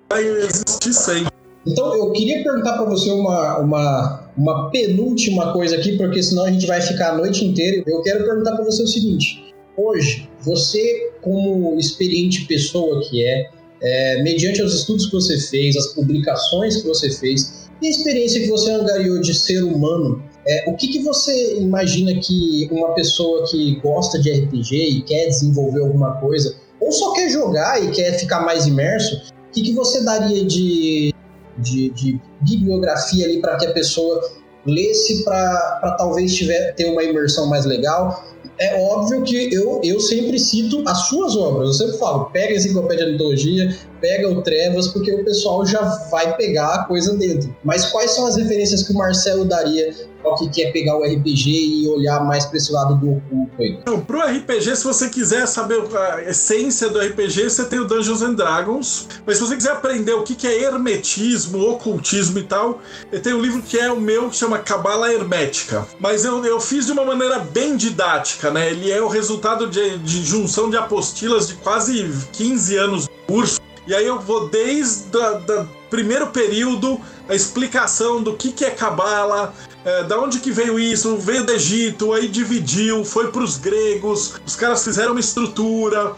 vai 0.10 0.24
existir 0.24 0.94
sempre. 0.94 1.43
Então, 1.66 1.96
eu 1.96 2.12
queria 2.12 2.44
perguntar 2.44 2.74
para 2.74 2.86
você 2.86 3.10
uma, 3.10 3.60
uma, 3.60 4.30
uma 4.38 4.70
penúltima 4.70 5.54
coisa 5.54 5.78
aqui, 5.78 5.98
porque 5.98 6.22
senão 6.22 6.46
a 6.46 6.52
gente 6.52 6.68
vai 6.68 6.82
ficar 6.82 7.12
a 7.12 7.18
noite 7.18 7.46
inteira. 7.46 7.84
Eu 7.88 8.02
quero 8.02 8.26
perguntar 8.26 8.56
para 8.56 8.66
você 8.66 8.84
o 8.84 8.88
seguinte: 8.88 9.54
hoje, 9.78 10.30
você, 10.42 11.12
como 11.22 11.80
experiente 11.80 12.46
pessoa 12.46 13.02
que 13.08 13.26
é, 13.26 13.50
é, 13.82 14.24
mediante 14.24 14.62
os 14.62 14.76
estudos 14.76 15.06
que 15.06 15.14
você 15.14 15.40
fez, 15.40 15.78
as 15.78 15.94
publicações 15.94 16.82
que 16.82 16.88
você 16.88 17.10
fez, 17.10 17.70
e 17.82 17.88
a 17.88 17.90
experiência 17.90 18.42
que 18.42 18.48
você 18.48 18.72
angariou 18.72 19.22
de 19.22 19.34
ser 19.34 19.64
humano, 19.64 20.22
é, 20.46 20.70
o 20.70 20.76
que, 20.76 20.90
que 20.90 21.00
você 21.00 21.58
imagina 21.58 22.14
que 22.20 22.68
uma 22.72 22.94
pessoa 22.94 23.46
que 23.50 23.76
gosta 23.82 24.20
de 24.20 24.32
RPG 24.32 24.76
e 24.76 25.02
quer 25.04 25.28
desenvolver 25.28 25.82
alguma 25.82 26.14
coisa, 26.20 26.56
ou 26.82 26.92
só 26.92 27.14
quer 27.14 27.30
jogar 27.30 27.82
e 27.82 27.92
quer 27.92 28.20
ficar 28.20 28.42
mais 28.42 28.68
imerso, 28.68 29.16
o 29.50 29.52
que, 29.54 29.62
que 29.62 29.74
você 29.74 30.04
daria 30.04 30.44
de 30.44 31.14
de, 31.58 31.90
de 31.90 32.20
bibliografia 32.42 33.26
ali 33.26 33.42
para 33.42 33.58
que 33.58 33.66
a 33.66 33.74
pessoa 33.74 34.22
lesse 34.66 35.24
para 35.24 35.96
talvez 35.98 36.34
tiver, 36.36 36.74
ter 36.74 36.86
uma 36.86 37.04
imersão 37.04 37.48
mais 37.48 37.66
legal. 37.66 38.24
É 38.60 38.80
óbvio 38.82 39.24
que 39.24 39.54
eu, 39.54 39.82
eu 39.84 40.00
sempre 40.00 40.38
cito 40.38 40.84
as 40.88 41.08
suas 41.08 41.36
obras, 41.36 41.70
eu 41.70 41.74
sempre 41.74 41.98
falo, 41.98 42.26
pega 42.26 42.54
a 42.54 42.58
enciclopédia 42.58 43.06
de 43.08 43.14
antologia, 43.14 43.76
pega 44.00 44.30
o 44.30 44.42
Trevas, 44.42 44.88
porque 44.90 45.12
o 45.12 45.26
pessoal 45.26 45.66
já 45.66 45.82
vai 46.12 46.36
pegar 46.38 46.74
a 46.74 46.84
coisa 46.86 47.18
dentro. 47.18 47.54
Mas 47.64 47.88
quais 47.88 48.12
são 48.12 48.28
as 48.28 48.36
referências 48.36 48.84
que 48.84 48.94
o 48.94 48.96
Marcelo 48.96 49.46
daria 49.46 49.94
ao 50.26 50.36
que 50.36 50.50
quer 50.50 50.72
pegar 50.72 50.98
o 50.98 51.04
RPG 51.04 51.50
e 51.50 51.88
olhar 51.88 52.24
mais 52.26 52.46
para 52.46 52.58
esse 52.58 52.72
lado 52.72 52.96
do 52.96 53.18
oculto 53.18 53.52
aí? 53.60 53.78
Então, 53.82 54.00
pro 54.00 54.20
RPG, 54.20 54.76
se 54.76 54.84
você 54.84 55.10
quiser 55.10 55.48
saber 55.48 55.82
a 55.96 56.24
essência 56.24 56.90
do 56.90 57.00
RPG, 57.00 57.50
você 57.50 57.66
tem 57.66 57.80
o 57.80 57.86
Dungeons 57.86 58.22
and 58.22 58.34
Dragons. 58.34 59.08
Mas 59.26 59.38
se 59.38 59.44
você 59.44 59.56
quiser 59.56 59.72
aprender 59.72 60.14
o 60.14 60.24
que 60.24 60.48
é 60.48 60.64
hermetismo, 60.64 61.70
ocultismo 61.70 62.40
e 62.40 62.44
tal, 62.44 62.82
eu 63.12 63.22
tenho 63.22 63.38
um 63.38 63.42
livro 63.42 63.62
que 63.62 63.78
é 63.78 63.92
o 63.92 64.00
meu, 64.00 64.30
que 64.30 64.36
chama 64.36 64.60
Cabala 64.60 65.12
Hermética. 65.12 65.86
Mas 66.00 66.26
eu, 66.26 66.44
eu 66.46 66.60
fiz 66.60 66.86
de 66.86 66.92
uma 66.92 67.06
maneira 67.06 67.40
bem 67.40 67.76
didática, 67.76 68.52
né? 68.52 68.72
Ele 68.72 68.92
é 68.92 69.02
o 69.02 69.08
resultado 69.08 69.68
de, 69.68 69.98
de 70.00 70.24
junção 70.24 70.70
de 70.70 70.78
apostilas 70.78 71.48
de 71.48 71.56
quase 71.56 72.10
15 72.32 72.78
anos 72.78 73.04
de 73.04 73.10
curso. 73.28 73.63
E 73.86 73.94
aí 73.94 74.06
eu 74.06 74.20
vou 74.20 74.48
desde 74.48 75.18
o 75.18 75.68
primeiro 75.90 76.28
período, 76.28 77.00
a 77.28 77.36
explicação 77.36 78.22
do 78.24 78.34
que, 78.34 78.52
que 78.52 78.64
é 78.64 78.70
Cabala, 78.70 79.54
é, 79.84 80.04
da 80.04 80.20
onde 80.20 80.40
que 80.40 80.52
veio 80.52 80.80
isso? 80.80 81.18
Veio 81.18 81.46
do 81.46 81.52
Egito, 81.52 82.14
aí 82.14 82.28
dividiu, 82.28 83.04
foi 83.04 83.30
para 83.30 83.44
os 83.44 83.58
gregos, 83.58 84.36
os 84.46 84.56
caras 84.56 84.84
fizeram 84.84 85.12
uma 85.12 85.20
estrutura. 85.20 86.14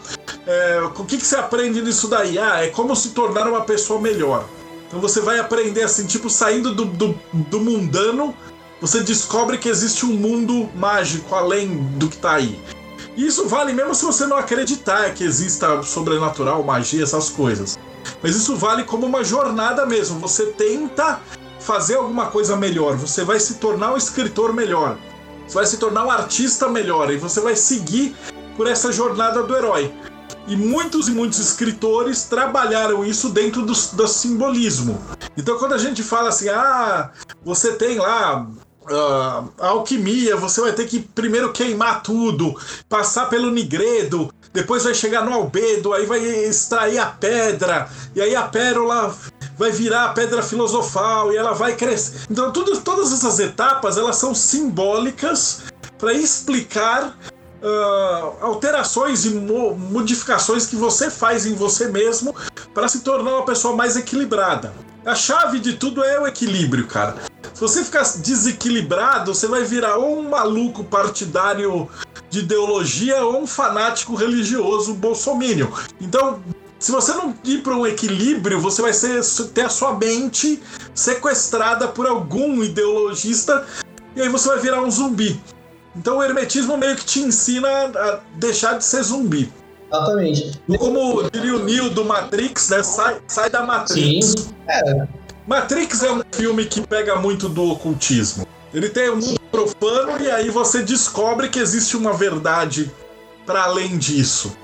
É, 0.46 0.80
o 0.82 1.04
que, 1.04 1.16
que 1.18 1.26
você 1.26 1.36
aprende 1.36 1.82
nisso 1.82 2.06
daí? 2.08 2.38
Ah, 2.38 2.64
é 2.64 2.68
como 2.68 2.94
se 2.94 3.10
tornar 3.10 3.48
uma 3.48 3.62
pessoa 3.62 4.00
melhor. 4.00 4.48
Então 4.86 5.00
você 5.00 5.20
vai 5.20 5.40
aprender 5.40 5.82
assim, 5.82 6.06
tipo, 6.06 6.30
saindo 6.30 6.72
do, 6.72 6.84
do, 6.84 7.18
do 7.32 7.60
mundano, 7.60 8.34
você 8.80 9.00
descobre 9.00 9.58
que 9.58 9.68
existe 9.68 10.06
um 10.06 10.12
mundo 10.12 10.68
mágico 10.76 11.34
além 11.34 11.76
do 11.96 12.08
que 12.08 12.16
tá 12.18 12.34
aí. 12.34 12.58
Isso 13.16 13.48
vale 13.48 13.72
mesmo 13.72 13.94
se 13.94 14.04
você 14.04 14.26
não 14.26 14.36
acreditar 14.36 15.14
que 15.14 15.24
exista 15.24 15.82
sobrenatural, 15.82 16.62
magia, 16.62 17.02
essas 17.02 17.30
coisas. 17.30 17.78
Mas 18.22 18.36
isso 18.36 18.54
vale 18.56 18.84
como 18.84 19.06
uma 19.06 19.24
jornada 19.24 19.86
mesmo. 19.86 20.20
Você 20.20 20.46
tenta 20.46 21.20
fazer 21.58 21.96
alguma 21.96 22.26
coisa 22.26 22.56
melhor, 22.56 22.96
você 22.96 23.24
vai 23.24 23.40
se 23.40 23.54
tornar 23.54 23.94
um 23.94 23.96
escritor 23.96 24.52
melhor, 24.52 24.98
você 25.46 25.54
vai 25.54 25.66
se 25.66 25.78
tornar 25.78 26.04
um 26.04 26.10
artista 26.10 26.68
melhor 26.68 27.10
e 27.10 27.16
você 27.16 27.40
vai 27.40 27.56
seguir 27.56 28.14
por 28.56 28.66
essa 28.66 28.92
jornada 28.92 29.42
do 29.42 29.56
herói. 29.56 29.92
E 30.46 30.54
muitos 30.56 31.08
e 31.08 31.10
muitos 31.10 31.40
escritores 31.40 32.24
trabalharam 32.24 33.04
isso 33.04 33.30
dentro 33.30 33.62
do, 33.62 33.72
do 33.72 34.06
simbolismo. 34.06 35.00
Então, 35.36 35.58
quando 35.58 35.72
a 35.72 35.78
gente 35.78 36.02
fala 36.04 36.28
assim, 36.28 36.48
ah, 36.48 37.10
você 37.44 37.72
tem 37.72 37.98
lá 37.98 38.46
Uh, 38.88 39.50
alquimia, 39.58 40.36
você 40.36 40.60
vai 40.60 40.72
ter 40.72 40.86
que 40.86 41.00
primeiro 41.00 41.52
queimar 41.52 42.04
tudo, 42.04 42.56
passar 42.88 43.26
pelo 43.26 43.50
nigredo, 43.50 44.32
depois 44.52 44.84
vai 44.84 44.94
chegar 44.94 45.24
no 45.24 45.34
albedo, 45.34 45.92
aí 45.92 46.06
vai 46.06 46.20
extrair 46.20 46.98
a 46.98 47.06
pedra, 47.06 47.88
e 48.14 48.20
aí 48.20 48.36
a 48.36 48.42
pérola 48.42 49.12
vai 49.58 49.72
virar 49.72 50.04
a 50.04 50.08
pedra 50.10 50.42
filosofal 50.42 51.32
e 51.32 51.36
ela 51.36 51.52
vai 51.52 51.74
crescer. 51.74 52.26
Então, 52.30 52.52
tudo, 52.52 52.80
todas 52.80 53.12
essas 53.12 53.38
etapas 53.38 53.96
elas 53.98 54.16
são 54.16 54.34
simbólicas 54.34 55.62
para 55.98 56.12
explicar 56.12 57.18
uh, 57.62 58.44
alterações 58.44 59.24
e 59.24 59.30
mo 59.30 59.74
modificações 59.74 60.66
que 60.66 60.76
você 60.76 61.10
faz 61.10 61.46
em 61.46 61.54
você 61.54 61.88
mesmo 61.88 62.34
para 62.72 62.88
se 62.88 63.00
tornar 63.00 63.32
uma 63.32 63.44
pessoa 63.44 63.74
mais 63.74 63.96
equilibrada. 63.96 64.72
A 65.06 65.14
chave 65.14 65.60
de 65.60 65.74
tudo 65.74 66.02
é 66.02 66.18
o 66.18 66.26
equilíbrio, 66.26 66.84
cara. 66.88 67.14
Se 67.54 67.60
você 67.60 67.84
ficar 67.84 68.02
desequilibrado, 68.02 69.32
você 69.32 69.46
vai 69.46 69.62
virar 69.62 69.98
ou 69.98 70.18
um 70.18 70.28
maluco 70.28 70.82
partidário 70.82 71.88
de 72.28 72.40
ideologia 72.40 73.24
ou 73.24 73.40
um 73.40 73.46
fanático 73.46 74.16
religioso 74.16 74.94
bolsomínio. 74.94 75.72
Então, 76.00 76.42
se 76.80 76.90
você 76.90 77.14
não 77.14 77.32
ir 77.44 77.62
para 77.62 77.76
um 77.76 77.86
equilíbrio, 77.86 78.60
você 78.60 78.82
vai 78.82 78.92
ser, 78.92 79.22
ter 79.54 79.66
a 79.66 79.68
sua 79.68 79.94
mente 79.94 80.60
sequestrada 80.92 81.86
por 81.86 82.08
algum 82.08 82.64
ideologista 82.64 83.64
e 84.16 84.22
aí 84.22 84.28
você 84.28 84.48
vai 84.48 84.58
virar 84.58 84.82
um 84.82 84.90
zumbi. 84.90 85.40
Então 85.94 86.18
o 86.18 86.22
hermetismo 86.22 86.76
meio 86.76 86.96
que 86.96 87.04
te 87.04 87.20
ensina 87.20 87.68
a 87.68 88.18
deixar 88.34 88.76
de 88.76 88.84
ser 88.84 89.04
zumbi. 89.04 89.52
Exatamente. 89.92 90.60
Como 90.78 91.30
diria 91.30 91.56
o 91.56 91.64
Neo 91.64 91.90
do 91.90 92.04
Matrix, 92.04 92.68
né? 92.70 92.82
Sai, 92.82 93.20
sai 93.26 93.50
da 93.50 93.64
Matrix. 93.64 94.26
Sim. 94.26 94.54
É. 94.68 95.06
Matrix 95.46 96.02
é 96.02 96.10
um 96.10 96.22
filme 96.32 96.64
que 96.66 96.80
pega 96.80 97.16
muito 97.16 97.48
do 97.48 97.70
ocultismo. 97.70 98.46
Ele 98.74 98.88
tem 98.88 99.10
um 99.10 99.16
mundo 99.16 99.40
profano 99.50 100.20
e 100.20 100.30
aí 100.30 100.50
você 100.50 100.82
descobre 100.82 101.48
que 101.48 101.58
existe 101.58 101.96
uma 101.96 102.12
verdade 102.12 102.90
para 103.46 103.62
além 103.62 103.96
disso. 103.96 104.56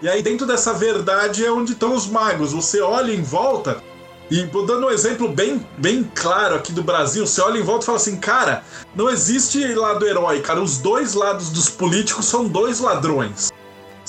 E 0.00 0.08
aí 0.08 0.22
dentro 0.22 0.46
dessa 0.46 0.72
verdade 0.72 1.44
é 1.44 1.50
onde 1.50 1.72
estão 1.72 1.94
os 1.94 2.06
magos. 2.06 2.52
Você 2.52 2.80
olha 2.80 3.12
em 3.12 3.22
volta 3.22 3.82
e 4.30 4.44
dando 4.44 4.86
um 4.86 4.90
exemplo 4.90 5.28
bem, 5.28 5.66
bem 5.76 6.08
claro 6.14 6.54
aqui 6.54 6.72
do 6.72 6.84
Brasil, 6.84 7.26
você 7.26 7.40
olha 7.40 7.58
em 7.58 7.62
volta 7.62 7.82
e 7.82 7.86
fala 7.86 7.98
assim, 7.98 8.16
cara, 8.16 8.62
não 8.94 9.10
existe 9.10 9.74
lado 9.74 10.06
herói, 10.06 10.40
cara. 10.40 10.62
Os 10.62 10.78
dois 10.78 11.14
lados 11.14 11.50
dos 11.50 11.68
políticos 11.68 12.26
são 12.26 12.46
dois 12.46 12.78
ladrões. 12.78 13.50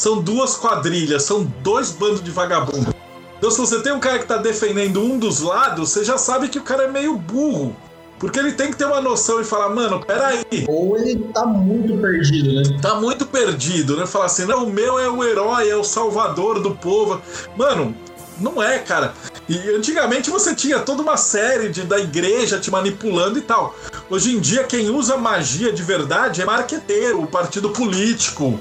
São 0.02 0.20
duas 0.20 0.56
quadrilhas, 0.56 1.22
são 1.22 1.43
dois 1.62 1.91
bandos 1.91 2.24
de 2.24 2.32
vagabundo. 2.32 2.91
Então, 3.38 3.52
se 3.52 3.60
você 3.60 3.84
tem 3.84 3.93
um 3.93 3.99
cara 3.99 4.18
que 4.18 4.26
tá 4.26 4.38
defendendo 4.38 4.99
um 4.99 5.20
dos 5.20 5.41
lados, 5.41 5.91
você 5.91 6.04
já 6.04 6.18
sabe 6.18 6.47
que 6.47 6.58
o 6.58 6.64
cara 6.64 6.86
é 6.86 6.88
meio 6.88 7.16
burro. 7.16 7.76
Porque 8.18 8.39
ele 8.39 8.54
tem 8.54 8.72
que 8.72 8.78
ter 8.78 8.86
uma 8.86 8.99
noção 8.99 9.39
e 9.39 9.43
falar, 9.43 9.70
mano, 9.70 10.04
peraí. 10.04 10.66
Ou 10.68 10.97
ele 10.97 11.24
tá 11.32 11.45
muito 11.45 11.95
perdido, 12.02 12.52
né? 12.52 12.80
Tá 12.82 12.95
muito 12.95 13.28
perdido, 13.28 13.95
né? 13.95 14.08
Falar 14.08 14.26
assim, 14.26 14.45
não, 14.45 14.64
o 14.64 14.74
meu 14.74 14.97
é 14.97 15.08
o 15.08 15.24
herói, 15.24 15.70
é 15.70 15.76
o 15.76 15.84
salvador 15.84 16.60
do 16.60 16.72
povo. 16.72 17.22
Mano, 17.56 17.95
não 18.39 18.62
é, 18.62 18.80
cara. 18.80 19.14
E 19.47 19.70
antigamente 19.70 20.32
você 20.32 20.56
tinha 20.56 20.80
toda 20.80 21.04
uma 21.04 21.16
série 21.16 21.70
de, 21.70 21.84
da 21.84 21.99
igreja 21.99 22.60
te 22.60 22.72
manipulando 22.72 23.38
e 23.38 23.41
tal. 23.41 23.76
Hoje 24.10 24.36
em 24.36 24.39
dia, 24.39 24.64
quem 24.64 24.89
usa 24.89 25.16
magia 25.16 25.72
de 25.72 25.84
verdade 25.84 26.41
é 26.41 26.45
marqueteiro, 26.45 27.26
partido 27.28 27.70
político, 27.70 28.60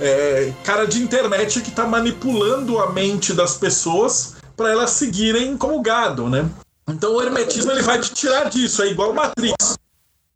é, 0.00 0.52
cara 0.64 0.86
de 0.86 1.02
internet 1.02 1.60
que 1.60 1.70
tá 1.70 1.86
manipulando 1.86 2.78
a 2.78 2.92
mente 2.92 3.32
das 3.32 3.56
pessoas 3.56 4.34
para 4.56 4.70
elas 4.70 4.90
seguirem 4.90 5.56
como 5.56 5.80
gado, 5.80 6.28
né? 6.28 6.48
Então 6.88 7.16
o 7.16 7.22
hermetismo 7.22 7.70
ele 7.70 7.82
vai 7.82 8.00
te 8.00 8.12
tirar 8.12 8.50
disso, 8.50 8.82
é 8.82 8.88
igual 8.88 9.12
Matrix. 9.12 9.78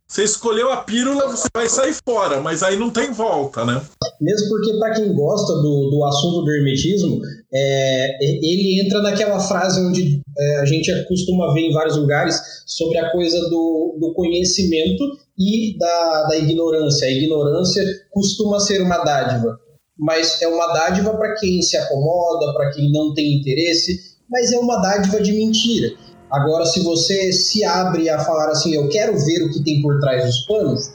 Você 0.07 0.23
escolheu 0.23 0.71
a 0.71 0.77
pílula, 0.77 1.27
você 1.29 1.49
vai 1.53 1.69
sair 1.69 1.95
fora, 2.07 2.41
mas 2.41 2.63
aí 2.63 2.79
não 2.79 2.89
tem 2.89 3.11
volta, 3.11 3.65
né? 3.65 3.83
Mesmo 4.21 4.49
porque, 4.49 4.79
para 4.79 4.95
quem 4.95 5.13
gosta 5.13 5.53
do, 5.55 5.91
do 5.91 6.05
assunto 6.05 6.43
do 6.43 6.51
hermetismo, 6.53 7.21
é, 7.53 8.25
ele 8.25 8.81
entra 8.81 9.03
naquela 9.03 9.41
frase 9.41 9.81
onde 9.81 10.21
é, 10.39 10.61
a 10.61 10.65
gente 10.67 10.93
costuma 11.09 11.53
ver 11.53 11.63
em 11.63 11.73
vários 11.73 11.97
lugares 11.97 12.41
sobre 12.65 12.97
a 12.99 13.11
coisa 13.11 13.41
do, 13.49 13.97
do 13.99 14.13
conhecimento 14.15 15.03
e 15.39 15.77
da, 15.79 16.23
da 16.29 16.37
ignorância. 16.37 17.07
A 17.07 17.11
ignorância 17.11 17.85
costuma 18.13 18.61
ser 18.61 18.81
uma 18.83 18.99
dádiva, 18.99 19.59
mas 19.99 20.41
é 20.43 20.49
uma 20.49 20.73
dádiva 20.73 21.15
para 21.15 21.35
quem 21.37 21.61
se 21.63 21.77
acomoda, 21.77 22.53
para 22.55 22.71
quem 22.71 22.91
não 22.93 23.15
tem 23.15 23.39
interesse, 23.39 23.99
mas 24.31 24.53
é 24.53 24.59
uma 24.59 24.77
dádiva 24.81 25.21
de 25.21 25.33
mentira. 25.33 25.95
Agora, 26.31 26.67
se 26.67 26.81
você 26.81 27.33
se 27.33 27.65
abre 27.65 28.09
a 28.09 28.19
falar 28.19 28.51
assim, 28.51 28.75
eu 28.75 28.89
quero 28.89 29.17
ver 29.19 29.45
o 29.45 29.51
que 29.51 29.63
tem 29.63 29.81
por 29.83 30.01
trás 30.01 30.25
dos 30.25 30.39
panos, 30.47 30.91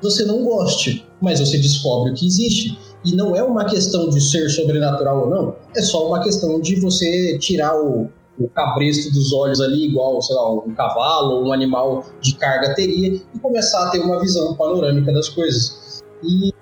você 0.00 0.24
não 0.24 0.44
goste, 0.44 1.06
mas 1.20 1.40
você 1.40 1.58
descobre 1.58 2.12
o 2.12 2.14
que 2.14 2.26
existe. 2.26 2.78
E 3.04 3.14
não 3.14 3.36
é 3.36 3.42
uma 3.42 3.64
questão 3.66 4.08
de 4.08 4.20
ser 4.20 4.48
sobrenatural 4.48 5.24
ou 5.24 5.30
não, 5.30 5.56
é 5.76 5.82
só 5.82 6.08
uma 6.08 6.22
questão 6.22 6.60
de 6.60 6.74
você 6.80 7.38
tirar 7.38 7.76
o, 7.78 8.08
o 8.38 8.48
cabresto 8.48 9.12
dos 9.12 9.32
olhos 9.32 9.60
ali, 9.60 9.86
igual, 9.88 10.20
sei 10.20 10.36
lá, 10.36 10.52
um 10.52 10.74
cavalo 10.74 11.36
ou 11.36 11.46
um 11.46 11.52
animal 11.52 12.04
de 12.20 12.34
carga 12.36 12.74
teria, 12.74 13.14
e 13.14 13.38
começar 13.40 13.86
a 13.86 13.90
ter 13.90 14.00
uma 14.00 14.20
visão 14.20 14.54
panorâmica 14.54 15.12
das 15.12 15.28
coisas. 15.28 16.02
E 16.22 16.52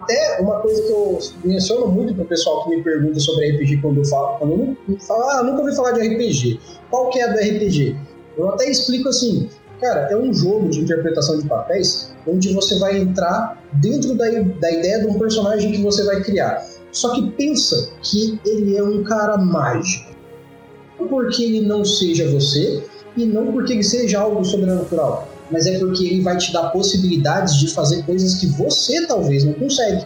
até 0.00 0.40
uma 0.40 0.60
coisa 0.60 0.82
que 0.82 0.92
eu 0.92 1.18
menciono 1.44 1.88
muito 1.88 2.14
pro 2.14 2.24
pessoal 2.26 2.64
que 2.64 2.76
me 2.76 2.82
pergunta 2.82 3.18
sobre 3.18 3.50
RPG 3.52 3.80
quando 3.80 3.98
eu 3.98 4.04
falo, 4.04 4.38
quando 4.38 4.76
eu 4.88 5.00
falo, 5.00 5.22
ah, 5.30 5.42
nunca 5.42 5.62
ouvi 5.62 5.74
falar 5.74 5.92
de 5.92 6.06
RPG. 6.06 6.60
Qual 6.90 7.10
que 7.10 7.18
é 7.18 7.24
a 7.24 7.32
do 7.32 7.38
RPG? 7.38 7.96
Eu 8.36 8.50
até 8.50 8.68
explico 8.68 9.08
assim, 9.08 9.48
cara, 9.80 10.08
é 10.10 10.16
um 10.16 10.32
jogo 10.32 10.68
de 10.68 10.80
interpretação 10.80 11.38
de 11.38 11.48
papéis 11.48 12.14
onde 12.26 12.52
você 12.52 12.78
vai 12.78 12.98
entrar 12.98 13.62
dentro 13.74 14.14
da, 14.16 14.26
da 14.26 14.72
ideia 14.72 15.00
de 15.00 15.06
um 15.06 15.18
personagem 15.18 15.72
que 15.72 15.82
você 15.82 16.04
vai 16.04 16.22
criar. 16.22 16.64
Só 16.92 17.12
que 17.14 17.30
pensa 17.32 17.90
que 18.02 18.38
ele 18.46 18.76
é 18.76 18.82
um 18.82 19.02
cara 19.02 19.36
mágico. 19.36 20.13
Porque 21.08 21.42
ele 21.42 21.60
não 21.60 21.84
seja 21.84 22.30
você 22.30 22.82
e 23.16 23.24
não 23.24 23.52
porque 23.52 23.72
ele 23.72 23.84
seja 23.84 24.20
algo 24.20 24.44
sobrenatural 24.44 25.28
mas 25.50 25.66
é 25.66 25.78
porque 25.78 26.04
ele 26.04 26.22
vai 26.22 26.36
te 26.36 26.52
dar 26.52 26.70
possibilidades 26.70 27.56
de 27.58 27.68
fazer 27.68 28.02
coisas 28.04 28.36
que 28.36 28.46
você 28.46 29.06
talvez 29.06 29.44
não 29.44 29.52
consegue. 29.52 30.04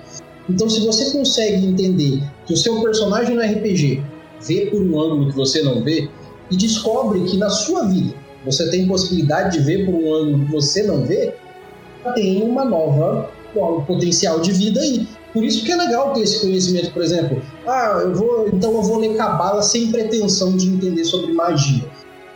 Então, 0.48 0.68
se 0.68 0.80
você 0.80 1.10
consegue 1.10 1.66
entender 1.66 2.22
que 2.46 2.54
o 2.54 2.56
seu 2.56 2.80
personagem 2.80 3.36
no 3.36 3.42
RPG 3.42 4.02
vê 4.46 4.66
por 4.66 4.80
um 4.80 5.00
ângulo 5.00 5.30
que 5.30 5.36
você 5.36 5.62
não 5.62 5.82
vê 5.82 6.08
e 6.50 6.56
descobre 6.56 7.22
que 7.24 7.36
na 7.36 7.50
sua 7.50 7.86
vida 7.86 8.14
você 8.44 8.70
tem 8.70 8.86
possibilidade 8.86 9.58
de 9.58 9.64
ver 9.64 9.84
por 9.84 9.94
um 9.94 10.14
ângulo 10.14 10.46
que 10.46 10.52
você 10.52 10.82
não 10.84 11.04
vê, 11.04 11.34
tem 12.14 12.42
uma 12.42 12.64
nova 12.64 13.30
um 13.54 13.80
potencial 13.84 14.40
de 14.40 14.52
vida 14.52 14.80
aí. 14.80 15.06
Por 15.32 15.44
isso 15.44 15.64
que 15.64 15.72
é 15.72 15.76
legal 15.76 16.12
ter 16.12 16.22
esse 16.22 16.40
conhecimento, 16.40 16.92
por 16.92 17.02
exemplo. 17.02 17.42
Ah, 17.66 18.00
eu 18.02 18.14
vou, 18.14 18.48
então 18.48 18.72
eu 18.72 18.82
vou 18.82 18.98
ler 18.98 19.16
cabala 19.16 19.62
sem 19.62 19.90
pretensão 19.92 20.56
de 20.56 20.68
entender 20.68 21.04
sobre 21.04 21.32
magia. 21.32 21.84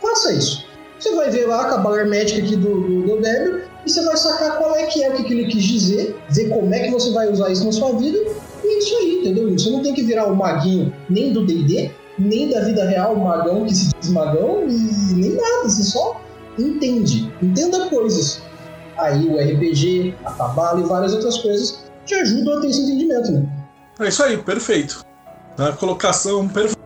Faça 0.01 0.33
isso. 0.33 0.65
Você 0.99 1.15
vai 1.15 1.29
ver 1.29 1.47
lá 1.47 1.61
a 1.61 1.69
cabala 1.69 1.97
hermética 1.97 2.39
aqui 2.39 2.55
do, 2.55 2.81
do, 2.81 3.01
do 3.01 3.21
e 3.85 3.89
você 3.89 4.01
vai 4.03 4.15
sacar 4.15 4.57
qual 4.57 4.75
é 4.75 4.85
que 4.85 5.03
é 5.03 5.09
o 5.09 5.13
que, 5.17 5.23
que 5.23 5.33
ele 5.33 5.47
quis 5.47 5.63
dizer, 5.63 6.15
ver 6.29 6.49
como 6.49 6.73
é 6.73 6.79
que 6.79 6.91
você 6.91 7.11
vai 7.11 7.29
usar 7.29 7.51
isso 7.51 7.65
na 7.65 7.71
sua 7.71 7.91
vida, 7.97 8.17
e 8.63 8.67
é 8.67 8.77
isso 8.77 8.95
aí, 8.95 9.19
entendeu? 9.19 9.51
Você 9.51 9.69
não 9.69 9.81
tem 9.81 9.93
que 9.93 10.03
virar 10.03 10.27
o 10.27 10.35
maguinho 10.35 10.93
nem 11.09 11.33
do 11.33 11.45
D&D, 11.45 11.91
nem 12.17 12.49
da 12.49 12.61
vida 12.61 12.87
real, 12.87 13.15
o 13.15 13.23
magão 13.23 13.65
que 13.65 13.75
se 13.75 13.91
diz 13.99 14.09
magão, 14.09 14.63
e 14.69 15.13
nem 15.15 15.31
nada, 15.31 15.67
você 15.67 15.83
só 15.83 16.21
entende, 16.57 17.29
entenda 17.41 17.87
coisas. 17.89 18.41
Aí 18.97 19.27
o 19.27 19.37
RPG, 19.37 20.13
a 20.23 20.31
cabala 20.31 20.79
e 20.79 20.83
várias 20.83 21.13
outras 21.13 21.39
coisas 21.39 21.82
te 22.05 22.15
ajudam 22.15 22.57
a 22.57 22.61
ter 22.61 22.67
esse 22.67 22.81
entendimento, 22.81 23.31
né? 23.31 23.45
É 23.99 24.07
isso 24.07 24.23
aí, 24.23 24.37
perfeito. 24.37 25.05
A 25.57 25.71
colocação 25.71 26.47
perfeita. 26.47 26.81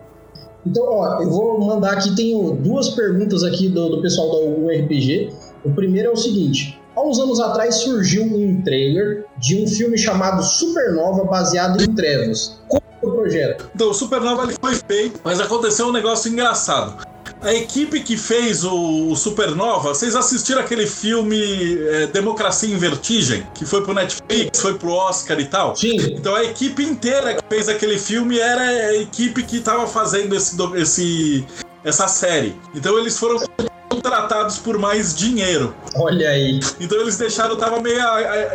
Então, 0.66 0.84
ó, 0.84 1.22
eu 1.22 1.30
vou 1.30 1.60
mandar 1.60 1.92
aqui, 1.92 2.14
tenho 2.14 2.52
duas 2.52 2.90
perguntas 2.90 3.42
aqui 3.42 3.68
do, 3.68 3.88
do 3.88 4.02
pessoal 4.02 4.30
da 4.30 4.38
URPG. 4.60 5.32
O 5.64 5.70
primeiro 5.70 6.10
é 6.10 6.12
o 6.12 6.16
seguinte: 6.16 6.78
há 6.94 7.02
uns 7.02 7.18
anos 7.18 7.40
atrás 7.40 7.76
surgiu 7.76 8.24
um 8.24 8.60
trailer 8.62 9.24
de 9.38 9.62
um 9.62 9.66
filme 9.66 9.96
chamado 9.96 10.42
Supernova, 10.42 11.24
baseado 11.24 11.82
em 11.82 11.94
Trevas. 11.94 12.60
Como 12.68 12.82
foi 13.00 13.10
o 13.10 13.12
projeto? 13.14 13.70
Então, 13.74 13.90
o 13.90 13.94
Supernova 13.94 14.44
ele 14.44 14.56
foi 14.60 14.74
feito, 14.74 15.20
mas 15.24 15.40
aconteceu 15.40 15.86
um 15.86 15.92
negócio 15.92 16.30
engraçado. 16.30 17.06
A 17.40 17.54
equipe 17.54 18.00
que 18.00 18.16
fez 18.16 18.64
o, 18.64 19.14
Supernova, 19.14 19.94
vocês 19.94 20.16
assistiram 20.16 20.60
aquele 20.60 20.86
filme 20.86 21.78
é, 21.88 22.06
Democracia 22.08 22.72
em 22.72 22.76
Vertigem, 22.76 23.46
que 23.54 23.64
foi 23.64 23.82
pro 23.82 23.94
Netflix, 23.94 24.60
foi 24.60 24.74
pro 24.74 24.90
Oscar 24.90 25.38
e 25.38 25.44
tal? 25.44 25.76
Sim. 25.76 25.96
Então 25.96 26.34
a 26.34 26.44
equipe 26.44 26.82
inteira 26.82 27.34
que 27.34 27.42
fez 27.48 27.68
aquele 27.68 27.98
filme 27.98 28.38
era 28.38 28.60
a 28.60 28.96
equipe 28.96 29.42
que 29.44 29.60
tava 29.60 29.86
fazendo 29.86 30.34
esse, 30.34 30.56
esse, 30.74 31.46
essa 31.84 32.08
série. 32.08 32.56
Então 32.74 32.98
eles 32.98 33.16
foram 33.16 33.40
contratados 33.88 34.58
por 34.58 34.78
mais 34.78 35.14
dinheiro. 35.14 35.74
Olha 35.94 36.30
aí. 36.30 36.60
Então 36.80 37.00
eles 37.00 37.16
deixaram, 37.16 37.56
tava 37.56 37.80
meio 37.80 38.00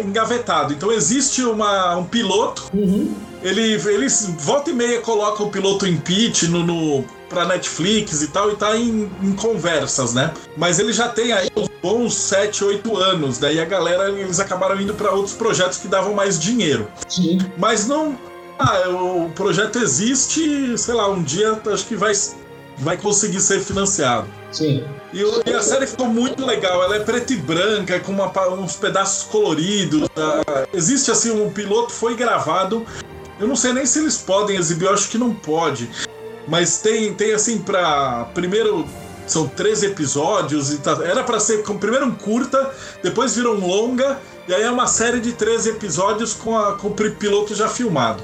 engavetado. 0.01 0.73
Então 0.73 0.91
existe 0.91 1.41
uma, 1.43 1.95
um 1.95 2.05
piloto. 2.05 2.63
Uhum. 2.73 3.13
Ele, 3.41 3.73
eles 3.73 4.29
volta 4.39 4.69
e 4.69 4.73
meia 4.73 5.01
colocam 5.01 5.47
o 5.47 5.49
piloto 5.49 5.85
em 5.85 5.97
pitch 5.97 6.43
no, 6.43 6.63
no 6.63 7.05
pra 7.33 7.45
Netflix 7.45 8.21
e 8.21 8.27
tal, 8.27 8.51
e 8.51 8.55
tá 8.55 8.77
em, 8.77 9.11
em, 9.21 9.33
conversas, 9.33 10.13
né? 10.13 10.31
Mas 10.55 10.79
ele 10.79 10.93
já 10.93 11.09
tem 11.09 11.33
aí 11.33 11.49
uns 11.55 11.67
bons 11.81 12.13
7, 12.13 12.63
8 12.63 12.97
anos. 12.97 13.37
Daí 13.37 13.59
a 13.59 13.65
galera, 13.65 14.09
eles 14.09 14.39
acabaram 14.39 14.79
indo 14.79 14.93
para 14.93 15.11
outros 15.11 15.35
projetos 15.35 15.79
que 15.79 15.87
davam 15.87 16.13
mais 16.13 16.39
dinheiro. 16.39 16.87
Sim. 17.09 17.39
Mas 17.57 17.87
não. 17.87 18.17
Ah, 18.57 18.87
o 18.89 19.29
projeto 19.31 19.79
existe, 19.79 20.77
sei 20.77 20.93
lá, 20.93 21.09
um 21.09 21.23
dia 21.23 21.59
acho 21.73 21.85
que 21.87 21.95
vai, 21.95 22.13
vai 22.77 22.95
conseguir 22.95 23.41
ser 23.41 23.59
financiado. 23.59 24.27
Sim. 24.51 24.83
E, 25.11 25.49
e, 25.49 25.53
a 25.53 25.61
série 25.61 25.87
ficou 25.87 26.07
muito 26.07 26.45
legal. 26.45 26.83
Ela 26.83 26.97
é 26.97 26.99
preta 26.99 27.33
e 27.33 27.35
branca, 27.35 27.99
com 27.99 28.11
uma, 28.11 28.31
uns 28.49 28.75
pedaços 28.75 29.23
coloridos. 29.23 30.07
Tá? 30.09 30.67
Existe 30.71 31.09
assim, 31.09 31.31
um 31.31 31.49
piloto 31.49 31.91
foi 31.91 32.15
gravado. 32.15 32.85
Eu 33.39 33.47
não 33.47 33.55
sei 33.55 33.73
nem 33.73 33.85
se 33.85 33.99
eles 33.99 34.17
podem 34.17 34.55
exibir, 34.55 34.85
eu 34.85 34.93
acho 34.93 35.09
que 35.09 35.17
não 35.17 35.33
pode. 35.33 35.89
Mas 36.47 36.79
tem, 36.79 37.13
tem 37.13 37.33
assim, 37.33 37.59
pra. 37.59 38.25
Primeiro 38.33 38.85
são 39.25 39.47
três 39.47 39.83
episódios 39.83 40.71
e 40.71 40.77
tá, 40.79 40.99
era 41.03 41.23
para 41.23 41.39
ser 41.39 41.63
com, 41.63 41.77
primeiro 41.77 42.05
um 42.07 42.13
curta, 42.13 42.71
depois 43.01 43.35
virou 43.35 43.55
um 43.55 43.65
longa, 43.65 44.19
e 44.47 44.53
aí 44.53 44.63
é 44.63 44.69
uma 44.69 44.87
série 44.87 45.19
de 45.21 45.31
três 45.31 45.65
episódios 45.65 46.33
com, 46.33 46.57
a, 46.57 46.73
com 46.73 46.89
o 46.89 46.91
piloto 46.91 47.55
já 47.55 47.69
filmado. 47.69 48.21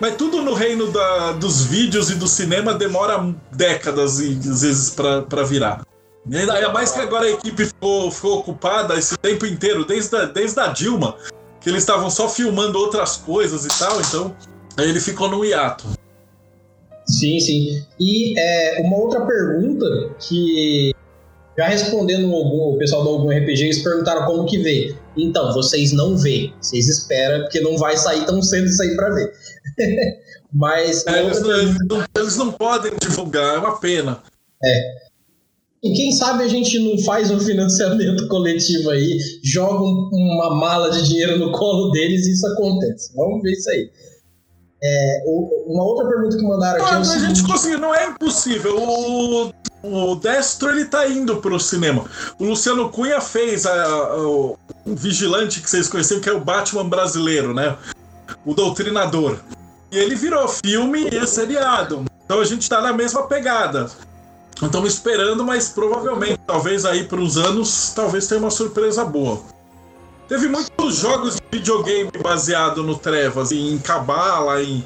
Mas 0.00 0.16
tudo 0.16 0.42
no 0.42 0.54
reino 0.54 0.92
da, 0.92 1.32
dos 1.32 1.62
vídeos 1.62 2.10
e 2.10 2.14
do 2.14 2.28
cinema 2.28 2.74
demora 2.74 3.34
décadas 3.50 4.20
e 4.20 4.38
às 4.48 4.62
vezes 4.62 4.90
para 4.90 5.42
virar. 5.42 5.82
Ainda 6.30 6.72
mais 6.72 6.92
que 6.92 7.00
agora 7.00 7.24
a 7.24 7.30
equipe 7.30 7.64
ficou, 7.64 8.10
ficou 8.10 8.38
ocupada 8.38 8.96
esse 8.96 9.16
tempo 9.16 9.46
inteiro, 9.46 9.84
desde 9.84 10.14
a, 10.14 10.24
desde 10.26 10.60
a 10.60 10.68
Dilma, 10.68 11.16
que 11.60 11.68
eles 11.68 11.82
estavam 11.82 12.10
só 12.10 12.28
filmando 12.28 12.78
outras 12.78 13.16
coisas 13.16 13.64
e 13.64 13.68
tal, 13.68 13.98
então 14.00 14.36
ele 14.76 15.00
ficou 15.00 15.28
no 15.28 15.44
hiato. 15.44 15.86
Sim, 17.08 17.40
sim. 17.40 17.82
E 17.98 18.38
é, 18.38 18.82
uma 18.82 18.96
outra 18.96 19.24
pergunta 19.24 20.14
que 20.20 20.92
já 21.58 21.66
respondendo 21.66 22.32
algum, 22.32 22.74
o 22.74 22.78
pessoal 22.78 23.02
do 23.02 23.08
algum 23.08 23.30
RPG, 23.30 23.64
eles 23.64 23.82
perguntaram 23.82 24.26
como 24.26 24.46
que 24.46 24.58
vê. 24.58 24.94
Então, 25.16 25.52
vocês 25.52 25.90
não 25.90 26.16
vê, 26.16 26.52
vocês 26.60 26.88
esperam, 26.88 27.42
porque 27.42 27.60
não 27.60 27.76
vai 27.76 27.96
sair 27.96 28.24
tão 28.26 28.40
cedo 28.40 28.66
isso 28.66 28.80
aí 28.80 28.94
para 28.94 29.12
ver. 29.12 29.32
Mas. 30.52 31.04
É, 31.06 31.24
eles, 31.24 31.42
não, 31.42 31.50
eles, 31.50 31.76
não, 31.88 32.04
eles, 32.16 32.36
não, 32.36 32.52
podem 32.52 32.92
divulgar, 33.00 33.56
é 33.56 33.58
uma 33.58 33.80
pena. 33.80 34.22
É. 34.64 35.08
E 35.82 35.92
quem 35.92 36.12
sabe 36.12 36.44
a 36.44 36.48
gente 36.48 36.78
não 36.78 36.96
faz 37.04 37.30
um 37.30 37.40
financiamento 37.40 38.28
coletivo 38.28 38.90
aí, 38.90 39.18
joga 39.42 39.82
uma 39.82 40.54
mala 40.54 40.90
de 40.90 41.08
dinheiro 41.08 41.38
no 41.38 41.52
colo 41.52 41.90
deles 41.90 42.26
e 42.26 42.32
isso 42.32 42.46
acontece. 42.46 43.12
Vamos 43.14 43.42
ver 43.42 43.52
isso 43.52 43.70
aí. 43.70 43.90
É, 44.82 45.24
uma 45.66 45.82
outra 45.82 46.06
pergunta 46.06 46.36
que 46.36 46.42
mandaram 46.42 46.84
aqui. 46.84 46.94
Ah, 46.94 46.98
é 46.98 47.16
a 47.16 47.18
gente 47.18 47.42
conseguiu, 47.42 47.78
não 47.78 47.94
é 47.94 48.06
impossível. 48.06 48.76
O, 48.80 49.52
o 49.82 50.14
Destro 50.16 50.70
ele 50.70 50.84
tá 50.84 51.08
indo 51.08 51.36
pro 51.38 51.58
cinema. 51.58 52.04
O 52.38 52.44
Luciano 52.44 52.88
Cunha 52.88 53.20
fez 53.20 53.66
a, 53.66 53.84
a, 53.84 54.16
o 54.18 54.56
vigilante 54.86 55.60
que 55.60 55.68
vocês 55.68 55.88
conheceram, 55.88 56.20
que 56.20 56.28
é 56.28 56.32
o 56.32 56.40
Batman 56.40 56.88
brasileiro, 56.88 57.52
né? 57.52 57.76
O 58.44 58.54
Doutrinador. 58.54 59.38
E 59.90 59.98
ele 59.98 60.14
virou 60.14 60.46
filme 60.46 61.08
e 61.08 61.26
seriado. 61.26 62.04
Então 62.24 62.40
a 62.40 62.44
gente 62.44 62.68
tá 62.68 62.80
na 62.80 62.92
mesma 62.92 63.26
pegada. 63.26 63.90
Estamos 64.62 64.94
esperando, 64.94 65.44
mas 65.44 65.68
provavelmente, 65.68 66.38
talvez 66.46 66.84
aí 66.84 67.04
para 67.04 67.18
uns 67.18 67.36
anos, 67.36 67.92
talvez 67.94 68.26
tenha 68.26 68.40
uma 68.40 68.50
surpresa 68.50 69.04
boa. 69.04 69.40
Teve 70.28 70.46
muitos 70.46 70.96
jogos 70.96 71.36
de 71.36 71.58
videogame 71.58 72.10
baseado 72.22 72.82
no 72.82 72.98
Trevas, 72.98 73.50
em 73.50 73.78
cabala, 73.78 74.62
em, 74.62 74.84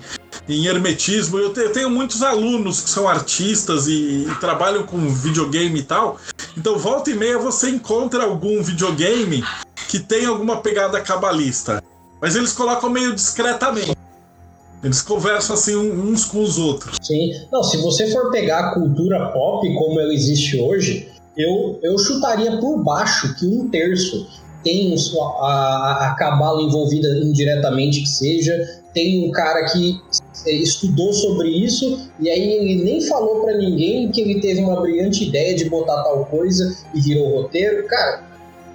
em 0.49 0.67
hermetismo. 0.67 1.37
Eu, 1.37 1.53
te, 1.53 1.59
eu, 1.59 1.73
tenho 1.73 1.91
muitos 1.91 2.23
alunos 2.23 2.81
que 2.81 2.89
são 2.89 3.09
artistas 3.09 3.89
e, 3.89 4.29
e, 4.29 4.35
trabalham 4.39 4.85
com 4.85 4.97
videogame 5.09 5.81
e 5.81 5.83
tal. 5.83 6.17
Então, 6.57 6.79
volta 6.79 7.11
e 7.11 7.15
meia 7.15 7.39
você 7.39 7.71
encontra 7.71 8.23
algum 8.23 8.63
videogame 8.63 9.43
que 9.89 9.99
tem 9.99 10.27
alguma 10.27 10.59
pegada 10.59 11.01
cabalista. 11.01 11.83
Mas 12.21 12.37
eles 12.37 12.53
colocam 12.53 12.89
meio 12.89 13.13
discretamente. 13.13 13.97
Eles 14.85 15.03
conversam 15.03 15.55
assim 15.55 15.75
uns 15.75 16.25
com 16.25 16.41
os 16.41 16.57
outros. 16.57 16.99
Sim. 17.03 17.33
Não, 17.51 17.65
se 17.65 17.79
você 17.79 18.13
for 18.13 18.31
pegar 18.31 18.61
a 18.61 18.75
cultura 18.75 19.31
pop 19.33 19.75
como 19.75 19.99
ela 19.99 20.15
existe 20.15 20.61
hoje, 20.61 21.09
eu, 21.37 21.81
eu 21.83 21.99
chutaria 21.99 22.59
por 22.59 22.79
baixo 22.79 23.35
que 23.37 23.47
um 23.47 23.69
terço 23.69 24.27
tem 24.63 24.95
a, 24.95 26.09
a 26.09 26.15
cabala 26.19 26.63
envolvida 26.63 27.09
indiretamente 27.19 28.01
que 28.01 28.09
seja, 28.09 28.83
tem 28.95 29.29
um 29.29 29.31
cara 29.31 29.65
que 29.67 30.01
é, 30.47 30.53
estudou 30.53 31.13
sobre 31.13 31.49
isso 31.49 32.11
e 32.21 32.29
aí 32.31 32.53
ele 32.53 32.85
nem 32.85 33.01
falou 33.01 33.43
para 33.43 33.57
ninguém 33.57 34.11
que 34.11 34.21
ele 34.21 34.41
teve 34.41 34.61
uma 34.61 34.81
brilhante 34.81 35.29
ideia 35.29 35.55
de 35.55 35.69
botar 35.69 36.03
tal 36.03 36.25
coisa 36.27 36.77
e 36.95 37.01
virou 37.01 37.43
roteiro. 37.43 37.87
Cara, 37.87 38.25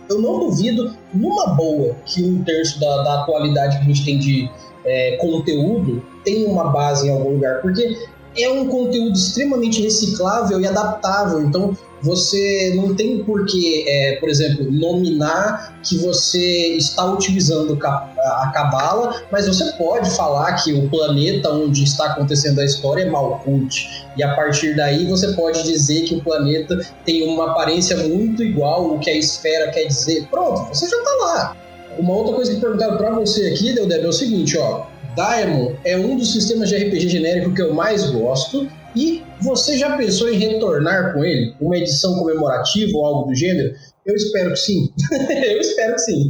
eu 0.09 0.21
não 0.21 0.39
duvido, 0.39 0.95
numa 1.13 1.47
boa, 1.47 1.95
que 2.05 2.23
um 2.23 2.43
terço 2.43 2.79
da, 2.79 3.03
da 3.03 3.21
atualidade 3.21 3.77
que 3.77 3.83
a 3.83 3.87
gente 3.87 4.05
tem 4.05 4.17
de 4.17 4.49
é, 4.85 5.17
conteúdo 5.17 6.03
tem 6.23 6.45
uma 6.45 6.69
base 6.71 7.07
em 7.07 7.11
algum 7.11 7.31
lugar, 7.31 7.61
porque 7.61 7.97
é 8.43 8.49
um 8.49 8.67
conteúdo 8.67 9.17
extremamente 9.17 9.81
reciclável 9.81 10.59
e 10.59 10.67
adaptável. 10.67 11.41
Então, 11.41 11.75
você 12.01 12.73
não 12.75 12.93
tem 12.93 13.23
por 13.23 13.45
que, 13.45 13.83
é, 13.87 14.17
por 14.19 14.29
exemplo, 14.29 14.71
nominar 14.71 15.79
que 15.83 15.97
você 15.97 16.75
está 16.75 17.05
utilizando 17.11 17.77
a 17.83 18.51
cabala, 18.53 19.23
mas 19.31 19.47
você 19.47 19.65
pode 19.73 20.09
falar 20.11 20.53
que 20.63 20.73
o 20.73 20.89
planeta 20.89 21.49
onde 21.51 21.83
está 21.83 22.11
acontecendo 22.11 22.59
a 22.59 22.65
história 22.65 23.03
é 23.03 23.09
Malkuth. 23.09 23.87
E 24.15 24.23
a 24.23 24.35
partir 24.35 24.75
daí 24.75 25.05
você 25.05 25.33
pode 25.33 25.63
dizer 25.63 26.03
que 26.03 26.15
o 26.15 26.21
planeta 26.21 26.79
tem 27.05 27.23
uma 27.27 27.51
aparência 27.51 27.97
muito 27.97 28.43
igual 28.43 28.91
ao 28.91 28.99
que 28.99 29.09
a 29.09 29.17
esfera 29.17 29.71
quer 29.71 29.85
dizer. 29.85 30.27
Pronto, 30.29 30.67
você 30.67 30.87
já 30.87 30.97
está 30.97 31.11
lá. 31.25 31.57
Uma 31.97 32.13
outra 32.13 32.35
coisa 32.35 32.53
que 32.53 32.61
perguntaram 32.61 32.97
para 32.97 33.11
você 33.11 33.47
aqui, 33.47 33.73
Deldeb, 33.73 34.05
é 34.05 34.07
o 34.07 34.13
seguinte, 34.13 34.55
ó. 34.57 34.85
Diamond 35.17 35.79
é 35.83 35.97
um 35.97 36.15
dos 36.15 36.31
sistemas 36.31 36.69
de 36.69 36.77
RPG 36.77 37.09
genérico 37.09 37.51
que 37.51 37.61
eu 37.61 37.73
mais 37.73 38.11
gosto 38.11 38.69
e 38.95 39.23
você 39.41 39.75
já 39.77 39.97
pensou 39.97 40.29
em 40.29 40.37
retornar 40.37 41.13
com 41.13 41.25
ele? 41.25 41.55
Uma 41.59 41.75
edição 41.75 42.15
comemorativa 42.19 42.95
ou 42.95 43.05
algo 43.05 43.29
do 43.29 43.35
gênero? 43.35 43.73
Eu 44.05 44.15
espero 44.15 44.51
que 44.51 44.57
sim. 44.57 44.93
eu 45.11 45.59
espero 45.59 45.95
que 45.95 46.01
sim. 46.01 46.29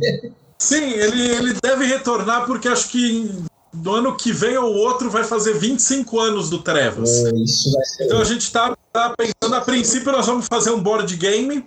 Sim, 0.58 0.92
ele, 0.94 1.30
ele 1.30 1.54
deve 1.62 1.86
retornar 1.86 2.46
porque 2.46 2.70
acho 2.70 2.90
que 2.90 3.30
no 3.74 3.94
ano 3.94 4.16
que 4.16 4.32
vem 4.32 4.58
ou 4.58 4.74
outro 4.74 5.10
vai 5.10 5.24
fazer 5.24 5.54
25 5.54 6.20
anos 6.20 6.50
do 6.50 6.60
Trevas. 6.60 7.26
É, 7.26 7.36
isso 7.36 7.72
vai 7.72 7.86
ser. 7.86 8.06
Então 8.06 8.22
a 8.22 8.24
gente 8.24 8.42
está 8.42 8.76
tá 8.94 9.14
pensando, 9.16 9.54
a 9.54 9.62
princípio 9.62 10.12
nós 10.14 10.26
vamos 10.26 10.48
fazer 10.48 10.72
um 10.72 10.80
board 10.80 11.14
game, 11.18 11.64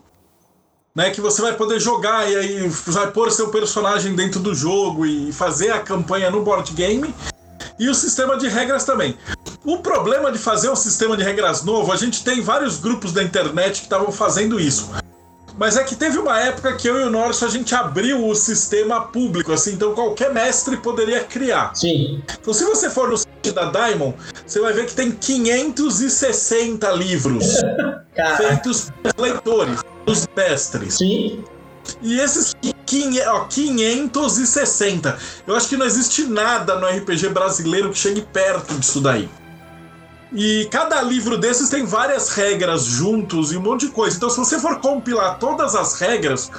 né, 0.95 1.11
que 1.11 1.21
você 1.21 1.41
vai 1.41 1.55
poder 1.55 1.81
jogar 1.81 2.31
e 2.31 2.37
aí 2.37 2.69
vai 2.87 3.11
pôr 3.11 3.31
seu 3.31 3.49
personagem 3.49 4.15
dentro 4.15 4.41
do 4.41 4.55
jogo 4.55 5.07
e 5.07 5.33
fazer 5.33 5.71
a 5.71 5.81
campanha 5.81 6.31
no 6.31 6.43
board 6.43 6.73
game. 6.73 7.15
E 7.79 7.89
o 7.89 7.95
sistema 7.95 8.37
de 8.37 8.47
regras 8.49 8.85
também. 8.85 9.17
O 9.65 9.79
problema 9.79 10.31
de 10.31 10.39
fazer 10.39 10.69
um 10.71 10.77
sistema 10.77 11.17
de 11.17 11.23
regras 11.23 11.63
novo, 11.65 11.93
a 11.93 11.97
gente 11.97 12.23
tem 12.23 12.43
vários 12.43 12.79
grupos 12.79 13.13
da 13.13 13.23
internet 13.23 13.81
que 13.81 13.87
estavam 13.87 14.13
fazendo 14.13 14.61
isso. 14.61 14.91
Mas 15.57 15.77
é 15.77 15.85
que 15.85 15.95
teve 15.95 16.19
uma 16.19 16.39
época 16.41 16.75
que 16.77 16.89
eu 16.89 17.01
e 17.01 17.05
o 17.05 17.11
Norson 17.11 17.47
a 17.47 17.51
gente 17.51 17.75
abriu 17.75 18.27
o 18.27 18.35
sistema 18.35 19.03
público, 19.03 19.53
assim, 19.53 19.73
então 19.73 19.95
qualquer 19.95 20.33
mestre 20.33 20.77
poderia 20.77 21.25
criar. 21.25 21.75
Sim. 21.75 22.23
Então 22.41 22.53
se 22.53 22.65
você 22.65 22.89
for 22.89 23.11
no 23.11 23.17
da 23.49 23.71
Diamond, 23.71 24.15
você 24.47 24.61
vai 24.61 24.75
ver 24.75 24.85
que 24.87 24.95
tem 24.95 25.11
560 25.11 26.91
livros 26.93 27.47
feitos 28.37 28.93
por 29.03 29.19
leitores, 29.19 29.81
dos 30.05 30.29
mestres. 30.37 30.99
Sim. 30.99 31.43
E 32.03 32.21
esses 32.21 32.55
560, 32.87 35.19
eu 35.47 35.57
acho 35.57 35.69
que 35.69 35.77
não 35.77 35.87
existe 35.87 36.25
nada 36.25 36.77
no 36.77 36.87
RPG 36.87 37.31
brasileiro 37.31 37.91
que 37.91 37.99
chegue 37.99 38.21
perto 38.21 38.75
disso 38.75 39.01
daí. 39.01 39.29
E 40.33 40.69
cada 40.71 41.03
livro 41.03 41.37
desses 41.37 41.69
tem 41.71 41.85
várias 41.85 42.31
regras 42.31 42.85
juntos 42.85 43.51
e 43.51 43.57
um 43.57 43.61
monte 43.61 43.87
de 43.87 43.93
coisa. 43.93 44.17
Então, 44.17 44.31
se 44.31 44.37
você 44.37 44.61
for 44.61 44.79
compilar 44.79 45.39
todas 45.39 45.75
as 45.75 45.99
regras, 45.99 46.53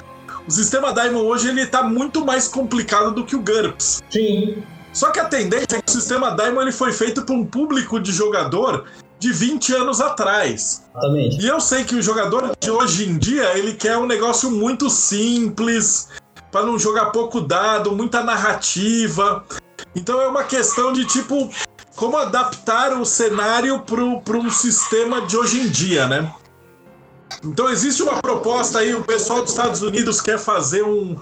o 0.46 0.50
sistema 0.50 0.92
Daimon 0.92 1.22
hoje 1.22 1.48
ele 1.48 1.64
tá 1.66 1.82
muito 1.82 2.24
mais 2.24 2.48
complicado 2.48 3.12
do 3.12 3.24
que 3.24 3.34
o 3.34 3.40
GURPS. 3.40 4.02
Sim. 4.10 4.62
Só 4.92 5.10
que 5.10 5.18
a 5.18 5.24
tendência 5.24 5.76
é 5.76 5.80
que 5.80 5.88
o 5.88 5.92
sistema 5.92 6.30
Daimon 6.30 6.62
ele 6.62 6.72
foi 6.72 6.92
feito 6.92 7.22
para 7.22 7.34
um 7.34 7.44
público 7.44 7.98
de 7.98 8.12
jogador 8.12 8.84
de 9.18 9.32
20 9.32 9.74
anos 9.74 10.00
atrás. 10.00 10.82
Exatamente. 10.90 11.40
E 11.40 11.48
eu 11.48 11.60
sei 11.60 11.84
que 11.84 11.94
o 11.94 12.02
jogador 12.02 12.56
de 12.60 12.70
hoje 12.70 13.08
em 13.08 13.16
dia, 13.16 13.56
ele 13.56 13.74
quer 13.74 13.96
um 13.96 14.06
negócio 14.06 14.50
muito 14.50 14.90
simples, 14.90 16.08
para 16.50 16.66
não 16.66 16.78
jogar 16.78 17.06
pouco 17.06 17.40
dado, 17.40 17.92
muita 17.92 18.22
narrativa. 18.22 19.44
Então 19.94 20.20
é 20.20 20.28
uma 20.28 20.44
questão 20.44 20.92
de 20.92 21.04
tipo 21.06 21.50
como 21.96 22.16
adaptar 22.16 22.92
o 22.98 23.04
cenário 23.04 23.80
para 23.80 24.36
um 24.36 24.50
sistema 24.50 25.22
de 25.22 25.36
hoje 25.36 25.60
em 25.60 25.68
dia, 25.68 26.06
né? 26.06 26.32
Então 27.44 27.68
existe 27.70 28.02
uma 28.02 28.20
proposta 28.20 28.78
aí, 28.78 28.94
o 28.94 29.04
pessoal 29.04 29.42
dos 29.42 29.50
Estados 29.50 29.82
Unidos 29.82 30.20
quer 30.20 30.38
fazer 30.38 30.82
um, 30.82 31.16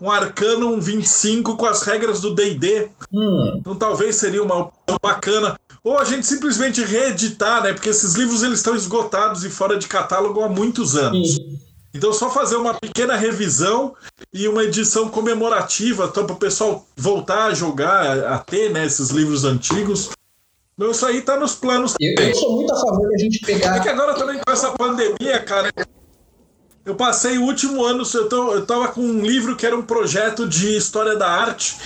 um 0.00 0.10
Arcanum 0.10 0.80
25 0.80 1.56
com 1.56 1.66
as 1.66 1.82
regras 1.82 2.20
do 2.20 2.34
D&D. 2.34 2.88
Hum. 3.12 3.54
Então 3.58 3.74
talvez 3.74 4.16
seria 4.16 4.42
uma 4.42 4.56
opção 4.56 4.96
bacana. 5.02 5.58
Ou 5.84 5.98
a 5.98 6.04
gente 6.04 6.26
simplesmente 6.26 6.84
reeditar, 6.84 7.62
né? 7.62 7.72
Porque 7.72 7.88
esses 7.88 8.14
livros 8.14 8.42
eles 8.42 8.58
estão 8.58 8.76
esgotados 8.76 9.44
e 9.44 9.50
fora 9.50 9.76
de 9.76 9.88
catálogo 9.88 10.40
há 10.40 10.48
muitos 10.48 10.96
anos. 10.96 11.34
Sim. 11.34 11.58
Então 11.94 12.12
só 12.12 12.30
fazer 12.30 12.56
uma 12.56 12.74
pequena 12.74 13.16
revisão 13.16 13.94
e 14.32 14.48
uma 14.48 14.64
edição 14.64 15.08
comemorativa, 15.08 16.06
então 16.06 16.24
para 16.24 16.34
o 16.34 16.38
pessoal 16.38 16.86
voltar 16.96 17.46
a 17.46 17.54
jogar, 17.54 18.24
a 18.24 18.38
ter 18.38 18.70
né, 18.70 18.86
esses 18.86 19.10
livros 19.10 19.44
antigos. 19.44 20.10
Então 20.74 20.90
isso 20.90 21.04
aí 21.06 21.22
tá 21.22 21.36
nos 21.36 21.54
planos. 21.54 21.94
Eu, 22.00 22.14
eu 22.24 22.34
sou 22.34 22.56
muito 22.56 22.72
a 22.72 22.76
favor 22.80 23.10
da 23.10 23.18
gente 23.18 23.40
pegar. 23.40 23.76
É 23.76 23.80
que 23.80 23.88
agora 23.88 24.14
também 24.14 24.38
com 24.38 24.52
essa 24.52 24.70
pandemia, 24.72 25.38
cara, 25.40 25.70
eu 26.84 26.94
passei 26.94 27.38
o 27.38 27.44
último 27.44 27.84
ano, 27.84 28.02
eu, 28.12 28.28
tô, 28.28 28.54
eu 28.54 28.66
tava 28.66 28.88
com 28.88 29.00
um 29.00 29.20
livro 29.20 29.54
que 29.54 29.64
era 29.64 29.76
um 29.76 29.82
projeto 29.82 30.48
de 30.48 30.76
história 30.76 31.14
da 31.14 31.28
arte, 31.28 31.76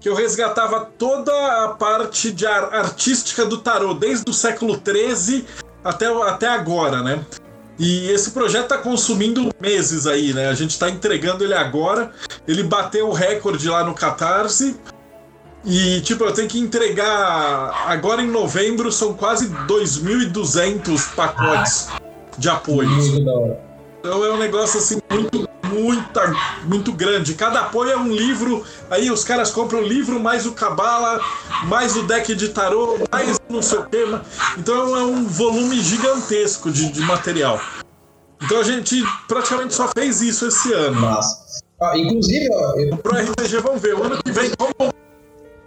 que 0.00 0.08
eu 0.08 0.14
resgatava 0.14 0.86
toda 0.96 1.32
a 1.64 1.68
parte 1.68 2.32
de 2.32 2.46
artística 2.46 3.44
do 3.44 3.58
tarô, 3.58 3.92
desde 3.92 4.30
o 4.30 4.32
século 4.32 4.80
XIII 4.80 5.44
até, 5.84 6.06
até 6.06 6.48
agora, 6.48 7.02
né? 7.02 7.24
E 7.78 8.10
esse 8.10 8.30
projeto 8.30 8.64
está 8.64 8.78
consumindo 8.78 9.50
meses 9.58 10.06
aí, 10.06 10.32
né? 10.34 10.48
A 10.48 10.54
gente 10.54 10.70
está 10.70 10.90
entregando 10.90 11.44
ele 11.44 11.54
agora. 11.54 12.12
Ele 12.46 12.62
bateu 12.62 13.08
o 13.08 13.12
recorde 13.12 13.68
lá 13.68 13.82
no 13.82 13.94
Catarse. 13.94 14.78
E, 15.64 16.00
tipo, 16.00 16.24
eu 16.24 16.32
tenho 16.32 16.48
que 16.48 16.58
entregar 16.58 17.84
agora 17.86 18.22
em 18.22 18.30
novembro, 18.30 18.90
são 18.90 19.12
quase 19.12 19.48
2.200 19.66 21.14
pacotes 21.14 21.88
ah, 21.90 22.00
de 22.38 22.48
apoios. 22.48 23.08
Então 23.08 24.24
é 24.24 24.32
um 24.32 24.38
negócio 24.38 24.78
assim 24.78 24.98
muito, 25.10 25.46
muito, 25.64 26.20
muito 26.64 26.92
grande. 26.92 27.34
Cada 27.34 27.60
apoio 27.60 27.90
é 27.90 27.96
um 27.96 28.10
livro. 28.10 28.64
Aí 28.90 29.10
os 29.10 29.22
caras 29.22 29.50
compram 29.50 29.80
o 29.80 29.86
livro, 29.86 30.18
mais 30.18 30.46
o 30.46 30.52
Cabala, 30.52 31.20
mais 31.64 31.94
o 31.94 32.04
deck 32.04 32.34
de 32.34 32.48
tarô, 32.48 32.98
mais 33.12 33.38
não 33.50 33.60
sei 33.60 33.78
o 33.80 33.82
tema. 33.84 34.22
Então 34.56 34.96
é 34.96 35.04
um 35.04 35.26
volume 35.26 35.78
gigantesco 35.82 36.70
de, 36.70 36.90
de 36.90 37.00
material. 37.02 37.60
Então 38.42 38.58
a 38.58 38.64
gente 38.64 39.04
praticamente 39.28 39.74
só 39.74 39.88
fez 39.94 40.22
isso 40.22 40.46
esse 40.48 40.72
ano. 40.72 40.98
Nossa. 40.98 41.60
Ah, 41.82 41.96
inclusive, 41.96 42.48
ó, 42.52 42.76
eu... 42.76 42.96
pro 42.96 43.14
RPG, 43.14 43.58
vamos 43.58 43.82
ver. 43.82 43.94
O 43.94 44.04
ano 44.04 44.22
que 44.22 44.32
vem, 44.32 44.50
como 44.56 44.92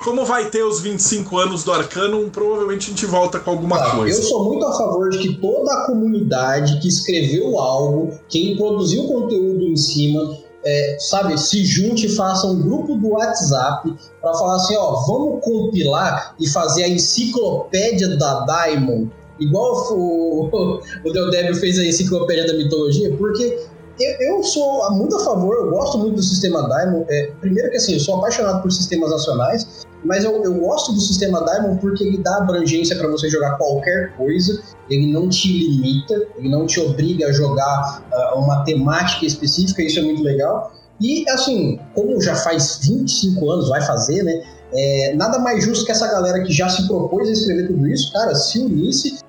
como 0.03 0.25
vai 0.25 0.49
ter 0.49 0.63
os 0.63 0.81
25 0.81 1.37
anos 1.37 1.63
do 1.63 1.71
Arcanum, 1.71 2.29
provavelmente 2.29 2.87
a 2.87 2.89
gente 2.89 3.05
volta 3.05 3.39
com 3.39 3.51
alguma 3.51 3.77
ah, 3.77 3.95
coisa. 3.95 4.19
Eu 4.19 4.23
sou 4.23 4.43
muito 4.43 4.65
a 4.65 4.77
favor 4.77 5.09
de 5.09 5.17
que 5.19 5.35
toda 5.35 5.73
a 5.73 5.85
comunidade 5.85 6.79
que 6.79 6.87
escreveu 6.87 7.57
algo, 7.57 8.11
quem 8.27 8.57
produziu 8.57 9.07
conteúdo 9.07 9.63
em 9.63 9.75
cima, 9.75 10.37
é, 10.65 10.97
sabe, 10.99 11.37
se 11.37 11.63
junte 11.65 12.07
e 12.07 12.09
faça 12.09 12.47
um 12.47 12.61
grupo 12.61 12.95
do 12.95 13.09
WhatsApp 13.09 13.93
para 14.21 14.33
falar 14.33 14.55
assim, 14.55 14.75
ó, 14.75 14.91
vamos 15.07 15.43
compilar 15.43 16.35
e 16.39 16.47
fazer 16.49 16.83
a 16.83 16.89
enciclopédia 16.89 18.17
da 18.17 18.45
Diamond, 18.45 19.09
igual 19.39 19.93
o, 19.93 20.49
o 21.05 21.11
Del 21.11 21.29
Débio 21.31 21.55
fez 21.55 21.79
a 21.79 21.85
enciclopédia 21.85 22.45
da 22.45 22.53
mitologia, 22.53 23.15
porque 23.17 23.57
eu, 23.99 24.37
eu, 24.37 24.43
sou 24.43 24.91
muito 24.91 25.15
a 25.15 25.23
favor, 25.23 25.55
eu 25.55 25.69
gosto 25.69 25.99
muito 25.99 26.15
do 26.15 26.23
sistema 26.23 26.67
Diamond. 26.67 27.05
É, 27.09 27.31
primeiro 27.39 27.69
que 27.69 27.77
assim, 27.77 27.93
eu 27.93 27.99
sou 27.99 28.17
apaixonado 28.17 28.61
por 28.61 28.71
sistemas 28.71 29.11
nacionais, 29.11 29.85
mas 30.03 30.23
eu, 30.23 30.43
eu 30.43 30.53
gosto 30.55 30.93
do 30.93 30.99
sistema 30.99 31.43
Diamond 31.45 31.79
porque 31.79 32.03
ele 32.03 32.17
dá 32.17 32.37
abrangência 32.37 32.95
para 32.95 33.07
você 33.07 33.29
jogar 33.29 33.57
qualquer 33.57 34.15
coisa, 34.17 34.61
ele 34.89 35.11
não 35.11 35.29
te 35.29 35.47
limita, 35.47 36.15
ele 36.37 36.49
não 36.49 36.65
te 36.65 36.79
obriga 36.79 37.27
a 37.27 37.31
jogar 37.31 38.03
uh, 38.11 38.39
uma 38.39 38.63
temática 38.63 39.25
específica, 39.25 39.81
isso 39.83 39.99
é 39.99 40.01
muito 40.01 40.23
legal. 40.23 40.71
E 40.99 41.27
assim, 41.29 41.79
como 41.93 42.19
já 42.21 42.35
faz 42.35 42.79
25 42.83 43.51
anos, 43.51 43.69
vai 43.69 43.81
fazer, 43.81 44.23
né? 44.23 44.43
É, 44.75 45.13
nada 45.15 45.37
mais 45.37 45.63
justo 45.63 45.85
que 45.85 45.91
essa 45.91 46.07
galera 46.07 46.41
que 46.43 46.51
já 46.51 46.67
se 46.67 46.87
propôs 46.87 47.27
a 47.29 47.31
escrever 47.31 47.67
tudo 47.67 47.87
isso, 47.87 48.11
cara, 48.11 48.33
se 48.33 48.59
unisse 48.59 49.19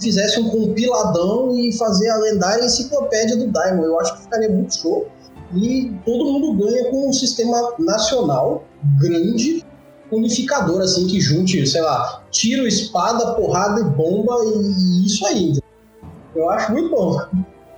fizesse 0.00 0.40
um 0.40 0.48
compiladão 0.48 1.54
e 1.58 1.76
fazer 1.76 2.08
a 2.08 2.16
lendária 2.18 2.64
enciclopédia 2.64 3.36
do 3.36 3.50
Diamond. 3.50 3.84
Eu 3.84 4.00
acho 4.00 4.16
que 4.16 4.22
ficaria 4.22 4.48
muito 4.48 4.76
show. 4.76 5.08
E 5.54 5.92
todo 6.04 6.24
mundo 6.24 6.64
ganha 6.64 6.90
com 6.90 7.08
um 7.08 7.12
sistema 7.12 7.74
nacional 7.78 8.64
grande, 9.00 9.64
unificador, 10.10 10.80
assim, 10.82 11.06
que 11.06 11.20
junte, 11.20 11.66
sei 11.66 11.80
lá, 11.80 12.22
tiro, 12.30 12.66
espada, 12.66 13.34
porrada 13.34 13.80
e 13.80 13.84
bomba 13.84 14.34
e 14.44 15.06
isso 15.06 15.26
aí. 15.26 15.58
Eu 16.34 16.50
acho 16.50 16.72
muito 16.72 16.90
bom. 16.90 17.18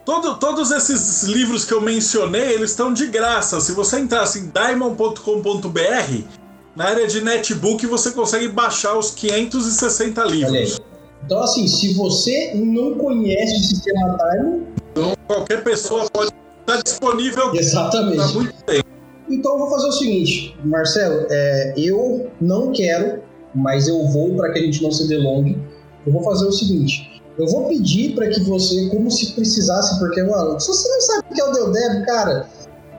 Todo, 0.04 0.36
todos 0.36 0.70
esses 0.72 1.22
livros 1.24 1.64
que 1.64 1.72
eu 1.72 1.80
mencionei, 1.80 2.52
eles 2.52 2.70
estão 2.70 2.92
de 2.92 3.06
graça. 3.06 3.60
Se 3.60 3.72
você 3.72 4.00
entrasse 4.00 4.40
em 4.40 4.48
diamond.com.br, 4.48 6.24
na 6.74 6.84
área 6.84 7.06
de 7.06 7.20
netbook 7.20 7.86
você 7.86 8.10
consegue 8.10 8.48
baixar 8.48 8.98
os 8.98 9.10
560 9.12 10.24
livros. 10.24 10.80
Então, 11.24 11.42
assim, 11.42 11.66
se 11.66 11.94
você 11.94 12.52
não 12.54 12.94
conhece 12.94 13.54
o 13.54 13.62
sistema 13.62 14.18
Time. 14.18 14.66
Então, 14.90 15.14
qualquer 15.26 15.62
pessoa 15.62 16.08
pode 16.10 16.32
estar 16.60 16.82
disponível 16.82 17.54
Exatamente. 17.54 18.20
há 18.20 18.28
muito 18.28 18.64
tempo. 18.64 18.88
Então, 19.28 19.52
eu 19.52 19.58
vou 19.60 19.70
fazer 19.70 19.88
o 19.88 19.92
seguinte, 19.92 20.56
Marcelo, 20.64 21.26
é, 21.30 21.74
eu 21.76 22.28
não 22.40 22.72
quero, 22.72 23.22
mas 23.54 23.86
eu 23.86 24.04
vou 24.08 24.34
para 24.34 24.52
que 24.52 24.58
a 24.58 24.62
gente 24.62 24.82
não 24.82 24.90
se 24.90 25.06
delongue. 25.06 25.56
Eu 26.04 26.12
vou 26.12 26.22
fazer 26.24 26.46
o 26.46 26.52
seguinte: 26.52 27.22
eu 27.38 27.46
vou 27.46 27.68
pedir 27.68 28.14
para 28.14 28.28
que 28.28 28.40
você, 28.40 28.88
como 28.88 29.08
se 29.10 29.32
precisasse, 29.34 30.00
porque, 30.00 30.22
mano, 30.24 30.58
se 30.58 30.66
você 30.66 30.88
não 30.88 31.00
sabe 31.00 31.24
o 31.30 31.34
que 31.34 31.40
é 31.40 31.44
o 31.44 31.52
Deldeb, 31.52 32.06
cara, 32.06 32.48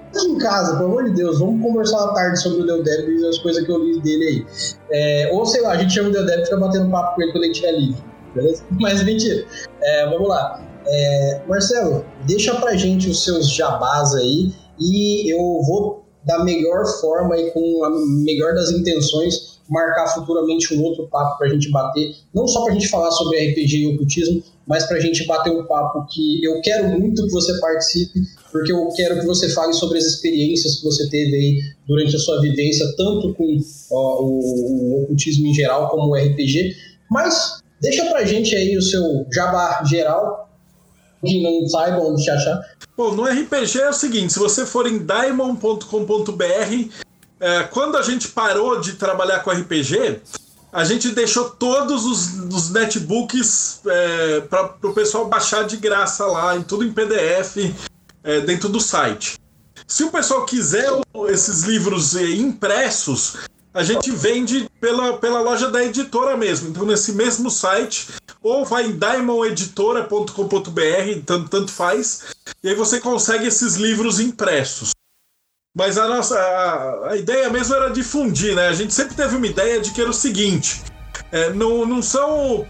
aqui 0.08 0.26
em 0.26 0.38
casa, 0.38 0.78
pelo 0.78 0.86
amor 0.86 1.04
de 1.06 1.16
Deus, 1.16 1.40
vamos 1.40 1.62
conversar 1.62 1.98
uma 1.98 2.14
tarde 2.14 2.42
sobre 2.42 2.62
o 2.62 2.66
Deldeb 2.66 3.12
e 3.12 3.28
as 3.28 3.38
coisas 3.40 3.66
que 3.66 3.72
eu 3.72 3.84
li 3.84 4.00
dele 4.00 4.24
aí. 4.26 4.46
É, 4.90 5.32
ou 5.34 5.46
sei 5.46 5.62
lá, 5.62 5.72
a 5.72 5.78
gente 5.78 5.94
chama 5.94 6.10
o 6.10 6.12
Deldeb 6.14 6.44
e 6.44 6.46
fica 6.46 6.58
batendo 6.58 6.90
papo 6.90 7.16
com 7.16 7.22
ele 7.24 7.32
quando 7.34 7.44
ele 7.44 7.52
estiver 7.52 7.72
livre 7.74 8.11
beleza? 8.34 8.64
Mas 8.80 9.04
mentira. 9.04 9.46
É, 9.82 10.10
vamos 10.10 10.28
lá. 10.28 10.68
É, 10.86 11.42
Marcelo, 11.48 12.06
deixa 12.26 12.56
pra 12.56 12.76
gente 12.76 13.10
os 13.10 13.24
seus 13.24 13.52
jabás 13.52 14.14
aí 14.16 14.52
e 14.80 15.32
eu 15.32 15.62
vou 15.62 16.06
da 16.26 16.44
melhor 16.44 16.86
forma 17.00 17.38
e 17.38 17.52
com 17.52 17.84
a 17.84 17.90
melhor 18.24 18.54
das 18.54 18.72
intenções 18.72 19.52
marcar 19.70 20.06
futuramente 20.08 20.76
um 20.76 20.84
outro 20.84 21.08
papo 21.08 21.38
pra 21.38 21.48
gente 21.48 21.72
bater, 21.72 22.14
não 22.34 22.46
só 22.46 22.66
pra 22.66 22.74
gente 22.74 22.90
falar 22.90 23.10
sobre 23.12 23.52
RPG 23.52 23.78
e 23.78 23.96
ocultismo, 23.96 24.44
mas 24.68 24.86
pra 24.86 25.00
gente 25.00 25.26
bater 25.26 25.50
um 25.50 25.66
papo 25.66 26.06
que 26.12 26.44
eu 26.44 26.60
quero 26.62 26.90
muito 27.00 27.26
que 27.26 27.32
você 27.32 27.58
participe, 27.60 28.20
porque 28.52 28.72
eu 28.72 28.90
quero 28.90 29.22
que 29.22 29.26
você 29.26 29.50
fale 29.50 29.74
sobre 29.74 29.98
as 29.98 30.06
experiências 30.06 30.76
que 30.76 30.84
você 30.84 31.10
teve 31.10 31.36
aí 31.36 31.62
durante 31.88 32.14
a 32.16 32.20
sua 32.20 32.42
vivência, 32.42 32.86
tanto 32.98 33.34
com 33.34 33.58
ó, 33.92 34.24
o, 34.24 34.40
o 34.40 35.04
ocultismo 35.04 35.48
em 35.48 35.54
geral 35.54 35.90
como 35.90 36.12
o 36.12 36.16
RPG, 36.16 36.76
mas 37.10 37.61
Deixa 37.82 38.06
pra 38.06 38.24
gente 38.24 38.56
aí 38.56 38.78
o 38.78 38.82
seu 38.82 39.26
jabá 39.34 39.84
geral, 39.84 40.50
que 41.26 41.42
não 41.42 41.68
saiba 41.68 41.98
onde 41.98 42.24
te 42.24 42.30
achar. 42.30 42.62
Bom, 42.96 43.14
no 43.14 43.24
RPG 43.24 43.80
é 43.80 43.90
o 43.90 43.94
seguinte: 43.94 44.34
se 44.34 44.40
você 44.40 44.66
for 44.66 44.86
em 44.86 45.00
diamond.com.br, 45.00 46.90
é, 47.40 47.64
quando 47.64 47.98
a 47.98 48.04
gente 48.04 48.28
parou 48.28 48.80
de 48.80 48.94
trabalhar 48.94 49.40
com 49.40 49.50
RPG, 49.50 50.22
a 50.72 50.84
gente 50.84 51.10
deixou 51.10 51.50
todos 51.50 52.06
os, 52.06 52.54
os 52.54 52.70
netbooks 52.70 53.82
é, 53.86 54.42
para 54.42 54.76
o 54.84 54.94
pessoal 54.94 55.28
baixar 55.28 55.64
de 55.64 55.78
graça 55.78 56.26
lá, 56.26 56.56
em 56.56 56.62
tudo 56.62 56.86
em 56.86 56.94
PDF, 56.94 57.58
é, 58.24 58.42
dentro 58.42 58.70
do 58.70 58.80
site. 58.80 59.40
Se 59.88 60.04
o 60.04 60.12
pessoal 60.12 60.46
quiser 60.46 60.88
esses 61.30 61.64
livros 61.64 62.14
impressos, 62.14 63.38
a 63.74 63.84
gente 63.84 64.12
vende 64.12 64.70
pela, 64.82 65.18
pela 65.20 65.40
loja 65.40 65.70
da 65.70 65.84
editora 65.84 66.36
mesmo. 66.36 66.70
Então, 66.70 66.84
nesse 66.86 67.14
mesmo 67.14 67.52
site, 67.52 68.08
ou 68.42 68.66
vai 68.66 68.88
em 68.88 68.98
diamondeditora.com.br, 68.98 71.22
tanto, 71.26 71.50
tanto 71.50 71.72
faz, 71.72 72.24
e 72.64 72.70
aí 72.70 72.76
você 72.76 73.00
consegue 73.00 73.46
esses 73.46 73.76
livros 73.76 74.20
impressos. 74.20 74.90
Mas 75.74 75.98
a 75.98 76.06
nossa 76.08 76.38
a, 76.38 77.12
a, 77.12 77.18
ideia 77.18 77.50
mesmo 77.50 77.76
era 77.76 77.90
difundir, 77.90 78.54
né? 78.56 78.68
A 78.68 78.74
gente 78.74 78.94
sempre 78.94 79.16
teve 79.16 79.38
uma 79.38 79.48
ideia 79.48 79.80
de 79.80 79.92
que 79.92 80.02
era 80.02 80.10
o 80.10 80.14
seguinte: 80.14 80.82
é, 81.32 81.54
não, 81.54 81.86
não 81.86 82.02
são 82.02 82.68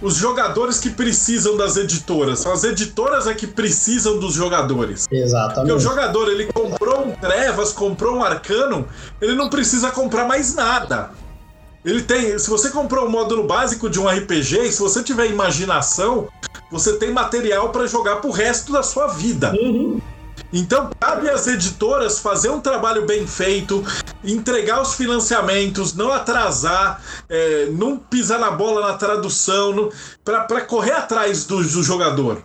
os 0.00 0.14
jogadores 0.14 0.78
que 0.78 0.90
precisam 0.90 1.56
das 1.56 1.76
editoras. 1.76 2.38
São 2.40 2.52
as 2.52 2.62
editoras 2.62 3.26
é 3.26 3.34
que 3.34 3.48
precisam 3.48 4.20
dos 4.20 4.34
jogadores. 4.34 5.08
Exatamente. 5.10 5.54
Porque 5.54 5.72
o 5.72 5.80
jogador, 5.80 6.30
ele 6.30 6.46
comprou 6.46 7.08
um 7.08 7.10
Trevas, 7.10 7.72
comprou 7.72 8.16
um 8.16 8.22
Arcano, 8.22 8.86
ele 9.20 9.34
não 9.34 9.50
precisa 9.50 9.90
comprar 9.90 10.24
mais 10.24 10.54
nada. 10.54 11.10
Ele 11.84 12.02
tem. 12.02 12.38
Se 12.38 12.48
você 12.48 12.70
comprou 12.70 13.04
o 13.04 13.08
um 13.08 13.10
módulo 13.10 13.46
básico 13.46 13.90
de 13.90 14.00
um 14.00 14.08
RPG, 14.08 14.60
e 14.60 14.72
se 14.72 14.80
você 14.80 15.02
tiver 15.02 15.26
imaginação, 15.26 16.28
você 16.70 16.94
tem 16.96 17.12
material 17.12 17.68
para 17.70 17.86
jogar 17.86 18.16
pro 18.16 18.30
resto 18.30 18.72
da 18.72 18.82
sua 18.82 19.08
vida. 19.08 19.52
Uhum. 19.52 20.00
Então, 20.52 20.88
cabe 21.00 21.28
às 21.28 21.46
editoras 21.46 22.20
fazer 22.20 22.48
um 22.48 22.60
trabalho 22.60 23.04
bem 23.04 23.26
feito, 23.26 23.84
entregar 24.22 24.80
os 24.80 24.94
financiamentos, 24.94 25.94
não 25.94 26.12
atrasar, 26.12 27.02
é, 27.28 27.66
não 27.72 27.96
pisar 27.96 28.38
na 28.38 28.50
bola 28.50 28.88
na 28.88 28.94
tradução, 28.94 29.90
para 30.24 30.60
correr 30.62 30.92
atrás 30.92 31.44
do, 31.44 31.56
do 31.56 31.82
jogador. 31.82 32.42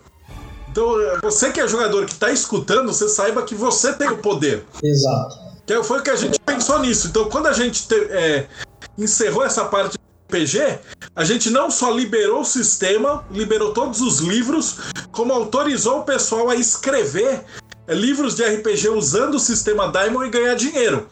Então, 0.72 0.96
você 1.22 1.52
que 1.52 1.60
é 1.60 1.68
jogador 1.68 2.06
que 2.06 2.14
está 2.14 2.32
escutando, 2.32 2.92
você 2.92 3.08
saiba 3.08 3.44
que 3.44 3.56
você 3.56 3.94
tem 3.94 4.10
o 4.10 4.18
poder. 4.18 4.66
Exato. 4.84 5.38
Que 5.66 5.84
foi 5.84 6.00
o 6.00 6.04
que 6.04 6.10
a 6.10 6.16
gente 6.16 6.40
pensou 6.40 6.80
nisso. 6.80 7.08
Então, 7.08 7.30
quando 7.30 7.48
a 7.48 7.54
gente 7.54 7.88
te, 7.88 7.96
é, 7.96 8.48
encerrou 9.00 9.44
essa 9.44 9.66
parte 9.66 9.98
do 9.98 10.00
RPG, 10.28 10.80
a 11.16 11.24
gente 11.24 11.50
não 11.50 11.72
só 11.72 11.90
liberou 11.90 12.42
o 12.42 12.46
sistema, 12.46 13.26
liberou 13.32 13.74
todos 13.74 14.02
os 14.02 14.20
livros, 14.20 14.78
como 15.12 15.34
autorizou 15.34 16.00
o 16.00 16.04
pessoal 16.04 16.50
a 16.50 16.56
escrever 16.56 17.44
é, 17.88 17.94
livros 17.96 18.36
de 18.36 18.44
RPG 18.44 18.90
usando 18.90 19.36
o 19.36 19.40
sistema 19.40 19.92
Diamond 19.92 20.28
e 20.28 20.30
ganhar 20.30 20.54
dinheiro. 20.54 21.08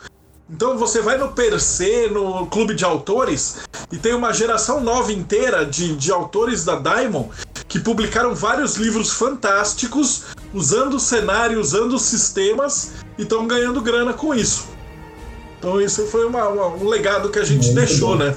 Então 0.50 0.78
você 0.78 1.02
vai 1.02 1.18
no 1.18 1.34
PC, 1.34 2.08
no 2.08 2.48
clube 2.48 2.74
de 2.74 2.86
autores, 2.86 3.58
e 3.92 3.98
tem 3.98 4.14
uma 4.14 4.32
geração 4.32 4.80
nova 4.80 5.12
inteira 5.12 5.66
de, 5.66 5.96
de 5.96 6.12
autores 6.12 6.64
da 6.64 6.76
Diamond 6.76 7.30
que 7.68 7.80
publicaram 7.80 8.34
vários 8.34 8.76
livros 8.76 9.12
fantásticos, 9.12 10.24
usando 10.54 10.94
o 10.94 11.00
cenário, 11.00 11.60
usando 11.60 11.96
os 11.96 12.04
sistemas, 12.04 12.92
e 13.18 13.24
estão 13.24 13.46
ganhando 13.46 13.82
grana 13.82 14.14
com 14.14 14.34
isso. 14.34 14.77
Então 15.60 15.82
isso 15.82 16.06
foi 16.08 16.26
uma, 16.26 16.48
uma, 16.48 16.68
um 16.68 16.88
legado 16.88 17.30
que 17.30 17.40
a 17.40 17.44
gente 17.44 17.66
Muito 17.68 17.76
deixou, 17.76 18.18
bom. 18.18 18.24
né? 18.24 18.36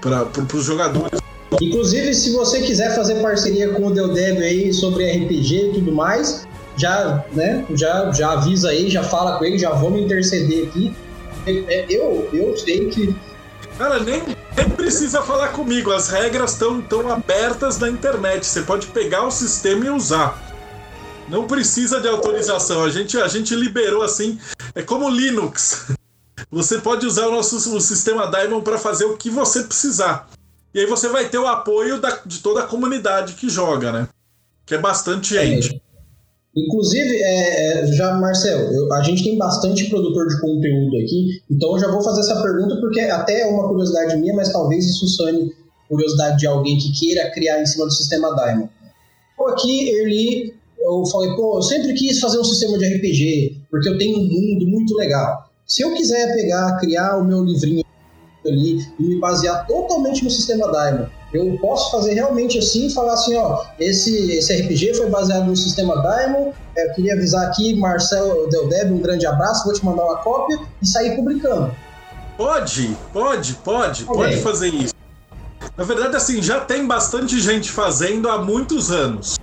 Para 0.00 0.56
os 0.56 0.64
jogadores. 0.64 1.20
Inclusive, 1.60 2.14
se 2.14 2.32
você 2.32 2.60
quiser 2.60 2.94
fazer 2.94 3.20
parceria 3.20 3.70
com 3.70 3.86
o 3.86 3.90
Deldeb 3.90 4.42
aí 4.42 4.72
sobre 4.72 5.10
RPG 5.10 5.54
e 5.54 5.72
tudo 5.74 5.92
mais, 5.92 6.46
já, 6.76 7.24
né, 7.32 7.64
já, 7.74 8.10
já 8.12 8.32
avisa 8.32 8.70
aí, 8.70 8.90
já 8.90 9.02
fala 9.02 9.38
com 9.38 9.44
ele, 9.44 9.58
já 9.58 9.70
vamos 9.70 10.00
interceder 10.00 10.68
aqui. 10.68 10.94
É, 11.46 11.52
é, 11.52 11.86
eu, 11.90 12.28
eu 12.32 12.56
sei 12.56 12.88
que. 12.88 13.14
Cara, 13.76 14.00
nem, 14.00 14.22
nem 14.56 14.70
precisa 14.70 15.22
falar 15.22 15.48
comigo, 15.48 15.92
as 15.92 16.08
regras 16.08 16.52
estão 16.52 16.80
tão 16.80 17.10
abertas 17.10 17.78
na 17.78 17.88
internet. 17.88 18.46
Você 18.46 18.62
pode 18.62 18.86
pegar 18.88 19.26
o 19.26 19.30
sistema 19.30 19.86
e 19.86 19.90
usar. 19.90 20.40
Não 21.28 21.46
precisa 21.46 22.00
de 22.00 22.08
autorização. 22.08 22.84
A 22.84 22.90
gente, 22.90 23.16
a 23.18 23.28
gente 23.28 23.54
liberou 23.54 24.02
assim. 24.02 24.38
É 24.74 24.82
como 24.82 25.08
Linux. 25.08 25.92
Você 26.50 26.78
pode 26.78 27.06
usar 27.06 27.26
o 27.28 27.32
nosso 27.32 27.56
o 27.74 27.80
sistema 27.80 28.30
Diamond 28.30 28.62
para 28.62 28.78
fazer 28.78 29.04
o 29.04 29.16
que 29.16 29.30
você 29.30 29.62
precisar. 29.62 30.28
E 30.74 30.80
aí 30.80 30.86
você 30.86 31.08
vai 31.08 31.28
ter 31.28 31.38
o 31.38 31.46
apoio 31.46 32.00
da, 32.00 32.20
de 32.24 32.38
toda 32.38 32.60
a 32.60 32.66
comunidade 32.66 33.34
que 33.34 33.48
joga, 33.48 33.92
né? 33.92 34.08
Que 34.64 34.74
é 34.74 34.78
bastante 34.78 35.36
é 35.36 35.46
gente. 35.46 35.82
Inclusive, 36.54 37.16
é, 37.22 37.80
é, 37.80 37.86
já, 37.92 38.14
Marcel, 38.14 38.58
eu, 38.72 38.92
a 38.92 39.02
gente 39.02 39.24
tem 39.24 39.38
bastante 39.38 39.88
produtor 39.88 40.28
de 40.28 40.38
conteúdo 40.38 40.98
aqui, 40.98 41.40
então 41.50 41.72
eu 41.72 41.78
já 41.78 41.90
vou 41.90 42.02
fazer 42.02 42.20
essa 42.20 42.42
pergunta 42.42 42.76
porque 42.76 43.00
até 43.00 43.40
é 43.40 43.46
uma 43.46 43.66
curiosidade 43.68 44.16
minha, 44.16 44.34
mas 44.34 44.52
talvez 44.52 44.84
isso 44.84 45.08
sane 45.08 45.50
curiosidade 45.88 46.38
de 46.38 46.46
alguém 46.46 46.76
que 46.78 46.92
queira 46.92 47.30
criar 47.30 47.60
em 47.60 47.66
cima 47.66 47.86
do 47.86 47.92
sistema 47.92 48.34
Diamond. 48.34 48.70
Pô, 49.36 49.48
aqui, 49.48 49.90
Erli, 49.90 50.54
eu 50.78 51.04
falei, 51.06 51.34
pô, 51.34 51.56
eu 51.56 51.62
sempre 51.62 51.94
quis 51.94 52.18
fazer 52.18 52.38
um 52.38 52.44
sistema 52.44 52.76
de 52.78 52.86
RPG, 52.86 53.56
porque 53.70 53.88
eu 53.88 53.96
tenho 53.96 54.18
um 54.18 54.24
mundo 54.24 54.66
muito 54.68 54.94
legal. 54.96 55.50
Se 55.72 55.80
eu 55.82 55.94
quiser 55.94 56.34
pegar, 56.34 56.76
criar 56.80 57.16
o 57.16 57.24
meu 57.24 57.42
livrinho 57.42 57.82
ali 58.46 58.86
e 59.00 59.02
me 59.02 59.18
basear 59.18 59.66
totalmente 59.66 60.22
no 60.22 60.30
sistema 60.30 60.70
Diamond, 60.70 61.10
eu 61.32 61.58
posso 61.62 61.90
fazer 61.92 62.12
realmente 62.12 62.58
assim, 62.58 62.90
falar 62.90 63.14
assim, 63.14 63.34
ó, 63.36 63.64
esse, 63.80 64.32
esse 64.32 64.54
RPG 64.54 64.92
foi 64.92 65.08
baseado 65.08 65.46
no 65.46 65.56
sistema 65.56 65.94
Diamond, 66.02 66.54
eu 66.76 66.92
queria 66.92 67.14
avisar 67.14 67.46
aqui, 67.46 67.74
Marcel 67.74 68.50
Deldeb, 68.50 68.92
um 68.92 69.00
grande 69.00 69.24
abraço, 69.24 69.64
vou 69.64 69.72
te 69.72 69.82
mandar 69.82 70.04
uma 70.04 70.18
cópia 70.18 70.58
e 70.82 70.86
sair 70.86 71.16
publicando. 71.16 71.74
Pode, 72.36 72.94
pode, 73.10 73.54
pode, 73.54 74.04
okay. 74.04 74.14
pode 74.14 74.42
fazer 74.42 74.74
isso. 74.74 74.92
Na 75.74 75.84
verdade, 75.84 76.14
assim, 76.14 76.42
já 76.42 76.60
tem 76.60 76.86
bastante 76.86 77.40
gente 77.40 77.70
fazendo 77.70 78.28
há 78.28 78.36
muitos 78.36 78.90
anos. 78.90 79.38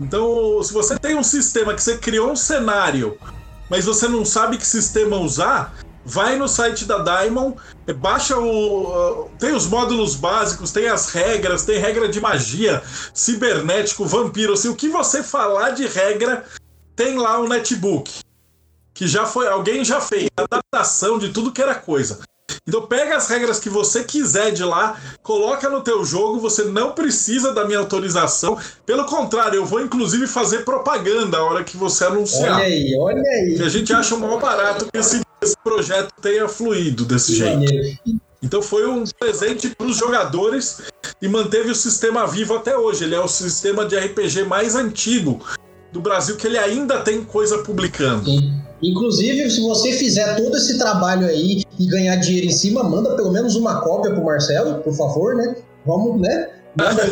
Então, 0.00 0.60
se 0.60 0.72
você 0.72 0.98
tem 0.98 1.16
um 1.16 1.22
sistema 1.22 1.72
que 1.72 1.80
você 1.80 1.96
criou 1.98 2.32
um 2.32 2.36
cenário, 2.36 3.16
mas 3.72 3.86
você 3.86 4.06
não 4.06 4.22
sabe 4.22 4.58
que 4.58 4.66
sistema 4.66 5.16
usar, 5.16 5.74
vai 6.04 6.36
no 6.36 6.46
site 6.46 6.84
da 6.84 6.98
Diamond, 6.98 7.56
baixa 7.96 8.38
o. 8.38 9.30
Tem 9.38 9.54
os 9.54 9.66
módulos 9.66 10.14
básicos, 10.14 10.72
tem 10.72 10.88
as 10.88 11.08
regras, 11.08 11.64
tem 11.64 11.78
regra 11.78 12.06
de 12.06 12.20
magia, 12.20 12.82
cibernético, 13.14 14.04
vampiro, 14.04 14.52
assim, 14.52 14.68
o 14.68 14.76
que 14.76 14.90
você 14.90 15.22
falar 15.22 15.70
de 15.70 15.86
regra, 15.86 16.44
tem 16.94 17.16
lá 17.16 17.40
o 17.40 17.48
netbook. 17.48 18.20
Que 18.92 19.06
já 19.06 19.24
foi. 19.24 19.48
Alguém 19.48 19.82
já 19.82 20.02
fez 20.02 20.28
adaptação 20.36 21.18
de 21.18 21.30
tudo 21.30 21.50
que 21.50 21.62
era 21.62 21.74
coisa. 21.74 22.20
Então 22.66 22.86
pega 22.86 23.16
as 23.16 23.28
regras 23.28 23.58
que 23.58 23.68
você 23.68 24.04
quiser 24.04 24.52
de 24.52 24.62
lá, 24.62 24.96
coloca 25.20 25.68
no 25.68 25.80
teu 25.80 26.04
jogo, 26.04 26.38
você 26.38 26.62
não 26.62 26.92
precisa 26.92 27.52
da 27.52 27.64
minha 27.64 27.80
autorização. 27.80 28.56
Pelo 28.86 29.04
contrário, 29.04 29.56
eu 29.56 29.66
vou 29.66 29.80
inclusive 29.80 30.28
fazer 30.28 30.64
propaganda 30.64 31.38
a 31.38 31.44
hora 31.44 31.64
que 31.64 31.76
você 31.76 32.04
anunciar. 32.04 32.54
Olha 32.54 32.64
aí, 32.64 32.96
olha 32.96 33.20
aí. 33.20 33.56
Que 33.56 33.62
a 33.64 33.68
gente 33.68 33.92
acha 33.92 34.14
o 34.14 34.20
maior 34.20 34.40
barato 34.40 34.86
que 34.92 34.96
esse, 34.96 35.20
esse 35.42 35.56
projeto 35.64 36.12
tenha 36.20 36.48
fluído 36.48 37.04
desse 37.04 37.32
que 37.32 37.38
jeito. 37.38 37.54
Maneiro. 37.54 37.98
Então 38.40 38.62
foi 38.62 38.86
um 38.86 39.04
presente 39.18 39.68
para 39.70 39.86
os 39.86 39.96
jogadores 39.96 40.82
e 41.20 41.28
manteve 41.28 41.70
o 41.70 41.74
sistema 41.74 42.28
vivo 42.28 42.54
até 42.54 42.78
hoje. 42.78 43.04
Ele 43.04 43.16
é 43.16 43.20
o 43.20 43.28
sistema 43.28 43.84
de 43.84 43.96
RPG 43.96 44.44
mais 44.44 44.76
antigo 44.76 45.44
do 45.92 46.00
Brasil 46.00 46.36
que 46.36 46.46
ele 46.46 46.58
ainda 46.58 47.00
tem 47.00 47.24
coisa 47.24 47.58
publicando. 47.58 48.24
Sim. 48.30 48.62
Inclusive, 48.82 49.48
se 49.48 49.60
você 49.60 49.92
fizer 49.92 50.36
todo 50.36 50.56
esse 50.56 50.76
trabalho 50.76 51.26
aí 51.26 51.62
e 51.78 51.86
ganhar 51.86 52.16
dinheiro 52.16 52.46
em 52.48 52.52
cima, 52.52 52.82
manda 52.82 53.14
pelo 53.14 53.30
menos 53.30 53.54
uma 53.54 53.80
cópia 53.80 54.12
pro 54.12 54.24
Marcelo, 54.24 54.82
por 54.82 54.92
favor, 54.92 55.36
né? 55.36 55.54
Vamos, 55.86 56.20
né? 56.20 56.50
Manda. 56.76 57.10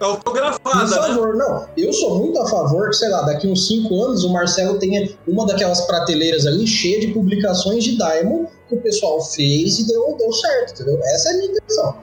Autografada, 0.00 0.60
por 0.62 1.08
né? 1.08 1.08
favor, 1.08 1.36
né? 1.36 1.44
não. 1.44 1.68
Eu 1.76 1.92
sou 1.92 2.18
muito 2.18 2.40
a 2.40 2.46
favor 2.48 2.88
que, 2.90 2.96
sei 2.96 3.08
lá, 3.08 3.22
daqui 3.22 3.48
uns 3.48 3.66
5 3.66 4.04
anos 4.04 4.22
o 4.22 4.32
Marcelo 4.32 4.78
tenha 4.78 5.10
uma 5.26 5.44
daquelas 5.44 5.80
prateleiras 5.82 6.46
ali 6.46 6.66
cheia 6.66 7.00
de 7.00 7.08
publicações 7.08 7.82
de 7.82 7.96
Diamond 7.96 8.48
que 8.68 8.76
o 8.76 8.80
pessoal 8.80 9.20
fez 9.20 9.80
e 9.80 9.88
deu, 9.88 10.16
deu 10.16 10.32
certo, 10.32 10.74
entendeu? 10.74 11.00
Essa 11.02 11.30
é 11.30 11.32
a 11.32 11.36
minha 11.38 11.50
intenção. 11.50 11.98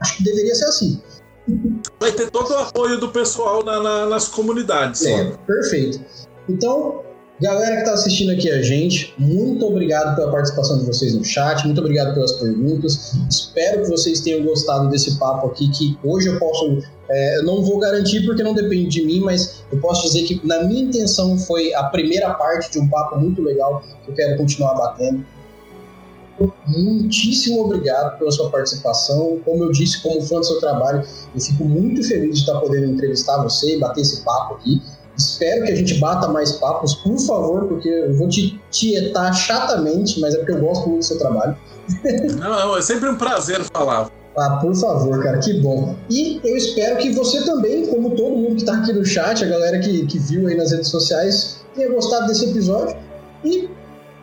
Acho 0.00 0.16
que 0.18 0.24
deveria 0.24 0.54
ser 0.54 0.66
assim. 0.66 1.02
Vai 1.98 2.12
ter 2.12 2.30
todo 2.30 2.50
o 2.50 2.58
apoio 2.58 2.98
do 3.00 3.08
pessoal 3.08 3.64
na, 3.64 3.82
na, 3.82 4.06
nas 4.06 4.28
comunidades. 4.28 5.04
É, 5.04 5.32
perfeito. 5.46 6.00
Então, 6.48 7.02
Galera 7.40 7.74
que 7.74 7.80
está 7.80 7.94
assistindo 7.94 8.30
aqui 8.30 8.48
a 8.48 8.62
gente, 8.62 9.12
muito 9.18 9.66
obrigado 9.66 10.14
pela 10.14 10.30
participação 10.30 10.78
de 10.78 10.86
vocês 10.86 11.14
no 11.14 11.24
chat, 11.24 11.64
muito 11.64 11.80
obrigado 11.80 12.14
pelas 12.14 12.30
perguntas. 12.34 13.12
Espero 13.28 13.82
que 13.82 13.90
vocês 13.90 14.20
tenham 14.20 14.44
gostado 14.44 14.88
desse 14.88 15.18
papo 15.18 15.48
aqui, 15.48 15.68
que 15.68 15.98
hoje 16.04 16.28
eu 16.28 16.38
posso. 16.38 16.78
É, 17.10 17.38
eu 17.38 17.42
não 17.42 17.60
vou 17.60 17.80
garantir 17.80 18.24
porque 18.24 18.40
não 18.40 18.54
depende 18.54 19.00
de 19.00 19.04
mim, 19.04 19.18
mas 19.18 19.64
eu 19.72 19.78
posso 19.80 20.06
dizer 20.06 20.22
que, 20.28 20.46
na 20.46 20.62
minha 20.62 20.84
intenção, 20.84 21.36
foi 21.36 21.74
a 21.74 21.82
primeira 21.84 22.32
parte 22.34 22.70
de 22.70 22.78
um 22.78 22.88
papo 22.88 23.18
muito 23.18 23.42
legal 23.42 23.82
que 24.04 24.12
eu 24.12 24.14
quero 24.14 24.36
continuar 24.36 24.74
batendo. 24.74 25.26
Muitíssimo 26.68 27.64
obrigado 27.64 28.16
pela 28.16 28.30
sua 28.30 28.48
participação. 28.48 29.40
Como 29.44 29.64
eu 29.64 29.72
disse, 29.72 30.00
como 30.02 30.22
fã 30.22 30.38
do 30.38 30.46
seu 30.46 30.60
trabalho, 30.60 31.04
eu 31.34 31.40
fico 31.40 31.64
muito 31.64 32.00
feliz 32.06 32.36
de 32.36 32.40
estar 32.40 32.60
podendo 32.60 32.86
entrevistar 32.86 33.42
você 33.42 33.76
e 33.76 33.80
bater 33.80 34.02
esse 34.02 34.22
papo 34.22 34.54
aqui. 34.54 34.80
Espero 35.16 35.64
que 35.64 35.72
a 35.72 35.76
gente 35.76 35.94
bata 35.98 36.28
mais 36.28 36.52
papos, 36.52 36.94
por 36.94 37.18
favor, 37.20 37.66
porque 37.66 37.88
eu 37.88 38.14
vou 38.14 38.28
te 38.28 38.60
tietar 38.70 39.32
chatamente, 39.32 40.20
mas 40.20 40.34
é 40.34 40.38
porque 40.38 40.52
eu 40.52 40.60
gosto 40.60 40.88
muito 40.88 41.00
do 41.00 41.04
seu 41.04 41.18
trabalho. 41.18 41.56
Não, 42.38 42.50
não, 42.68 42.76
é 42.76 42.82
sempre 42.82 43.08
um 43.08 43.16
prazer 43.16 43.62
falar. 43.72 44.10
Ah, 44.36 44.58
por 44.60 44.74
favor, 44.74 45.22
cara, 45.22 45.38
que 45.38 45.60
bom. 45.60 45.94
E 46.10 46.40
eu 46.42 46.56
espero 46.56 46.96
que 46.96 47.12
você 47.12 47.44
também, 47.44 47.86
como 47.86 48.10
todo 48.10 48.36
mundo 48.36 48.56
que 48.56 48.62
está 48.62 48.76
aqui 48.78 48.92
no 48.92 49.04
chat, 49.04 49.44
a 49.44 49.48
galera 49.48 49.78
que, 49.78 50.04
que 50.06 50.18
viu 50.18 50.48
aí 50.48 50.56
nas 50.56 50.72
redes 50.72 50.88
sociais, 50.88 51.64
tenha 51.74 51.88
gostado 51.88 52.26
desse 52.26 52.50
episódio. 52.50 52.96
E, 53.44 53.68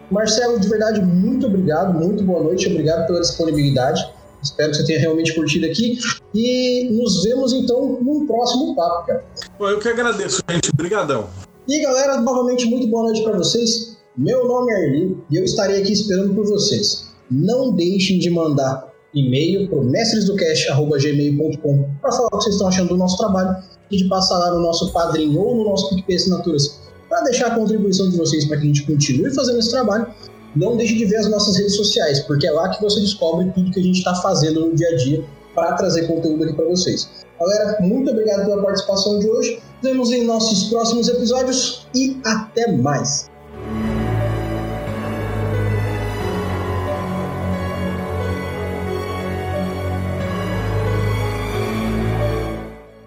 Marcelo, 0.09 0.59
de 0.59 0.67
verdade, 0.67 1.01
muito 1.01 1.47
obrigado, 1.47 1.93
muito 1.93 2.25
boa 2.25 2.43
noite, 2.43 2.67
obrigado 2.67 3.07
pela 3.07 3.21
disponibilidade. 3.21 4.05
Espero 4.41 4.71
que 4.71 4.77
você 4.77 4.85
tenha 4.85 4.99
realmente 4.99 5.33
curtido 5.33 5.65
aqui. 5.65 5.97
E 6.33 6.89
nos 6.91 7.23
vemos 7.23 7.53
então 7.53 7.99
num 8.01 8.25
próximo 8.25 8.75
papo, 8.75 9.07
cara. 9.07 9.23
Eu 9.59 9.79
que 9.79 9.87
agradeço, 9.87 10.41
gente. 10.49 10.69
Obrigadão. 10.73 11.29
E 11.67 11.81
galera, 11.81 12.19
novamente, 12.21 12.65
muito 12.65 12.87
boa 12.87 13.03
noite 13.03 13.23
para 13.23 13.37
vocês. 13.37 13.97
Meu 14.17 14.47
nome 14.47 14.73
é 14.73 14.87
Erli 14.87 15.17
e 15.29 15.37
eu 15.37 15.43
estarei 15.43 15.81
aqui 15.81 15.93
esperando 15.93 16.33
por 16.33 16.45
vocês. 16.45 17.11
Não 17.29 17.73
deixem 17.73 18.19
de 18.19 18.29
mandar 18.29 18.91
e-mail 19.13 19.69
para 19.69 19.79
o 19.79 19.83
mestresdocast.gmail.com 19.83 21.89
para 22.01 22.11
falar 22.11 22.27
o 22.27 22.31
que 22.31 22.37
vocês 22.37 22.55
estão 22.55 22.67
achando 22.67 22.89
do 22.89 22.97
nosso 22.97 23.17
trabalho 23.17 23.55
e 23.89 23.97
de 23.97 24.07
passar 24.07 24.37
lá 24.37 24.51
no 24.51 24.61
nosso 24.61 24.91
padrinho 24.91 25.39
ou 25.39 25.55
no 25.55 25.63
nosso 25.65 25.89
PicPay 25.89 26.15
Assinaturas 26.15 26.79
para 27.09 27.23
deixar 27.23 27.47
a 27.47 27.55
contribuição 27.55 28.09
de 28.09 28.17
vocês 28.17 28.45
para 28.45 28.57
que 28.57 28.63
a 28.63 28.67
gente 28.67 28.85
continue 28.85 29.33
fazendo 29.33 29.59
esse 29.59 29.71
trabalho 29.71 30.07
não 30.55 30.75
deixe 30.75 30.95
de 30.95 31.05
ver 31.05 31.17
as 31.17 31.29
nossas 31.29 31.57
redes 31.57 31.75
sociais, 31.75 32.19
porque 32.21 32.47
é 32.47 32.51
lá 32.51 32.69
que 32.69 32.81
você 32.81 32.99
descobre 32.99 33.49
tudo 33.51 33.71
que 33.71 33.79
a 33.79 33.83
gente 33.83 33.97
está 33.99 34.15
fazendo 34.15 34.67
no 34.67 34.75
dia 34.75 34.89
a 34.89 34.95
dia 34.95 35.23
para 35.55 35.73
trazer 35.73 36.07
conteúdo 36.07 36.43
aqui 36.43 36.53
para 36.53 36.65
vocês. 36.65 37.09
Galera, 37.39 37.77
muito 37.81 38.11
obrigado 38.11 38.45
pela 38.45 38.61
participação 38.61 39.19
de 39.19 39.29
hoje. 39.29 39.61
Nos 39.81 39.91
vemos 39.91 40.11
em 40.11 40.25
nossos 40.25 40.69
próximos 40.69 41.07
episódios 41.07 41.87
e 41.95 42.19
até 42.23 42.71
mais. 42.71 43.29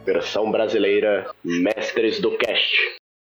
Versão 0.05 0.51
brasileira 0.51 1.27
Mestres 1.45 2.21
do 2.21 2.37
Cast. 2.37 3.04